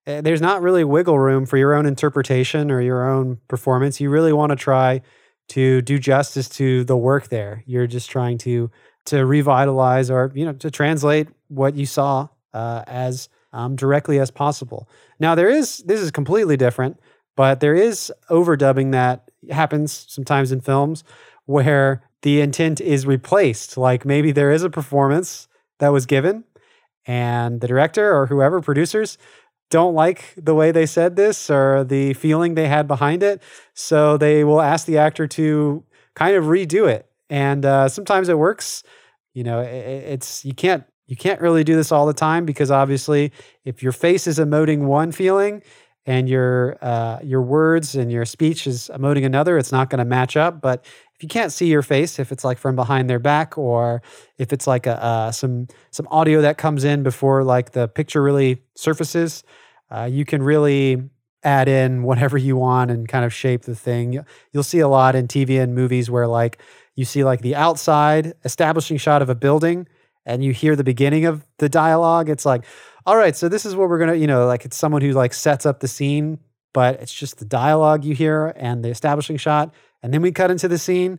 eh, 0.06 0.22
there's 0.22 0.40
not 0.40 0.62
really 0.62 0.84
wiggle 0.84 1.18
room 1.18 1.44
for 1.44 1.58
your 1.58 1.74
own 1.74 1.84
interpretation 1.84 2.70
or 2.70 2.80
your 2.80 3.08
own 3.08 3.38
performance. 3.48 4.00
You 4.00 4.08
really 4.08 4.32
want 4.32 4.50
to 4.50 4.56
try 4.56 5.02
to 5.48 5.82
do 5.82 5.98
justice 5.98 6.48
to 6.48 6.84
the 6.84 6.96
work 6.96 7.28
there. 7.28 7.62
You're 7.66 7.86
just 7.86 8.10
trying 8.10 8.38
to, 8.38 8.70
to 9.06 9.24
revitalize 9.26 10.10
or, 10.10 10.32
you 10.34 10.44
know, 10.44 10.54
to 10.54 10.70
translate 10.70 11.28
what 11.48 11.74
you 11.74 11.86
saw 11.86 12.28
uh, 12.56 12.82
as 12.86 13.28
um, 13.52 13.76
directly 13.76 14.18
as 14.24 14.30
possible. 14.30 14.88
Now, 15.20 15.34
there 15.34 15.50
is, 15.60 15.78
this 15.90 16.00
is 16.00 16.10
completely 16.10 16.56
different, 16.56 16.94
but 17.36 17.60
there 17.60 17.74
is 17.88 18.12
overdubbing 18.30 18.92
that 18.92 19.30
happens 19.50 20.06
sometimes 20.08 20.52
in 20.52 20.60
films 20.60 21.04
where 21.46 22.02
the 22.22 22.40
intent 22.40 22.80
is 22.80 23.06
replaced. 23.06 23.76
Like 23.76 24.04
maybe 24.04 24.32
there 24.32 24.50
is 24.56 24.62
a 24.64 24.70
performance 24.70 25.48
that 25.78 25.92
was 25.92 26.06
given, 26.06 26.44
and 27.06 27.60
the 27.60 27.68
director 27.68 28.14
or 28.16 28.26
whoever, 28.26 28.60
producers, 28.60 29.18
don't 29.70 29.94
like 29.94 30.20
the 30.36 30.54
way 30.54 30.72
they 30.72 30.86
said 30.86 31.16
this 31.16 31.50
or 31.50 31.84
the 31.84 32.14
feeling 32.14 32.54
they 32.54 32.68
had 32.68 32.86
behind 32.86 33.22
it. 33.22 33.42
So 33.74 34.16
they 34.16 34.44
will 34.44 34.60
ask 34.60 34.86
the 34.86 34.98
actor 34.98 35.26
to 35.28 35.84
kind 36.14 36.36
of 36.36 36.44
redo 36.44 36.88
it. 36.88 37.06
And 37.28 37.64
uh, 37.64 37.88
sometimes 37.88 38.28
it 38.28 38.38
works. 38.38 38.82
You 39.34 39.44
know, 39.44 39.58
i- 39.60 39.64
i- 39.64 40.04
it's 40.14 40.44
you 40.44 40.54
can't 40.54 40.84
you 41.06 41.16
can't 41.16 41.40
really 41.40 41.64
do 41.64 41.76
this 41.76 41.92
all 41.92 42.06
the 42.06 42.12
time 42.14 42.44
because 42.44 42.70
obviously, 42.70 43.32
if 43.64 43.82
your 43.82 43.92
face 43.92 44.26
is 44.26 44.38
emoting 44.38 44.80
one 44.86 45.12
feeling 45.12 45.62
and 46.04 46.28
your 46.28 46.76
uh, 46.82 47.18
your 47.22 47.42
words 47.42 47.94
and 47.94 48.10
your 48.10 48.24
speech 48.24 48.66
is 48.66 48.90
emoting 48.94 49.24
another, 49.24 49.58
it's 49.58 49.72
not 49.72 49.90
going 49.90 49.98
to 49.98 50.04
match 50.04 50.36
up. 50.36 50.60
But 50.60 50.84
if 51.14 51.22
you 51.22 51.28
can't 51.28 51.52
see 51.52 51.66
your 51.68 51.82
face, 51.82 52.18
if 52.18 52.30
it's 52.32 52.44
like 52.44 52.58
from 52.58 52.76
behind 52.76 53.08
their 53.08 53.18
back, 53.18 53.56
or 53.56 54.02
if 54.38 54.52
it's 54.52 54.66
like 54.66 54.86
a 54.86 55.02
uh, 55.02 55.32
some 55.32 55.68
some 55.90 56.06
audio 56.10 56.40
that 56.42 56.58
comes 56.58 56.84
in 56.84 57.02
before 57.02 57.42
like 57.44 57.72
the 57.72 57.88
picture 57.88 58.22
really 58.22 58.62
surfaces, 58.76 59.44
uh, 59.90 60.08
you 60.10 60.24
can 60.24 60.42
really 60.42 61.02
add 61.42 61.68
in 61.68 62.02
whatever 62.02 62.36
you 62.36 62.56
want 62.56 62.90
and 62.90 63.06
kind 63.08 63.24
of 63.24 63.32
shape 63.32 63.62
the 63.62 63.74
thing. 63.74 64.12
You- 64.12 64.24
You'll 64.52 64.62
see 64.62 64.80
a 64.80 64.88
lot 64.88 65.14
in 65.14 65.28
TV 65.28 65.58
and 65.58 65.74
movies 65.74 66.10
where 66.10 66.26
like 66.26 66.58
you 66.96 67.04
see 67.04 67.24
like 67.24 67.42
the 67.42 67.54
outside 67.54 68.34
establishing 68.44 68.96
shot 68.96 69.22
of 69.22 69.28
a 69.28 69.34
building 69.34 69.86
and 70.26 70.44
you 70.44 70.52
hear 70.52 70.76
the 70.76 70.84
beginning 70.84 71.24
of 71.24 71.46
the 71.58 71.68
dialogue. 71.68 72.28
It's 72.28 72.44
like, 72.44 72.64
all 73.06 73.16
right, 73.16 73.34
so 73.34 73.48
this 73.48 73.64
is 73.64 73.74
what 73.74 73.88
we're 73.88 73.98
gonna, 73.98 74.16
you 74.16 74.26
know, 74.26 74.46
like 74.46 74.64
it's 74.64 74.76
someone 74.76 75.00
who 75.00 75.12
like 75.12 75.32
sets 75.32 75.64
up 75.64 75.80
the 75.80 75.88
scene, 75.88 76.38
but 76.74 77.00
it's 77.00 77.14
just 77.14 77.38
the 77.38 77.44
dialogue 77.44 78.04
you 78.04 78.14
hear 78.14 78.52
and 78.56 78.84
the 78.84 78.88
establishing 78.90 79.36
shot, 79.36 79.72
and 80.02 80.12
then 80.12 80.20
we 80.20 80.32
cut 80.32 80.50
into 80.50 80.68
the 80.68 80.78
scene. 80.78 81.18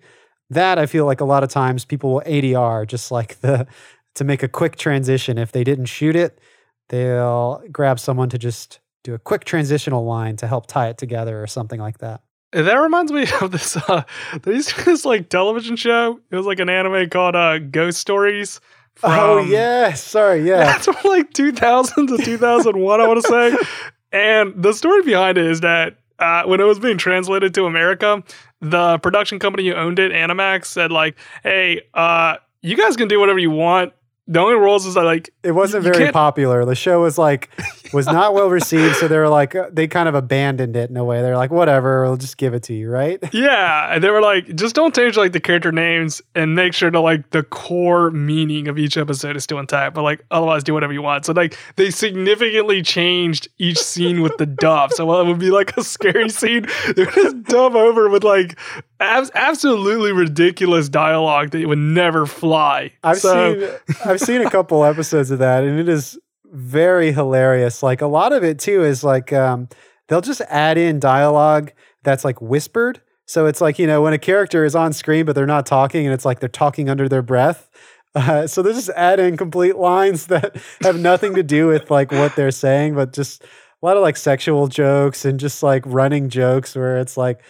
That 0.49 0.77
I 0.77 0.85
feel 0.85 1.05
like 1.05 1.19
a 1.19 1.25
lot 1.25 1.43
of 1.43 1.49
times 1.49 1.83
people 1.83 2.13
will 2.13 2.21
ADR 2.21 2.87
just 2.87 3.11
like 3.11 3.39
the 3.41 3.67
to 4.15 4.23
make 4.23 4.43
a 4.43 4.47
quick 4.47 4.75
transition. 4.75 5.37
If 5.37 5.51
they 5.51 5.63
didn't 5.63 5.85
shoot 5.85 6.15
it, 6.15 6.39
they'll 6.89 7.63
grab 7.71 7.99
someone 7.99 8.29
to 8.29 8.37
just 8.37 8.79
do 9.03 9.13
a 9.13 9.19
quick 9.19 9.45
transitional 9.45 10.05
line 10.05 10.35
to 10.37 10.47
help 10.47 10.67
tie 10.67 10.89
it 10.89 10.97
together 10.97 11.41
or 11.41 11.47
something 11.47 11.79
like 11.79 11.99
that. 11.99 12.21
That 12.51 12.75
reminds 12.75 13.11
me 13.11 13.25
of 13.41 13.51
this. 13.51 13.77
Uh, 13.77 14.03
used 14.45 14.69
to 14.69 14.85
this 14.85 15.05
like 15.05 15.29
television 15.29 15.75
show. 15.75 16.19
It 16.31 16.35
was 16.35 16.45
like 16.45 16.59
an 16.59 16.69
anime 16.69 17.09
called 17.09 17.35
uh, 17.35 17.59
Ghost 17.59 17.99
Stories. 17.99 18.59
Oh 19.03 19.39
yeah, 19.39 19.93
sorry, 19.93 20.47
yeah. 20.47 20.57
That's 20.65 20.85
from 20.85 20.95
like 21.03 21.33
2000 21.33 22.07
to 22.07 22.17
2001, 22.17 23.01
I 23.01 23.07
want 23.07 23.23
to 23.23 23.27
say. 23.27 23.57
And 24.11 24.61
the 24.61 24.73
story 24.73 25.01
behind 25.03 25.37
it 25.37 25.45
is 25.45 25.61
that 25.61 25.97
uh, 26.19 26.43
when 26.43 26.59
it 26.59 26.63
was 26.63 26.79
being 26.79 26.97
translated 26.97 27.53
to 27.55 27.65
America, 27.65 28.23
the 28.61 28.97
production 28.99 29.39
company 29.39 29.67
who 29.67 29.75
owned 29.75 29.99
it, 29.99 30.11
Animax, 30.11 30.65
said 30.65 30.91
like, 30.91 31.17
"Hey, 31.43 31.81
uh, 31.93 32.37
you 32.61 32.75
guys 32.75 32.95
can 32.95 33.07
do 33.07 33.19
whatever 33.19 33.39
you 33.39 33.51
want. 33.51 33.93
The 34.29 34.39
only 34.39 34.55
rules 34.55 34.85
is 34.85 34.95
that 34.95 35.03
like 35.03 35.29
it 35.43 35.51
wasn't 35.51 35.83
very 35.83 35.97
can't- 35.97 36.13
popular. 36.13 36.65
The 36.65 36.75
show 36.75 37.01
was 37.01 37.17
like 37.17 37.49
was 37.93 38.05
not 38.19 38.33
well 38.33 38.49
received, 38.49 38.97
so 38.97 39.07
they 39.07 39.17
were 39.17 39.29
like 39.29 39.55
uh, 39.55 39.69
they 39.71 39.87
kind 39.87 40.09
of 40.09 40.15
abandoned 40.15 40.75
it 40.75 40.89
in 40.89 40.97
a 40.97 41.03
way. 41.05 41.21
They're 41.21 41.37
like, 41.37 41.51
whatever, 41.51 42.03
we'll 42.03 42.17
just 42.17 42.37
give 42.37 42.53
it 42.53 42.63
to 42.63 42.73
you, 42.73 42.89
right? 42.89 43.19
Yeah, 43.33 43.93
and 43.93 44.03
they 44.03 44.09
were 44.09 44.21
like, 44.21 44.53
just 44.55 44.75
don't 44.75 44.93
change 44.95 45.15
like 45.15 45.31
the 45.31 45.39
character 45.39 45.71
names 45.71 46.21
and 46.35 46.55
make 46.55 46.73
sure 46.73 46.89
that 46.91 46.99
like 46.99 47.29
the 47.29 47.43
core 47.43 48.11
meaning 48.11 48.67
of 48.67 48.77
each 48.77 48.97
episode 48.97 49.37
is 49.37 49.43
still 49.43 49.59
intact. 49.59 49.93
But 49.95 50.01
like 50.03 50.25
otherwise, 50.31 50.63
do 50.63 50.73
whatever 50.73 50.91
you 50.91 51.01
want. 51.01 51.25
So 51.25 51.33
like 51.33 51.57
they 51.77 51.89
significantly 51.91 52.81
changed 52.81 53.47
each 53.59 53.77
scene 53.77 54.21
with 54.21 54.37
the 54.37 54.45
dub. 54.45 54.91
So 54.91 55.05
while 55.05 55.21
it 55.21 55.27
would 55.27 55.39
be 55.39 55.51
like 55.51 55.77
a 55.77 55.83
scary 55.83 56.29
scene, 56.29 56.65
they 56.95 57.05
would 57.05 57.13
just 57.13 57.43
dub 57.43 57.75
over 57.75 58.09
with 58.09 58.23
like 58.23 58.57
abs- 58.99 59.31
absolutely 59.33 60.11
ridiculous 60.11 60.89
dialogue 60.89 61.51
that 61.51 61.67
would 61.67 61.77
never 61.77 62.25
fly. 62.25 62.91
I've 63.03 63.17
so, 63.17 63.59
seen 63.59 63.69
I've 64.05 64.19
seen 64.19 64.41
a 64.41 64.49
couple 64.49 64.83
episodes 64.85 65.31
of 65.31 65.39
that, 65.39 65.63
and 65.63 65.79
it 65.79 65.89
is 65.89 66.19
very 66.51 67.11
hilarious. 67.11 67.83
Like 67.83 68.01
a 68.01 68.07
lot 68.07 68.33
of 68.33 68.43
it 68.43 68.59
too 68.59 68.83
is 68.83 69.03
like 69.03 69.33
um, 69.33 69.69
they'll 70.07 70.21
just 70.21 70.41
add 70.49 70.77
in 70.77 70.99
dialogue 70.99 71.71
that's 72.03 72.25
like 72.25 72.41
whispered. 72.41 73.01
So 73.25 73.45
it's 73.45 73.61
like 73.61 73.79
you 73.79 73.87
know 73.87 74.01
when 74.01 74.13
a 74.13 74.17
character 74.17 74.63
is 74.63 74.75
on 74.75 74.93
screen 74.93 75.25
but 75.25 75.35
they're 75.35 75.45
not 75.45 75.65
talking, 75.65 76.05
and 76.05 76.13
it's 76.13 76.25
like 76.25 76.39
they're 76.39 76.49
talking 76.49 76.89
under 76.89 77.07
their 77.09 77.21
breath. 77.21 77.69
Uh, 78.15 78.47
so 78.47 78.63
they 78.63 78.73
just 78.73 78.89
add 78.95 79.19
in 79.19 79.37
complete 79.37 79.75
lines 79.75 80.25
that 80.27 80.55
have 80.81 80.99
nothing 80.99 81.35
to 81.35 81.43
do 81.43 81.67
with 81.67 81.91
like 81.91 82.11
what 82.11 82.35
they're 82.35 82.49
saying, 82.49 82.95
but 82.95 83.13
just 83.13 83.43
a 83.43 83.85
lot 83.85 83.95
of 83.95 84.01
like 84.01 84.17
sexual 84.17 84.67
jokes 84.67 85.23
and 85.23 85.39
just 85.39 85.61
like 85.61 85.83
running 85.85 86.27
jokes 86.27 86.75
where 86.75 86.97
it's 86.97 87.15
like 87.15 87.41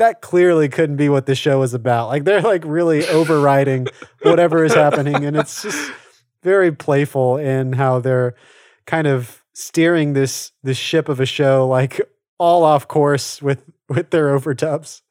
that 0.00 0.22
clearly 0.22 0.68
couldn't 0.68 0.96
be 0.96 1.10
what 1.10 1.26
the 1.26 1.34
show 1.34 1.62
is 1.62 1.74
about. 1.74 2.08
Like 2.08 2.24
they're 2.24 2.40
like 2.40 2.64
really 2.64 3.06
overriding 3.06 3.86
whatever 4.22 4.64
is 4.64 4.74
happening, 4.74 5.24
and 5.24 5.36
it's 5.36 5.62
just 5.62 5.92
very 6.42 6.72
playful 6.72 7.36
in 7.36 7.74
how 7.74 8.00
they're 8.00 8.34
kind 8.86 9.06
of 9.06 9.44
steering 9.52 10.14
this 10.14 10.52
this 10.62 10.78
ship 10.78 11.08
of 11.08 11.20
a 11.20 11.26
show 11.26 11.68
like 11.68 12.00
all 12.38 12.64
off 12.64 12.88
course 12.88 13.42
with 13.42 13.62
with 13.88 14.10
their 14.10 14.36
overdubs. 14.36 15.02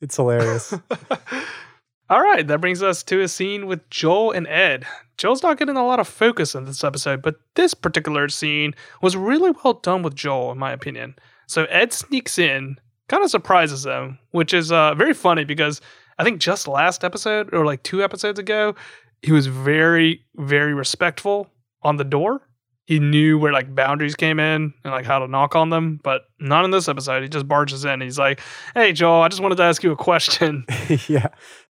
It's 0.00 0.16
hilarious. 0.16 0.72
All 2.10 2.22
right, 2.22 2.46
that 2.46 2.60
brings 2.60 2.82
us 2.82 3.02
to 3.04 3.22
a 3.22 3.28
scene 3.28 3.66
with 3.66 3.88
Joel 3.88 4.32
and 4.32 4.46
Ed. 4.46 4.84
Joel's 5.16 5.42
not 5.42 5.56
getting 5.58 5.76
a 5.76 5.86
lot 5.86 6.00
of 6.00 6.06
focus 6.06 6.54
in 6.54 6.66
this 6.66 6.84
episode, 6.84 7.22
but 7.22 7.36
this 7.54 7.72
particular 7.72 8.28
scene 8.28 8.74
was 9.00 9.16
really 9.16 9.52
well 9.64 9.74
done 9.74 10.02
with 10.02 10.14
Joel, 10.14 10.52
in 10.52 10.58
my 10.58 10.72
opinion. 10.72 11.14
So 11.46 11.64
Ed 11.66 11.92
sneaks 11.92 12.38
in, 12.38 12.76
kind 13.12 13.22
of 13.22 13.30
surprises 13.30 13.82
them, 13.82 14.18
which 14.30 14.54
is 14.54 14.72
uh, 14.72 14.94
very 14.94 15.12
funny 15.12 15.44
because 15.44 15.82
I 16.18 16.24
think 16.24 16.40
just 16.40 16.66
last 16.66 17.04
episode 17.04 17.52
or 17.52 17.66
like 17.66 17.82
two 17.82 18.02
episodes 18.02 18.38
ago, 18.38 18.74
he 19.20 19.32
was 19.32 19.46
very, 19.46 20.24
very 20.36 20.72
respectful 20.72 21.50
on 21.82 21.96
the 21.96 22.04
door. 22.04 22.40
He 22.86 22.98
knew 22.98 23.38
where 23.38 23.52
like 23.52 23.74
boundaries 23.74 24.16
came 24.16 24.40
in 24.40 24.72
and 24.82 24.92
like 24.92 25.04
how 25.04 25.18
to 25.18 25.28
knock 25.28 25.54
on 25.54 25.68
them, 25.68 26.00
but 26.02 26.22
not 26.40 26.64
in 26.64 26.70
this 26.70 26.88
episode. 26.88 27.22
He 27.22 27.28
just 27.28 27.46
barges 27.46 27.84
in. 27.84 28.00
He's 28.00 28.18
like, 28.18 28.40
"Hey, 28.74 28.92
Joel, 28.92 29.20
I 29.20 29.28
just 29.28 29.42
wanted 29.42 29.56
to 29.56 29.62
ask 29.62 29.82
you 29.82 29.92
a 29.92 29.96
question." 29.96 30.64
yeah. 31.06 31.28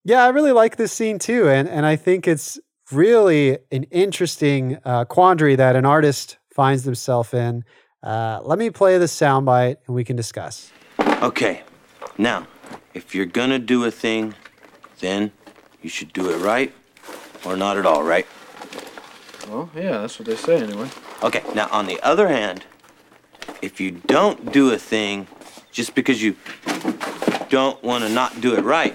Yeah, 0.05 0.25
I 0.25 0.29
really 0.29 0.53
like 0.53 0.77
this 0.77 0.93
scene 0.93 1.19
too. 1.19 1.49
And 1.49 1.69
and 1.69 1.85
I 1.85 1.97
think 1.97 2.29
it's 2.29 2.59
really 2.93 3.59
an 3.73 3.83
interesting 3.91 4.79
uh, 4.85 5.05
quandary 5.05 5.57
that 5.57 5.75
an 5.75 5.85
artist 5.85 6.39
finds 6.55 6.85
themselves 6.85 7.35
in. 7.35 7.65
Uh, 8.03 8.41
let 8.45 8.59
me 8.59 8.71
play 8.71 8.99
the 8.99 9.07
soundbite 9.07 9.77
and 9.87 9.97
we 9.97 10.05
can 10.05 10.15
discuss. 10.15 10.71
Okay, 11.23 11.63
now, 12.19 12.47
if 12.93 13.15
you're 13.15 13.27
gonna 13.27 13.59
do 13.59 13.85
a 13.85 13.91
thing, 13.91 14.35
then 15.01 15.33
you 15.83 15.89
should 15.89 16.13
do 16.13 16.31
it 16.31 16.39
right 16.39 16.73
or 17.45 17.57
not 17.57 17.77
at 17.77 17.87
all, 17.87 18.03
right? 18.03 18.27
Well, 19.49 19.71
yeah, 19.75 19.99
that's 19.99 20.19
what 20.19 20.27
they 20.27 20.37
say 20.37 20.57
anyway. 20.63 20.89
Okay, 21.23 21.43
now 21.55 21.69
on 21.71 21.87
the 21.87 22.01
other 22.03 22.29
hand, 22.29 22.65
if 23.63 23.81
you 23.81 23.91
don't 23.91 24.53
do 24.53 24.71
a 24.73 24.79
thing 24.79 25.27
just 25.73 25.95
because 25.95 26.23
you 26.23 26.37
don't 27.49 27.83
want 27.83 28.05
to 28.05 28.11
not 28.11 28.41
do 28.41 28.55
it 28.55 28.63
right, 28.63 28.95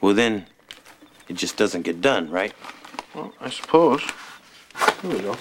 well, 0.00 0.14
then 0.14 0.46
it 1.28 1.34
just 1.34 1.56
doesn't 1.56 1.82
get 1.82 2.00
done, 2.00 2.30
right? 2.30 2.52
Well, 3.14 3.32
I 3.40 3.50
suppose. 3.50 4.02
Here 5.02 5.10
we 5.10 5.20
go. 5.20 5.36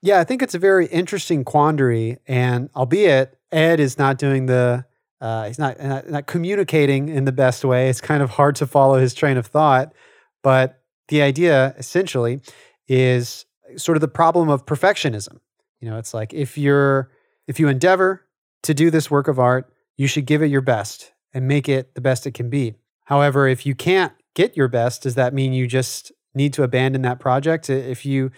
Yeah, 0.00 0.20
I 0.20 0.24
think 0.24 0.42
it's 0.42 0.54
a 0.54 0.58
very 0.58 0.86
interesting 0.86 1.44
quandary. 1.44 2.18
And 2.26 2.70
albeit 2.74 3.38
Ed 3.52 3.80
is 3.80 3.98
not 3.98 4.18
doing 4.18 4.46
the 4.46 4.84
Uh, 5.20 5.46
he's 5.46 5.58
not, 5.58 5.78
not 5.80 6.10
not 6.10 6.26
communicating 6.26 7.08
in 7.08 7.24
the 7.24 7.32
best 7.32 7.64
way. 7.64 7.88
It's 7.88 8.00
kind 8.00 8.24
of 8.24 8.30
hard 8.30 8.56
to 8.56 8.66
follow 8.66 8.98
his 8.98 9.14
train 9.14 9.36
of 9.36 9.46
thought. 9.46 9.94
But 10.42 10.82
the 11.08 11.22
idea, 11.22 11.74
essentially, 11.78 12.40
is 12.88 13.46
sort 13.76 13.96
of 13.96 14.00
the 14.00 14.08
problem 14.08 14.48
of 14.48 14.66
perfectionism. 14.66 15.38
You 15.80 15.90
know, 15.90 15.98
it's 15.98 16.12
like 16.12 16.34
if 16.34 16.58
you're 16.58 17.10
if 17.46 17.60
you 17.60 17.68
endeavor 17.68 18.26
to 18.62 18.74
do 18.74 18.90
this 18.90 19.10
work 19.10 19.28
of 19.28 19.38
art, 19.38 19.72
you 19.96 20.08
should 20.08 20.26
give 20.26 20.42
it 20.42 20.50
your 20.50 20.60
best 20.60 21.12
and 21.32 21.46
make 21.46 21.68
it 21.68 21.94
the 21.94 22.00
best 22.00 22.26
it 22.26 22.34
can 22.34 22.50
be. 22.50 22.74
However, 23.04 23.46
if 23.46 23.64
you 23.64 23.74
can't 23.76 24.12
get 24.34 24.56
your 24.56 24.68
best, 24.68 25.02
does 25.02 25.14
that 25.14 25.34
mean 25.34 25.52
you 25.52 25.68
just 25.68 26.10
need 26.34 26.52
to 26.54 26.64
abandon 26.64 27.02
that 27.02 27.20
project? 27.20 27.70
If 27.70 28.04
you 28.04 28.30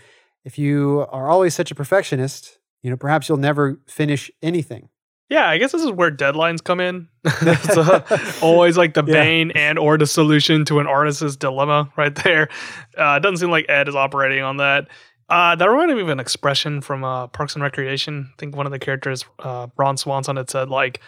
if 0.44 0.58
you 0.58 1.06
are 1.10 1.28
always 1.30 1.54
such 1.54 1.70
a 1.70 1.74
perfectionist, 1.74 2.58
you 2.82 2.90
know, 2.90 2.96
perhaps 2.98 3.28
you'll 3.28 3.38
never 3.38 3.78
finish 3.86 4.30
anything. 4.42 4.90
Yeah, 5.30 5.48
I 5.48 5.58
guess 5.58 5.72
this 5.72 5.82
is 5.82 5.90
where 5.90 6.10
deadlines 6.10 6.62
come 6.62 6.80
in. 6.80 7.08
it's 7.24 7.76
uh, 7.76 8.02
always 8.42 8.76
like 8.76 8.94
the 8.94 9.02
Yeah. 9.06 9.14
bane 9.14 9.50
and 9.52 9.78
or 9.78 9.96
the 9.98 10.06
solution 10.06 10.64
to 10.66 10.80
an 10.80 10.86
artist's 10.86 11.36
dilemma 11.36 11.90
right 11.96 12.14
there. 12.14 12.48
Uh, 12.96 13.14
it 13.16 13.22
doesn't 13.22 13.38
seem 13.38 13.50
like 13.50 13.66
Ed 13.68 13.88
is 13.88 13.94
operating 13.96 14.42
on 14.42 14.58
that. 14.58 14.88
Uh, 15.30 15.56
that 15.56 15.68
reminded 15.70 15.94
me 15.96 16.02
of 16.02 16.10
an 16.10 16.20
expression 16.20 16.82
from 16.82 17.02
uh, 17.02 17.26
Parks 17.28 17.54
and 17.54 17.62
Recreation. 17.62 18.30
I 18.30 18.34
think 18.38 18.54
one 18.54 18.66
of 18.66 18.72
the 18.72 18.78
characters, 18.78 19.24
uh, 19.38 19.68
Ron 19.78 19.96
Swanson, 19.96 20.36
had 20.36 20.50
said 20.50 20.68
like, 20.68 21.00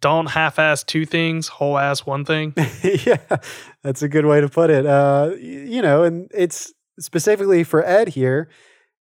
"Don't 0.00 0.26
half-ass 0.26 0.84
two 0.84 1.04
things, 1.04 1.48
whole-ass 1.48 2.06
one 2.06 2.24
thing." 2.24 2.54
yeah, 2.82 3.16
that's 3.82 4.00
a 4.02 4.08
good 4.08 4.26
way 4.26 4.40
to 4.40 4.48
put 4.48 4.70
it. 4.70 4.86
Uh, 4.86 5.32
you 5.40 5.82
know, 5.82 6.04
and 6.04 6.30
it's 6.32 6.72
specifically 7.00 7.64
for 7.64 7.84
Ed 7.84 8.10
here 8.10 8.48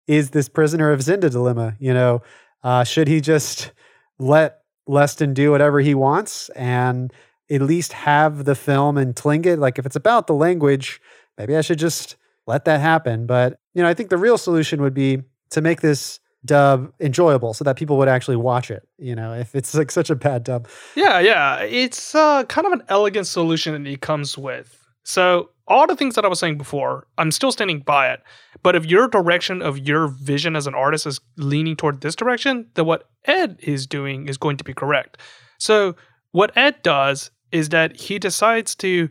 is 0.06 0.30
this 0.30 0.48
prisoner 0.48 0.90
of 0.90 1.00
Zenda 1.00 1.30
dilemma. 1.30 1.76
You 1.78 1.92
know, 1.92 2.22
uh, 2.62 2.82
should 2.84 3.08
he 3.08 3.20
just 3.20 3.72
let 4.18 4.61
Leston 4.88 5.34
do 5.34 5.50
whatever 5.50 5.80
he 5.80 5.94
wants 5.94 6.48
and 6.50 7.12
at 7.50 7.62
least 7.62 7.92
have 7.92 8.44
the 8.44 8.54
film 8.54 8.96
and 8.96 9.14
Tlingit? 9.14 9.58
Like, 9.58 9.78
if 9.78 9.86
it's 9.86 9.96
about 9.96 10.26
the 10.26 10.34
language, 10.34 11.00
maybe 11.38 11.56
I 11.56 11.60
should 11.60 11.78
just 11.78 12.16
let 12.46 12.64
that 12.64 12.80
happen. 12.80 13.26
But 13.26 13.58
you 13.74 13.82
know, 13.82 13.88
I 13.88 13.94
think 13.94 14.10
the 14.10 14.16
real 14.16 14.38
solution 14.38 14.82
would 14.82 14.94
be 14.94 15.22
to 15.50 15.60
make 15.60 15.80
this 15.80 16.20
dub 16.44 16.92
enjoyable 17.00 17.54
so 17.54 17.64
that 17.64 17.76
people 17.76 17.96
would 17.98 18.08
actually 18.08 18.36
watch 18.36 18.70
it. 18.70 18.86
You 18.98 19.14
know, 19.14 19.32
if 19.34 19.54
it's 19.54 19.74
like 19.74 19.90
such 19.90 20.10
a 20.10 20.16
bad 20.16 20.44
dub. 20.44 20.68
Yeah, 20.96 21.20
yeah. 21.20 21.60
It's 21.60 22.14
uh, 22.14 22.44
kind 22.44 22.66
of 22.66 22.72
an 22.72 22.82
elegant 22.88 23.26
solution 23.26 23.80
that 23.80 23.88
he 23.88 23.96
comes 23.96 24.36
with. 24.36 24.78
So, 25.04 25.50
all 25.68 25.86
the 25.86 25.96
things 25.96 26.14
that 26.14 26.24
I 26.24 26.28
was 26.28 26.40
saying 26.40 26.58
before, 26.58 27.06
I'm 27.18 27.30
still 27.30 27.52
standing 27.52 27.80
by 27.80 28.10
it. 28.12 28.20
But 28.62 28.76
if 28.76 28.84
your 28.84 29.08
direction 29.08 29.62
of 29.62 29.78
your 29.78 30.08
vision 30.08 30.56
as 30.56 30.66
an 30.66 30.74
artist 30.74 31.06
is 31.06 31.20
leaning 31.36 31.76
toward 31.76 32.00
this 32.00 32.16
direction, 32.16 32.66
then 32.74 32.86
what 32.86 33.08
Ed 33.24 33.58
is 33.60 33.86
doing 33.86 34.28
is 34.28 34.36
going 34.36 34.56
to 34.56 34.64
be 34.64 34.74
correct. 34.74 35.18
So, 35.58 35.96
what 36.32 36.56
Ed 36.56 36.82
does 36.82 37.30
is 37.52 37.68
that 37.68 37.96
he 37.96 38.18
decides 38.18 38.74
to 38.76 39.08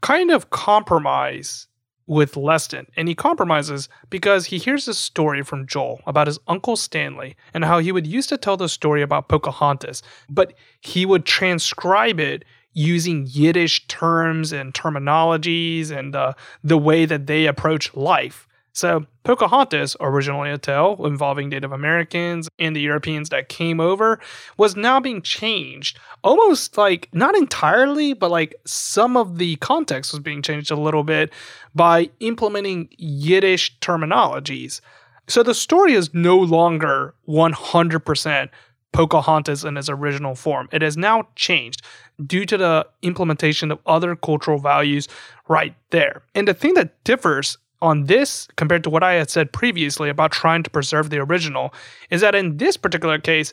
kind 0.00 0.30
of 0.30 0.50
compromise 0.50 1.68
with 2.06 2.34
Leston. 2.34 2.86
And 2.96 3.08
he 3.08 3.14
compromises 3.14 3.88
because 4.10 4.46
he 4.46 4.58
hears 4.58 4.88
a 4.88 4.94
story 4.94 5.42
from 5.42 5.66
Joel 5.66 6.00
about 6.06 6.26
his 6.26 6.38
uncle 6.48 6.76
Stanley 6.76 7.36
and 7.54 7.64
how 7.64 7.78
he 7.78 7.92
would 7.92 8.06
used 8.06 8.28
to 8.30 8.36
tell 8.36 8.56
the 8.56 8.68
story 8.68 9.02
about 9.02 9.28
Pocahontas, 9.28 10.02
but 10.28 10.54
he 10.80 11.06
would 11.06 11.24
transcribe 11.24 12.18
it 12.18 12.44
using 12.72 13.26
Yiddish 13.28 13.86
terms 13.86 14.52
and 14.52 14.72
terminologies 14.72 15.90
and 15.90 16.14
uh, 16.14 16.32
the 16.62 16.78
way 16.78 17.04
that 17.04 17.26
they 17.26 17.46
approach 17.46 17.94
life. 17.94 18.46
So, 18.74 19.04
Pocahontas, 19.24 19.96
originally 20.00 20.50
a 20.50 20.56
tale 20.56 20.96
involving 21.04 21.50
Native 21.50 21.72
Americans 21.72 22.48
and 22.58 22.74
the 22.74 22.80
Europeans 22.80 23.28
that 23.28 23.50
came 23.50 23.80
over, 23.80 24.18
was 24.56 24.76
now 24.76 24.98
being 24.98 25.20
changed. 25.20 25.98
Almost 26.24 26.78
like, 26.78 27.08
not 27.12 27.36
entirely, 27.36 28.14
but 28.14 28.30
like 28.30 28.54
some 28.64 29.16
of 29.18 29.36
the 29.36 29.56
context 29.56 30.12
was 30.12 30.20
being 30.20 30.40
changed 30.40 30.70
a 30.70 30.76
little 30.76 31.04
bit 31.04 31.30
by 31.74 32.08
implementing 32.20 32.88
Yiddish 32.96 33.78
terminologies. 33.80 34.80
So, 35.28 35.42
the 35.42 35.54
story 35.54 35.92
is 35.92 36.14
no 36.14 36.38
longer 36.38 37.14
100% 37.28 38.48
Pocahontas 38.92 39.64
in 39.64 39.76
its 39.76 39.88
original 39.88 40.34
form. 40.34 40.68
It 40.72 40.82
has 40.82 40.96
now 40.96 41.28
changed 41.34 41.82
due 42.24 42.44
to 42.46 42.56
the 42.56 42.86
implementation 43.02 43.70
of 43.70 43.78
other 43.86 44.14
cultural 44.14 44.58
values 44.58 45.08
right 45.48 45.74
there. 45.90 46.22
And 46.34 46.46
the 46.46 46.54
thing 46.54 46.74
that 46.74 47.02
differs 47.04 47.58
on 47.80 48.04
this 48.04 48.48
compared 48.56 48.84
to 48.84 48.90
what 48.90 49.02
I 49.02 49.14
had 49.14 49.28
said 49.28 49.52
previously 49.52 50.08
about 50.08 50.30
trying 50.30 50.62
to 50.62 50.70
preserve 50.70 51.10
the 51.10 51.18
original 51.18 51.74
is 52.10 52.20
that 52.20 52.34
in 52.34 52.58
this 52.58 52.76
particular 52.76 53.18
case, 53.18 53.52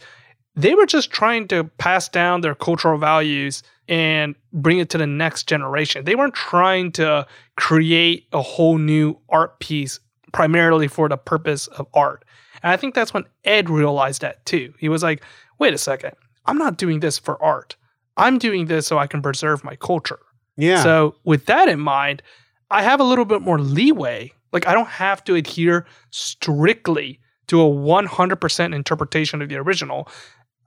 they 0.55 0.75
were 0.75 0.85
just 0.85 1.11
trying 1.11 1.47
to 1.47 1.63
pass 1.77 2.09
down 2.09 2.41
their 2.41 2.55
cultural 2.55 2.97
values 2.97 3.63
and 3.87 4.35
bring 4.53 4.77
it 4.77 4.89
to 4.91 4.97
the 4.97 5.07
next 5.07 5.47
generation. 5.47 6.05
They 6.05 6.15
weren't 6.15 6.35
trying 6.35 6.91
to 6.93 7.25
create 7.57 8.27
a 8.33 8.41
whole 8.41 8.77
new 8.77 9.17
art 9.29 9.59
piece 9.59 9.99
primarily 10.31 10.87
for 10.87 11.09
the 11.09 11.17
purpose 11.17 11.67
of 11.67 11.87
art. 11.93 12.25
And 12.63 12.71
I 12.71 12.77
think 12.77 12.95
that's 12.95 13.13
when 13.13 13.25
Ed 13.45 13.69
realized 13.69 14.21
that 14.21 14.45
too. 14.45 14.73
He 14.79 14.89
was 14.89 15.03
like, 15.03 15.23
wait 15.59 15.73
a 15.73 15.77
second, 15.77 16.13
I'm 16.45 16.57
not 16.57 16.77
doing 16.77 16.99
this 16.99 17.17
for 17.17 17.41
art. 17.41 17.75
I'm 18.17 18.37
doing 18.37 18.65
this 18.65 18.87
so 18.87 18.97
I 18.97 19.07
can 19.07 19.21
preserve 19.21 19.63
my 19.63 19.75
culture. 19.75 20.19
Yeah. 20.57 20.83
So, 20.83 21.15
with 21.23 21.45
that 21.45 21.69
in 21.69 21.79
mind, 21.79 22.21
I 22.69 22.83
have 22.83 22.99
a 22.99 23.05
little 23.05 23.23
bit 23.23 23.41
more 23.41 23.59
leeway. 23.59 24.33
Like, 24.51 24.67
I 24.67 24.73
don't 24.73 24.89
have 24.89 25.23
to 25.25 25.35
adhere 25.35 25.85
strictly 26.09 27.19
to 27.47 27.61
a 27.61 27.65
100% 27.65 28.75
interpretation 28.75 29.41
of 29.41 29.49
the 29.49 29.55
original. 29.55 30.07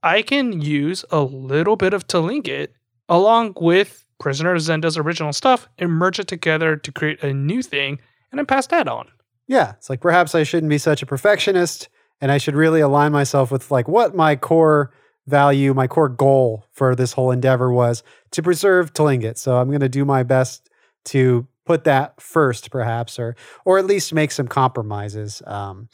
I 0.03 0.23
can 0.23 0.61
use 0.61 1.05
a 1.11 1.21
little 1.21 1.77
bit 1.77 1.93
of 1.93 2.07
Tlingit 2.07 2.69
along 3.09 3.55
with 3.61 4.05
Prisoner 4.19 4.55
of 4.55 4.63
Zenda's 4.63 4.97
original 4.97 5.33
stuff 5.33 5.69
and 5.79 5.91
merge 5.91 6.19
it 6.19 6.29
together 6.29 6.77
to 6.77 6.93
create 6.93 7.23
a 7.23 7.35
new 7.35 7.63
thing 7.63 8.01
and 8.31 8.39
then 8.39 8.47
pass 8.47 8.67
that 8.69 8.89
on. 8.89 9.09
Yeah, 9.53 9.73
it's 9.73 9.91
like 9.91 10.01
perhaps 10.01 10.35
I 10.35 10.45
shouldn't 10.45 10.71
be 10.71 10.79
such 10.79 11.03
a 11.03 11.07
perfectionist 11.07 11.91
and 12.23 12.33
I 12.33 12.39
should 12.39 12.55
really 12.55 12.81
align 12.81 13.13
myself 13.13 13.51
with 13.51 13.71
like 13.71 13.87
what 13.87 14.15
my 14.15 14.35
core 14.35 14.95
value, 15.27 15.75
my 15.75 15.87
core 15.87 16.09
goal 16.09 16.65
for 16.73 16.97
this 16.97 17.13
whole 17.13 17.31
endeavor 17.31 17.71
was 17.71 18.03
to 18.31 18.43
preserve 18.43 18.95
Tlingit. 18.95 19.37
So 19.37 19.59
I'm 19.59 19.69
going 19.69 19.81
to 19.81 19.91
do 19.91 20.07
my 20.07 20.23
best 20.23 20.71
to 21.07 21.47
put 21.67 21.85
that 21.85 22.19
first 22.19 22.71
perhaps 22.71 23.19
or 23.19 23.37
or 23.67 23.79
at 23.79 23.85
least 23.85 24.15
make 24.15 24.31
some 24.31 24.49
compromises. 24.49 25.43
Um, 25.47 25.91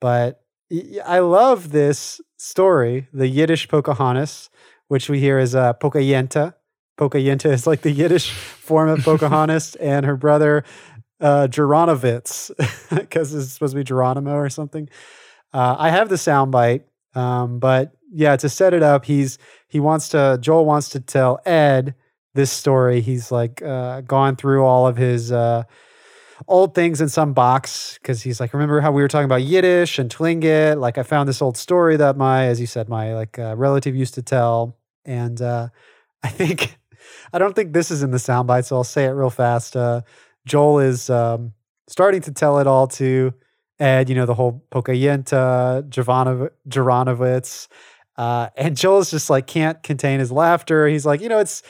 but 0.00 0.44
I 1.04 1.18
love 1.18 1.72
this 1.72 2.20
story, 2.36 3.08
the 3.12 3.26
Yiddish 3.26 3.66
Pocahontas, 3.66 4.50
which 4.86 5.10
we 5.10 5.18
hear 5.18 5.38
as 5.38 5.56
uh, 5.56 5.72
Pokayenta. 5.74 6.54
Pokayenta 6.96 7.50
is 7.50 7.66
like 7.66 7.80
the 7.80 7.90
Yiddish 7.90 8.30
form 8.30 8.88
of 8.88 9.00
Pocahontas, 9.04 9.74
and 9.74 10.06
her 10.06 10.16
brother 10.16 10.62
uh, 11.20 11.46
Geronovitz, 11.48 12.50
because 12.94 13.34
it's 13.34 13.52
supposed 13.52 13.72
to 13.72 13.78
be 13.78 13.84
Geronimo 13.84 14.34
or 14.34 14.48
something. 14.48 14.88
Uh, 15.52 15.76
I 15.78 15.90
have 15.90 16.08
the 16.08 16.16
soundbite, 16.16 16.82
um, 17.14 17.58
but 17.58 17.92
yeah, 18.12 18.36
to 18.36 18.48
set 18.48 18.74
it 18.74 18.82
up, 18.82 19.04
he's 19.04 19.38
he 19.68 19.80
wants 19.80 20.08
to 20.10 20.38
Joel 20.40 20.64
wants 20.64 20.88
to 20.90 21.00
tell 21.00 21.40
Ed 21.44 21.94
this 22.34 22.50
story. 22.50 23.00
He's 23.00 23.30
like 23.32 23.62
uh, 23.62 24.02
gone 24.02 24.36
through 24.36 24.64
all 24.64 24.86
of 24.86 24.96
his 24.96 25.32
uh, 25.32 25.64
old 26.48 26.74
things 26.74 27.00
in 27.00 27.08
some 27.08 27.32
box 27.32 27.98
because 28.00 28.22
he's 28.22 28.40
like, 28.40 28.52
remember 28.52 28.80
how 28.80 28.92
we 28.92 29.02
were 29.02 29.08
talking 29.08 29.24
about 29.24 29.42
Yiddish 29.42 29.98
and 29.98 30.10
Tlingit? 30.10 30.78
Like, 30.78 30.98
I 30.98 31.02
found 31.02 31.28
this 31.28 31.42
old 31.42 31.56
story 31.56 31.96
that 31.96 32.16
my, 32.16 32.46
as 32.46 32.60
you 32.60 32.66
said, 32.66 32.88
my 32.88 33.14
like 33.14 33.38
uh, 33.38 33.54
relative 33.56 33.94
used 33.94 34.14
to 34.14 34.22
tell, 34.22 34.76
and 35.04 35.40
uh, 35.40 35.68
I 36.22 36.28
think 36.28 36.78
I 37.32 37.38
don't 37.38 37.54
think 37.54 37.72
this 37.72 37.90
is 37.90 38.02
in 38.02 38.10
the 38.10 38.18
soundbite, 38.18 38.64
so 38.64 38.76
I'll 38.76 38.84
say 38.84 39.04
it 39.04 39.10
real 39.10 39.30
fast. 39.30 39.76
Joel 40.46 40.80
is 40.80 41.10
um, 41.10 41.52
starting 41.88 42.22
to 42.22 42.32
tell 42.32 42.58
it 42.58 42.66
all 42.66 42.86
to 42.88 43.32
Ed, 43.78 44.08
you 44.08 44.14
know, 44.14 44.26
the 44.26 44.34
whole 44.34 44.64
Pokayenta, 44.70 45.88
Jovanov- 45.88 46.50
Jaranovitz. 46.68 47.68
Uh, 48.16 48.48
and 48.56 48.76
Joel's 48.76 49.10
just 49.10 49.30
like 49.30 49.46
can't 49.46 49.82
contain 49.82 50.20
his 50.20 50.30
laughter. 50.30 50.86
He's 50.86 51.06
like, 51.06 51.20
you 51.20 51.28
know, 51.28 51.38
it's 51.38 51.62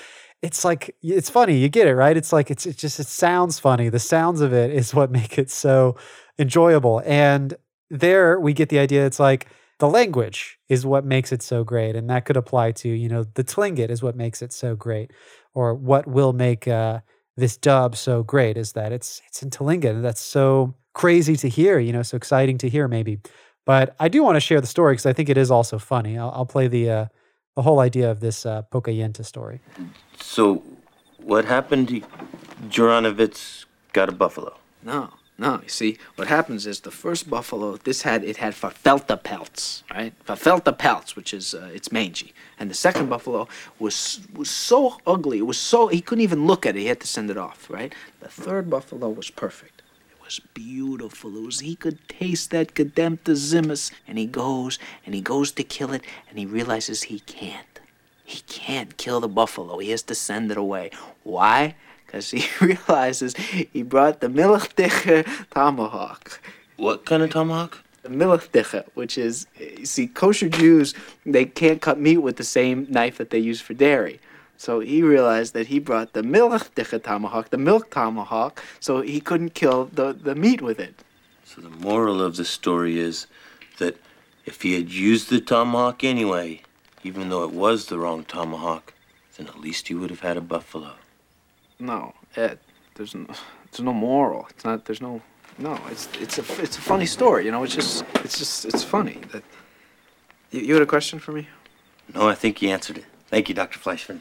it's 0.43 0.65
like 0.65 0.97
it's 1.03 1.31
funny. 1.31 1.59
You 1.59 1.69
get 1.69 1.87
it, 1.87 1.95
right? 1.95 2.17
It's 2.17 2.33
like 2.33 2.51
it's 2.51 2.67
it 2.67 2.77
just 2.77 2.99
it 2.99 3.07
sounds 3.07 3.59
funny. 3.59 3.89
The 3.89 3.99
sounds 3.99 4.41
of 4.41 4.53
it 4.53 4.71
is 4.71 4.95
what 4.95 5.11
make 5.21 5.39
it 5.39 5.51
so 5.51 5.97
enjoyable. 6.39 7.03
And 7.05 7.55
there 7.91 8.41
we 8.41 8.53
get 8.53 8.69
the 8.69 8.79
idea. 8.79 9.07
It's 9.07 9.21
like 9.21 9.47
the 9.79 9.89
language 9.89 10.59
is 10.69 10.85
what 10.85 11.05
makes 11.05 11.33
it 11.33 11.43
so 11.43 11.63
great, 11.65 11.95
and 11.95 12.09
that 12.11 12.25
could 12.25 12.37
apply 12.37 12.73
to 12.73 12.89
you 12.89 13.09
know 13.09 13.25
the 13.35 13.45
Tlingit 13.45 13.91
is 13.91 14.03
what 14.03 14.17
makes 14.17 14.43
it 14.43 14.53
so 14.53 14.75
great, 14.75 15.13
or 15.55 15.75
what 15.75 16.07
will 16.07 16.33
make 16.33 16.67
uh, 16.67 17.01
this 17.37 17.57
dub 17.57 17.97
so 17.97 18.23
great 18.23 18.57
is 18.57 18.73
that 18.73 18.93
it's 18.93 19.21
it's 19.27 19.43
in 19.43 19.51
Tlingit, 19.51 19.91
and 19.91 20.05
that's 20.05 20.21
so 20.21 20.75
crazy 20.95 21.37
to 21.37 21.49
hear. 21.49 21.79
You 21.79 21.93
know, 21.93 22.03
so 22.03 22.17
exciting 22.17 22.59
to 22.59 22.69
hear 22.69 22.89
maybe. 22.89 23.19
But 23.67 23.95
I 24.01 24.09
do 24.09 24.23
want 24.23 24.37
to 24.37 24.41
share 24.41 24.61
the 24.61 24.67
story 24.67 24.95
because 24.95 25.07
I 25.07 25.13
think 25.13 25.29
it 25.29 25.39
is 25.39 25.51
also 25.51 25.79
funny. 25.79 26.19
I'll, 26.19 26.31
I'll 26.35 26.47
play 26.47 26.67
the 26.69 26.91
uh, 26.91 27.07
the 27.57 27.63
whole 27.63 27.81
idea 27.81 28.11
of 28.11 28.21
this 28.21 28.47
uh, 28.47 28.63
Pokayenta 28.73 29.25
story. 29.25 29.61
So, 30.19 30.63
what 31.19 31.45
happened? 31.45 31.91
He- 31.91 32.05
Jaranovitz 32.69 33.65
got 33.93 34.09
a 34.09 34.13
buffalo. 34.13 34.57
No, 34.83 35.11
No, 35.41 35.59
you 35.63 35.71
see, 35.71 35.97
what 36.17 36.29
happens 36.29 36.67
is 36.67 36.81
the 36.81 36.91
first 36.91 37.31
buffalo, 37.31 37.79
this 37.79 38.03
had 38.03 38.23
it 38.25 38.37
had 38.37 38.53
farfelta 38.53 39.17
pelts, 39.23 39.83
right? 39.91 40.13
Farfelta 40.27 40.77
pelts, 40.77 41.17
which 41.17 41.33
is 41.33 41.55
uh, 41.55 41.71
it's 41.73 41.91
mangy, 41.91 42.35
and 42.59 42.69
the 42.69 42.75
second 42.75 43.09
buffalo 43.09 43.49
was 43.79 44.21
was 44.35 44.51
so 44.51 44.99
ugly, 45.07 45.39
it 45.39 45.47
was 45.47 45.57
so 45.57 45.89
he 45.89 46.03
couldn't 46.03 46.25
even 46.25 46.47
look 46.47 46.67
at 46.67 46.77
it. 46.77 46.81
He 46.81 46.89
had 46.89 47.01
to 47.01 47.07
send 47.07 47.31
it 47.31 47.39
off, 47.39 47.71
right? 47.71 47.95
The 48.21 48.29
third 48.29 48.69
buffalo 48.69 49.09
was 49.09 49.31
perfect. 49.31 49.81
It 50.11 50.23
was 50.23 50.41
beautiful. 50.53 51.35
It 51.35 51.47
was 51.47 51.61
he 51.61 51.75
could 51.75 52.07
taste 52.07 52.51
that 52.51 52.75
Gedempta 52.75 53.33
Zimus, 53.33 53.91
and 54.07 54.19
he 54.19 54.27
goes 54.27 54.79
and 55.07 55.15
he 55.15 55.23
goes 55.23 55.53
to 55.53 55.65
kill 55.65 55.95
it, 55.95 56.03
and 56.29 56.39
he 56.39 56.45
realizes 56.45 57.05
he 57.05 57.21
can't. 57.21 57.81
He 58.27 58.43
can't 58.43 58.99
kill 58.99 59.21
the 59.21 59.29
buffalo. 59.41 59.79
He 59.79 59.91
has 59.91 60.03
to 60.03 60.15
send 60.15 60.51
it 60.51 60.59
away. 60.59 60.91
Why? 61.23 61.77
Because 62.11 62.33
he 62.33 62.45
realizes 62.61 63.37
he 63.37 63.85
brought 63.85 64.21
the 64.21 64.27
Milchdicher 64.27 65.25
tomahawk. 65.51 66.41
What 66.77 67.07
kind 67.07 67.23
of 67.23 67.31
tomahawk? 67.31 67.85
The 68.03 68.09
Milchdicher, 68.09 68.85
which 68.95 69.17
is, 69.17 69.47
you 69.61 69.87
see, 69.87 70.09
kosher 70.09 70.49
Jews, 70.49 70.93
they 71.25 71.45
can't 71.45 71.81
cut 71.81 72.01
meat 72.01 72.19
with 72.19 72.37
the 72.37 72.45
same 72.45 72.87
knife 72.91 73.19
that 73.19 73.31
they 73.31 73.39
use 73.39 73.61
for 73.61 73.75
dairy. 73.75 74.19
So 74.57 74.81
he 74.81 75.03
realized 75.03 75.55
that 75.55 75.69
he 75.69 75.79
brought 75.79 76.13
the 76.13 76.23
Milchdicher 76.23 77.01
tomahawk, 77.01 77.51
the 77.51 77.59
milk 77.59 77.91
tomahawk, 77.91 78.61
so 78.81 79.03
he 79.03 79.21
couldn't 79.21 79.55
kill 79.55 79.85
the, 79.93 80.13
the 80.13 80.35
meat 80.35 80.61
with 80.61 80.81
it. 80.81 81.05
So 81.45 81.61
the 81.61 81.71
moral 81.71 82.21
of 82.21 82.35
the 82.37 82.45
story 82.45 82.99
is 82.99 83.29
that 83.79 83.97
if 84.47 84.63
he 84.63 84.75
had 84.75 84.91
used 84.91 85.31
the 85.31 85.41
tomahawk 85.41 86.03
anyway, 86.03 86.63
even 87.05 87.29
though 87.29 87.45
it 87.45 87.53
was 87.53 87.87
the 87.87 87.99
wrong 87.99 88.25
tomahawk, 88.25 88.95
then 89.37 89.47
at 89.47 89.61
least 89.61 89.87
he 89.87 89.95
would 89.95 90.11
have 90.11 90.21
had 90.21 90.37
a 90.37 90.41
buffalo. 90.41 90.95
No, 91.81 92.15
Ed, 92.37 92.59
there's 92.95 93.15
no, 93.15 93.27
there's 93.27 93.81
no 93.81 93.93
moral. 93.93 94.47
It's 94.51 94.65
not. 94.65 94.85
There's 94.85 95.01
no. 95.01 95.23
No, 95.59 95.79
it's 95.91 96.09
it's 96.21 96.39
a 96.39 96.63
it's 96.63 96.79
a 96.79 96.81
funny 96.81 97.07
story. 97.07 97.45
You 97.45 97.51
know, 97.51 97.63
it's 97.65 97.75
just 97.75 98.05
it's 98.17 98.39
just 98.39 98.65
it's 98.65 98.85
funny 98.85 99.19
that. 99.33 99.43
You, 100.51 100.61
you 100.61 100.75
had 100.75 100.83
a 100.83 100.87
question 100.87 101.19
for 101.19 101.33
me? 101.33 101.49
No, 102.15 102.29
I 102.29 102.35
think 102.35 102.59
he 102.59 102.71
answered 102.71 102.99
it. 102.99 103.05
Thank 103.29 103.49
you, 103.49 103.55
Dr. 103.55 103.79
Fleischman. 103.79 104.21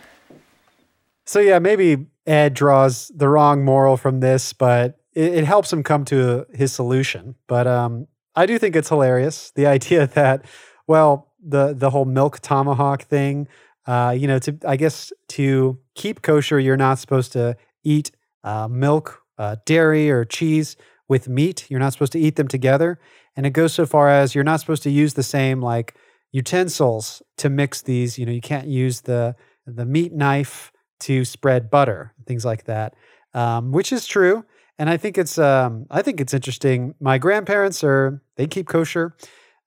So 1.25 1.39
yeah, 1.39 1.59
maybe 1.59 2.07
Ed 2.25 2.53
draws 2.53 3.11
the 3.15 3.27
wrong 3.27 3.63
moral 3.63 3.97
from 3.97 4.19
this, 4.19 4.53
but 4.53 4.99
it, 5.13 5.33
it 5.33 5.43
helps 5.45 5.71
him 5.73 5.83
come 5.83 6.05
to 6.05 6.45
his 6.53 6.71
solution. 6.71 7.35
But 7.47 7.67
um, 7.67 8.07
I 8.35 8.45
do 8.45 8.57
think 8.59 8.75
it's 8.75 8.89
hilarious 8.89 9.51
the 9.51 9.67
idea 9.77 10.07
that, 10.07 10.45
well, 10.87 11.27
the 11.43 11.73
the 11.73 11.89
whole 11.89 12.05
milk 12.05 12.39
tomahawk 12.39 13.03
thing. 13.03 13.47
Uh, 13.85 14.15
you 14.17 14.27
know, 14.27 14.39
to 14.39 14.57
I 14.67 14.75
guess 14.75 15.11
to 15.29 15.79
keep 15.95 16.21
kosher, 16.21 16.59
you're 16.59 16.77
not 16.77 16.99
supposed 16.99 17.31
to 17.33 17.55
eat 17.83 18.11
uh, 18.43 18.67
milk, 18.67 19.21
uh, 19.37 19.55
dairy, 19.65 20.11
or 20.11 20.25
cheese 20.25 20.75
with 21.07 21.27
meat. 21.27 21.65
You're 21.69 21.79
not 21.79 21.93
supposed 21.93 22.11
to 22.13 22.19
eat 22.19 22.35
them 22.35 22.47
together, 22.47 22.99
and 23.35 23.45
it 23.45 23.51
goes 23.51 23.73
so 23.73 23.85
far 23.85 24.09
as 24.09 24.35
you're 24.35 24.43
not 24.43 24.59
supposed 24.59 24.83
to 24.83 24.89
use 24.91 25.13
the 25.15 25.23
same 25.23 25.61
like 25.61 25.95
utensils 26.31 27.21
to 27.37 27.49
mix 27.49 27.81
these. 27.81 28.17
You 28.17 28.25
know, 28.25 28.31
you 28.31 28.41
can't 28.41 28.67
use 28.67 29.01
the 29.01 29.35
the 29.65 29.85
meat 29.85 30.13
knife 30.13 30.71
to 31.01 31.25
spread 31.25 31.69
butter, 31.69 32.13
things 32.25 32.45
like 32.45 32.65
that, 32.65 32.95
um, 33.33 33.71
which 33.71 33.91
is 33.91 34.05
true. 34.05 34.45
And 34.77 34.89
I 34.89 34.97
think 34.97 35.17
it's 35.17 35.37
um, 35.37 35.85
I 35.91 36.01
think 36.01 36.21
it's 36.21 36.33
interesting. 36.33 36.95
My 36.99 37.17
grandparents 37.17 37.83
are 37.83 38.21
they 38.37 38.47
keep 38.47 38.67
kosher, 38.67 39.15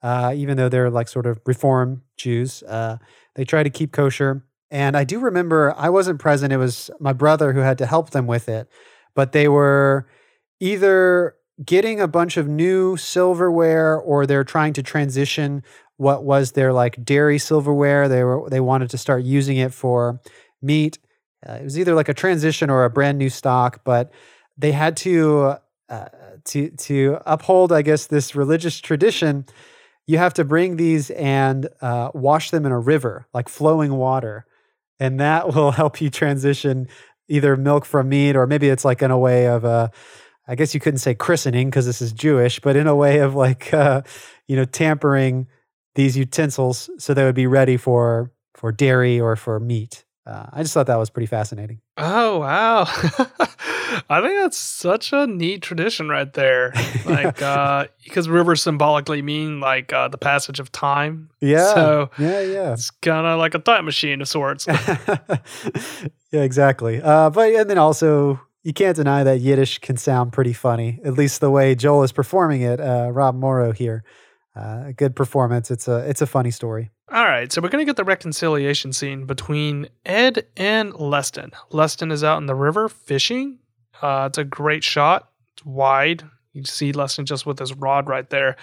uh, 0.03 0.33
even 0.35 0.57
though 0.57 0.69
they're 0.69 0.91
like 0.91 1.09
sort 1.09 1.27
of 1.27 1.41
reform 1.47 2.03
Jews. 2.17 2.63
Uh, 2.63 2.97
they 3.35 3.45
try 3.45 3.63
to 3.63 3.71
keep 3.71 3.93
kosher. 3.93 4.45
And 4.71 4.97
I 4.97 5.05
do 5.05 5.21
remember 5.21 5.75
I 5.77 5.91
wasn't 5.91 6.19
present. 6.19 6.53
It 6.53 6.57
was 6.57 6.91
my 6.99 7.13
brother 7.13 7.53
who 7.53 7.61
had 7.61 7.79
to 7.79 7.87
help 7.87 8.11
them 8.11 8.27
with 8.27 8.49
it. 8.49 8.69
But 9.15 9.33
they 9.33 9.49
were 9.49 10.09
either 10.61 11.35
getting 11.65 12.01
a 12.01 12.09
bunch 12.09 12.37
of 12.37 12.49
new 12.49 12.97
silverware 12.97 13.97
or 13.97 14.27
they're 14.27 14.45
trying 14.45 14.73
to 14.73 14.83
transition 14.83 15.63
what 15.97 16.25
was 16.25 16.53
their 16.53 16.73
like 16.73 17.05
dairy 17.05 17.39
silverware. 17.39 18.09
They 18.09 18.25
were 18.25 18.49
they 18.49 18.61
wanted 18.61 18.91
to 18.91 18.99
start 18.99 19.23
using 19.25 19.59
it 19.59 19.75
for 19.75 20.21
meat. 20.63 20.99
Uh, 21.47 21.55
it 21.55 21.65
was 21.65 21.79
either 21.79 21.95
like 21.95 22.09
a 22.09 22.15
transition 22.15 22.71
or 22.71 22.85
a 22.85 22.91
brand 22.91 23.19
new 23.19 23.29
stock, 23.29 23.83
but 23.85 24.13
they 24.57 24.73
had 24.73 24.97
to 24.99 25.57
uh, 25.89 26.09
to 26.45 26.71
to 26.71 27.19
uphold, 27.27 27.73
I 27.73 27.83
guess, 27.83 28.07
this 28.07 28.35
religious 28.35 28.81
tradition. 28.81 29.45
You 30.13 30.19
have 30.19 30.35
to 30.35 30.45
bring 30.45 30.77
these 30.77 31.09
and 31.11 31.67
uh, 31.81 32.11
wash 32.13 32.51
them 32.51 32.67
in 32.67 32.73
a 32.73 32.79
river, 32.79 33.27
like 33.33 33.49
flowing 33.49 33.95
water, 33.95 34.45
and 35.01 35.19
that 35.21 35.55
will 35.55 35.71
help 35.81 36.03
you 36.03 36.11
transition 36.11 36.89
either 37.29 37.57
milk 37.57 37.87
from 37.87 38.11
meat, 38.11 38.37
or 38.37 38.47
maybe 38.47 38.69
it's 38.69 38.85
like 38.85 39.01
in 39.01 39.11
a 39.11 39.17
way 39.17 39.47
of 39.47 39.65
a. 39.65 39.91
I 40.47 40.55
guess 40.55 40.75
you 40.75 40.81
couldn't 40.81 40.99
say 40.99 41.15
christening 41.15 41.71
because 41.71 41.87
this 41.87 42.03
is 42.03 42.13
Jewish, 42.13 42.61
but 42.61 42.77
in 42.77 42.87
a 42.87 42.95
way 42.95 43.21
of 43.21 43.35
like, 43.35 43.73
uh, 43.87 44.03
you 44.47 44.55
know, 44.55 44.67
tampering 44.67 45.47
these 45.95 46.15
utensils 46.15 46.91
so 46.99 47.15
they 47.15 47.25
would 47.25 47.35
be 47.35 47.47
ready 47.47 47.79
for 47.79 48.31
for 48.55 48.71
dairy 48.71 49.19
or 49.19 49.35
for 49.35 49.59
meat. 49.61 50.05
Uh, 50.25 50.47
I 50.53 50.63
just 50.63 50.73
thought 50.73 50.87
that 50.87 50.99
was 50.99 51.11
pretty 51.11 51.27
fascinating. 51.27 51.81
Oh 51.97 52.39
wow. 52.39 52.83
I 54.09 54.21
think 54.21 54.41
that's 54.41 54.57
such 54.57 55.13
a 55.13 55.27
neat 55.27 55.63
tradition 55.63 56.09
right 56.09 56.33
there. 56.33 56.73
Like 57.05 57.43
uh 57.43 57.87
because 58.05 58.29
rivers 58.29 58.63
symbolically 58.63 59.21
mean 59.21 59.59
like 59.59 59.93
uh 59.93 60.09
the 60.09 60.19
passage 60.19 60.61
of 60.61 60.71
time. 60.71 61.31
Yeah. 61.41 61.75
So 61.75 62.11
yeah, 62.19 62.41
yeah. 62.41 62.73
it's 62.73 62.91
kind 62.91 63.27
of 63.27 63.39
like 63.39 63.55
a 63.55 63.59
time 63.59 63.85
machine 63.85 64.21
of 64.21 64.29
sorts. 64.29 64.67
yeah, 66.31 66.43
exactly. 66.43 67.03
Uh, 67.03 67.31
but 67.31 67.53
and 67.53 67.69
then 67.69 67.79
also 67.79 68.41
you 68.63 68.73
can't 68.73 68.95
deny 68.95 69.25
that 69.25 69.41
Yiddish 69.41 69.79
can 69.79 69.97
sound 69.97 70.33
pretty 70.33 70.53
funny. 70.53 71.01
At 71.05 71.15
least 71.15 71.41
the 71.41 71.51
way 71.51 71.75
Joel 71.75 72.05
is 72.05 72.13
performing 72.13 72.63
it. 72.63 72.81
Uh, 72.81 73.11
Rob 73.11 73.35
Morrow 73.35 73.73
here, 73.73 74.05
uh, 74.55 74.85
a 74.87 74.93
good 74.93 75.17
performance. 75.17 75.69
It's 75.73 75.89
a 75.89 76.09
it's 76.09 76.23
a 76.23 76.27
funny 76.27 76.53
story. 76.53 76.91
All 77.13 77.27
right, 77.27 77.53
so 77.53 77.61
we're 77.61 77.69
gonna 77.69 77.85
get 77.85 77.97
the 77.97 78.05
reconciliation 78.05 78.95
scene 78.95 79.27
between 79.27 79.87
Ed 80.07 80.47
and 80.57 80.95
Leston. 80.95 81.53
Leston 81.71 82.11
is 82.11 82.25
out 82.25 82.39
in 82.39 82.47
the 82.47 82.55
river 82.55 82.89
fishing. 82.89 83.59
Uh, 84.01 84.29
it's 84.31 84.39
a 84.39 84.45
great 84.45 84.83
shot. 84.83 85.29
It's 85.53 85.67
wide. 85.67 86.25
You 86.55 86.65
see 86.65 86.91
Leston 86.91 87.27
just 87.27 87.45
with 87.45 87.59
his 87.59 87.75
rod 87.75 88.09
right 88.09 88.31
there, 88.31 88.57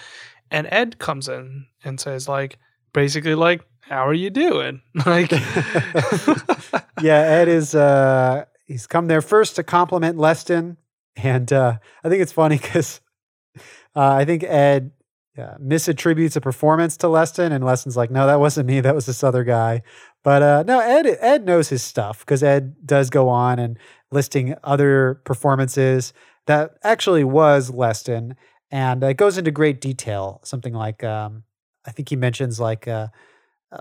and 0.50 0.68
Ed 0.72 0.98
comes 0.98 1.30
in 1.30 1.68
and 1.84 2.00
says 2.00 2.28
like, 2.28 2.58
basically 2.92 3.36
like, 3.36 3.62
"How 3.82 4.08
are 4.08 4.16
you 4.16 4.32
doing?" 4.32 4.82
Like, 5.06 5.30
yeah, 7.02 7.20
Ed 7.20 7.50
is 7.50 7.76
uh 7.76 8.46
he's 8.66 8.88
come 8.88 9.06
there 9.06 9.22
first 9.22 9.58
to 9.58 9.64
compliment 9.64 10.18
Leston, 10.18 10.78
and 11.16 11.54
uh, 11.54 11.78
I 12.04 12.10
think 12.10 12.24
it's 12.24 12.34
funny 12.34 12.58
because 12.58 13.00
uh, 13.96 14.14
I 14.14 14.26
think 14.26 14.44
Ed 14.44 14.90
uh, 15.40 15.58
misattributes 15.58 16.36
a 16.36 16.42
performance 16.42 16.98
to 16.98 17.08
Leston, 17.08 17.52
and 17.52 17.64
Leston's 17.64 17.98
like, 17.98 18.12
"No, 18.12 18.28
that 18.28 18.40
wasn't 18.40 18.68
me. 18.68 18.82
That 18.82 18.96
was 18.96 19.06
this 19.06 19.24
other 19.24 19.44
guy." 19.44 19.82
But 20.24 20.42
uh, 20.42 20.64
no, 20.68 20.80
Ed 20.80 21.08
Ed 21.20 21.46
knows 21.46 21.70
his 21.70 21.82
stuff 21.82 22.20
because 22.20 22.44
Ed 22.44 22.76
does 22.86 23.10
go 23.10 23.30
on 23.30 23.58
and 23.60 23.78
listing 24.12 24.56
other 24.64 25.22
performances 25.26 26.14
that 26.48 26.72
actually 26.84 27.24
was 27.24 27.72
Leston, 27.72 28.36
and 28.72 29.04
it 29.04 29.18
goes 29.18 29.38
into 29.38 29.52
great 29.52 29.82
detail. 29.82 30.42
Something 30.44 30.74
like 30.74 31.04
um, 31.04 31.44
I 31.86 31.92
think 31.92 32.10
he 32.10 32.16
mentions 32.16 32.60
like 32.60 32.88
uh, 32.88 33.08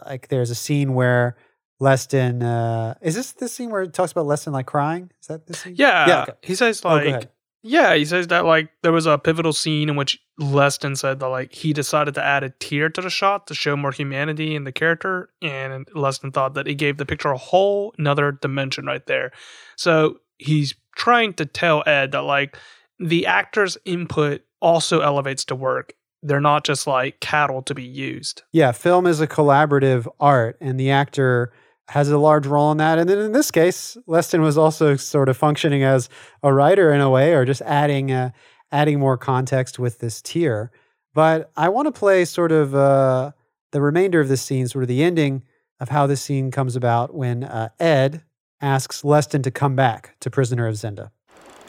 like 0.07 0.29
there's 0.29 0.51
a 0.51 0.55
scene 0.55 0.95
where 0.95 1.37
Leston 1.81 2.43
uh, 2.43 2.95
is 3.03 3.15
this 3.15 3.33
the 3.33 3.49
scene 3.49 3.71
where 3.71 3.83
it 3.83 3.93
talks 3.93 4.13
about 4.13 4.27
Leston 4.27 4.53
like 4.53 4.67
crying? 4.67 5.11
Is 5.21 5.29
that 5.29 5.47
the 5.47 5.55
scene? 5.55 5.75
yeah, 5.77 6.23
okay. 6.23 6.39
he 6.43 6.55
says 6.55 6.81
Oh, 6.85 6.95
like. 6.95 7.31
Yeah, 7.69 7.95
he 7.95 8.05
says 8.07 8.29
that 8.29 8.47
like 8.47 8.71
there 8.83 8.93
was 8.93 9.05
a 9.05 9.19
pivotal 9.19 9.53
scene 9.53 9.91
in 9.91 9.97
which 9.97 10.19
Leston 10.41 10.97
said 10.97 11.21
that 11.21 11.29
like 11.29 11.53
he 11.53 11.73
decided 11.75 12.15
to 12.15 12.25
add 12.25 12.43
a 12.43 12.51
tear 12.51 12.89
to 12.89 13.03
the 13.03 13.11
shot 13.11 13.47
to 13.47 13.55
show 13.55 13.77
more 13.77 13.93
humanity 13.93 14.55
in 14.55 14.65
the 14.65 14.73
character, 14.73 15.29
and 15.43 15.87
Leston 15.89 16.33
thought 16.33 16.55
that 16.55 16.67
he 16.67 16.75
gave 16.75 16.97
the 16.97 17.05
picture 17.07 17.31
a 17.31 17.37
whole 17.37 17.95
another 17.99 18.33
dimension 18.33 18.87
right 18.87 19.05
there. 19.07 19.33
So 19.77 20.19
he's 20.39 20.75
trying 20.97 21.35
to 21.35 21.45
tell 21.45 21.83
Ed 21.87 22.13
that 22.13 22.23
like 22.23 22.57
the 22.99 23.27
actor's 23.27 23.77
input 23.85 24.43
also 24.61 25.01
elevates 25.01 25.45
the 25.45 25.55
work. 25.55 25.93
They're 26.23 26.41
not 26.41 26.65
just 26.65 26.87
like 26.87 27.21
cattle 27.21 27.63
to 27.63 27.75
be 27.75 27.85
used. 27.85 28.43
Yeah, 28.51 28.73
film 28.73 29.07
is 29.07 29.21
a 29.21 29.27
collaborative 29.27 30.09
art, 30.19 30.57
and 30.61 30.81
the 30.81 30.91
actor 30.91 31.53
has 31.89 32.11
a 32.11 32.19
large 32.19 32.47
role 32.47 32.71
in 32.71 32.79
that. 32.79 32.99
And 32.99 33.09
then 33.09 33.19
in 33.19 33.33
this 33.33 33.51
case, 33.51 33.97
Leston 34.07 34.41
was 34.41 34.59
also 34.59 34.97
sort 34.97 35.29
of 35.29 35.37
functioning 35.37 35.83
as 35.83 36.09
a 36.43 36.53
writer 36.53 36.93
in 36.93 37.01
a 37.01 37.11
way, 37.11 37.35
or 37.35 37.45
just 37.45 37.63
adding 37.63 38.13
uh, 38.13 38.31
adding 38.71 38.99
more 38.99 39.17
context 39.17 39.79
with 39.79 39.99
this 39.99 40.21
tear. 40.21 40.71
But 41.15 41.51
I 41.57 41.69
want 41.71 41.87
to 41.87 41.93
play 41.93 42.25
sort 42.25 42.53
of 42.53 42.75
uh, 42.75 43.33
the 43.73 43.81
remainder 43.81 44.21
of 44.21 44.29
this 44.29 44.43
scene, 44.43 44.69
sort 44.69 44.85
of 44.85 44.89
the 44.89 45.03
ending 45.03 45.43
of 45.81 45.89
how 45.89 46.07
this 46.07 46.21
scene 46.21 46.51
comes 46.51 46.77
about 46.77 47.15
when 47.15 47.45
uh, 47.45 47.71
Ed 47.81 48.23
asks 48.61 49.03
Leston 49.03 49.43
to 49.43 49.51
come 49.51 49.77
back 49.77 50.17
to 50.21 50.31
Prisoner 50.31 50.67
of 50.67 50.75
Zenda. 50.75 51.11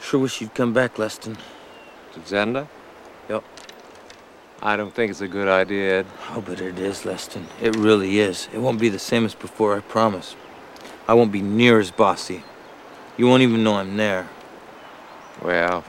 Sure 0.00 0.20
wish 0.20 0.40
you'd 0.40 0.54
come 0.54 0.72
back, 0.72 0.96
Leston. 0.96 1.36
To 2.12 2.20
Zenda? 2.20 2.66
Yep. 4.60 4.66
I 4.66 4.76
don't 4.76 4.94
think 4.94 5.10
it's 5.10 5.20
a 5.20 5.28
good 5.28 5.48
idea, 5.48 6.00
Ed. 6.00 6.06
Oh, 6.30 6.40
but 6.40 6.60
it 6.60 6.78
is, 6.78 7.02
Leston. 7.02 7.44
It 7.60 7.76
really 7.76 8.20
is. 8.20 8.48
It 8.52 8.58
won't 8.58 8.80
be 8.80 8.88
the 8.88 8.98
same 8.98 9.24
as 9.24 9.34
before, 9.34 9.76
I 9.76 9.80
promise. 9.80 10.36
I 11.08 11.14
won't 11.14 11.32
be 11.32 11.42
near 11.42 11.80
as 11.80 11.90
bossy. 11.90 12.44
You 13.16 13.26
won't 13.26 13.42
even 13.42 13.64
know 13.64 13.76
I'm 13.76 13.96
there. 13.96 14.28
Well, 15.42 15.84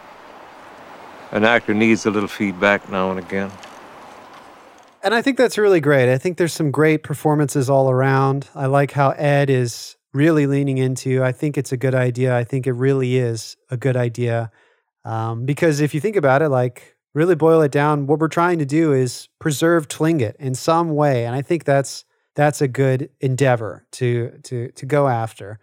An 1.31 1.45
actor 1.45 1.73
needs 1.73 2.05
a 2.05 2.11
little 2.11 2.27
feedback 2.27 2.89
now 2.89 3.11
and 3.11 3.19
again. 3.19 3.51
And 5.03 5.15
I 5.15 5.21
think 5.21 5.37
that's 5.37 5.57
really 5.57 5.79
great. 5.79 6.13
I 6.13 6.17
think 6.17 6.37
there's 6.37 6.53
some 6.53 6.71
great 6.71 7.03
performances 7.03 7.69
all 7.69 7.89
around. 7.89 8.49
I 8.53 8.65
like 8.67 8.91
how 8.91 9.11
Ed 9.11 9.49
is 9.49 9.95
really 10.13 10.45
leaning 10.45 10.77
into. 10.77 11.23
I 11.23 11.31
think 11.31 11.57
it's 11.57 11.71
a 11.71 11.77
good 11.77 11.95
idea. 11.95 12.37
I 12.37 12.43
think 12.43 12.67
it 12.67 12.73
really 12.73 13.17
is 13.17 13.57
a 13.69 13.77
good 13.77 13.95
idea. 13.95 14.51
Um, 15.05 15.45
because 15.45 15.79
if 15.79 15.93
you 15.93 16.01
think 16.01 16.15
about 16.15 16.41
it, 16.41 16.49
like 16.49 16.90
really 17.13 17.35
boil 17.35 17.61
it 17.61 17.71
down, 17.71 18.07
what 18.07 18.19
we're 18.19 18.27
trying 18.27 18.59
to 18.59 18.65
do 18.65 18.93
is 18.93 19.27
preserve 19.39 19.87
Tlingit 19.87 20.35
in 20.37 20.55
some 20.55 20.95
way. 20.95 21.25
And 21.25 21.35
I 21.35 21.41
think 21.41 21.63
that's 21.63 22.05
that's 22.35 22.61
a 22.61 22.67
good 22.67 23.09
endeavor 23.19 23.85
to 23.93 24.39
to 24.43 24.71
to 24.71 24.85
go 24.85 25.07
after. 25.07 25.59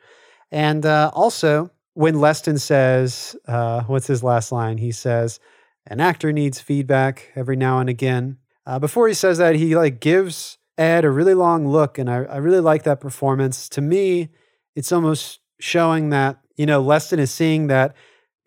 And 0.50 0.84
uh, 0.84 1.10
also, 1.14 1.70
when 1.94 2.16
Leston 2.16 2.58
says, 2.60 3.36
uh, 3.46 3.82
what's 3.82 4.06
his 4.06 4.22
last 4.22 4.52
line? 4.52 4.78
He 4.78 4.92
says, 4.92 5.40
"An 5.86 6.00
actor 6.00 6.32
needs 6.32 6.60
feedback 6.60 7.32
every 7.34 7.56
now 7.56 7.80
and 7.80 7.88
again." 7.88 8.38
Uh, 8.66 8.78
before 8.78 9.08
he 9.08 9.14
says 9.14 9.38
that, 9.38 9.54
he 9.54 9.74
like 9.76 10.00
gives 10.00 10.58
Ed 10.76 11.04
a 11.04 11.10
really 11.10 11.34
long 11.34 11.66
look, 11.66 11.98
and 11.98 12.10
I, 12.10 12.24
I 12.24 12.36
really 12.36 12.60
like 12.60 12.82
that 12.84 13.00
performance. 13.00 13.68
To 13.70 13.80
me, 13.80 14.28
it's 14.76 14.92
almost 14.92 15.40
showing 15.58 16.10
that 16.10 16.38
you 16.56 16.66
know 16.66 16.82
Leston 16.82 17.18
is 17.18 17.30
seeing 17.30 17.68
that 17.68 17.96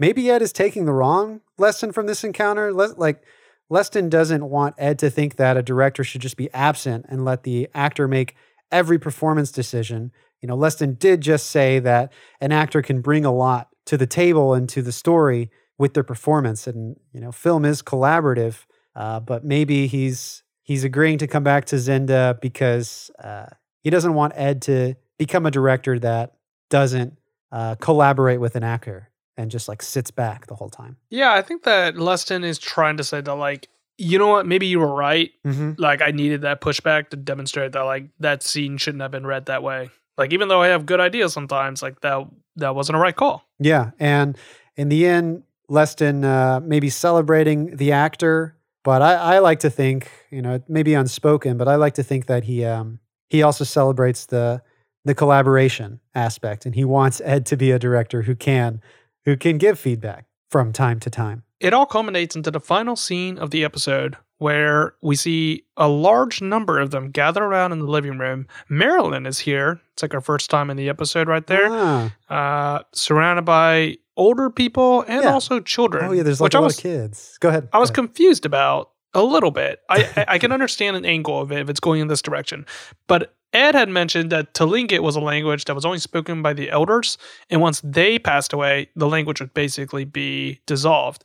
maybe 0.02 0.32
Ed 0.32 0.42
is 0.42 0.52
taking 0.52 0.86
the 0.86 0.94
wrong 0.94 1.42
lesson 1.60 1.92
from 1.92 2.08
this 2.08 2.24
encounter. 2.24 2.74
Le- 2.74 2.96
like 2.98 3.24
Leston 3.72 4.10
doesn't 4.10 4.50
want 4.50 4.74
Ed 4.80 4.98
to 5.00 5.12
think 5.12 5.36
that 5.36 5.58
a 5.58 5.62
director 5.62 6.04
should 6.04 6.22
just 6.22 6.38
be 6.38 6.52
absent 6.54 7.06
and 7.08 7.24
let 7.24 7.44
the 7.44 7.70
actor 7.76 8.08
make 8.08 8.36
every 8.72 8.98
performance 8.98 9.52
decision. 9.52 10.12
You 10.42 10.48
know, 10.48 10.58
Leston 10.58 10.98
did 10.98 11.22
just 11.22 11.52
say 11.52 11.78
that 11.80 12.12
an 12.42 12.52
actor 12.52 12.82
can 12.82 13.02
bring 13.02 13.26
a 13.26 13.32
lot 13.32 13.70
to 13.86 13.96
the 13.96 14.08
table 14.08 14.56
and 14.56 14.68
to 14.70 14.82
the 14.82 14.92
story 14.92 15.52
with 15.78 15.94
their 15.94 16.04
performance, 16.04 16.68
and 16.68 16.96
you 17.14 17.22
know, 17.22 17.32
film 17.32 17.64
is 17.64 17.82
collaborative. 17.82 18.66
Uh, 18.96 19.20
but 19.20 19.46
maybe 19.46 19.88
he's 19.88 20.44
he's 20.64 20.84
agreeing 20.84 21.20
to 21.20 21.28
come 21.28 21.44
back 21.44 21.66
to 21.66 21.76
Zenda 21.76 22.42
because 22.42 23.12
uh, 23.24 23.48
he 23.84 23.92
doesn't 23.92 24.16
want 24.16 24.34
Ed 24.36 24.64
to 24.64 24.96
become 25.20 25.46
a 25.46 25.52
director 25.52 26.00
that 26.00 26.34
doesn't 26.70 27.18
uh, 27.52 27.76
collaborate 27.76 28.40
with 28.40 28.56
an 28.56 28.64
actor 28.64 29.11
and 29.42 29.52
just 29.52 29.68
like 29.68 29.82
sits 29.82 30.12
back 30.12 30.48
the 30.48 30.56
whole 30.56 30.70
time. 30.70 30.98
Yeah, 31.10 31.34
I 31.34 31.42
think 31.42 31.64
that 31.64 31.96
Leston 31.96 32.44
is 32.44 32.60
trying 32.60 32.98
to 32.98 33.04
say 33.04 33.22
that 33.22 33.36
like 33.36 33.68
you 33.98 34.18
know 34.18 34.28
what, 34.28 34.48
maybe 34.48 34.66
you 34.66 34.80
were 34.80 34.94
right. 34.94 35.32
Mm-hmm. 35.46 35.74
Like 35.78 36.02
I 36.02 36.10
needed 36.10 36.42
that 36.42 36.60
pushback 36.60 37.10
to 37.10 37.18
demonstrate 37.18 37.74
that 37.74 37.82
like 37.82 38.06
that 38.20 38.42
scene 38.42 38.78
shouldn't 38.78 39.02
have 39.02 39.12
been 39.12 39.28
read 39.28 39.46
that 39.46 39.62
way. 39.62 39.92
Like 40.18 40.34
even 40.34 40.48
though 40.48 40.62
I 40.62 40.68
have 40.68 40.86
good 40.86 41.00
ideas 41.00 41.34
sometimes, 41.34 41.82
like 41.82 42.02
that 42.02 42.28
that 42.56 42.76
wasn't 42.76 42.98
a 42.98 43.00
right 43.00 43.16
call. 43.16 43.44
Yeah, 43.60 43.92
and 44.00 44.38
in 44.76 44.90
the 44.90 45.06
end, 45.06 45.44
Leston 45.70 46.26
uh, 46.26 46.60
maybe 46.62 46.90
celebrating 46.90 47.76
the 47.76 47.92
actor, 47.92 48.56
but 48.84 49.02
I, 49.02 49.36
I 49.36 49.40
like 49.40 49.60
to 49.60 49.70
think, 49.70 50.12
you 50.32 50.42
know, 50.42 50.62
maybe 50.68 50.94
unspoken, 50.94 51.58
but 51.58 51.68
I 51.68 51.76
like 51.76 51.94
to 51.96 52.04
think 52.04 52.26
that 52.26 52.44
he 52.44 52.66
um, 52.66 53.00
he 53.30 53.44
also 53.44 53.64
celebrates 53.64 54.26
the 54.26 54.62
the 55.06 55.16
collaboration 55.16 56.00
aspect, 56.14 56.66
and 56.66 56.76
he 56.76 56.86
wants 56.86 57.22
Ed 57.24 57.46
to 57.48 57.58
be 57.58 57.72
a 57.72 57.80
director 57.80 58.24
who 58.24 58.36
can 58.36 58.82
who 59.26 59.38
can 59.38 59.58
give 59.58 59.80
feedback 59.80 60.26
from 60.50 60.74
time 60.74 61.00
to 61.02 61.10
time. 61.10 61.44
It 61.60 61.74
all 61.74 61.86
culminates 61.86 62.36
into 62.36 62.52
the 62.52 62.60
final 62.60 62.96
scene 62.96 63.38
of 63.38 63.52
the 63.52 63.64
episode 63.64 64.18
where 64.40 64.96
we 65.04 65.16
see 65.16 65.64
a 65.78 65.88
large 65.88 66.42
number 66.42 66.80
of 66.80 66.90
them 66.90 67.12
gather 67.12 67.44
around 67.44 67.72
in 67.72 67.78
the 67.80 67.86
living 67.86 68.18
room. 68.18 68.48
Marilyn 68.68 69.28
is 69.28 69.38
here. 69.38 69.80
It's 69.94 70.02
like 70.02 70.16
our 70.16 70.22
first 70.22 70.50
time 70.50 70.72
in 70.72 70.78
the 70.78 70.90
episode 70.90 71.28
right 71.28 71.46
there. 71.46 71.68
Ah. 71.70 72.12
Uh, 72.28 72.84
surrounded 72.92 73.46
by 73.46 73.98
older 74.18 74.50
people 74.50 75.04
and 75.08 75.24
Yeah. 75.24 75.32
also 75.34 75.60
children. 75.60 76.06
Oh 76.06 76.12
yeah, 76.12 76.24
there's 76.24 76.42
like 76.42 76.56
a 76.56 76.58
lot 76.60 76.66
was, 76.66 76.78
of 76.78 76.84
kids. 76.84 77.38
Go 77.40 77.50
ahead. 77.50 77.70
I 77.72 77.78
was 77.78 77.90
ahead. 77.90 77.96
confused 77.96 78.48
about 78.48 78.90
a 79.14 79.22
little 79.22 79.52
bit. 79.52 79.80
I, 79.90 80.10
I 80.18 80.26
I 80.30 80.38
can 80.40 80.52
understand 80.52 80.98
an 80.98 81.06
angle 81.06 81.40
of 81.40 81.52
it 81.52 81.60
if 81.60 81.70
it's 81.70 81.80
going 81.80 82.02
in 82.02 82.08
this 82.08 82.24
direction. 82.24 82.66
But 83.06 83.36
Ed 83.54 83.76
had 83.76 83.90
mentioned 83.90 84.32
that 84.32 84.54
Tlingit 84.54 85.02
was 85.02 85.16
a 85.16 85.22
language 85.22 85.66
that 85.66 85.76
was 85.76 85.86
only 85.86 86.00
spoken 86.00 86.42
by 86.42 86.54
the 86.54 86.70
elders, 86.70 87.18
and 87.50 87.60
once 87.62 87.82
they 87.84 88.18
passed 88.18 88.54
away, 88.54 88.90
the 88.96 89.08
language 89.08 89.42
would 89.42 89.54
basically 89.54 90.06
be 90.06 90.62
dissolved. 90.66 91.24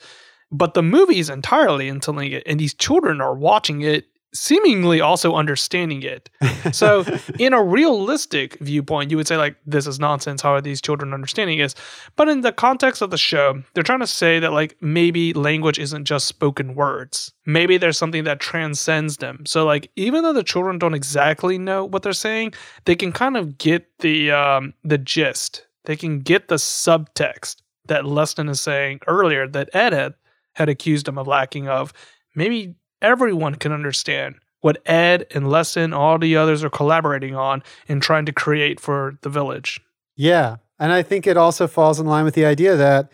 But 0.50 0.74
the 0.74 0.82
movie 0.82 1.18
is 1.18 1.30
entirely 1.30 1.88
in 1.88 2.00
Tlingit, 2.00 2.42
and 2.46 2.58
these 2.58 2.74
children 2.74 3.20
are 3.20 3.34
watching 3.34 3.82
it, 3.82 4.06
seemingly 4.38 5.00
also 5.00 5.34
understanding 5.34 6.02
it. 6.02 6.30
So, 6.72 7.04
in 7.38 7.52
a 7.52 7.62
realistic 7.62 8.58
viewpoint, 8.58 9.12
you 9.12 9.16
would 9.16 9.28
say, 9.28 9.36
like, 9.36 9.56
this 9.64 9.86
is 9.86 10.00
nonsense. 10.00 10.42
How 10.42 10.52
are 10.52 10.60
these 10.60 10.80
children 10.80 11.14
understanding 11.14 11.58
this? 11.58 11.76
But 12.16 12.28
in 12.28 12.40
the 12.40 12.50
context 12.50 13.02
of 13.02 13.10
the 13.10 13.16
show, 13.16 13.62
they're 13.72 13.84
trying 13.84 14.00
to 14.00 14.06
say 14.06 14.40
that, 14.40 14.52
like, 14.52 14.76
maybe 14.80 15.32
language 15.32 15.78
isn't 15.78 16.06
just 16.06 16.26
spoken 16.26 16.74
words. 16.74 17.32
Maybe 17.46 17.76
there's 17.76 17.98
something 17.98 18.24
that 18.24 18.40
transcends 18.40 19.18
them. 19.18 19.46
So, 19.46 19.64
like, 19.64 19.92
even 19.94 20.24
though 20.24 20.32
the 20.32 20.42
children 20.42 20.78
don't 20.78 20.94
exactly 20.94 21.56
know 21.56 21.84
what 21.84 22.02
they're 22.02 22.12
saying, 22.12 22.54
they 22.84 22.96
can 22.96 23.12
kind 23.12 23.36
of 23.36 23.58
get 23.58 23.86
the 24.00 24.32
um, 24.32 24.74
the 24.82 24.98
gist. 24.98 25.66
They 25.84 25.94
can 25.96 26.20
get 26.20 26.48
the 26.48 26.56
subtext 26.56 27.62
that 27.86 28.04
Leston 28.04 28.50
is 28.50 28.60
saying 28.60 29.00
earlier 29.06 29.46
that 29.48 29.70
Ed 29.72 29.92
had, 29.92 30.14
had 30.54 30.68
accused 30.68 31.06
him 31.08 31.18
of 31.18 31.26
lacking 31.26 31.68
of. 31.68 31.92
Maybe 32.34 32.74
everyone 33.02 33.54
can 33.56 33.72
understand 33.72 34.36
what 34.60 34.82
Ed 34.86 35.26
and 35.32 35.46
Leston, 35.46 35.94
all 35.94 36.18
the 36.18 36.36
others 36.36 36.64
are 36.64 36.70
collaborating 36.70 37.34
on 37.36 37.62
and 37.88 38.02
trying 38.02 38.26
to 38.26 38.32
create 38.32 38.80
for 38.80 39.18
the 39.22 39.28
village. 39.28 39.80
Yeah. 40.16 40.56
And 40.78 40.92
I 40.92 41.02
think 41.02 41.26
it 41.26 41.36
also 41.36 41.66
falls 41.66 42.00
in 42.00 42.06
line 42.06 42.24
with 42.24 42.34
the 42.34 42.44
idea 42.44 42.76
that, 42.76 43.10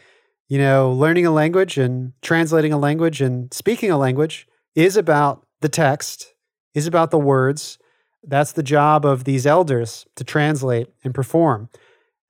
you 0.49 0.59
know, 0.59 0.93
learning 0.93 1.27
a 1.27 1.31
language 1.31 1.79
and 1.79 2.13
translating 2.23 2.73
a 2.73 2.79
language 2.79 3.21
and 3.21 3.53
speaking 3.53 3.91
a 3.91 3.99
language 3.99 4.47
is 4.75 4.97
about 4.97 5.47
the 5.61 5.69
text, 5.69 6.35
is 6.75 6.87
about 6.87 7.11
the 7.11 7.19
words. 7.19 7.79
That's 8.25 8.53
the 8.53 8.63
job 8.63 9.05
of 9.05 9.25
these 9.25 9.47
elders 9.47 10.07
to 10.17 10.25
translate 10.25 10.89
and 11.05 11.15
perform. 11.15 11.69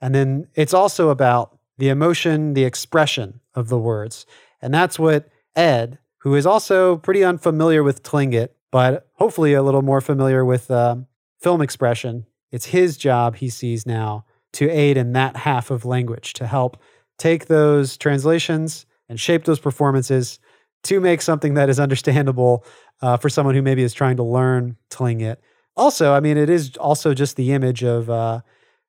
And 0.00 0.14
then 0.14 0.48
it's 0.54 0.74
also 0.74 1.10
about 1.10 1.58
the 1.78 1.88
emotion, 1.88 2.54
the 2.54 2.64
expression 2.64 3.40
of 3.54 3.68
the 3.68 3.78
words. 3.78 4.26
And 4.60 4.72
that's 4.72 4.98
what 4.98 5.28
Ed, 5.54 5.98
who 6.22 6.36
is 6.36 6.46
also 6.46 6.96
pretty 6.96 7.24
unfamiliar 7.24 7.82
with 7.82 8.02
Tlingit, 8.02 8.50
but 8.70 9.08
hopefully 9.14 9.54
a 9.54 9.62
little 9.62 9.82
more 9.82 10.00
familiar 10.00 10.44
with 10.44 10.70
um, 10.70 11.06
film 11.40 11.60
expression, 11.60 12.26
it's 12.52 12.66
his 12.66 12.96
job 12.96 13.36
he 13.36 13.48
sees 13.48 13.84
now 13.86 14.24
to 14.52 14.70
aid 14.70 14.96
in 14.96 15.12
that 15.14 15.36
half 15.36 15.70
of 15.70 15.84
language 15.84 16.32
to 16.34 16.46
help 16.46 16.80
take 17.18 17.46
those 17.46 17.96
translations 17.96 18.86
and 19.08 19.18
shape 19.18 19.44
those 19.44 19.58
performances 19.58 20.38
to 20.84 21.00
make 21.00 21.22
something 21.22 21.54
that 21.54 21.68
is 21.68 21.80
understandable 21.80 22.64
uh, 23.00 23.16
for 23.16 23.28
someone 23.28 23.54
who 23.54 23.62
maybe 23.62 23.82
is 23.82 23.94
trying 23.94 24.16
to 24.16 24.22
learn 24.22 24.76
Tlingit. 24.90 25.36
Also, 25.76 26.12
I 26.12 26.20
mean, 26.20 26.36
it 26.36 26.48
is 26.48 26.76
also 26.76 27.14
just 27.14 27.36
the 27.36 27.52
image 27.52 27.82
of 27.82 28.08
uh, 28.08 28.42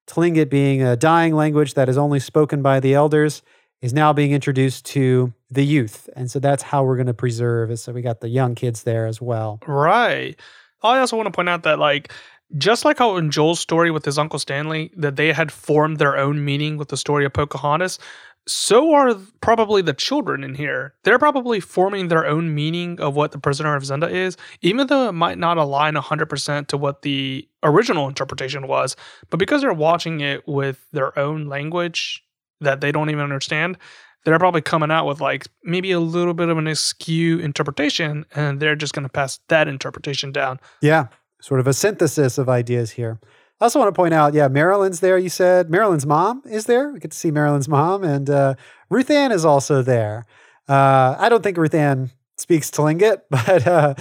Tlingit 0.08 0.50
being 0.50 0.84
a 0.84 0.96
dying 0.96 1.34
language 1.34 1.74
that 1.74 1.90
is 1.90 1.98
only 1.98 2.20
spoken 2.20 2.62
by 2.62 2.80
the 2.80 2.94
elders 2.94 3.42
is 3.84 3.94
now 3.94 4.14
being 4.14 4.32
introduced 4.32 4.86
to 4.86 5.34
the 5.52 5.64
youth. 5.64 6.10
And 6.16 6.32
so 6.32 6.40
that's 6.40 6.64
how 6.64 6.84
we're 6.84 6.96
going 6.96 7.08
to 7.08 7.14
preserve 7.14 7.70
it. 7.70 7.78
So 7.78 7.92
we 7.92 8.02
got 8.02 8.22
the 8.22 8.30
young 8.30 8.56
kids 8.56 8.84
there 8.84 9.06
as 9.06 9.22
well. 9.22 9.60
Right. 9.68 10.40
Oh, 10.82 10.90
I 10.90 11.00
also 11.00 11.18
want 11.18 11.28
to 11.28 11.32
point 11.32 11.50
out 11.50 11.64
that, 11.64 11.80
like, 11.80 12.14
just 12.58 12.86
like 12.86 12.98
how 12.98 13.18
in 13.18 13.30
Joel's 13.30 13.60
story 13.60 13.92
with 13.92 14.06
his 14.06 14.18
Uncle 14.18 14.40
Stanley, 14.40 14.90
that 14.96 15.18
they 15.18 15.34
had 15.34 15.52
formed 15.52 16.00
their 16.00 16.18
own 16.18 16.46
meaning 16.46 16.78
with 16.78 16.88
the 16.88 16.98
story 16.98 17.26
of 17.26 17.34
Pocahontas, 17.34 18.00
so 18.48 18.94
are 18.94 19.16
probably 19.42 19.82
the 19.82 19.94
children 19.94 20.44
in 20.44 20.56
here. 20.56 20.94
They're 21.04 21.20
probably 21.20 21.60
forming 21.60 22.08
their 22.08 22.26
own 22.26 22.56
meaning 22.56 23.00
of 23.02 23.16
what 23.16 23.32
the 23.32 23.38
prisoner 23.38 23.76
of 23.76 23.84
Zenda 23.84 24.10
is, 24.10 24.38
even 24.62 24.88
though 24.88 25.10
it 25.10 25.14
might 25.14 25.38
not 25.38 25.58
align 25.58 25.96
100% 25.96 26.68
to 26.68 26.78
what 26.78 27.02
the 27.02 27.48
original 27.64 28.08
interpretation 28.08 28.68
was. 28.68 28.96
But 29.30 29.38
because 29.38 29.62
they're 29.62 29.74
watching 29.74 30.22
it 30.22 30.48
with 30.48 30.86
their 30.92 31.18
own 31.18 31.48
language 31.48 32.24
that 32.64 32.82
they 32.82 32.92
don't 32.92 33.10
even 33.10 33.24
understand, 33.24 33.78
they're 34.24 34.40
probably 34.40 34.62
coming 34.62 34.92
out 34.92 35.06
with 35.06 35.22
like 35.22 35.48
maybe 35.64 35.92
a 35.92 36.00
little 36.00 36.34
bit 36.34 36.50
of 36.50 36.58
an 36.58 36.68
askew 36.68 37.40
interpretation, 37.40 38.26
and 38.34 38.60
they're 38.60 38.76
just 38.76 38.94
going 38.94 39.04
to 39.04 39.12
pass 39.12 39.40
that 39.50 39.68
interpretation 39.68 40.32
down. 40.32 40.60
Yeah, 40.82 41.08
sort 41.42 41.60
of 41.60 41.68
a 41.68 41.74
synthesis 41.74 42.38
of 42.38 42.50
ideas 42.50 42.92
here. 42.92 43.20
I 43.60 43.66
also 43.66 43.80
want 43.80 43.94
to 43.94 43.96
point 43.96 44.14
out, 44.14 44.34
yeah, 44.34 44.48
Marilyn's 44.48 45.00
there. 45.00 45.18
You 45.18 45.30
said 45.30 45.70
Marilyn's 45.70 46.06
mom 46.06 46.42
is 46.46 46.66
there. 46.66 46.92
We 46.92 47.00
get 47.00 47.12
to 47.12 47.18
see 47.18 47.32
Marilyn's 47.32 47.70
mom, 47.70 48.04
and 48.04 48.30
uh, 48.30 48.56
Ruth 48.90 49.10
Ann 49.10 49.32
is 49.32 49.46
also 49.46 49.82
there. 49.82 50.26
Uh, 50.68 51.16
I 51.20 51.30
don't 51.30 51.44
think 51.44 51.58
Ruth 51.58 51.74
Ann 51.74 52.12
speaks 52.38 52.72
Tlingit, 52.72 53.22
but 53.30 53.68
uh, 53.68 53.94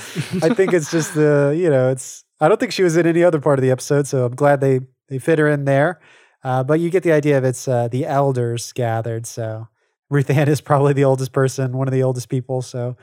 I 0.42 0.54
think 0.54 0.72
it's 0.72 0.90
just 0.90 1.14
the 1.14 1.54
you 1.56 1.68
know 1.68 1.90
it's. 1.90 2.24
I 2.40 2.48
don't 2.48 2.58
think 2.58 2.72
she 2.72 2.82
was 2.82 2.96
in 2.96 3.06
any 3.06 3.22
other 3.22 3.40
part 3.40 3.58
of 3.58 3.62
the 3.62 3.70
episode, 3.70 4.06
so 4.06 4.24
I'm 4.24 4.34
glad 4.34 4.60
they 4.60 4.80
they 5.08 5.18
fit 5.18 5.38
her 5.38 5.48
in 5.48 5.64
there. 5.64 6.00
Uh, 6.44 6.62
but 6.64 6.80
you 6.80 6.90
get 6.90 7.02
the 7.02 7.12
idea 7.12 7.38
of 7.38 7.44
it's 7.44 7.68
uh, 7.68 7.88
the 7.88 8.06
elders 8.06 8.72
gathered. 8.72 9.26
So 9.26 9.68
Ruth 10.10 10.30
Ann 10.30 10.48
is 10.48 10.60
probably 10.60 10.92
the 10.92 11.04
oldest 11.04 11.32
person, 11.32 11.76
one 11.76 11.88
of 11.88 11.92
the 11.92 12.02
oldest 12.02 12.28
people. 12.28 12.62
So 12.62 12.96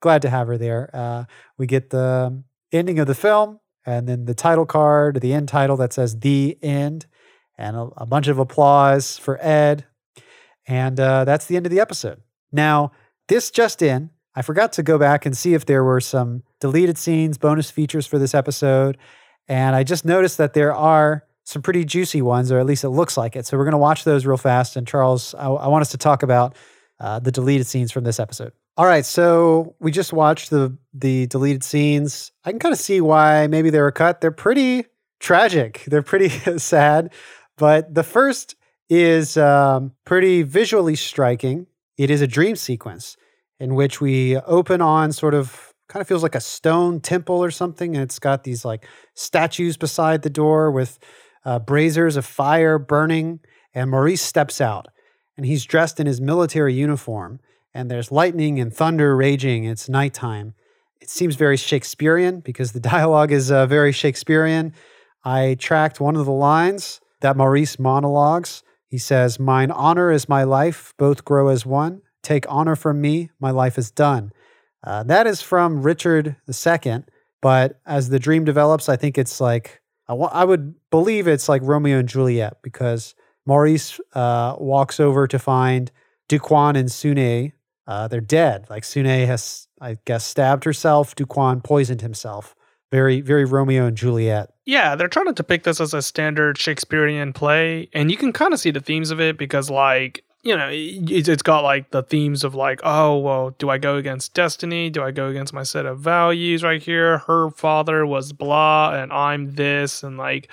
glad 0.00 0.22
to 0.22 0.30
have 0.30 0.46
her 0.46 0.58
there. 0.58 0.90
Uh, 0.92 1.24
we 1.58 1.66
get 1.66 1.90
the 1.90 2.42
ending 2.72 2.98
of 2.98 3.06
the 3.06 3.14
film 3.14 3.60
and 3.84 4.08
then 4.08 4.24
the 4.24 4.34
title 4.34 4.66
card, 4.66 5.20
the 5.20 5.32
end 5.32 5.48
title 5.48 5.76
that 5.76 5.92
says 5.92 6.18
"The 6.20 6.58
End," 6.62 7.06
and 7.56 7.76
a, 7.76 7.88
a 7.98 8.06
bunch 8.06 8.28
of 8.28 8.38
applause 8.38 9.16
for 9.16 9.38
Ed. 9.40 9.84
And 10.66 10.98
uh, 10.98 11.24
that's 11.24 11.46
the 11.46 11.56
end 11.56 11.66
of 11.66 11.70
the 11.70 11.80
episode. 11.80 12.20
Now, 12.50 12.90
this 13.28 13.50
just 13.50 13.82
in, 13.82 14.10
I 14.34 14.42
forgot 14.42 14.72
to 14.72 14.82
go 14.82 14.98
back 14.98 15.24
and 15.24 15.36
see 15.36 15.54
if 15.54 15.66
there 15.66 15.84
were 15.84 16.00
some 16.00 16.42
deleted 16.60 16.98
scenes, 16.98 17.38
bonus 17.38 17.70
features 17.70 18.06
for 18.06 18.18
this 18.18 18.34
episode. 18.34 18.98
And 19.48 19.76
I 19.76 19.84
just 19.84 20.04
noticed 20.04 20.38
that 20.38 20.54
there 20.54 20.74
are 20.74 21.24
some 21.46 21.62
pretty 21.62 21.84
juicy 21.84 22.20
ones, 22.22 22.50
or 22.50 22.58
at 22.58 22.66
least 22.66 22.82
it 22.82 22.90
looks 22.90 23.16
like 23.16 23.36
it. 23.36 23.46
So 23.46 23.56
we're 23.56 23.64
going 23.64 23.72
to 23.72 23.78
watch 23.78 24.02
those 24.02 24.26
real 24.26 24.36
fast. 24.36 24.76
And 24.76 24.86
Charles, 24.86 25.32
I, 25.36 25.46
I 25.46 25.68
want 25.68 25.82
us 25.82 25.92
to 25.92 25.96
talk 25.96 26.24
about 26.24 26.56
uh, 26.98 27.20
the 27.20 27.30
deleted 27.30 27.68
scenes 27.68 27.92
from 27.92 28.02
this 28.02 28.18
episode. 28.18 28.52
All 28.76 28.84
right, 28.84 29.06
so 29.06 29.74
we 29.78 29.90
just 29.90 30.12
watched 30.12 30.50
the 30.50 30.76
the 30.92 31.26
deleted 31.28 31.64
scenes. 31.64 32.32
I 32.44 32.50
can 32.50 32.58
kind 32.58 32.72
of 32.74 32.78
see 32.78 33.00
why 33.00 33.46
maybe 33.46 33.70
they 33.70 33.80
were 33.80 33.92
cut. 33.92 34.20
They're 34.20 34.30
pretty 34.30 34.86
tragic. 35.20 35.84
They're 35.86 36.02
pretty 36.02 36.28
sad. 36.58 37.12
But 37.56 37.94
the 37.94 38.02
first 38.02 38.56
is 38.90 39.36
um, 39.36 39.92
pretty 40.04 40.42
visually 40.42 40.96
striking. 40.96 41.68
It 41.96 42.10
is 42.10 42.20
a 42.20 42.26
dream 42.26 42.56
sequence 42.56 43.16
in 43.58 43.74
which 43.74 44.00
we 44.00 44.36
open 44.36 44.82
on 44.82 45.12
sort 45.12 45.32
of 45.32 45.72
kind 45.88 46.00
of 46.02 46.08
feels 46.08 46.22
like 46.22 46.34
a 46.34 46.40
stone 46.40 47.00
temple 47.00 47.42
or 47.42 47.50
something, 47.50 47.94
and 47.94 48.02
it's 48.02 48.18
got 48.18 48.44
these 48.44 48.64
like 48.64 48.86
statues 49.14 49.76
beside 49.76 50.22
the 50.22 50.30
door 50.30 50.70
with 50.70 50.98
uh, 51.46 51.58
braziers 51.60 52.16
of 52.16 52.26
fire 52.26 52.78
burning. 52.78 53.40
And 53.74 53.90
Maurice 53.90 54.22
steps 54.22 54.60
out, 54.60 54.88
and 55.36 55.46
he's 55.46 55.64
dressed 55.64 55.98
in 56.00 56.06
his 56.06 56.20
military 56.20 56.74
uniform 56.74 57.40
and 57.76 57.90
there's 57.90 58.10
lightning 58.10 58.58
and 58.58 58.72
thunder 58.72 59.14
raging. 59.14 59.64
It's 59.64 59.86
nighttime. 59.86 60.54
It 61.02 61.10
seems 61.10 61.36
very 61.36 61.58
Shakespearean 61.58 62.40
because 62.40 62.72
the 62.72 62.80
dialogue 62.94 63.30
is 63.30 63.50
uh, 63.50 63.66
very 63.66 63.92
Shakespearean. 63.92 64.72
I 65.22 65.56
tracked 65.60 66.00
one 66.00 66.16
of 66.16 66.24
the 66.24 66.32
lines 66.32 67.02
that 67.20 67.36
Maurice 67.36 67.78
monologues. 67.78 68.62
He 68.88 68.96
says, 68.96 69.38
Mine 69.38 69.70
honor 69.70 70.10
is 70.10 70.26
my 70.26 70.42
life, 70.42 70.94
both 70.96 71.26
grow 71.26 71.48
as 71.48 71.66
one. 71.66 72.00
Take 72.22 72.46
honor 72.48 72.76
from 72.76 73.02
me, 73.02 73.30
my 73.38 73.50
life 73.50 73.76
is 73.76 73.90
done. 73.90 74.32
Uh, 74.82 75.02
that 75.02 75.26
is 75.26 75.42
from 75.42 75.82
Richard 75.82 76.36
II, 76.48 77.04
but 77.42 77.78
as 77.84 78.08
the 78.08 78.18
dream 78.18 78.46
develops, 78.46 78.88
I 78.88 78.96
think 78.96 79.18
it's 79.18 79.38
like, 79.38 79.82
I, 80.08 80.14
I 80.14 80.44
would 80.44 80.74
believe 80.90 81.26
it's 81.26 81.48
like 81.48 81.62
Romeo 81.62 81.98
and 81.98 82.08
Juliet 82.08 82.58
because 82.62 83.14
Maurice 83.44 84.00
uh, 84.14 84.56
walks 84.58 85.00
over 85.00 85.26
to 85.26 85.38
find 85.38 85.90
Duk 86.28 86.50
Won 86.50 86.76
and 86.76 86.88
Sune 86.90 87.52
uh, 87.86 88.08
they're 88.08 88.20
dead. 88.20 88.66
Like 88.68 88.84
Sune 88.84 89.26
has, 89.26 89.68
I 89.80 89.98
guess, 90.04 90.24
stabbed 90.24 90.64
herself. 90.64 91.14
Duk 91.14 91.36
Won 91.36 91.60
poisoned 91.60 92.00
himself. 92.00 92.54
Very, 92.92 93.20
very 93.20 93.44
Romeo 93.44 93.86
and 93.86 93.96
Juliet. 93.96 94.50
Yeah, 94.64 94.94
they're 94.94 95.08
trying 95.08 95.26
to 95.26 95.32
depict 95.32 95.64
this 95.64 95.80
as 95.80 95.92
a 95.92 96.02
standard 96.02 96.56
Shakespearean 96.56 97.32
play, 97.32 97.88
and 97.92 98.10
you 98.10 98.16
can 98.16 98.32
kind 98.32 98.52
of 98.52 98.60
see 98.60 98.70
the 98.70 98.80
themes 98.80 99.10
of 99.10 99.20
it 99.20 99.36
because, 99.36 99.70
like, 99.70 100.24
you 100.46 100.56
know, 100.56 100.70
it's 100.72 101.42
got 101.42 101.64
like 101.64 101.90
the 101.90 102.02
themes 102.02 102.44
of 102.44 102.54
like, 102.54 102.80
oh, 102.84 103.18
well, 103.18 103.50
do 103.58 103.68
I 103.68 103.78
go 103.78 103.96
against 103.96 104.32
destiny? 104.32 104.90
Do 104.90 105.02
I 105.02 105.10
go 105.10 105.26
against 105.26 105.52
my 105.52 105.64
set 105.64 105.86
of 105.86 105.98
values 105.98 106.62
right 106.62 106.80
here? 106.80 107.18
Her 107.18 107.50
father 107.50 108.06
was 108.06 108.32
blah, 108.32 108.94
and 108.94 109.12
I'm 109.12 109.52
this, 109.52 110.02
and 110.02 110.16
like, 110.16 110.48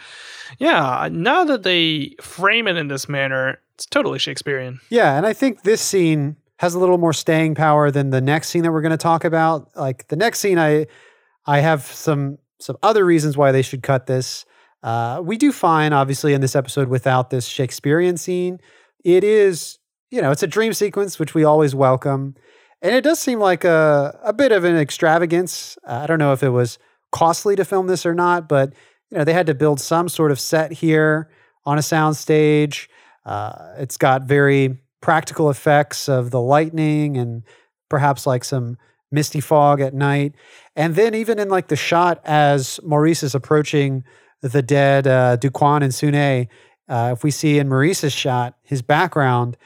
yeah. 0.57 1.07
Now 1.11 1.43
that 1.43 1.61
they 1.61 2.15
frame 2.19 2.67
it 2.67 2.75
in 2.75 2.87
this 2.87 3.07
manner, 3.07 3.59
it's 3.75 3.85
totally 3.85 4.17
Shakespearean. 4.17 4.79
Yeah, 4.89 5.15
and 5.15 5.25
I 5.27 5.33
think 5.33 5.61
this 5.61 5.81
scene 5.81 6.37
has 6.57 6.73
a 6.73 6.79
little 6.79 6.97
more 6.97 7.13
staying 7.13 7.53
power 7.55 7.91
than 7.91 8.09
the 8.09 8.21
next 8.21 8.49
scene 8.49 8.63
that 8.63 8.71
we're 8.71 8.81
going 8.81 8.91
to 8.91 8.97
talk 8.97 9.23
about. 9.23 9.69
Like 9.75 10.07
the 10.07 10.15
next 10.15 10.39
scene, 10.39 10.57
I 10.57 10.87
I 11.45 11.59
have 11.59 11.83
some 11.83 12.39
some 12.59 12.77
other 12.81 13.05
reasons 13.05 13.37
why 13.37 13.51
they 13.51 13.61
should 13.61 13.83
cut 13.83 14.07
this. 14.07 14.45
Uh, 14.81 15.21
we 15.23 15.37
do 15.37 15.51
fine, 15.51 15.93
obviously, 15.93 16.33
in 16.33 16.41
this 16.41 16.55
episode 16.55 16.87
without 16.87 17.29
this 17.29 17.45
Shakespearean 17.45 18.17
scene. 18.17 18.59
It 19.03 19.23
is, 19.23 19.79
you 20.13 20.21
know, 20.21 20.29
it's 20.29 20.43
a 20.43 20.47
dream 20.47 20.73
sequence, 20.73 21.17
which 21.17 21.33
we 21.33 21.43
always 21.43 21.73
welcome. 21.73 22.35
And 22.83 22.93
it 22.93 23.03
does 23.03 23.19
seem 23.19 23.39
like 23.39 23.63
a, 23.63 24.19
a 24.23 24.31
bit 24.31 24.51
of 24.51 24.63
an 24.63 24.77
extravagance. 24.77 25.75
Uh, 25.87 26.01
I 26.03 26.05
don't 26.05 26.19
know 26.19 26.33
if 26.33 26.43
it 26.43 26.49
was 26.49 26.77
costly 27.11 27.55
to 27.55 27.65
film 27.65 27.87
this 27.87 28.05
or 28.05 28.13
not, 28.13 28.47
but, 28.47 28.73
you 29.09 29.17
know, 29.17 29.23
they 29.23 29.33
had 29.33 29.47
to 29.47 29.55
build 29.55 29.79
some 29.79 30.07
sort 30.07 30.29
of 30.29 30.39
set 30.39 30.71
here 30.71 31.31
on 31.65 31.79
a 31.79 31.81
soundstage. 31.81 32.89
Uh, 33.25 33.73
it's 33.77 33.97
got 33.97 34.25
very 34.25 34.77
practical 35.01 35.49
effects 35.49 36.07
of 36.07 36.29
the 36.29 36.41
lightning 36.41 37.17
and 37.17 37.41
perhaps 37.89 38.27
like 38.27 38.43
some 38.43 38.77
misty 39.11 39.39
fog 39.39 39.81
at 39.81 39.95
night. 39.95 40.35
And 40.75 40.93
then 40.93 41.15
even 41.15 41.39
in 41.39 41.49
like 41.49 41.69
the 41.69 41.75
shot 41.75 42.21
as 42.23 42.79
Maurice 42.83 43.23
is 43.23 43.33
approaching 43.33 44.03
the 44.41 44.61
dead 44.61 45.07
uh, 45.07 45.37
Duk 45.37 45.59
Won 45.59 45.81
and 45.81 45.91
Sune, 45.91 46.47
uh, 46.87 47.13
if 47.13 47.23
we 47.23 47.31
see 47.31 47.57
in 47.57 47.67
Maurice's 47.67 48.13
shot, 48.13 48.55
his 48.61 48.83
background, 48.83 49.57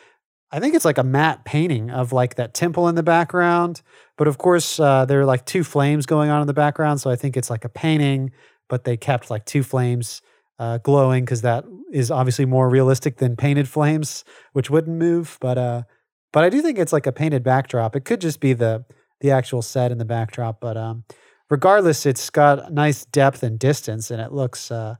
I 0.51 0.59
think 0.59 0.75
it's 0.75 0.85
like 0.85 0.97
a 0.97 1.03
matte 1.03 1.43
painting 1.43 1.89
of 1.91 2.13
like 2.13 2.35
that 2.35 2.53
temple 2.53 2.87
in 2.87 2.95
the 2.95 3.03
background. 3.03 3.81
But 4.17 4.27
of 4.27 4.37
course, 4.37 4.79
uh, 4.79 5.05
there 5.05 5.19
are 5.21 5.25
like 5.25 5.45
two 5.45 5.63
flames 5.63 6.05
going 6.05 6.29
on 6.29 6.41
in 6.41 6.47
the 6.47 6.53
background. 6.53 7.01
So 7.01 7.09
I 7.09 7.15
think 7.15 7.35
it's 7.35 7.49
like 7.49 7.65
a 7.65 7.69
painting, 7.69 8.31
but 8.69 8.85
they 8.85 8.95
kept 8.95 9.29
like 9.29 9.45
two 9.45 9.63
flames 9.63 10.21
uh, 10.59 10.77
glowing 10.79 11.25
because 11.25 11.41
that 11.41 11.65
is 11.91 12.09
obviously 12.11 12.45
more 12.45 12.69
realistic 12.69 13.17
than 13.17 13.35
painted 13.35 13.67
flames, 13.67 14.23
which 14.53 14.69
wouldn't 14.69 14.97
move. 14.97 15.37
But 15.41 15.57
uh, 15.57 15.83
but 16.31 16.43
I 16.43 16.49
do 16.49 16.61
think 16.61 16.77
it's 16.77 16.93
like 16.93 17.07
a 17.07 17.11
painted 17.11 17.43
backdrop. 17.43 17.95
It 17.95 18.05
could 18.05 18.21
just 18.21 18.39
be 18.39 18.53
the 18.53 18.85
the 19.21 19.31
actual 19.31 19.61
set 19.61 19.91
in 19.91 19.97
the 19.97 20.05
backdrop, 20.05 20.61
but 20.61 20.77
um, 20.77 21.03
regardless, 21.49 22.05
it's 22.05 22.29
got 22.29 22.71
nice 22.71 23.05
depth 23.05 23.43
and 23.43 23.57
distance, 23.57 24.11
and 24.11 24.21
it 24.21 24.31
looks 24.31 24.71
uh, 24.71 24.95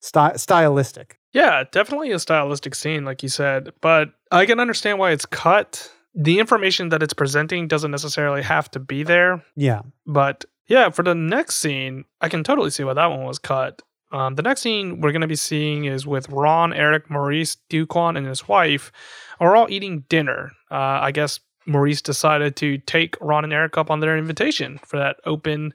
sty- 0.00 0.36
stylistic. 0.36 1.18
Yeah, 1.32 1.64
definitely 1.70 2.12
a 2.12 2.18
stylistic 2.18 2.74
scene, 2.74 3.04
like 3.04 3.22
you 3.22 3.28
said. 3.28 3.72
But 3.80 4.10
I 4.30 4.46
can 4.46 4.60
understand 4.60 4.98
why 4.98 5.12
it's 5.12 5.26
cut. 5.26 5.90
The 6.14 6.38
information 6.38 6.90
that 6.90 7.02
it's 7.02 7.14
presenting 7.14 7.68
doesn't 7.68 7.90
necessarily 7.90 8.42
have 8.42 8.70
to 8.72 8.78
be 8.78 9.02
there. 9.02 9.42
Yeah. 9.56 9.82
But 10.06 10.44
yeah, 10.68 10.90
for 10.90 11.02
the 11.02 11.14
next 11.14 11.56
scene, 11.56 12.04
I 12.20 12.28
can 12.28 12.44
totally 12.44 12.70
see 12.70 12.84
why 12.84 12.94
that 12.94 13.06
one 13.06 13.24
was 13.24 13.38
cut. 13.38 13.82
Um, 14.12 14.34
the 14.34 14.42
next 14.42 14.60
scene 14.60 15.00
we're 15.00 15.12
going 15.12 15.22
to 15.22 15.26
be 15.26 15.36
seeing 15.36 15.86
is 15.86 16.06
with 16.06 16.28
Ron, 16.28 16.74
Eric, 16.74 17.10
Maurice, 17.10 17.56
Duk 17.70 17.94
Won, 17.94 18.16
and 18.16 18.26
his 18.26 18.46
wife 18.46 18.92
are 19.40 19.56
all 19.56 19.70
eating 19.70 20.04
dinner. 20.10 20.52
Uh, 20.70 21.00
I 21.00 21.12
guess 21.12 21.40
Maurice 21.66 22.02
decided 22.02 22.56
to 22.56 22.76
take 22.78 23.16
Ron 23.22 23.44
and 23.44 23.52
Eric 23.52 23.78
up 23.78 23.90
on 23.90 24.00
their 24.00 24.18
invitation 24.18 24.78
for 24.84 24.98
that 24.98 25.16
open, 25.24 25.72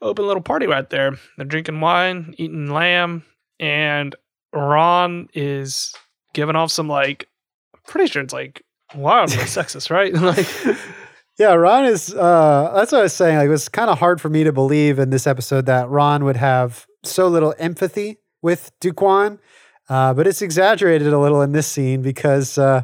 open 0.00 0.26
little 0.26 0.42
party 0.42 0.66
right 0.66 0.88
there. 0.88 1.16
They're 1.36 1.44
drinking 1.44 1.80
wine, 1.82 2.34
eating 2.38 2.70
lamb, 2.70 3.24
and 3.58 4.16
Ron 4.52 5.28
is 5.34 5.94
giving 6.32 6.56
off 6.56 6.70
some 6.70 6.88
like, 6.88 7.28
I'm 7.74 7.80
pretty 7.86 8.10
sure 8.10 8.22
it's 8.22 8.32
like 8.34 8.62
wildly 8.94 9.36
sexist, 9.38 9.90
right? 9.90 10.12
like. 10.14 10.46
Yeah, 11.38 11.54
Ron 11.54 11.86
is. 11.86 12.14
Uh, 12.14 12.70
that's 12.74 12.92
what 12.92 12.98
I 12.98 13.04
was 13.04 13.14
saying. 13.14 13.38
Like, 13.38 13.46
it 13.46 13.50
was 13.50 13.70
kind 13.70 13.88
of 13.88 13.98
hard 13.98 14.20
for 14.20 14.28
me 14.28 14.44
to 14.44 14.52
believe 14.52 14.98
in 14.98 15.08
this 15.08 15.26
episode 15.26 15.64
that 15.66 15.88
Ron 15.88 16.24
would 16.24 16.36
have 16.36 16.86
so 17.02 17.28
little 17.28 17.54
empathy 17.58 18.18
with 18.42 18.72
Duk 18.80 19.00
Won, 19.00 19.38
uh, 19.88 20.12
but 20.12 20.26
it's 20.26 20.42
exaggerated 20.42 21.10
a 21.10 21.18
little 21.18 21.40
in 21.40 21.52
this 21.52 21.66
scene 21.66 22.02
because 22.02 22.58
uh, 22.58 22.82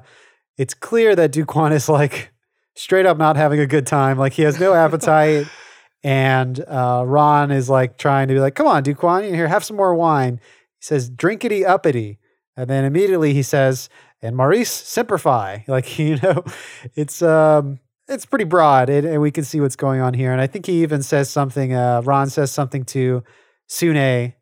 it's 0.57 0.73
clear 0.73 1.15
that 1.15 1.33
Duk 1.33 1.55
Won 1.55 1.73
is 1.73 1.89
like 1.89 2.33
straight 2.75 3.05
up 3.05 3.19
not 3.19 3.37
having 3.37 3.61
a 3.61 3.67
good 3.67 3.87
time. 3.87 4.19
Like 4.19 4.33
he 4.33 4.43
has 4.43 4.59
no 4.59 4.73
appetite, 4.73 5.47
and 6.03 6.59
uh, 6.61 7.05
Ron 7.07 7.51
is 7.51 7.69
like 7.69 7.99
trying 7.99 8.29
to 8.29 8.35
be 8.35 8.41
like, 8.41 8.55
"Come 8.55 8.67
on, 8.67 8.83
Duk 8.83 9.03
Won, 9.03 9.25
you 9.25 9.35
here, 9.35 9.49
have 9.49 9.65
some 9.65 9.77
more 9.77 9.95
wine." 9.95 10.41
He 10.79 10.85
says, 10.85 11.11
"Drinkity 11.11 11.65
uppity," 11.67 12.19
and 12.57 12.69
then 12.69 12.85
immediately 12.85 13.35
he 13.35 13.43
says, 13.43 13.89
"And 14.23 14.37
Maurice, 14.37 14.71
simplify." 14.71 15.59
Like 15.69 15.99
you 15.99 16.17
know, 16.23 16.45
it's 16.95 17.23
um, 17.23 17.81
it's 18.09 18.27
pretty 18.27 18.45
broad, 18.45 18.89
and, 18.89 19.07
and 19.07 19.21
we 19.21 19.31
can 19.31 19.45
see 19.45 19.61
what's 19.61 19.77
going 19.77 20.01
on 20.01 20.15
here. 20.15 20.33
And 20.33 20.41
I 20.41 20.47
think 20.47 20.67
he 20.67 20.83
even 20.83 21.03
says 21.03 21.31
something. 21.31 21.75
Uh, 21.75 22.03
Ron 22.05 22.31
says 22.31 22.53
something 22.53 22.85
to 22.87 23.25
Sune 23.69 24.35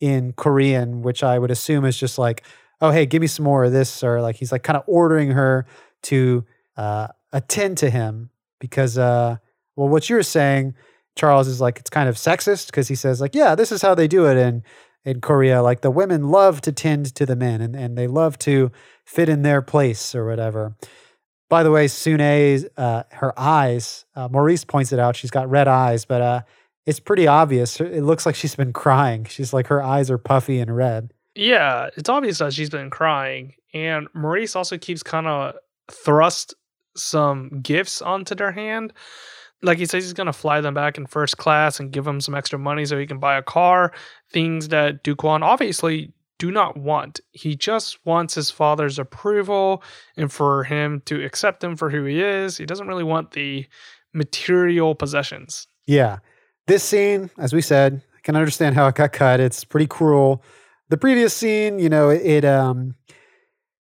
in 0.00 0.32
Korean, 0.32 1.02
which 1.02 1.22
I 1.22 1.38
would 1.38 1.50
assume 1.52 1.84
is 1.84 1.96
just 1.96 2.18
like, 2.18 2.42
oh, 2.80 2.90
hey, 2.90 3.06
give 3.06 3.20
me 3.22 3.28
some 3.28 3.44
more 3.44 3.64
of 3.64 3.72
this. 3.72 4.02
Or 4.02 4.20
like 4.20 4.36
he's 4.36 4.50
like 4.50 4.64
kind 4.64 4.76
of 4.76 4.82
ordering 4.86 5.30
her 5.30 5.66
to 6.04 6.44
uh, 6.76 7.08
attend 7.32 7.78
to 7.78 7.90
him 7.90 8.30
because, 8.58 8.98
uh, 8.98 9.36
well, 9.76 9.88
what 9.88 10.10
you're 10.10 10.24
saying, 10.24 10.74
Charles, 11.16 11.46
is 11.46 11.60
like 11.60 11.78
it's 11.78 11.90
kind 11.90 12.08
of 12.08 12.16
sexist 12.16 12.66
because 12.66 12.88
he 12.88 12.96
says, 12.96 13.20
like, 13.20 13.34
yeah, 13.34 13.54
this 13.54 13.70
is 13.70 13.80
how 13.80 13.94
they 13.94 14.08
do 14.08 14.26
it 14.26 14.36
in, 14.36 14.64
in 15.04 15.20
Korea. 15.20 15.62
Like 15.62 15.80
the 15.80 15.90
women 15.90 16.28
love 16.28 16.60
to 16.62 16.72
tend 16.72 17.14
to 17.14 17.26
the 17.26 17.36
men 17.36 17.60
and, 17.60 17.74
and 17.74 17.96
they 17.96 18.06
love 18.06 18.38
to 18.40 18.70
fit 19.04 19.28
in 19.28 19.42
their 19.42 19.62
place 19.62 20.14
or 20.14 20.26
whatever. 20.26 20.76
By 21.48 21.62
the 21.62 21.70
way, 21.70 21.86
Sune, 21.86 22.66
uh, 22.76 23.02
her 23.10 23.38
eyes, 23.38 24.06
uh, 24.16 24.28
Maurice 24.30 24.64
points 24.64 24.92
it 24.92 24.98
out. 24.98 25.16
She's 25.16 25.30
got 25.30 25.50
red 25.50 25.68
eyes, 25.68 26.04
but 26.06 26.22
uh, 26.22 26.40
it's 26.86 27.00
pretty 27.00 27.26
obvious. 27.26 27.78
It 27.80 28.02
looks 28.02 28.24
like 28.24 28.34
she's 28.34 28.54
been 28.54 28.72
crying. 28.72 29.26
She's 29.26 29.52
like 29.52 29.66
her 29.66 29.82
eyes 29.82 30.10
are 30.10 30.18
puffy 30.18 30.60
and 30.60 30.74
red. 30.74 31.12
Yeah, 31.34 31.90
it's 31.96 32.08
obvious 32.08 32.38
that 32.38 32.52
she's 32.52 32.70
been 32.70 32.90
crying. 32.90 33.54
And 33.74 34.08
Maurice 34.14 34.56
also 34.56 34.78
keeps 34.78 35.02
kind 35.02 35.26
of 35.26 35.54
thrust 35.90 36.54
some 36.96 37.60
gifts 37.62 38.02
onto 38.02 38.34
their 38.34 38.52
hand. 38.52 38.92
Like 39.62 39.78
he 39.78 39.86
says 39.86 40.04
he's 40.04 40.12
going 40.12 40.26
to 40.26 40.32
fly 40.32 40.60
them 40.60 40.74
back 40.74 40.98
in 40.98 41.06
first 41.06 41.36
class 41.36 41.78
and 41.78 41.92
give 41.92 42.04
them 42.04 42.20
some 42.20 42.34
extra 42.34 42.58
money 42.58 42.84
so 42.84 42.98
he 42.98 43.06
can 43.06 43.18
buy 43.18 43.36
a 43.36 43.42
car. 43.42 43.92
Things 44.32 44.68
that 44.68 45.02
Duk 45.04 45.22
Won 45.22 45.42
obviously 45.42 46.12
do 46.38 46.50
not 46.50 46.76
want. 46.76 47.20
He 47.30 47.54
just 47.54 48.04
wants 48.04 48.34
his 48.34 48.50
father's 48.50 48.98
approval 48.98 49.82
and 50.16 50.32
for 50.32 50.64
him 50.64 51.00
to 51.06 51.24
accept 51.24 51.62
him 51.62 51.76
for 51.76 51.88
who 51.88 52.04
he 52.04 52.20
is. 52.20 52.56
He 52.56 52.66
doesn't 52.66 52.88
really 52.88 53.04
want 53.04 53.30
the 53.30 53.66
material 54.12 54.96
possessions. 54.96 55.68
Yeah. 55.86 56.18
This 56.66 56.82
scene, 56.82 57.30
as 57.38 57.52
we 57.52 57.60
said, 57.60 58.02
I 58.16 58.20
can 58.22 58.34
understand 58.34 58.74
how 58.74 58.88
it 58.88 58.96
got 58.96 59.12
cut. 59.12 59.38
It's 59.38 59.64
pretty 59.64 59.86
cruel. 59.86 60.42
The 60.88 60.96
previous 60.96 61.32
scene, 61.32 61.78
you 61.78 61.88
know, 61.88 62.10
it, 62.10 62.22
it 62.22 62.44
um 62.44 62.96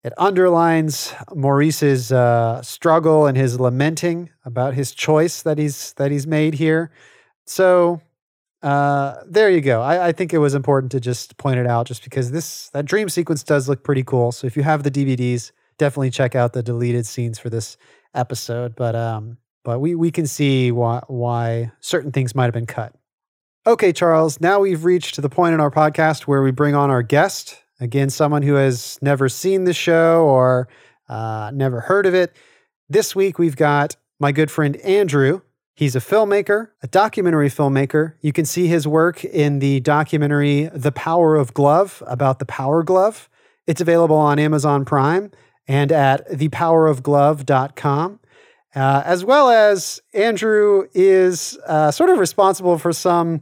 it 0.06 0.12
underlines 0.18 1.12
Maurice's 1.34 2.12
uh, 2.12 2.62
struggle 2.62 3.26
and 3.26 3.36
his 3.36 3.58
lamenting 3.58 4.30
about 4.44 4.74
his 4.74 4.92
choice 4.92 5.42
that 5.42 5.58
he's 5.58 5.94
that 5.94 6.12
he's 6.12 6.28
made 6.28 6.54
here. 6.54 6.92
So 7.44 8.00
uh, 8.62 9.16
there 9.26 9.50
you 9.50 9.60
go. 9.60 9.82
I, 9.82 10.08
I 10.08 10.12
think 10.12 10.32
it 10.32 10.38
was 10.38 10.54
important 10.54 10.92
to 10.92 11.00
just 11.00 11.36
point 11.38 11.58
it 11.58 11.66
out, 11.66 11.88
just 11.88 12.04
because 12.04 12.30
this 12.30 12.68
that 12.70 12.84
dream 12.84 13.08
sequence 13.08 13.42
does 13.42 13.68
look 13.68 13.82
pretty 13.82 14.04
cool. 14.04 14.30
So 14.30 14.46
if 14.46 14.56
you 14.56 14.62
have 14.62 14.84
the 14.84 14.92
DVDs, 14.92 15.50
definitely 15.76 16.10
check 16.10 16.36
out 16.36 16.52
the 16.52 16.62
deleted 16.62 17.04
scenes 17.04 17.40
for 17.40 17.50
this 17.50 17.76
episode. 18.14 18.76
But 18.76 18.94
um, 18.94 19.38
but 19.64 19.80
we 19.80 19.96
we 19.96 20.12
can 20.12 20.28
see 20.28 20.70
why 20.70 21.02
why 21.08 21.72
certain 21.80 22.12
things 22.12 22.32
might 22.32 22.44
have 22.44 22.54
been 22.54 22.66
cut. 22.66 22.94
Okay, 23.66 23.92
Charles. 23.92 24.40
Now 24.40 24.60
we've 24.60 24.84
reached 24.84 25.20
the 25.20 25.28
point 25.28 25.54
in 25.54 25.60
our 25.60 25.72
podcast 25.72 26.28
where 26.28 26.44
we 26.44 26.52
bring 26.52 26.76
on 26.76 26.90
our 26.90 27.02
guest. 27.02 27.60
Again, 27.80 28.10
someone 28.10 28.42
who 28.42 28.54
has 28.54 28.98
never 29.02 29.28
seen 29.28 29.64
the 29.64 29.74
show 29.74 30.24
or 30.24 30.68
uh, 31.08 31.50
never 31.52 31.80
heard 31.80 32.06
of 32.06 32.14
it. 32.14 32.34
This 32.88 33.14
week 33.14 33.38
we've 33.38 33.56
got 33.56 33.96
my 34.18 34.32
good 34.32 34.50
friend 34.50 34.76
Andrew. 34.78 35.42
He's 35.74 35.94
a 35.94 36.00
filmmaker, 36.00 36.70
a 36.82 36.86
documentary 36.86 37.50
filmmaker. 37.50 38.14
You 38.22 38.32
can 38.32 38.46
see 38.46 38.66
his 38.66 38.88
work 38.88 39.24
in 39.24 39.58
the 39.58 39.80
documentary 39.80 40.70
The 40.72 40.92
Power 40.92 41.36
of 41.36 41.52
Glove 41.52 42.02
about 42.06 42.38
the 42.38 42.46
Power 42.46 42.82
Glove. 42.82 43.28
It's 43.66 43.82
available 43.82 44.16
on 44.16 44.38
Amazon 44.38 44.86
Prime 44.86 45.30
and 45.68 45.92
at 45.92 46.30
thepowerofglove.com. 46.30 48.20
Uh, 48.74 49.02
as 49.06 49.24
well 49.24 49.50
as 49.50 50.00
Andrew 50.12 50.86
is 50.92 51.58
uh, 51.66 51.90
sort 51.90 52.10
of 52.10 52.18
responsible 52.18 52.78
for 52.78 52.92
some, 52.92 53.40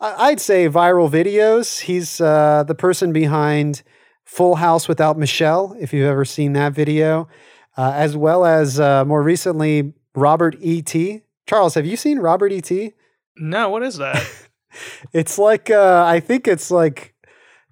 I'd 0.00 0.40
say, 0.40 0.68
viral 0.68 1.10
videos. 1.10 1.80
He's 1.80 2.20
uh, 2.20 2.64
the 2.66 2.74
person 2.74 3.12
behind 3.12 3.82
Full 4.24 4.56
House 4.56 4.88
Without 4.88 5.18
Michelle, 5.18 5.76
if 5.78 5.92
you've 5.92 6.08
ever 6.08 6.24
seen 6.24 6.52
that 6.54 6.72
video, 6.72 7.28
uh, 7.76 7.92
as 7.94 8.16
well 8.16 8.44
as 8.44 8.80
uh, 8.80 9.04
more 9.04 9.22
recently, 9.22 9.94
Robert 10.14 10.56
E.T. 10.60 11.22
Charles, 11.46 11.74
have 11.74 11.86
you 11.86 11.96
seen 11.96 12.18
Robert 12.18 12.52
E.T.? 12.52 12.92
No, 13.36 13.68
what 13.68 13.82
is 13.82 13.96
that? 13.98 14.22
It's 15.12 15.38
like, 15.38 15.70
uh, 15.70 16.04
I 16.04 16.18
think 16.18 16.48
it's 16.48 16.68
like 16.68 17.14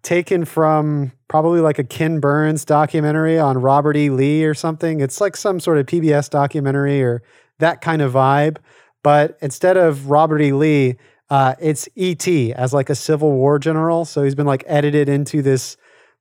taken 0.02 0.44
from 0.44 1.10
probably 1.28 1.60
like 1.60 1.80
a 1.80 1.84
Ken 1.84 2.20
Burns 2.20 2.64
documentary 2.64 3.38
on 3.38 3.58
Robert 3.58 3.96
E. 3.96 4.10
Lee 4.10 4.44
or 4.44 4.54
something. 4.54 5.00
It's 5.00 5.20
like 5.20 5.36
some 5.36 5.58
sort 5.58 5.78
of 5.78 5.86
PBS 5.86 6.30
documentary 6.30 7.02
or 7.02 7.22
that 7.58 7.80
kind 7.80 8.02
of 8.02 8.12
vibe. 8.12 8.58
But 9.02 9.36
instead 9.40 9.76
of 9.76 10.10
Robert 10.10 10.40
E. 10.42 10.52
Lee, 10.52 10.96
uh, 11.32 11.54
it's 11.58 11.88
E.T. 11.94 12.52
as 12.52 12.74
like 12.74 12.90
a 12.90 12.94
Civil 12.94 13.32
War 13.32 13.58
general. 13.58 14.04
So 14.04 14.22
he's 14.22 14.34
been 14.34 14.46
like 14.46 14.64
edited 14.66 15.08
into 15.08 15.40
this 15.40 15.78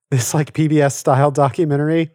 this 0.10 0.34
like 0.34 0.54
PBS 0.54 0.94
style 0.94 1.32
documentary. 1.46 2.12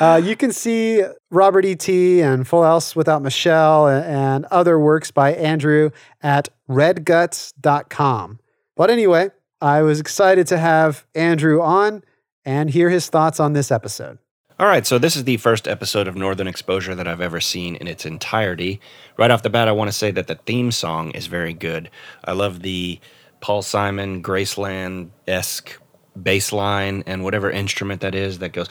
uh, 0.00 0.20
you 0.22 0.36
can 0.36 0.52
see 0.52 1.02
Robert 1.30 1.64
E.T. 1.64 2.20
and 2.20 2.46
Full 2.46 2.62
House 2.62 2.94
Without 2.94 3.22
Michelle 3.22 3.88
and, 3.88 4.04
and 4.04 4.44
other 4.46 4.78
works 4.78 5.10
by 5.10 5.32
Andrew 5.32 5.92
at 6.22 6.50
redguts.com. 6.68 8.38
But 8.76 8.90
anyway, 8.90 9.30
I 9.62 9.80
was 9.80 9.98
excited 9.98 10.46
to 10.48 10.58
have 10.58 11.06
Andrew 11.14 11.62
on 11.62 12.04
and 12.44 12.68
hear 12.68 12.90
his 12.90 13.08
thoughts 13.08 13.40
on 13.40 13.54
this 13.54 13.72
episode. 13.72 14.18
All 14.56 14.68
right, 14.68 14.86
so 14.86 14.98
this 14.98 15.16
is 15.16 15.24
the 15.24 15.36
first 15.38 15.66
episode 15.66 16.06
of 16.06 16.14
Northern 16.14 16.46
Exposure 16.46 16.94
that 16.94 17.08
I've 17.08 17.20
ever 17.20 17.40
seen 17.40 17.74
in 17.74 17.88
its 17.88 18.06
entirety. 18.06 18.80
Right 19.18 19.32
off 19.32 19.42
the 19.42 19.50
bat, 19.50 19.66
I 19.66 19.72
want 19.72 19.88
to 19.88 19.96
say 19.96 20.12
that 20.12 20.28
the 20.28 20.36
theme 20.36 20.70
song 20.70 21.10
is 21.10 21.26
very 21.26 21.52
good. 21.52 21.90
I 22.24 22.34
love 22.34 22.62
the 22.62 23.00
Paul 23.40 23.62
Simon, 23.62 24.22
Graceland 24.22 25.10
esque 25.26 25.76
bass 26.22 26.52
line 26.52 27.02
and 27.04 27.24
whatever 27.24 27.50
instrument 27.50 28.02
that 28.02 28.14
is 28.14 28.38
that 28.38 28.50
goes 28.52 28.68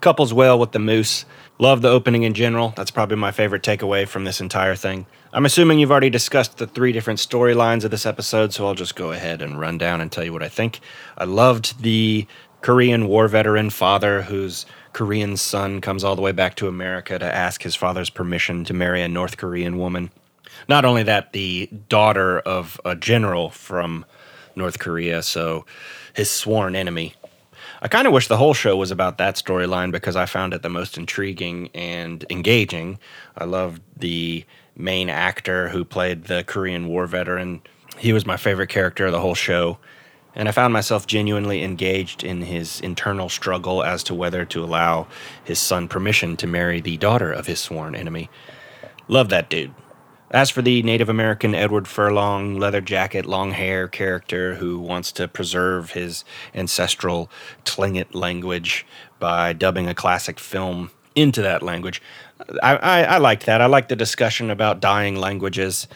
couples 0.00 0.32
well 0.32 0.56
with 0.56 0.70
the 0.70 0.78
moose. 0.78 1.24
Love 1.58 1.82
the 1.82 1.88
opening 1.88 2.22
in 2.22 2.34
general. 2.34 2.72
That's 2.76 2.90
probably 2.90 3.16
my 3.16 3.32
favorite 3.32 3.62
takeaway 3.62 4.06
from 4.06 4.24
this 4.24 4.40
entire 4.40 4.76
thing. 4.76 5.06
I'm 5.32 5.46
assuming 5.46 5.78
you've 5.78 5.90
already 5.90 6.10
discussed 6.10 6.58
the 6.58 6.66
three 6.66 6.92
different 6.92 7.18
storylines 7.18 7.82
of 7.82 7.90
this 7.90 8.06
episode, 8.06 8.52
so 8.52 8.66
I'll 8.66 8.74
just 8.74 8.94
go 8.94 9.12
ahead 9.12 9.42
and 9.42 9.58
run 9.58 9.78
down 9.78 10.00
and 10.00 10.12
tell 10.12 10.22
you 10.22 10.32
what 10.32 10.42
I 10.42 10.48
think. 10.48 10.80
I 11.16 11.24
loved 11.24 11.82
the 11.82 12.26
Korean 12.66 13.06
war 13.06 13.28
veteran 13.28 13.70
father 13.70 14.22
whose 14.22 14.66
Korean 14.92 15.36
son 15.36 15.80
comes 15.80 16.02
all 16.02 16.16
the 16.16 16.20
way 16.20 16.32
back 16.32 16.56
to 16.56 16.66
America 16.66 17.16
to 17.16 17.24
ask 17.24 17.62
his 17.62 17.76
father's 17.76 18.10
permission 18.10 18.64
to 18.64 18.74
marry 18.74 19.02
a 19.02 19.08
North 19.08 19.36
Korean 19.36 19.78
woman. 19.78 20.10
Not 20.68 20.84
only 20.84 21.04
that, 21.04 21.32
the 21.32 21.70
daughter 21.88 22.40
of 22.40 22.80
a 22.84 22.96
general 22.96 23.50
from 23.50 24.04
North 24.56 24.80
Korea, 24.80 25.22
so 25.22 25.64
his 26.12 26.28
sworn 26.28 26.74
enemy. 26.74 27.14
I 27.82 27.86
kind 27.86 28.08
of 28.08 28.12
wish 28.12 28.26
the 28.26 28.36
whole 28.36 28.52
show 28.52 28.76
was 28.76 28.90
about 28.90 29.18
that 29.18 29.36
storyline 29.36 29.92
because 29.92 30.16
I 30.16 30.26
found 30.26 30.52
it 30.52 30.62
the 30.62 30.68
most 30.68 30.98
intriguing 30.98 31.70
and 31.72 32.24
engaging. 32.30 32.98
I 33.38 33.44
loved 33.44 33.80
the 33.96 34.44
main 34.74 35.08
actor 35.08 35.68
who 35.68 35.84
played 35.84 36.24
the 36.24 36.42
Korean 36.42 36.88
War 36.88 37.06
veteran. 37.06 37.62
He 37.96 38.12
was 38.12 38.26
my 38.26 38.36
favorite 38.36 38.70
character 38.70 39.06
of 39.06 39.12
the 39.12 39.20
whole 39.20 39.36
show. 39.36 39.78
And 40.36 40.48
I 40.48 40.52
found 40.52 40.72
myself 40.72 41.06
genuinely 41.06 41.64
engaged 41.64 42.22
in 42.22 42.42
his 42.42 42.80
internal 42.80 43.28
struggle 43.28 43.82
as 43.82 44.04
to 44.04 44.14
whether 44.14 44.44
to 44.44 44.62
allow 44.62 45.08
his 45.42 45.58
son 45.58 45.88
permission 45.88 46.36
to 46.36 46.46
marry 46.46 46.80
the 46.80 46.98
daughter 46.98 47.32
of 47.32 47.46
his 47.46 47.58
sworn 47.58 47.94
enemy. 47.94 48.28
Love 49.08 49.30
that 49.30 49.48
dude. 49.48 49.74
As 50.30 50.50
for 50.50 50.60
the 50.60 50.82
Native 50.82 51.08
American 51.08 51.54
Edward 51.54 51.86
Furlong, 51.88 52.58
leather 52.58 52.80
jacket, 52.80 53.24
long 53.26 53.52
hair 53.52 53.88
character 53.88 54.56
who 54.56 54.78
wants 54.78 55.12
to 55.12 55.28
preserve 55.28 55.92
his 55.92 56.24
ancestral 56.54 57.30
Tlingit 57.64 58.14
language 58.14 58.84
by 59.18 59.52
dubbing 59.52 59.88
a 59.88 59.94
classic 59.94 60.38
film 60.38 60.90
into 61.14 61.40
that 61.42 61.62
language, 61.62 62.02
I, 62.62 62.76
I, 62.76 63.02
I 63.02 63.18
liked 63.18 63.46
that. 63.46 63.60
I 63.60 63.66
liked 63.66 63.88
the 63.88 63.96
discussion 63.96 64.50
about 64.50 64.80
dying 64.80 65.16
languages. 65.16 65.88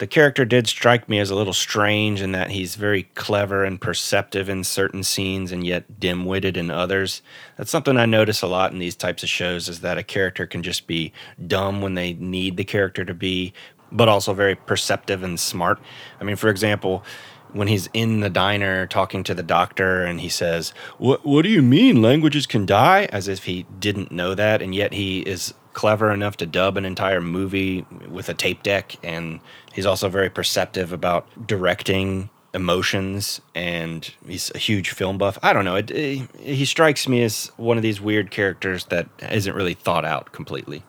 The 0.00 0.06
character 0.06 0.46
did 0.46 0.66
strike 0.66 1.10
me 1.10 1.18
as 1.18 1.28
a 1.28 1.34
little 1.34 1.52
strange 1.52 2.22
in 2.22 2.32
that 2.32 2.52
he's 2.52 2.74
very 2.74 3.02
clever 3.16 3.64
and 3.64 3.78
perceptive 3.78 4.48
in 4.48 4.64
certain 4.64 5.02
scenes 5.02 5.52
and 5.52 5.64
yet 5.64 6.00
dim-witted 6.00 6.56
in 6.56 6.70
others. 6.70 7.20
That's 7.58 7.70
something 7.70 7.98
I 7.98 8.06
notice 8.06 8.40
a 8.40 8.46
lot 8.46 8.72
in 8.72 8.78
these 8.78 8.96
types 8.96 9.22
of 9.22 9.28
shows 9.28 9.68
is 9.68 9.80
that 9.80 9.98
a 9.98 10.02
character 10.02 10.46
can 10.46 10.62
just 10.62 10.86
be 10.86 11.12
dumb 11.46 11.82
when 11.82 11.96
they 11.96 12.14
need 12.14 12.56
the 12.56 12.64
character 12.64 13.04
to 13.04 13.12
be, 13.12 13.52
but 13.92 14.08
also 14.08 14.32
very 14.32 14.54
perceptive 14.54 15.22
and 15.22 15.38
smart. 15.38 15.78
I 16.18 16.24
mean, 16.24 16.36
for 16.36 16.48
example, 16.48 17.04
when 17.52 17.68
he's 17.68 17.90
in 17.92 18.20
the 18.20 18.30
diner 18.30 18.86
talking 18.86 19.22
to 19.24 19.34
the 19.34 19.42
doctor 19.42 20.02
and 20.06 20.22
he 20.22 20.30
says, 20.30 20.72
"What 20.96 21.26
what 21.26 21.42
do 21.42 21.50
you 21.50 21.60
mean 21.60 22.00
languages 22.00 22.46
can 22.46 22.64
die?" 22.64 23.06
as 23.12 23.28
if 23.28 23.44
he 23.44 23.66
didn't 23.78 24.12
know 24.12 24.34
that 24.34 24.62
and 24.62 24.74
yet 24.74 24.94
he 24.94 25.20
is 25.20 25.52
clever 25.72 26.10
enough 26.10 26.36
to 26.36 26.46
dub 26.46 26.76
an 26.76 26.84
entire 26.84 27.20
movie 27.20 27.86
with 28.08 28.28
a 28.28 28.34
tape 28.34 28.62
deck 28.62 28.96
and 29.02 29.40
he's 29.72 29.86
also 29.86 30.08
very 30.08 30.30
perceptive 30.30 30.92
about 30.92 31.46
directing 31.46 32.30
emotions 32.52 33.40
and 33.54 34.12
he's 34.26 34.50
a 34.54 34.58
huge 34.58 34.90
film 34.90 35.18
buff. 35.18 35.38
I 35.42 35.52
don't 35.52 35.64
know 35.64 35.76
it, 35.76 35.90
it, 35.90 36.28
he 36.36 36.64
strikes 36.64 37.06
me 37.06 37.22
as 37.22 37.50
one 37.56 37.76
of 37.76 37.82
these 37.82 38.00
weird 38.00 38.30
characters 38.30 38.86
that 38.86 39.08
isn't 39.30 39.54
really 39.54 39.74
thought 39.74 40.04
out 40.04 40.32
completely. 40.32 40.82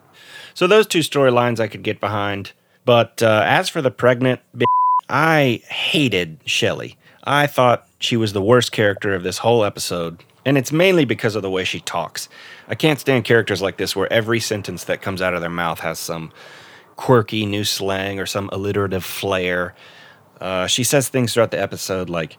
So 0.53 0.67
those 0.67 0.87
two 0.87 0.99
storylines 0.99 1.59
i 1.59 1.67
could 1.67 1.83
get 1.83 1.99
behind 1.99 2.51
but 2.83 3.21
uh, 3.23 3.43
as 3.45 3.69
for 3.69 3.81
the 3.81 3.91
pregnant 3.91 4.41
b- 4.55 4.65
i 5.07 5.61
hated 5.69 6.39
shelly 6.45 6.97
i 7.23 7.47
thought 7.47 7.87
she 7.99 8.17
was 8.17 8.33
the 8.33 8.41
worst 8.41 8.71
character 8.71 9.13
of 9.13 9.23
this 9.23 9.37
whole 9.37 9.63
episode 9.63 10.23
and 10.45 10.57
it's 10.57 10.71
mainly 10.71 11.05
because 11.05 11.35
of 11.35 11.41
the 11.41 11.49
way 11.49 11.63
she 11.63 11.79
talks. 11.79 12.27
I 12.67 12.75
can't 12.75 12.99
stand 12.99 13.25
characters 13.25 13.61
like 13.61 13.77
this 13.77 13.95
where 13.95 14.11
every 14.11 14.39
sentence 14.39 14.85
that 14.85 15.01
comes 15.01 15.21
out 15.21 15.33
of 15.33 15.41
their 15.41 15.49
mouth 15.49 15.79
has 15.79 15.99
some 15.99 16.31
quirky 17.01 17.47
new 17.47 17.63
slang 17.63 18.19
or 18.19 18.27
some 18.27 18.47
alliterative 18.53 19.03
flair. 19.03 19.73
Uh, 20.39 20.67
she 20.67 20.83
says 20.83 21.09
things 21.09 21.33
throughout 21.33 21.49
the 21.49 21.59
episode 21.59 22.11
like, 22.11 22.37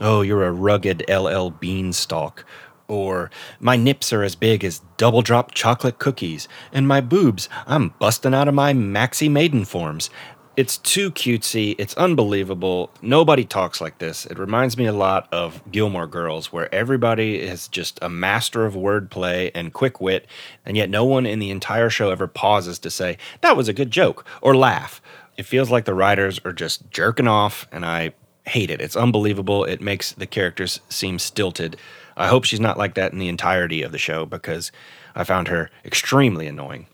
Oh, 0.00 0.22
you're 0.22 0.44
a 0.44 0.52
rugged 0.52 1.04
LL 1.08 1.50
beanstalk. 1.50 2.44
Or, 2.86 3.28
My 3.58 3.74
nips 3.74 4.12
are 4.12 4.22
as 4.22 4.36
big 4.36 4.64
as 4.64 4.82
double 4.98 5.20
drop 5.22 5.50
chocolate 5.50 5.98
cookies. 5.98 6.46
And 6.72 6.86
my 6.86 7.00
boobs, 7.00 7.48
I'm 7.66 7.88
busting 7.98 8.34
out 8.34 8.46
of 8.46 8.54
my 8.54 8.72
maxi 8.72 9.28
Maidenforms. 9.28 10.10
It's 10.56 10.78
too 10.78 11.10
cutesy. 11.10 11.74
It's 11.78 11.94
unbelievable. 11.94 12.90
Nobody 13.02 13.44
talks 13.44 13.80
like 13.80 13.98
this. 13.98 14.24
It 14.24 14.38
reminds 14.38 14.78
me 14.78 14.86
a 14.86 14.92
lot 14.92 15.26
of 15.32 15.60
Gilmore 15.72 16.06
Girls, 16.06 16.52
where 16.52 16.72
everybody 16.72 17.40
is 17.40 17.66
just 17.66 17.98
a 18.00 18.08
master 18.08 18.64
of 18.64 18.74
wordplay 18.74 19.50
and 19.52 19.72
quick 19.72 20.00
wit, 20.00 20.28
and 20.64 20.76
yet 20.76 20.90
no 20.90 21.04
one 21.04 21.26
in 21.26 21.40
the 21.40 21.50
entire 21.50 21.90
show 21.90 22.10
ever 22.10 22.28
pauses 22.28 22.78
to 22.80 22.90
say, 22.90 23.18
that 23.40 23.56
was 23.56 23.66
a 23.66 23.72
good 23.72 23.90
joke, 23.90 24.24
or 24.40 24.56
laugh. 24.56 25.02
It 25.36 25.42
feels 25.44 25.72
like 25.72 25.86
the 25.86 25.94
writers 25.94 26.38
are 26.44 26.52
just 26.52 26.88
jerking 26.88 27.26
off, 27.26 27.66
and 27.72 27.84
I 27.84 28.12
hate 28.46 28.70
it. 28.70 28.80
It's 28.80 28.94
unbelievable. 28.94 29.64
It 29.64 29.80
makes 29.80 30.12
the 30.12 30.26
characters 30.26 30.78
seem 30.88 31.18
stilted. 31.18 31.76
I 32.16 32.28
hope 32.28 32.44
she's 32.44 32.60
not 32.60 32.78
like 32.78 32.94
that 32.94 33.12
in 33.12 33.18
the 33.18 33.28
entirety 33.28 33.82
of 33.82 33.90
the 33.90 33.98
show 33.98 34.24
because 34.24 34.70
I 35.16 35.24
found 35.24 35.48
her 35.48 35.70
extremely 35.84 36.46
annoying. 36.46 36.86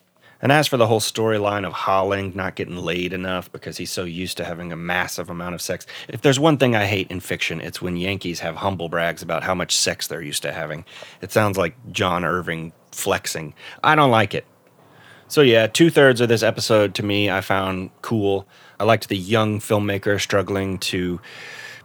And 0.43 0.51
as 0.51 0.67
for 0.67 0.77
the 0.77 0.87
whole 0.87 1.01
storyline 1.01 1.67
of 1.67 1.73
Holling 1.73 2.33
not 2.35 2.55
getting 2.55 2.77
laid 2.77 3.13
enough 3.13 3.53
because 3.53 3.77
he's 3.77 3.91
so 3.91 4.05
used 4.05 4.37
to 4.39 4.45
having 4.45 4.73
a 4.73 4.77
massive 4.77 5.29
amount 5.29 5.55
of 5.55 5.61
sex, 5.61 5.87
if 6.09 6.23
there's 6.23 6.41
one 6.41 6.57
thing 6.57 6.75
I 6.75 6.87
hate 6.87 7.11
in 7.11 7.21
fiction, 7.21 7.61
it's 7.61 7.83
when 7.83 7.97
Yankees 7.97 8.41
have 8.41 8.57
humble 8.57 8.89
brags 8.89 9.23
about 9.23 9.43
how 9.43 9.55
much 9.55 9.77
sex 9.77 10.07
they're 10.07 10.23
used 10.23 10.43
to 10.43 10.53
having. 10.53 10.85
It 11.21 11.31
sounds 11.33 11.59
like 11.59 11.75
John 11.93 12.25
Irving 12.25 12.73
flexing. 12.91 13.55
I 13.85 13.95
don't 13.95 14.11
like 14.11 14.35
it. 14.35 14.47
So, 15.29 15.43
yeah, 15.43 15.69
two 15.69 15.91
thirds 15.91 16.21
of 16.21 16.29
this 16.29 16.43
episode 16.43 16.95
to 16.97 17.05
me 17.05 17.31
I 17.31 17.41
found 17.41 17.91
cool. 18.03 18.49
I 18.81 18.85
liked 18.85 19.09
the 19.09 19.17
young 19.17 19.61
filmmaker 19.61 20.21
struggling 20.21 20.79
to 20.79 21.21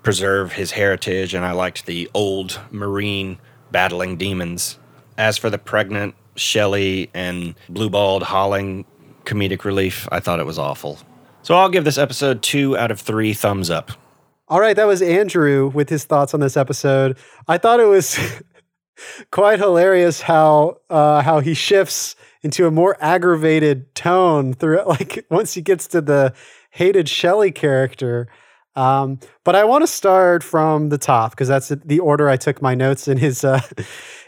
preserve 0.02 0.54
his 0.54 0.72
heritage, 0.72 1.34
and 1.34 1.46
I 1.46 1.52
liked 1.52 1.86
the 1.86 2.10
old 2.14 2.60
Marine 2.72 3.38
battling 3.72 4.18
demons. 4.18 4.80
As 5.18 5.38
for 5.38 5.50
the 5.50 5.58
pregnant 5.58 6.16
Shelly 6.36 7.10
and 7.14 7.56
Bluebald 7.70 8.24
Holling 8.24 8.86
comedic 9.26 9.64
relief, 9.64 10.08
I 10.12 10.20
thought 10.20 10.40
it 10.40 10.46
was 10.46 10.60
awful. 10.60 11.00
So 11.42 11.56
I'll 11.56 11.70
give 11.70 11.84
this 11.84 11.98
episode 11.98 12.42
two 12.42 12.78
out 12.78 12.92
of 12.92 13.00
three 13.00 13.34
thumbs 13.34 13.70
up. 13.70 13.92
All 14.48 14.60
right, 14.60 14.76
that 14.76 14.86
was 14.86 15.02
Andrew 15.02 15.72
with 15.74 15.90
his 15.90 16.06
thoughts 16.06 16.34
on 16.34 16.40
this 16.40 16.56
episode. 16.56 17.18
I 17.48 17.58
thought 17.58 17.80
it 17.80 17.86
was 17.86 18.20
quite 19.32 19.60
hilarious 19.60 20.22
how 20.22 20.78
uh, 20.90 21.22
how 21.22 21.40
he 21.40 21.54
shifts 21.54 22.16
into 22.42 22.68
a 22.68 22.72
more 22.72 22.96
aggravated 23.00 23.94
tone 23.96 24.54
through 24.54 24.84
like 24.88 25.26
once 25.30 25.54
he 25.54 25.62
gets 25.62 25.88
to 25.88 26.02
the 26.02 26.34
hated 26.70 27.10
Shelly 27.10 27.52
character. 27.52 28.28
Um, 28.76 29.20
but 29.44 29.56
I 29.56 29.64
want 29.64 29.84
to 29.84 29.88
start 29.88 30.44
from 30.44 30.90
the 30.90 30.98
top 30.98 31.32
because 31.32 31.48
that's 31.48 31.70
the 31.70 32.00
order 32.00 32.30
I 32.30 32.36
took 32.36 32.62
my 32.62 32.76
notes 32.76 33.08
in 33.08 33.18
his 33.18 33.44
uh, 33.44 33.62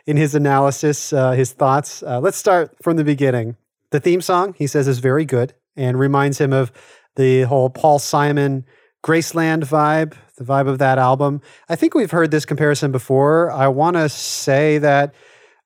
in 0.07 0.17
his 0.17 0.34
analysis, 0.34 1.11
uh, 1.11 1.31
his 1.31 1.51
thoughts. 1.51 2.01
Uh, 2.01 2.19
let's 2.19 2.38
start 2.38 2.75
from 2.81 2.95
the 2.95 3.03
beginning. 3.03 3.57
The 3.91 3.99
theme 3.99 4.21
song 4.21 4.55
he 4.57 4.65
says 4.65 4.88
is 4.88 4.99
very 4.99 5.25
good 5.25 5.53
and 5.75 5.99
reminds 5.99 6.39
him 6.39 6.53
of 6.53 6.71
the 7.17 7.43
whole 7.43 7.69
Paul 7.69 7.99
Simon 7.99 8.65
Graceland 9.03 9.63
vibe, 9.63 10.15
the 10.38 10.43
vibe 10.43 10.67
of 10.67 10.79
that 10.79 10.97
album. 10.97 11.41
I 11.69 11.75
think 11.75 11.93
we've 11.93 12.11
heard 12.11 12.31
this 12.31 12.45
comparison 12.45 12.91
before. 12.91 13.51
I 13.51 13.67
want 13.67 13.95
to 13.95 14.09
say 14.09 14.77
that 14.79 15.13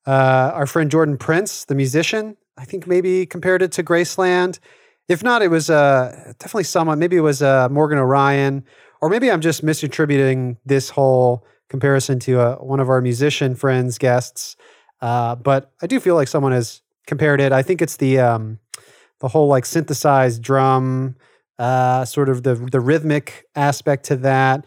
uh, 0.06 0.52
our 0.54 0.66
friend 0.66 0.90
Jordan 0.92 1.18
Prince, 1.18 1.66
the 1.66 1.76
musician, 1.76 2.36
I 2.58 2.66
think 2.66 2.88
maybe 2.88 3.26
compared 3.26 3.62
it 3.62 3.72
to 3.74 3.84
Graceland. 3.84 4.60
If 5.08 5.24
not, 5.24 5.42
it 5.42 5.50
was 5.50 5.70
uh, 5.70 6.34
definitely 6.40 6.64
someone. 6.64 7.00
Maybe 7.00 7.16
it 7.16 7.22
was 7.22 7.42
uh, 7.42 7.70
Morgan 7.70 8.00
Orion, 8.00 8.64
or 9.02 9.10
maybe 9.10 9.32
I'm 9.32 9.42
just 9.42 9.64
misattributing 9.64 10.58
this 10.66 10.90
whole 10.90 11.46
comparison 11.72 12.20
to 12.20 12.40
uh, 12.40 12.56
one 12.58 12.82
of 12.82 12.90
our 12.90 13.02
musician 13.02 13.56
friends, 13.56 13.98
guests. 13.98 14.58
Uh, 15.00 15.36
but 15.36 15.72
I 15.82 15.88
do 15.88 16.00
feel 16.00 16.16
like 16.16 16.28
someone 16.28 16.52
has 16.52 16.82
compared 17.08 17.40
it. 17.40 17.54
I 17.54 17.64
think 17.64 17.82
it's 17.82 17.98
the 17.98 18.20
um, 18.20 18.60
the 19.22 19.30
whole 19.30 19.48
like 19.48 19.66
synthesized 19.66 20.42
drum, 20.44 21.16
uh, 21.58 22.04
sort 22.06 22.30
of 22.30 22.44
the 22.44 22.56
the 22.56 22.82
rhythmic 22.82 23.46
aspect 23.56 24.04
to 24.08 24.18
that, 24.18 24.66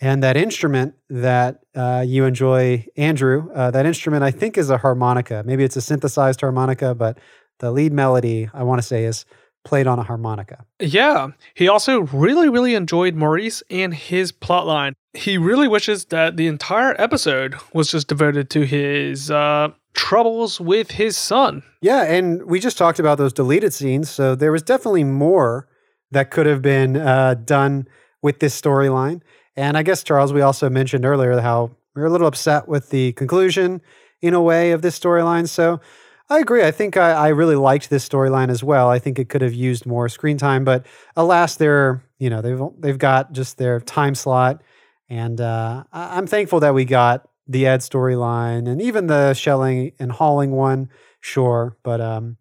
and 0.00 0.22
that 0.22 0.36
instrument 0.36 0.94
that 1.10 1.60
uh, 1.74 2.04
you 2.06 2.24
enjoy, 2.24 2.86
Andrew. 2.96 3.50
Uh, 3.52 3.72
that 3.72 3.84
instrument 3.84 4.22
I 4.22 4.30
think 4.30 4.56
is 4.56 4.70
a 4.70 4.78
harmonica. 4.78 5.42
Maybe 5.44 5.64
it's 5.64 5.76
a 5.76 5.82
synthesized 5.82 6.40
harmonica, 6.40 6.94
but 6.94 7.18
the 7.58 7.72
lead 7.72 7.92
melody 7.92 8.48
I 8.54 8.62
want 8.62 8.80
to 8.80 8.86
say 8.86 9.04
is 9.04 9.26
played 9.64 9.86
on 9.86 9.98
a 9.98 10.02
harmonica. 10.02 10.64
Yeah. 10.80 11.28
He 11.54 11.68
also 11.68 12.00
really, 12.00 12.48
really 12.48 12.74
enjoyed 12.74 13.14
Maurice 13.14 13.62
and 13.70 13.94
his 13.94 14.30
plotline. 14.30 14.92
He 15.14 15.38
really 15.38 15.68
wishes 15.68 16.06
that 16.06 16.36
the 16.36 16.46
entire 16.46 16.94
episode 17.00 17.56
was 17.72 17.90
just 17.90 18.08
devoted 18.08 18.50
to 18.50 18.66
his 18.66 19.30
uh, 19.30 19.68
troubles 19.94 20.60
with 20.60 20.92
his 20.92 21.16
son. 21.16 21.62
Yeah. 21.80 22.02
And 22.02 22.44
we 22.44 22.60
just 22.60 22.76
talked 22.76 22.98
about 22.98 23.18
those 23.18 23.32
deleted 23.32 23.72
scenes. 23.72 24.10
So 24.10 24.34
there 24.34 24.52
was 24.52 24.62
definitely 24.62 25.04
more 25.04 25.68
that 26.10 26.30
could 26.30 26.46
have 26.46 26.62
been 26.62 26.96
uh, 26.96 27.34
done 27.34 27.88
with 28.22 28.40
this 28.40 28.60
storyline. 28.60 29.22
And 29.56 29.76
I 29.76 29.82
guess, 29.82 30.02
Charles, 30.02 30.32
we 30.32 30.40
also 30.40 30.68
mentioned 30.68 31.04
earlier 31.04 31.40
how 31.40 31.70
we 31.94 32.02
were 32.02 32.08
a 32.08 32.10
little 32.10 32.26
upset 32.26 32.68
with 32.68 32.90
the 32.90 33.12
conclusion 33.12 33.80
in 34.20 34.34
a 34.34 34.42
way 34.42 34.72
of 34.72 34.82
this 34.82 34.98
storyline. 34.98 35.48
So 35.48 35.80
I 36.30 36.38
agree. 36.38 36.64
I 36.64 36.70
think 36.70 36.96
I, 36.96 37.12
I 37.12 37.28
really 37.28 37.54
liked 37.56 37.90
this 37.90 38.08
storyline 38.08 38.48
as 38.50 38.64
well. 38.64 38.88
I 38.88 38.98
think 38.98 39.18
it 39.18 39.28
could 39.28 39.42
have 39.42 39.52
used 39.52 39.84
more 39.84 40.08
screen 40.08 40.38
time, 40.38 40.64
but 40.64 40.86
alas, 41.16 41.56
they're 41.56 42.02
you 42.18 42.30
know 42.30 42.40
they've 42.40 42.60
they've 42.78 42.98
got 42.98 43.32
just 43.32 43.58
their 43.58 43.80
time 43.80 44.14
slot, 44.14 44.62
and 45.08 45.40
uh, 45.40 45.84
I'm 45.92 46.26
thankful 46.26 46.60
that 46.60 46.74
we 46.74 46.86
got 46.86 47.28
the 47.46 47.66
Ed 47.66 47.80
storyline 47.80 48.68
and 48.68 48.80
even 48.80 49.06
the 49.06 49.34
Shelling 49.34 49.92
and 49.98 50.10
Holling 50.10 50.52
one. 50.52 50.88
Sure, 51.20 51.76
but 51.82 52.00
um, 52.00 52.38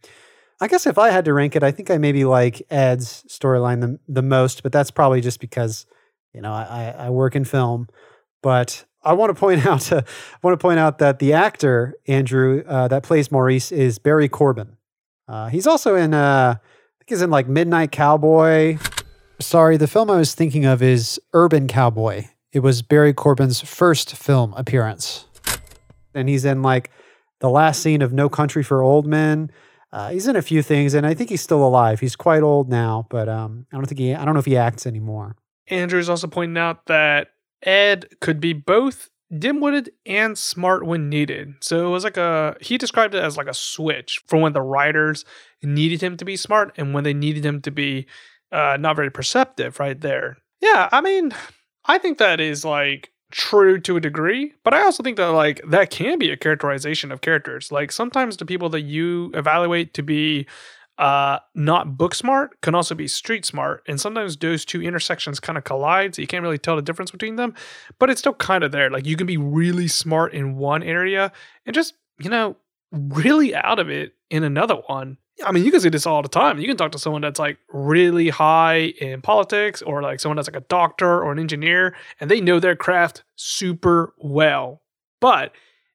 I 0.62 0.68
guess 0.68 0.88
if 0.88 0.98
I 0.98 1.10
had 1.10 1.26
to 1.26 1.34
rank 1.34 1.56
it, 1.56 1.64
I 1.64 1.72
think 1.72 1.92
I 1.92 1.98
maybe 1.98 2.26
like 2.26 2.62
Ed's 2.70 3.26
storyline 3.30 3.82
the 3.82 4.00
the 4.08 4.22
most, 4.24 4.64
but 4.64 4.72
that's 4.72 4.92
probably 4.92 5.22
just 5.22 5.42
because 5.42 5.86
you 6.34 6.42
know 6.42 6.54
I, 6.54 6.96
I 6.98 7.10
work 7.10 7.36
in 7.36 7.44
film. 7.44 7.90
But 8.42 8.86
I 9.04 9.14
want 9.14 9.30
to 9.30 9.40
point 9.40 9.66
out 9.66 9.92
uh, 9.92 10.02
I 10.06 10.38
want 10.42 10.60
to 10.60 10.62
point 10.62 10.80
out 10.80 11.00
that 11.00 11.20
the 11.20 11.34
actor 11.34 11.96
Andrew 12.08 12.64
uh, 12.68 12.88
that 12.88 13.04
plays 13.04 13.32
Maurice 13.32 13.72
is 13.72 14.00
Barry 14.00 14.30
Corbin. 14.30 14.78
Uh, 15.28 15.50
he's 15.50 15.68
also 15.68 15.96
in 15.96 16.14
uh, 16.14 16.56
I 16.58 16.98
think 17.00 17.10
he's 17.10 17.22
in 17.22 17.30
like 17.30 17.48
Midnight 17.48 17.92
Cowboy. 17.92 18.78
Sorry, 19.40 19.78
the 19.78 19.88
film 19.88 20.10
I 20.10 20.18
was 20.18 20.34
thinking 20.36 20.66
of 20.66 20.82
is 20.82 21.20
Urban 21.34 21.68
Cowboy. 21.68 22.26
It 22.52 22.60
was 22.60 22.82
Barry 22.82 23.14
Corbin's 23.14 23.62
first 23.62 24.16
film 24.16 24.54
appearance, 24.54 25.26
and 26.14 26.30
he's 26.30 26.46
in 26.46 26.62
like 26.62 26.92
the 27.40 27.50
last 27.50 27.82
scene 27.82 28.02
of 28.02 28.14
No 28.14 28.30
Country 28.30 28.64
for 28.64 28.82
Old 28.84 29.06
Men. 29.08 29.52
Uh, 29.92 30.10
he's 30.10 30.28
in 30.28 30.36
a 30.36 30.42
few 30.42 30.64
things, 30.64 30.94
and 30.94 31.06
I 31.06 31.14
think 31.14 31.30
he's 31.30 31.42
still 31.42 31.64
alive. 31.64 32.00
He's 32.00 32.16
quite 32.16 32.42
old 32.42 32.70
now, 32.70 33.06
but 33.10 33.30
um, 33.30 33.68
I 33.72 33.76
don't 33.76 33.86
think 33.86 34.00
he 34.00 34.14
I 34.14 34.24
don't 34.26 34.34
know 34.34 34.40
if 34.40 34.46
he 34.46 34.58
acts 34.58 34.86
anymore. 34.88 35.36
Andrew's 35.68 36.10
also 36.10 36.28
pointing 36.28 36.58
out 36.58 36.88
that 36.88 37.30
Ed 37.64 38.08
could 38.22 38.40
be 38.40 38.54
both 38.54 39.10
dim-witted 39.38 39.92
and 40.06 40.38
smart 40.38 40.86
when 40.86 41.10
needed. 41.10 41.56
So 41.62 41.88
it 41.88 41.90
was 41.90 42.04
like 42.04 42.18
a 42.18 42.56
he 42.62 42.78
described 42.78 43.16
it 43.16 43.24
as 43.24 43.38
like 43.38 43.48
a 43.48 43.54
switch 43.54 44.22
for 44.28 44.40
when 44.40 44.54
the 44.54 44.62
writers 44.62 45.26
needed 45.62 46.02
him 46.02 46.18
to 46.18 46.26
be 46.26 46.36
smart 46.36 46.74
and 46.78 46.94
when 46.94 47.04
they 47.04 47.14
needed 47.14 47.46
him 47.46 47.62
to 47.62 47.72
be 47.72 48.06
uh, 48.52 48.78
not 48.80 48.96
very 48.96 49.10
perceptive 49.10 49.80
right 49.80 50.00
there. 50.00 50.38
Yeah, 50.62 50.88
I 50.92 51.02
mean, 51.02 51.34
I 51.86 51.98
think 51.98 52.20
that 52.20 52.40
is 52.40 52.64
like 52.64 53.12
true 53.32 53.80
to 53.80 53.98
a 53.98 54.02
degree, 54.02 54.54
but 54.64 54.76
I 54.76 54.84
also 54.84 55.02
think 55.02 55.18
that 55.18 55.28
like 55.28 55.62
that 55.68 55.90
can 55.90 56.20
be 56.20 56.30
a 56.30 56.38
characterization 56.38 57.12
of 57.12 57.22
characters. 57.22 57.72
Like 57.72 57.92
sometimes 57.92 58.38
the 58.38 58.46
people 58.46 58.70
that 58.70 58.82
you 58.82 59.32
evaluate 59.34 59.94
to 59.96 60.04
be 60.04 60.46
uh 61.04 61.38
not 61.54 61.98
book 61.98 62.16
smart 62.16 62.62
can 62.62 62.74
also 62.74 62.96
be 62.96 63.10
street 63.10 63.44
smart 63.44 63.84
and 63.90 64.00
sometimes 64.00 64.38
those 64.38 64.64
two 64.64 64.82
intersections 64.82 65.38
kind 65.38 65.58
of 65.58 65.66
collide 65.66 66.16
so 66.16 66.22
you 66.22 66.28
can't 66.28 66.44
really 66.44 66.58
tell 66.58 66.78
the 66.78 66.82
difference 66.82 67.12
between 67.12 67.36
them 67.36 67.54
but 68.00 68.10
it's 68.10 68.20
still 68.20 68.34
kind 68.34 68.64
of 68.64 68.72
there 68.72 68.90
like 68.90 69.06
you 69.06 69.18
can 69.18 69.28
be 69.28 69.36
really 69.36 69.90
smart 69.90 70.34
in 70.34 70.56
one 70.56 70.82
area 70.82 71.30
and 71.66 71.76
just 71.76 71.96
you 72.20 72.30
know 72.30 72.56
really 72.94 73.54
out 73.54 73.80
of 73.80 73.90
it 73.90 74.14
in 74.30 74.44
another 74.44 74.76
one 74.88 75.18
I 75.44 75.52
mean, 75.52 75.66
you 75.66 75.72
can 75.72 75.80
see 75.80 75.90
this 75.90 76.06
all 76.06 76.22
the 76.22 76.30
time. 76.30 76.60
You 76.60 76.68
can 76.68 76.78
talk 76.78 76.92
to 76.92 77.00
someone 77.00 77.24
that's 77.24 77.40
like 77.40 77.58
really 77.70 78.30
high 78.30 78.94
in 79.02 79.20
politics 79.20 79.82
or 79.82 80.04
like 80.04 80.20
someone 80.20 80.36
that's 80.36 80.48
like 80.48 80.62
a 80.62 80.66
doctor 80.68 81.24
or 81.24 81.32
an 81.32 81.40
engineer 81.40 81.96
and 82.20 82.30
they 82.30 82.40
know 82.40 82.60
their 82.60 82.76
craft 82.76 83.24
super 83.36 84.14
well. 84.20 84.84
But 85.20 85.54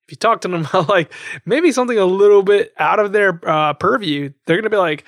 if 0.08 0.12
you 0.12 0.16
talk 0.16 0.40
to 0.40 0.48
them 0.48 0.64
about 0.70 0.88
like 0.88 1.12
maybe 1.44 1.70
something 1.70 1.98
a 1.98 2.06
little 2.06 2.42
bit 2.42 2.72
out 2.78 2.98
of 2.98 3.12
their 3.12 3.40
uh, 3.48 3.74
purview, 3.74 4.30
they're 4.46 4.62
to 4.62 4.70
be 4.70 4.76
like, 4.76 5.04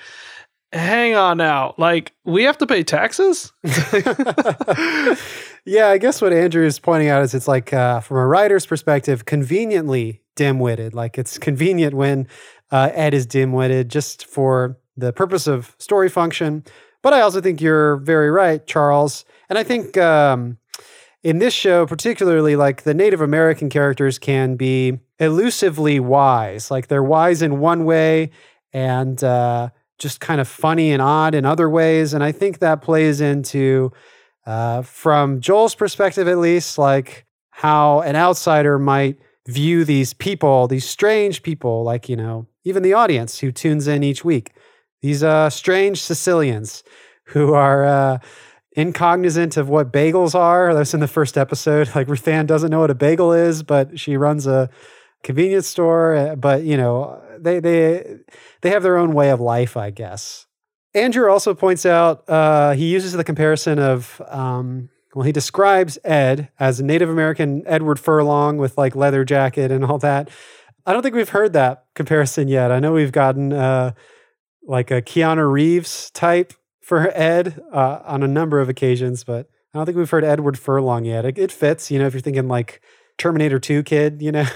hang 0.71 1.15
on 1.15 1.37
now, 1.37 1.73
like 1.79 2.13
we 2.23 2.43
have 2.43 2.57
to 2.59 2.67
pay 2.67 2.83
taxes? 2.83 3.51
yeah, 5.65 5.87
I 5.87 5.97
guess 5.97 6.21
what 6.21 6.33
Andrew 6.33 6.63
is 6.63 6.79
pointing 6.79 7.09
out 7.09 7.23
is 7.23 7.33
it's 7.33 7.47
like, 7.47 7.73
uh, 7.73 7.99
from 7.99 8.17
a 8.17 8.27
writer's 8.27 8.65
perspective, 8.65 9.25
conveniently 9.25 10.21
dim 10.35 10.59
witted. 10.59 10.93
Like 10.93 11.17
it's 11.17 11.39
convenient 11.39 11.95
when 11.95 12.27
uh, 12.71 12.91
Ed 12.93 13.15
is 13.15 13.25
dim 13.25 13.51
witted 13.53 13.89
just 13.89 14.27
for 14.27 14.77
the 14.95 15.11
purpose 15.11 15.47
of 15.47 15.75
story 15.79 16.09
function. 16.09 16.63
But 17.01 17.13
I 17.13 17.21
also 17.21 17.41
think 17.41 17.59
you're 17.59 17.97
very 17.97 18.29
right, 18.29 18.65
Charles. 18.67 19.25
And 19.49 19.57
I 19.57 19.63
think 19.63 19.97
um, 19.97 20.57
in 21.23 21.39
this 21.39 21.53
show, 21.53 21.85
particularly, 21.85 22.55
like 22.55 22.83
the 22.83 22.93
Native 22.93 23.21
American 23.21 23.69
characters 23.69 24.17
can 24.17 24.55
be 24.55 24.99
elusively 25.19 25.99
wise. 25.99 26.71
Like 26.71 26.87
they're 26.87 27.03
wise 27.03 27.41
in 27.41 27.59
one 27.59 27.85
way 27.85 28.31
and 28.73 29.23
uh, 29.23 29.69
just 29.99 30.19
kind 30.19 30.41
of 30.41 30.47
funny 30.47 30.91
and 30.91 31.01
odd 31.01 31.35
in 31.35 31.45
other 31.45 31.69
ways. 31.69 32.13
And 32.13 32.23
I 32.23 32.31
think 32.31 32.59
that 32.59 32.81
plays 32.81 33.21
into, 33.21 33.91
uh, 34.47 34.81
from 34.81 35.41
Joel's 35.41 35.75
perspective 35.75 36.27
at 36.27 36.39
least, 36.39 36.77
like 36.77 37.25
how 37.51 38.01
an 38.01 38.15
outsider 38.15 38.79
might 38.79 39.19
view 39.47 39.85
these 39.85 40.13
people, 40.13 40.67
these 40.67 40.87
strange 40.89 41.43
people, 41.43 41.83
like, 41.83 42.09
you 42.09 42.15
know, 42.15 42.47
even 42.63 42.81
the 42.81 42.93
audience 42.93 43.39
who 43.39 43.51
tunes 43.51 43.87
in 43.87 44.03
each 44.03 44.25
week, 44.25 44.53
these 45.01 45.23
uh, 45.23 45.49
strange 45.49 46.01
Sicilians 46.01 46.83
who 47.25 47.53
are 47.53 47.85
uh, 47.85 48.17
incognizant 48.73 49.57
of 49.57 49.69
what 49.69 49.91
bagels 49.91 50.33
are. 50.35 50.73
That's 50.73 50.93
in 50.93 50.99
the 50.99 51.07
first 51.07 51.37
episode. 51.37 51.89
Like 51.95 52.07
Ruthann 52.07 52.47
doesn't 52.47 52.71
know 52.71 52.79
what 52.79 52.89
a 52.91 52.95
bagel 52.95 53.33
is, 53.33 53.63
but 53.63 53.99
she 53.99 54.17
runs 54.17 54.47
a 54.47 54.69
convenience 55.23 55.67
store. 55.67 56.15
uh, 56.15 56.35
But 56.35 56.63
you 56.63 56.77
know, 56.77 57.21
they 57.39 57.59
they 57.59 58.17
they 58.61 58.69
have 58.69 58.83
their 58.83 58.97
own 58.97 59.13
way 59.13 59.29
of 59.29 59.39
life, 59.39 59.75
I 59.77 59.89
guess. 59.91 60.45
Andrew 60.93 61.29
also 61.31 61.53
points 61.53 61.85
out 61.85 62.29
uh, 62.29 62.71
he 62.73 62.91
uses 62.91 63.13
the 63.13 63.23
comparison 63.23 63.79
of 63.79 64.21
um, 64.27 64.89
well, 65.13 65.25
he 65.25 65.31
describes 65.31 65.97
Ed 66.03 66.49
as 66.59 66.79
a 66.79 66.85
Native 66.85 67.09
American 67.09 67.63
Edward 67.65 67.99
Furlong 67.99 68.57
with 68.57 68.77
like 68.77 68.95
leather 68.95 69.23
jacket 69.25 69.71
and 69.71 69.83
all 69.85 69.97
that. 69.99 70.29
I 70.85 70.93
don't 70.93 71.01
think 71.03 71.15
we've 71.15 71.29
heard 71.29 71.53
that 71.53 71.85
comparison 71.95 72.47
yet. 72.47 72.71
I 72.71 72.79
know 72.79 72.93
we've 72.93 73.11
gotten 73.11 73.53
uh, 73.53 73.91
like 74.63 74.89
a 74.91 75.01
Keanu 75.01 75.49
Reeves 75.51 76.09
type 76.11 76.53
for 76.91 77.09
Ed 77.13 77.57
uh, 77.71 77.99
on 78.03 78.21
a 78.21 78.27
number 78.27 78.59
of 78.59 78.67
occasions, 78.67 79.23
but 79.23 79.49
I 79.73 79.77
don't 79.77 79.85
think 79.85 79.97
we've 79.97 80.09
heard 80.09 80.25
Edward 80.25 80.59
Furlong 80.59 81.05
yet. 81.05 81.23
It, 81.23 81.37
it 81.37 81.49
fits, 81.49 81.89
you 81.89 81.97
know, 81.97 82.05
if 82.05 82.13
you're 82.13 82.19
thinking 82.19 82.49
like 82.49 82.81
Terminator 83.17 83.59
2 83.59 83.83
kid, 83.83 84.21
you 84.21 84.33
know. 84.33 84.45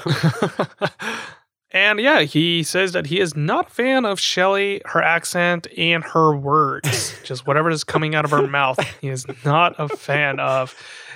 And 1.71 1.99
yeah, 1.99 2.21
he 2.21 2.63
says 2.63 2.93
that 2.93 3.07
he 3.07 3.19
is 3.19 3.35
not 3.35 3.67
a 3.67 3.69
fan 3.69 4.05
of 4.05 4.17
Shelly, 4.17 4.81
her 4.85 5.01
accent, 5.01 5.67
and 5.77 6.05
her 6.05 6.33
words. 6.33 7.17
Just 7.23 7.45
whatever 7.45 7.69
is 7.69 7.83
coming 7.83 8.15
out 8.15 8.23
of 8.23 8.31
her 8.31 8.47
mouth, 8.47 8.79
he 9.01 9.09
is 9.09 9.25
not 9.43 9.75
a 9.77 9.89
fan 9.89 10.39
of. 10.39 10.73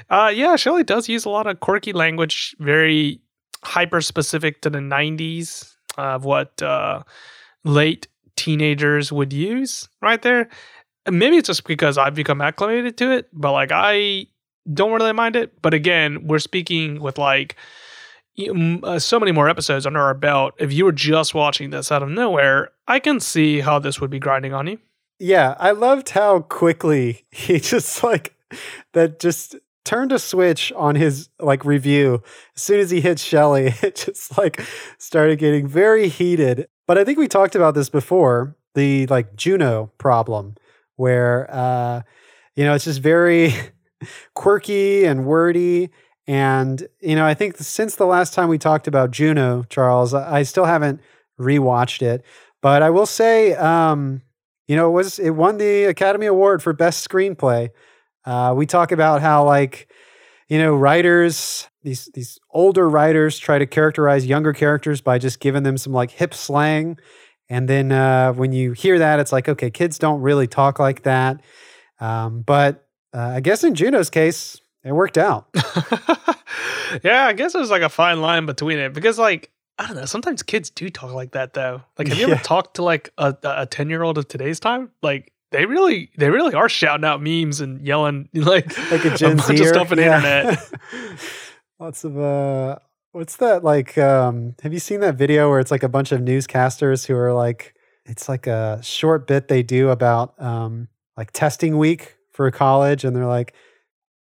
Uh, 0.10 0.32
yeah, 0.34 0.58
Shelly 0.58 0.84
does 0.84 1.08
use 1.08 1.24
a 1.24 1.30
lot 1.30 1.48
of 1.48 1.62
quirky 1.62 1.94
language, 1.94 2.56
very 2.60 3.22
hyper 3.64 4.02
specific 4.02 4.62
to 4.64 4.70
the 4.70 4.80
90s 4.80 5.76
of 5.98 6.26
what 6.26 6.62
uh, 6.62 7.04
late 7.64 8.10
teenagers 8.36 9.12
would 9.12 9.34
use 9.34 9.88
right 10.02 10.22
there. 10.22 10.50
Maybe 11.11 11.38
it's 11.38 11.48
just 11.48 11.65
because 11.65 11.98
I've 11.98 12.15
become 12.15 12.41
acclimated 12.41 12.98
to 12.98 13.11
it, 13.11 13.27
but 13.34 13.52
like 13.52 13.72
I 13.73 14.27
don't 14.72 14.91
really 14.91 15.14
mind 15.14 15.36
it. 15.36 15.61
But 15.61 15.73
again, 15.73 16.27
we're 16.27 16.40
speaking 16.40 17.02
with 17.02 17.18
like 17.18 17.56
uh, 18.84 18.99
so 18.99 19.19
many 19.19 19.31
more 19.31 19.49
episodes 19.49 19.86
under 19.86 19.99
our 19.99 20.14
belt. 20.14 20.53
If 20.57 20.72
you 20.72 20.86
were 20.86 20.91
just 20.91 21.34
watching 21.34 21.72
this 21.72 21.91
out 21.91 22.03
of 22.03 22.10
nowhere, 22.10 22.72
I 22.88 22.99
can 22.99 23.19
see 23.19 23.60
how 23.60 23.80
this 23.80 23.99
would 23.99 24.10
be 24.10 24.19
grinding 24.19 24.53
on 24.53 24.68
you. 24.68 24.80
Yeah, 25.19 25.56
I 25.60 25.72
loved 25.72 26.10
how 26.10 26.41
quickly 26.41 27.26
he 27.31 27.60
just 27.60 28.03
like 28.03 28.36
that 28.94 29.19
just 29.19 29.56
turned 29.86 30.11
a 30.11 30.19
switch 30.19 30.72
on 30.73 30.95
his 30.95 31.30
like 31.40 31.65
review. 31.65 32.22
As 32.56 32.64
soon 32.64 32.80
as 32.80 32.91
he 32.91 33.02
hit 33.02 33.19
Shelly, 33.19 33.73
it 33.81 33.95
just 33.95 34.38
like 34.38 34.61
started 34.98 35.40
getting 35.40 35.68
very 35.68 36.07
heated. 36.07 36.68
But 36.88 36.98
I 36.98 37.03
think 37.03 37.18
we 37.18 37.27
talked 37.27 37.56
about 37.56 37.76
this 37.76 37.90
before, 37.90 38.56
the 38.76 39.07
like 39.07 39.36
Juno 39.36 39.91
problem 39.98 40.56
where 41.00 41.48
uh 41.50 42.02
you 42.56 42.66
know, 42.66 42.74
it's 42.74 42.86
just 42.86 43.00
very 43.00 43.54
quirky 44.36 45.06
and 45.06 45.26
wordy. 45.26 45.90
And 46.28 46.86
you 47.02 47.16
know, 47.16 47.26
I 47.26 47.34
think 47.34 47.58
since 47.58 47.96
the 47.96 48.06
last 48.06 48.34
time 48.34 48.50
we 48.50 48.58
talked 48.58 48.88
about 48.88 49.12
Juno, 49.12 49.64
Charles, 49.70 50.14
I 50.14 50.44
still 50.44 50.66
haven't 50.66 51.00
rewatched 51.40 52.02
it, 52.02 52.24
but 52.62 52.84
I 52.84 52.90
will 52.90 53.06
say 53.06 53.56
um 53.56 54.22
you 54.68 54.76
know, 54.76 54.88
it 54.90 54.94
was 54.94 55.18
it 55.18 55.32
won 55.32 55.58
the 55.58 55.86
Academy 55.86 56.28
Award 56.28 56.62
for 56.62 56.74
Best 56.74 57.08
Screenplay. 57.08 57.70
Uh, 58.24 58.54
we 58.56 58.68
talk 58.68 58.92
about 58.92 59.22
how 59.22 59.44
like 59.44 59.92
you 60.48 60.60
know 60.60 60.76
writers 60.76 61.68
these 61.84 62.10
these 62.14 62.38
older 62.52 62.90
writers 62.90 63.40
try 63.40 63.58
to 63.58 63.66
characterize 63.66 64.26
younger 64.26 64.54
characters 64.54 65.02
by 65.02 65.18
just 65.18 65.40
giving 65.40 65.64
them 65.64 65.78
some 65.78 65.94
like 65.94 66.12
hip 66.12 66.34
slang, 66.34 67.00
and 67.50 67.68
then 67.68 67.92
uh, 67.92 68.34
when 68.34 68.52
you 68.54 68.72
hear 68.74 69.00
that, 69.00 69.20
it's 69.20 69.32
like 69.32 69.50
okay, 69.50 69.70
kids 69.70 69.98
don't 70.00 70.22
really 70.22 70.48
talk 70.48 70.80
like 70.80 71.04
that. 71.04 71.42
Um, 72.00 72.42
but 72.42 72.88
uh, 73.14 73.20
I 73.36 73.40
guess 73.40 73.64
in 73.64 73.76
Juno's 73.76 74.10
case, 74.10 74.60
it 74.84 74.92
worked 74.94 75.18
out. 75.18 75.48
yeah, 77.04 77.26
I 77.26 77.34
guess 77.34 77.54
there's 77.54 77.70
like 77.72 77.82
a 77.82 77.90
fine 77.90 78.22
line 78.22 78.46
between 78.46 78.78
it 78.80 78.94
because 78.94 79.18
like 79.20 79.52
I 79.78 79.88
don't 79.88 79.96
know, 79.96 80.06
sometimes 80.06 80.44
kids 80.44 80.70
do 80.70 80.90
talk 80.90 81.14
like 81.14 81.32
that 81.32 81.54
though. 81.54 81.82
Like 81.98 82.08
have 82.08 82.18
you 82.18 82.28
Yeah. 82.28 82.34
ever 82.36 82.44
talked 82.44 82.76
to 82.76 82.84
like 82.84 83.12
a 83.18 83.36
a 83.44 83.66
10 83.66 83.90
year 83.90 84.04
old 84.04 84.18
of 84.18 84.28
today's 84.28 84.60
time? 84.60 84.92
Like 85.02 85.32
they 85.52 85.66
really 85.66 86.12
they 86.18 86.30
really 86.30 86.54
are 86.54 86.70
shouting 86.70 87.06
out 87.06 87.22
memes 87.22 87.62
and 87.62 87.86
yelling 87.86 88.30
like 88.34 88.78
like 88.92 89.06
a 89.06 89.16
Gen 89.16 89.38
bunch 89.38 89.58
Z 89.58 89.62
of 89.64 89.68
stuff 89.70 89.92
on 89.92 89.98
the 89.98 90.06
internet. 90.06 90.72
Lots 91.80 92.04
of 92.04 92.18
uh 92.20 92.78
what's 93.11 93.38
that 93.38 93.64
like 93.64 93.98
um 93.98 94.56
have 94.61 94.73
you 94.73 94.80
seen 94.80 94.99
that 94.99 95.15
video 95.15 95.49
where 95.49 95.60
it's 95.60 95.72
like 95.72 95.84
a 95.84 95.90
bunch 95.90 96.11
of 96.11 96.22
newscasters 96.22 97.07
who 97.07 97.15
are 97.15 97.34
like 97.34 97.73
it's 98.06 98.30
like 98.30 98.48
a 98.48 98.80
short 98.84 99.27
bit 99.27 99.48
they 99.48 99.64
do 99.64 99.90
about 99.90 100.40
um 100.41 100.88
like 101.18 101.31
testing 101.31 101.77
week 101.77 102.18
for 102.31 102.49
college 102.52 103.03
and 103.03 103.15
they're 103.15 103.26
like 103.26 103.53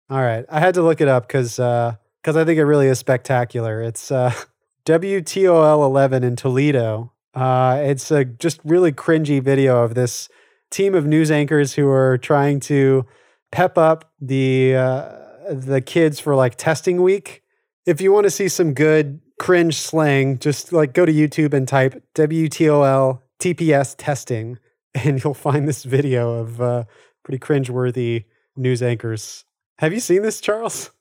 all 0.10 0.22
right, 0.22 0.46
I 0.50 0.60
had 0.60 0.76
to 0.76 0.84
look 0.84 1.02
it 1.02 1.08
up 1.08 1.28
cuz 1.28 1.60
uh 1.60 1.96
cuz 2.24 2.36
I 2.36 2.46
think 2.46 2.60
it 2.60 2.66
really 2.66 2.88
is 2.88 3.00
spectacular. 3.00 3.82
It's 3.82 4.12
uh 4.12 4.32
WTOL 4.86 5.86
11 5.86 6.24
in 6.24 6.36
Toledo. 6.36 7.14
Uh 7.34 7.82
it's 7.84 8.12
a 8.12 8.26
just 8.26 8.60
really 8.64 8.92
cringy 8.92 9.42
video 9.42 9.84
of 9.84 9.96
this 9.96 10.30
team 10.70 10.94
of 10.94 11.06
news 11.06 11.32
anchors 11.32 11.74
who 11.74 11.88
are 11.90 12.18
trying 12.18 12.60
to 12.60 13.06
pep 13.52 13.78
up 13.78 14.12
the 14.20 14.76
uh, 14.76 15.10
the 15.50 15.82
kids 15.82 16.20
for 16.20 16.36
like 16.36 16.56
testing 16.56 17.02
week. 17.02 17.43
If 17.86 18.00
you 18.00 18.14
want 18.14 18.26
to 18.26 18.32
see 18.32 18.48
some 18.48 18.74
good 18.74 19.20
cringe 19.40 19.76
slang, 19.76 20.40
just 20.40 20.72
like 20.72 20.94
go 20.94 21.06
to 21.06 21.12
YouTube 21.12 21.54
and 21.54 21.68
type 21.68 22.02
WTOL 22.16 23.22
TPS 23.40 23.96
testing, 23.98 24.58
and 24.96 25.24
you'll 25.24 25.34
find 25.34 25.68
this 25.68 25.84
video 25.84 26.34
of 26.34 26.62
uh, 26.62 26.84
pretty 27.24 27.40
cringeworthy 27.40 28.26
news 28.56 28.82
anchors. 28.82 29.46
Have 29.80 29.94
you 29.94 30.00
seen 30.00 30.22
this, 30.22 30.40
Charles? 30.40 30.92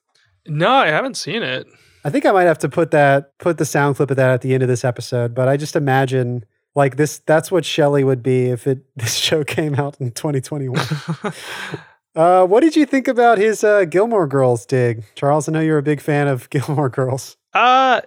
no, 0.45 0.69
I 0.69 0.87
haven't 0.87 1.15
seen 1.15 1.41
it. 1.41 1.67
I 2.03 2.09
think 2.09 2.25
I 2.25 2.31
might 2.31 2.43
have 2.43 2.59
to 2.59 2.69
put 2.69 2.91
that 2.91 3.37
put 3.37 3.57
the 3.57 3.65
sound 3.65 3.95
clip 3.95 4.11
of 4.11 4.17
that 4.17 4.31
at 4.31 4.41
the 4.41 4.53
end 4.53 4.61
of 4.61 4.69
this 4.69 4.83
episode. 4.83 5.33
But 5.33 5.47
I 5.47 5.55
just 5.55 5.75
imagine 5.75 6.43
like 6.75 6.97
this. 6.97 7.19
That's 7.19 7.49
what 7.49 7.63
Shelly 7.63 8.03
would 8.03 8.21
be 8.21 8.49
if 8.49 8.67
it 8.67 8.83
this 8.95 9.15
show 9.15 9.43
came 9.43 9.75
out 9.75 10.01
in 10.01 10.11
2021. 10.11 10.85
uh, 12.15 12.45
what 12.45 12.61
did 12.61 12.75
you 12.75 12.85
think 12.85 13.07
about 13.07 13.37
his 13.37 13.63
uh, 13.63 13.85
Gilmore 13.85 14.27
Girls 14.27 14.65
dig, 14.65 15.03
Charles? 15.15 15.49
I 15.49 15.51
know 15.51 15.59
you're 15.59 15.77
a 15.77 15.83
big 15.83 16.01
fan 16.01 16.27
of 16.27 16.49
Gilmore 16.51 16.89
Girls. 16.89 17.37
Uh 17.53 18.01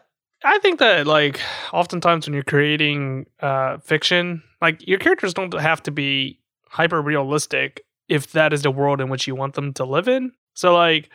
I 0.44 0.58
think 0.58 0.78
that 0.80 1.06
like 1.06 1.40
oftentimes 1.72 2.26
when 2.26 2.34
you're 2.34 2.42
creating 2.42 3.26
uh 3.40 3.78
fiction, 3.78 4.42
like 4.60 4.86
your 4.86 4.98
characters 4.98 5.34
don't 5.34 5.52
have 5.58 5.82
to 5.84 5.90
be 5.90 6.38
hyper 6.68 7.00
realistic 7.00 7.82
if 8.08 8.32
that 8.32 8.52
is 8.52 8.62
the 8.62 8.70
world 8.70 9.00
in 9.00 9.08
which 9.08 9.26
you 9.26 9.34
want 9.34 9.54
them 9.54 9.72
to 9.74 9.84
live 9.84 10.08
in. 10.08 10.32
So 10.54 10.74
like 10.74 11.10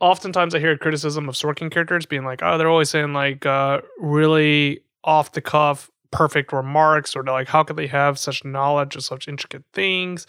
oftentimes 0.00 0.54
I 0.54 0.58
hear 0.58 0.76
criticism 0.76 1.28
of 1.28 1.34
Sorkin 1.34 1.70
characters 1.70 2.06
being 2.06 2.24
like, 2.24 2.40
oh, 2.42 2.58
they're 2.58 2.68
always 2.68 2.90
saying 2.90 3.12
like 3.12 3.46
uh 3.46 3.80
really 3.98 4.80
off 5.04 5.32
the 5.32 5.40
cuff 5.40 5.90
perfect 6.10 6.52
remarks 6.52 7.14
or 7.16 7.22
like 7.24 7.48
how 7.48 7.62
could 7.62 7.76
they 7.76 7.86
have 7.86 8.18
such 8.18 8.44
knowledge 8.44 8.96
of 8.96 9.04
such 9.04 9.28
intricate 9.28 9.64
things? 9.72 10.26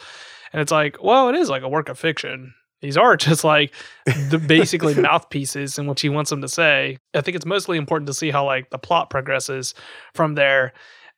And 0.53 0.61
it's 0.61 0.71
like, 0.71 1.03
well, 1.03 1.29
it 1.29 1.35
is 1.35 1.49
like 1.49 1.63
a 1.63 1.69
work 1.69 1.89
of 1.89 1.99
fiction. 1.99 2.53
These 2.81 2.97
are 2.97 3.17
just 3.17 3.43
like 3.43 3.73
the 4.05 4.37
basically 4.37 4.93
mouthpieces 5.01 5.79
in 5.79 5.87
which 5.87 6.01
he 6.01 6.09
wants 6.09 6.29
them 6.29 6.41
to 6.41 6.47
say. 6.47 6.99
I 7.13 7.21
think 7.21 7.35
it's 7.35 7.45
mostly 7.45 7.77
important 7.77 8.07
to 8.07 8.13
see 8.13 8.29
how 8.29 8.45
like 8.45 8.69
the 8.69 8.77
plot 8.77 9.09
progresses 9.09 9.73
from 10.13 10.35
there. 10.35 10.73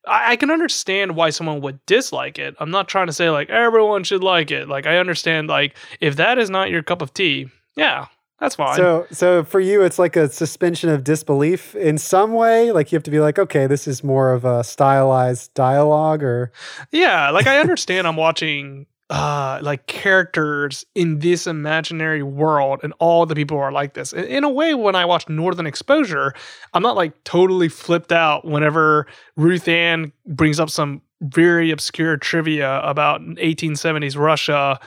I, 0.07 0.32
I 0.32 0.36
can 0.38 0.52
understand 0.52 1.16
why 1.16 1.32
someone 1.32 1.62
would 1.62 1.86
dislike 1.86 2.40
it. 2.40 2.56
I'm 2.60 2.72
not 2.72 2.88
trying 2.88 3.07
to 3.07 3.14
say 3.14 3.30
like 3.30 3.49
everyone 3.49 4.03
should 4.03 4.24
like 4.24 4.52
it. 4.52 4.70
Like 4.70 4.88
I 4.88 4.98
understand 4.98 5.49
like 5.49 5.76
if 5.99 6.16
that 6.16 6.38
is 6.38 6.49
not 6.49 6.70
your 6.70 6.84
cup 6.84 7.02
of 7.02 7.14
tea, 7.14 7.49
yeah, 7.76 8.07
that's 8.40 8.56
fine. 8.56 8.76
So, 8.76 9.07
so 9.12 9.44
for 9.44 9.60
you, 9.60 9.82
it's 9.82 9.98
like 9.98 10.16
a 10.16 10.30
suspension 10.30 10.90
of 10.90 11.03
disbelief 11.03 11.74
in 11.76 11.98
some 11.98 12.34
way. 12.34 12.72
Like 12.72 12.91
you 12.91 12.95
have 12.95 13.03
to 13.03 13.12
be 13.12 13.20
like, 13.20 13.40
okay, 13.40 13.66
this 13.66 13.88
is 13.88 14.03
more 14.03 14.34
of 14.34 14.45
a 14.45 14.64
stylized 14.64 15.53
dialogue, 15.53 16.22
or 16.22 16.52
Yeah, 16.91 17.32
like 17.32 17.48
I 17.48 17.60
understand 17.60 18.07
I'm 18.07 18.18
watching 18.18 18.86
uh 19.10 19.60
like 19.61 19.86
characters 19.86 20.84
in 20.95 21.19
this 21.19 21.45
imaginary 21.45 22.23
world 22.23 22.80
and 22.82 22.94
all 22.99 23.26
the 23.26 23.36
people 23.36 23.57
are 23.57 23.72
like 23.72 23.94
this. 23.94 24.14
In, 24.14 24.44
a 24.44 24.49
way 24.49 24.73
when 24.73 24.95
I 24.95 25.06
watch 25.06 25.30
Northern 25.30 25.68
Exposure, 25.68 26.34
I'm 26.73 26.82
not 26.82 26.95
like 26.95 27.23
totally 27.23 27.69
flipped 27.69 28.11
out 28.11 28.45
whenever 28.45 29.06
Ruth 29.38 29.68
Ann 29.68 30.11
brings 30.26 30.60
up 30.60 30.69
some 30.72 31.02
very 31.22 31.72
obscure 31.72 32.18
trivia 32.18 32.82
about 32.82 33.22
1870s 33.22 34.18
Russia 34.18 34.80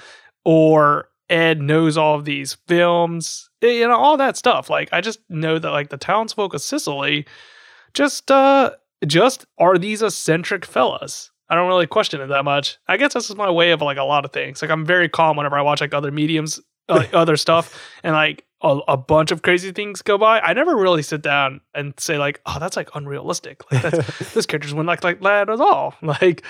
or 0.45 1.09
Ed 1.31 1.61
knows 1.61 1.97
all 1.97 2.17
of 2.17 2.25
these 2.25 2.55
films, 2.67 3.51
you 3.61 3.87
know, 3.87 3.97
all 3.97 4.17
that 4.17 4.37
stuff. 4.37 4.69
Like 4.69 4.89
I 4.93 5.01
just 5.01 5.21
know 5.29 5.59
that 5.59 5.71
like 5.71 5.91
the 5.91 5.97
townsfolk 5.97 6.55
of 6.55 6.61
Cicely 6.61 7.27
just 7.95 8.31
uh 8.31 8.73
just 9.07 9.47
are 9.59 9.79
these 9.79 10.03
eccentric 10.03 10.65
fellas. 10.65 11.31
I 11.51 11.55
don't 11.55 11.69
really 11.69 11.87
question 11.87 12.21
it 12.21 12.27
that 12.29 12.45
much. 12.45 12.79
I 12.87 12.97
guess 12.97 13.15
this 13.15 13.31
is 13.31 13.37
my 13.37 13.51
way 13.51 13.71
of 13.71 13.81
like 13.81 13.97
a 13.97 14.05
lot 14.05 14.25
of 14.25 14.33
things. 14.33 14.61
Like 14.61 14.71
I'm 14.71 14.85
very 14.85 15.09
calm 15.09 15.37
whenever 15.37 15.57
I 15.57 15.63
watch 15.63 15.81
like 15.81 15.95
other 15.95 16.11
mediums, 16.11 16.61
uh, 16.89 16.97
like 16.97 17.15
other 17.15 17.37
stuff, 17.37 17.79
and 18.03 18.15
like 18.15 18.45
a, 18.63 18.79
a 18.89 18.97
bunch 18.97 19.31
of 19.31 19.43
crazy 19.43 19.73
things 19.73 20.03
go 20.03 20.19
by, 20.19 20.41
I 20.41 20.53
never 20.53 20.77
really 20.77 21.03
sit 21.03 21.23
down 21.23 21.61
and 21.75 21.95
say 21.99 22.19
like, 22.19 22.41
"Oh, 22.47 22.59
that's 22.59 22.77
like 22.77 22.91
unrealistic." 22.95 23.63
Like 23.73 23.83
that's, 23.83 24.33
this 24.35 24.47
character's 24.47 24.75
wouldn't 24.75 24.89
like 24.89 25.05
like 25.05 25.21
that 25.21 25.51
at 25.51 25.61
all. 25.61 25.95
Like 26.03 26.45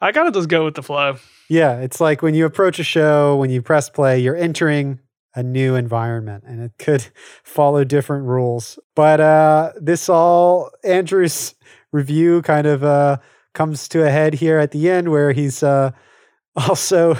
I 0.00 0.10
kind 0.10 0.26
of 0.26 0.34
just 0.34 0.48
go 0.48 0.64
with 0.64 0.74
the 0.74 0.82
flow. 0.82 1.16
Yeah, 1.48 1.78
it's 1.78 2.00
like 2.00 2.22
when 2.22 2.34
you 2.34 2.44
approach 2.44 2.78
a 2.78 2.84
show, 2.84 3.36
when 3.36 3.50
you 3.50 3.62
press 3.62 3.88
play, 3.88 4.18
you're 4.18 4.36
entering 4.36 4.98
a 5.34 5.42
new 5.42 5.74
environment 5.74 6.44
and 6.46 6.60
it 6.60 6.72
could 6.78 7.06
follow 7.44 7.84
different 7.84 8.26
rules. 8.26 8.78
But 8.94 9.20
uh, 9.20 9.72
this 9.80 10.08
all, 10.08 10.70
Andrew's 10.84 11.54
review 11.92 12.42
kind 12.42 12.66
of 12.66 12.84
uh, 12.84 13.18
comes 13.54 13.88
to 13.88 14.04
a 14.04 14.10
head 14.10 14.34
here 14.34 14.58
at 14.58 14.70
the 14.70 14.90
end 14.90 15.10
where 15.10 15.32
he's 15.32 15.62
uh, 15.62 15.92
also, 16.56 17.16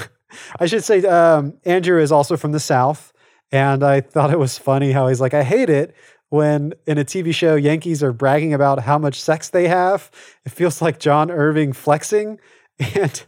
I 0.58 0.66
should 0.66 0.84
say, 0.84 1.04
um, 1.04 1.54
Andrew 1.64 2.00
is 2.00 2.12
also 2.12 2.36
from 2.36 2.52
the 2.52 2.60
South. 2.60 3.12
And 3.50 3.84
I 3.84 4.00
thought 4.00 4.32
it 4.32 4.38
was 4.38 4.56
funny 4.56 4.92
how 4.92 5.08
he's 5.08 5.20
like, 5.20 5.34
I 5.34 5.42
hate 5.42 5.68
it 5.68 5.94
when 6.30 6.72
in 6.86 6.96
a 6.96 7.04
TV 7.04 7.34
show, 7.34 7.56
Yankees 7.56 8.02
are 8.02 8.14
bragging 8.14 8.54
about 8.54 8.80
how 8.80 8.96
much 8.96 9.20
sex 9.20 9.50
they 9.50 9.68
have. 9.68 10.10
It 10.46 10.52
feels 10.52 10.80
like 10.80 10.98
John 10.98 11.30
Irving 11.30 11.72
flexing. 11.72 12.40
And 12.96 13.22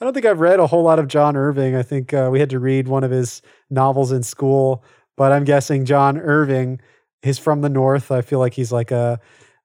I 0.00 0.04
don't 0.04 0.14
think 0.14 0.24
I've 0.24 0.38
read 0.38 0.60
a 0.60 0.68
whole 0.68 0.84
lot 0.84 1.00
of 1.00 1.08
John 1.08 1.36
Irving. 1.36 1.74
I 1.74 1.82
think 1.82 2.14
uh, 2.14 2.28
we 2.30 2.38
had 2.38 2.50
to 2.50 2.60
read 2.60 2.86
one 2.86 3.02
of 3.02 3.10
his 3.10 3.42
novels 3.70 4.12
in 4.12 4.22
school, 4.22 4.84
but 5.16 5.32
I'm 5.32 5.42
guessing 5.42 5.84
John 5.84 6.16
Irving 6.16 6.80
is 7.24 7.40
from 7.40 7.60
the 7.60 7.68
North. 7.68 8.12
I 8.12 8.20
feel 8.22 8.38
like 8.38 8.54
he's 8.54 8.70
like 8.70 8.92
a, 8.92 9.18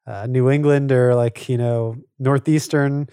a 0.10 0.27
New 0.27 0.49
England 0.49 0.91
or 0.91 1.14
like, 1.14 1.48
you 1.48 1.57
know, 1.57 1.95
Northeastern 2.18 3.07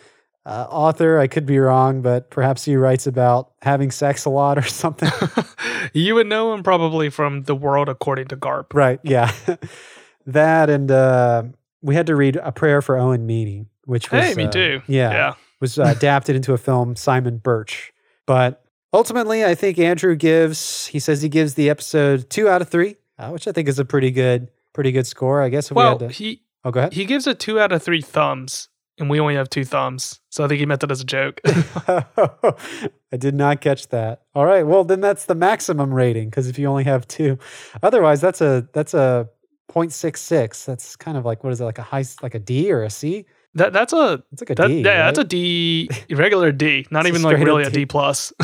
uh, 0.46 0.66
author. 0.70 1.18
I 1.18 1.26
could 1.26 1.44
be 1.44 1.58
wrong, 1.58 2.00
but 2.00 2.30
perhaps 2.30 2.64
he 2.64 2.76
writes 2.76 3.06
about 3.06 3.52
having 3.62 3.90
sex 3.90 4.24
a 4.24 4.30
lot 4.30 4.56
or 4.58 4.62
something. 4.62 5.10
you 5.92 6.14
would 6.14 6.26
know 6.26 6.54
him 6.54 6.62
probably 6.62 7.10
from 7.10 7.42
The 7.42 7.54
World 7.54 7.88
According 7.88 8.28
to 8.28 8.36
Garp. 8.36 8.72
Right. 8.72 8.98
Yeah. 9.02 9.30
that 10.26 10.70
and 10.70 10.90
uh, 10.90 11.42
we 11.82 11.94
had 11.94 12.06
to 12.06 12.16
read 12.16 12.36
A 12.36 12.52
Prayer 12.52 12.80
for 12.80 12.96
Owen 12.96 13.26
Meany, 13.26 13.66
which 13.84 14.10
was. 14.10 14.24
Hey, 14.24 14.34
me 14.34 14.44
uh, 14.44 14.50
too. 14.50 14.82
Yeah. 14.86 15.12
Yeah. 15.12 15.34
Was 15.60 15.78
uh, 15.78 15.84
adapted 15.84 16.36
into 16.36 16.52
a 16.52 16.58
film, 16.58 16.96
Simon 16.96 17.38
Birch. 17.38 17.92
But 18.24 18.64
ultimately, 18.92 19.44
I 19.44 19.54
think 19.54 19.78
Andrew 19.78 20.16
gives, 20.16 20.86
he 20.86 20.98
says 20.98 21.22
he 21.22 21.28
gives 21.28 21.54
the 21.54 21.68
episode 21.70 22.30
two 22.30 22.48
out 22.48 22.62
of 22.62 22.68
three, 22.68 22.96
uh, 23.18 23.30
which 23.30 23.46
I 23.48 23.52
think 23.52 23.68
is 23.68 23.78
a 23.78 23.84
pretty 23.84 24.10
good, 24.10 24.48
pretty 24.72 24.92
good 24.92 25.06
score. 25.06 25.42
I 25.42 25.48
guess 25.48 25.70
if 25.70 25.74
Well, 25.76 25.98
we 25.98 26.04
had 26.04 26.10
to. 26.10 26.14
he 26.16 26.42
oh, 26.66 26.70
go 26.70 26.80
ahead. 26.80 26.92
he 26.92 27.04
gives 27.04 27.26
it 27.26 27.38
two 27.38 27.58
out 27.60 27.72
of 27.72 27.82
three 27.82 28.02
thumbs, 28.02 28.68
and 28.98 29.08
we 29.08 29.20
only 29.20 29.34
have 29.34 29.48
two 29.48 29.64
thumbs, 29.64 30.20
so 30.30 30.44
I 30.44 30.48
think 30.48 30.60
he 30.60 30.66
meant 30.66 30.80
that 30.80 30.90
as 30.90 31.00
a 31.00 31.04
joke. 31.04 31.40
I 31.46 33.16
did 33.16 33.34
not 33.34 33.60
catch 33.60 33.88
that. 33.88 34.22
All 34.34 34.44
right. 34.44 34.66
Well, 34.66 34.84
then 34.84 35.00
that's 35.00 35.26
the 35.26 35.34
maximum 35.34 35.94
rating 35.94 36.28
because 36.28 36.48
if 36.48 36.58
you 36.58 36.66
only 36.66 36.84
have 36.84 37.06
two, 37.08 37.38
otherwise 37.82 38.20
that's 38.20 38.40
a 38.40 38.68
that's 38.72 38.94
a 38.94 39.28
0.66. 39.70 40.64
That's 40.64 40.96
kind 40.96 41.16
of 41.16 41.24
like 41.24 41.44
what 41.44 41.52
is 41.52 41.60
it 41.60 41.64
like 41.64 41.78
a 41.78 41.82
high 41.82 42.04
like 42.22 42.34
a 42.34 42.38
D 42.38 42.72
or 42.72 42.82
a 42.82 42.90
C? 42.90 43.26
that 43.56 43.72
that's 43.72 43.92
a 43.92 44.22
It's 44.32 44.42
like 44.42 44.50
a 44.50 44.54
that, 44.54 44.68
D, 44.68 44.82
yeah, 44.82 45.06
that's 45.06 45.18
a 45.18 45.24
D, 45.24 45.88
regular 46.10 46.52
D, 46.52 46.86
not 46.90 47.06
even 47.06 47.22
like 47.22 47.38
really 47.38 47.64
a 47.64 47.70
D. 47.70 47.80
D 47.80 47.86
plus. 47.86 48.32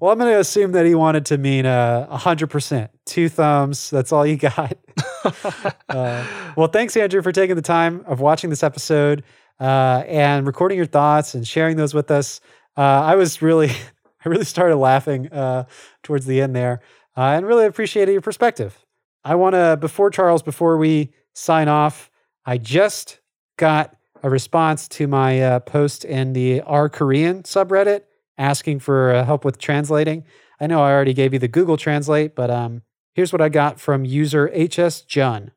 Well, 0.00 0.12
I'm 0.12 0.18
going 0.18 0.32
to 0.32 0.38
assume 0.38 0.72
that 0.72 0.86
he 0.86 0.94
wanted 0.94 1.26
to 1.26 1.38
mean 1.38 1.66
uh, 1.66 2.06
100%. 2.10 2.88
Two 3.04 3.28
thumbs. 3.28 3.90
That's 3.90 4.12
all 4.12 4.24
you 4.26 4.36
got. 4.36 4.76
uh, 5.88 6.26
well, 6.56 6.68
thanks, 6.68 6.96
Andrew, 6.96 7.22
for 7.22 7.32
taking 7.32 7.56
the 7.56 7.62
time 7.62 8.04
of 8.06 8.20
watching 8.20 8.50
this 8.50 8.62
episode 8.62 9.24
uh, 9.60 10.04
and 10.06 10.46
recording 10.46 10.76
your 10.76 10.86
thoughts 10.86 11.34
and 11.34 11.46
sharing 11.46 11.76
those 11.76 11.94
with 11.94 12.10
us. 12.10 12.40
Uh, 12.76 12.80
I 12.80 13.16
was 13.16 13.42
really, 13.42 13.70
I 14.24 14.28
really 14.28 14.44
started 14.44 14.76
laughing 14.76 15.32
uh, 15.32 15.64
towards 16.02 16.26
the 16.26 16.40
end 16.40 16.54
there 16.54 16.80
uh, 17.16 17.22
and 17.22 17.46
really 17.46 17.66
appreciated 17.66 18.12
your 18.12 18.20
perspective. 18.20 18.78
I 19.24 19.34
want 19.34 19.54
to, 19.54 19.76
before 19.80 20.10
Charles, 20.10 20.42
before 20.42 20.76
we 20.78 21.12
sign 21.34 21.68
off, 21.68 22.10
I 22.46 22.58
just 22.58 23.20
got 23.56 23.96
a 24.22 24.30
response 24.30 24.88
to 24.88 25.06
my 25.06 25.40
uh, 25.40 25.60
post 25.60 26.04
in 26.04 26.32
the 26.32 26.60
R 26.62 26.88
Korean 26.88 27.42
subreddit 27.42 28.02
asking 28.38 28.78
for 28.78 29.12
uh, 29.12 29.24
help 29.24 29.44
with 29.44 29.58
translating. 29.58 30.24
I 30.60 30.66
know 30.66 30.80
I 30.82 30.92
already 30.92 31.14
gave 31.14 31.32
you 31.32 31.38
the 31.38 31.48
Google 31.48 31.76
Translate, 31.76 32.34
but 32.34 32.50
um, 32.50 32.82
here's 33.14 33.32
what 33.32 33.42
I 33.42 33.48
got 33.48 33.78
from 33.78 34.04
user 34.04 34.48
HS 34.48 35.02
Jun. 35.02 35.50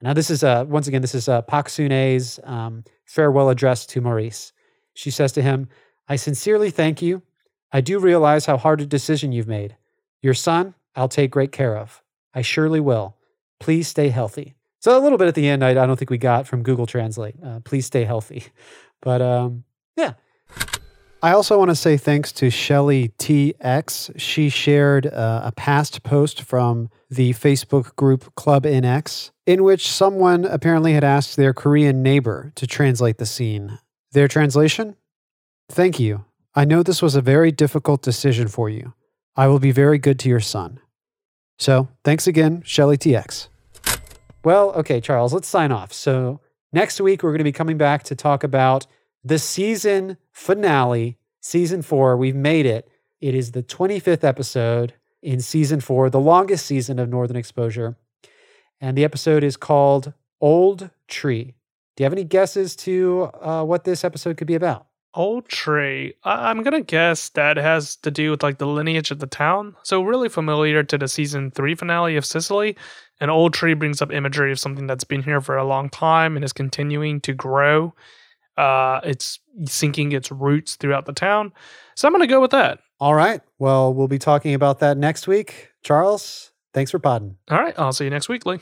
Now, 0.00 0.14
this 0.14 0.30
is 0.30 0.42
uh, 0.42 0.64
once 0.66 0.88
again, 0.88 1.02
this 1.02 1.14
is 1.14 1.28
uh, 1.28 1.42
Pak 1.42 1.68
Sune's 1.68 2.40
um, 2.42 2.84
farewell 3.04 3.50
address 3.50 3.86
to 3.86 4.00
Maurice. 4.00 4.52
She 4.94 5.10
says 5.10 5.32
to 5.32 5.42
him, 5.42 5.68
I 6.08 6.16
sincerely 6.16 6.70
thank 6.70 7.00
you. 7.00 7.22
I 7.72 7.80
do 7.80 7.98
realize 7.98 8.46
how 8.46 8.56
hard 8.56 8.80
a 8.80 8.86
decision 8.86 9.32
you've 9.32 9.46
made. 9.46 9.76
Your 10.20 10.34
son, 10.34 10.74
I'll 10.96 11.08
take 11.08 11.30
great 11.30 11.52
care 11.52 11.76
of. 11.76 12.02
I 12.34 12.42
surely 12.42 12.80
will. 12.80 13.16
Please 13.60 13.88
stay 13.88 14.08
healthy. 14.08 14.56
So, 14.80 14.98
a 14.98 15.00
little 15.00 15.18
bit 15.18 15.28
at 15.28 15.36
the 15.36 15.48
end, 15.48 15.64
I, 15.64 15.70
I 15.70 15.86
don't 15.86 15.96
think 15.96 16.10
we 16.10 16.18
got 16.18 16.48
from 16.48 16.64
Google 16.64 16.86
Translate. 16.86 17.36
Uh, 17.42 17.60
please 17.60 17.86
stay 17.86 18.04
healthy. 18.04 18.46
But 19.04 19.20
um, 19.20 19.64
yeah. 19.96 20.12
I 21.24 21.34
also 21.34 21.56
want 21.56 21.70
to 21.70 21.76
say 21.76 21.96
thanks 21.96 22.32
to 22.32 22.50
Shelly 22.50 23.10
TX. 23.16 24.18
She 24.18 24.48
shared 24.48 25.06
uh, 25.06 25.42
a 25.44 25.52
past 25.52 26.02
post 26.02 26.42
from 26.42 26.90
the 27.08 27.32
Facebook 27.32 27.94
group 27.94 28.34
Club 28.34 28.64
NX, 28.64 29.30
in 29.46 29.62
which 29.62 29.88
someone 29.88 30.44
apparently 30.44 30.94
had 30.94 31.04
asked 31.04 31.36
their 31.36 31.54
Korean 31.54 32.02
neighbor 32.02 32.50
to 32.56 32.66
translate 32.66 33.18
the 33.18 33.26
scene. 33.26 33.78
Their 34.10 34.26
translation? 34.26 34.96
Thank 35.70 36.00
you. 36.00 36.24
I 36.56 36.64
know 36.64 36.82
this 36.82 37.00
was 37.00 37.14
a 37.14 37.20
very 37.20 37.52
difficult 37.52 38.02
decision 38.02 38.48
for 38.48 38.68
you. 38.68 38.92
I 39.36 39.46
will 39.46 39.60
be 39.60 39.70
very 39.70 39.98
good 39.98 40.18
to 40.20 40.28
your 40.28 40.40
son. 40.40 40.80
So, 41.56 41.86
thanks 42.02 42.26
again, 42.26 42.62
Shelly 42.66 42.98
TX. 42.98 43.46
Well, 44.42 44.72
okay, 44.72 45.00
Charles, 45.00 45.32
let's 45.32 45.46
sign 45.46 45.70
off. 45.70 45.92
So, 45.92 46.40
next 46.72 47.00
week 47.00 47.22
we're 47.22 47.30
going 47.30 47.38
to 47.38 47.44
be 47.44 47.52
coming 47.52 47.78
back 47.78 48.02
to 48.04 48.16
talk 48.16 48.42
about 48.42 48.88
the 49.24 49.38
season 49.38 50.16
finale, 50.32 51.18
season 51.40 51.82
four. 51.82 52.16
We've 52.16 52.36
made 52.36 52.66
it. 52.66 52.88
It 53.20 53.34
is 53.34 53.52
the 53.52 53.62
25th 53.62 54.24
episode 54.24 54.94
in 55.22 55.40
season 55.40 55.80
four, 55.80 56.10
the 56.10 56.20
longest 56.20 56.66
season 56.66 56.98
of 56.98 57.08
Northern 57.08 57.36
Exposure. 57.36 57.96
And 58.80 58.98
the 58.98 59.04
episode 59.04 59.44
is 59.44 59.56
called 59.56 60.12
Old 60.40 60.90
Tree. 61.06 61.54
Do 61.96 62.02
you 62.02 62.04
have 62.04 62.12
any 62.12 62.24
guesses 62.24 62.74
to 62.76 63.30
uh, 63.40 63.64
what 63.64 63.84
this 63.84 64.02
episode 64.02 64.36
could 64.36 64.46
be 64.46 64.54
about? 64.54 64.86
Old 65.14 65.46
tree. 65.46 66.14
I'm 66.24 66.62
gonna 66.62 66.80
guess 66.80 67.28
that 67.30 67.58
has 67.58 67.96
to 67.96 68.10
do 68.10 68.30
with 68.30 68.42
like 68.42 68.56
the 68.56 68.66
lineage 68.66 69.10
of 69.10 69.18
the 69.18 69.26
town. 69.26 69.76
So 69.82 70.00
really 70.02 70.30
familiar 70.30 70.82
to 70.84 70.96
the 70.96 71.06
season 71.06 71.50
three 71.50 71.74
finale 71.74 72.16
of 72.16 72.24
Cicely. 72.24 72.76
An 73.20 73.28
old 73.28 73.52
tree 73.52 73.74
brings 73.74 74.00
up 74.00 74.10
imagery 74.10 74.50
of 74.50 74.58
something 74.58 74.86
that's 74.86 75.04
been 75.04 75.22
here 75.22 75.42
for 75.42 75.58
a 75.58 75.66
long 75.66 75.90
time 75.90 76.34
and 76.34 76.42
is 76.42 76.54
continuing 76.54 77.20
to 77.20 77.34
grow. 77.34 77.94
Uh, 78.56 79.00
it's 79.04 79.40
sinking 79.64 80.12
its 80.12 80.30
roots 80.30 80.76
throughout 80.76 81.06
the 81.06 81.12
town. 81.12 81.52
So 81.96 82.06
I'm 82.06 82.12
gonna 82.12 82.26
go 82.26 82.40
with 82.40 82.50
that. 82.52 82.80
All 83.00 83.14
right. 83.14 83.40
Well, 83.58 83.92
we'll 83.92 84.08
be 84.08 84.18
talking 84.18 84.54
about 84.54 84.78
that 84.80 84.96
next 84.96 85.26
week. 85.26 85.70
Charles, 85.82 86.52
thanks 86.72 86.90
for 86.90 86.98
podding. 86.98 87.36
All 87.50 87.58
right, 87.58 87.74
I'll 87.78 87.92
see 87.92 88.04
you 88.04 88.10
next 88.10 88.28
week, 88.28 88.46
Lee. 88.46 88.58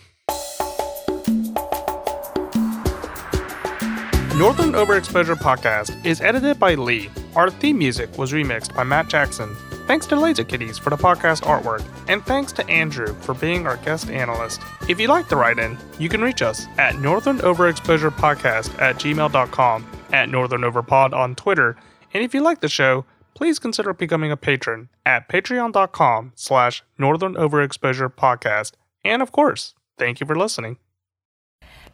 Northern 4.37 4.73
Overexposure 4.73 5.37
Podcast 5.37 6.07
is 6.07 6.23
edited 6.23 6.59
by 6.59 6.75
Lee. 6.75 7.11
Our 7.37 7.51
theme 7.51 7.77
music 7.77 8.17
was 8.17 8.33
remixed 8.33 8.75
by 8.75 8.85
Matt 8.85 9.09
Jackson. 9.09 9.55
Thanks 9.87 10.07
to 10.07 10.17
Laser 10.17 10.45
Kitties 10.45 10.79
for 10.79 10.91
the 10.91 10.97
podcast 10.97 11.43
artwork, 11.43 11.85
and 12.09 12.25
thanks 12.25 12.53
to 12.53 12.69
Andrew 12.69 13.15
for 13.21 13.35
being 13.35 13.67
our 13.67 13.77
guest 13.79 14.09
analyst. 14.09 14.61
If 14.89 15.01
you'd 15.01 15.11
like 15.11 15.29
to 15.29 15.37
write 15.37 15.59
in, 15.59 15.77
you 15.99 16.09
can 16.09 16.21
reach 16.23 16.43
us 16.43 16.67
at 16.79 16.99
Northern 17.01 17.39
Overexposure 17.39 18.11
Podcast 18.11 18.79
at 18.81 18.97
gmail.com, 18.97 19.87
at 20.13 20.29
Northern 20.29 20.61
Overpod 20.61 21.13
on 21.13 21.35
Twitter, 21.35 21.77
and 22.15 22.23
if 22.23 22.35
you 22.35 22.41
like 22.41 22.61
the 22.61 22.69
show, 22.69 23.05
please 23.35 23.59
consider 23.59 23.93
becoming 23.93 24.31
a 24.31 24.37
patron 24.37 24.89
at 25.07 25.29
patreon.com 25.29 26.33
slash 26.35 26.85
Northern 26.99 27.35
Overexposure 27.35 28.13
Podcast. 28.15 28.73
And 29.05 29.23
of 29.23 29.33
course, 29.33 29.75
thank 29.99 30.21
you 30.21 30.27
for 30.27 30.37
listening. 30.37 30.77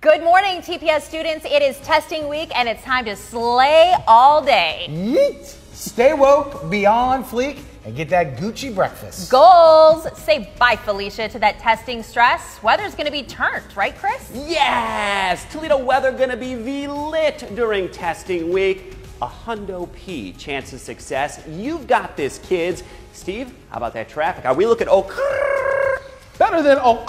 Good 0.00 0.22
morning, 0.22 0.60
TPS 0.60 1.02
students. 1.02 1.46
It 1.46 1.62
is 1.62 1.78
testing 1.78 2.28
week 2.28 2.50
and 2.56 2.68
it's 2.68 2.82
time 2.82 3.06
to 3.06 3.16
slay 3.16 3.94
all 4.06 4.44
day. 4.44 4.86
Yeet! 4.90 5.44
Stay 5.72 6.14
woke, 6.14 6.68
beyond 6.70 7.24
on 7.24 7.30
fleek, 7.30 7.60
and 7.86 7.94
get 7.94 8.08
that 8.08 8.36
Gucci 8.36 8.74
breakfast. 8.74 9.30
Goals! 9.30 10.08
Say 10.18 10.50
bye, 10.58 10.74
Felicia, 10.74 11.28
to 11.28 11.38
that 11.38 11.60
testing 11.60 12.02
stress. 12.02 12.60
Weather's 12.60 12.96
gonna 12.96 13.12
be 13.12 13.22
turned, 13.22 13.64
right, 13.76 13.96
Chris? 13.96 14.28
Yes! 14.34 15.46
Toledo 15.52 15.78
weather 15.78 16.10
gonna 16.10 16.36
be 16.36 16.56
V-lit 16.56 17.54
during 17.54 17.88
testing 17.88 18.52
week. 18.52 18.94
A 19.22 19.28
hundo 19.28 19.90
P 19.92 20.32
chance 20.32 20.72
of 20.72 20.80
success. 20.80 21.40
You've 21.48 21.86
got 21.86 22.16
this, 22.16 22.38
kids. 22.40 22.82
Steve, 23.12 23.54
how 23.70 23.76
about 23.76 23.94
that 23.94 24.08
traffic? 24.08 24.44
Are 24.44 24.52
we 24.52 24.66
looking 24.66 24.88
oh 24.90 25.04
Better 26.38 26.62
than 26.62 26.78
oh 26.82 27.04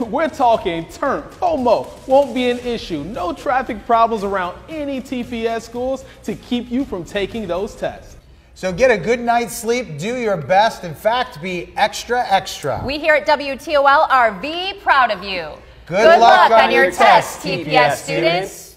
We're 0.00 0.28
talking 0.28 0.88
turn. 0.88 1.22
FOMO 1.22 2.08
won't 2.08 2.34
be 2.34 2.48
an 2.48 2.60
issue. 2.60 3.04
No 3.04 3.34
traffic 3.34 3.84
problems 3.84 4.24
around 4.24 4.58
any 4.70 5.02
TPS 5.02 5.62
schools 5.62 6.06
to 6.22 6.34
keep 6.34 6.70
you 6.70 6.86
from 6.86 7.04
taking 7.04 7.46
those 7.46 7.76
tests. 7.76 8.13
So 8.56 8.72
get 8.72 8.92
a 8.92 8.96
good 8.96 9.18
night's 9.18 9.52
sleep, 9.52 9.98
do 9.98 10.16
your 10.16 10.36
best. 10.36 10.84
In 10.84 10.94
fact, 10.94 11.42
be 11.42 11.72
extra, 11.76 12.24
extra. 12.28 12.80
We 12.86 13.00
here 13.00 13.14
at 13.14 13.26
WTOL 13.26 14.08
are 14.08 14.32
V 14.40 14.74
proud 14.80 15.10
of 15.10 15.24
you. 15.24 15.50
Good 15.86 16.20
luck 16.20 16.52
on 16.52 16.70
your 16.70 16.84
test, 16.92 17.42
test, 17.42 17.46
TPS 17.46 17.64
TPS 17.66 17.96
students. 17.96 18.00
students. 18.00 18.73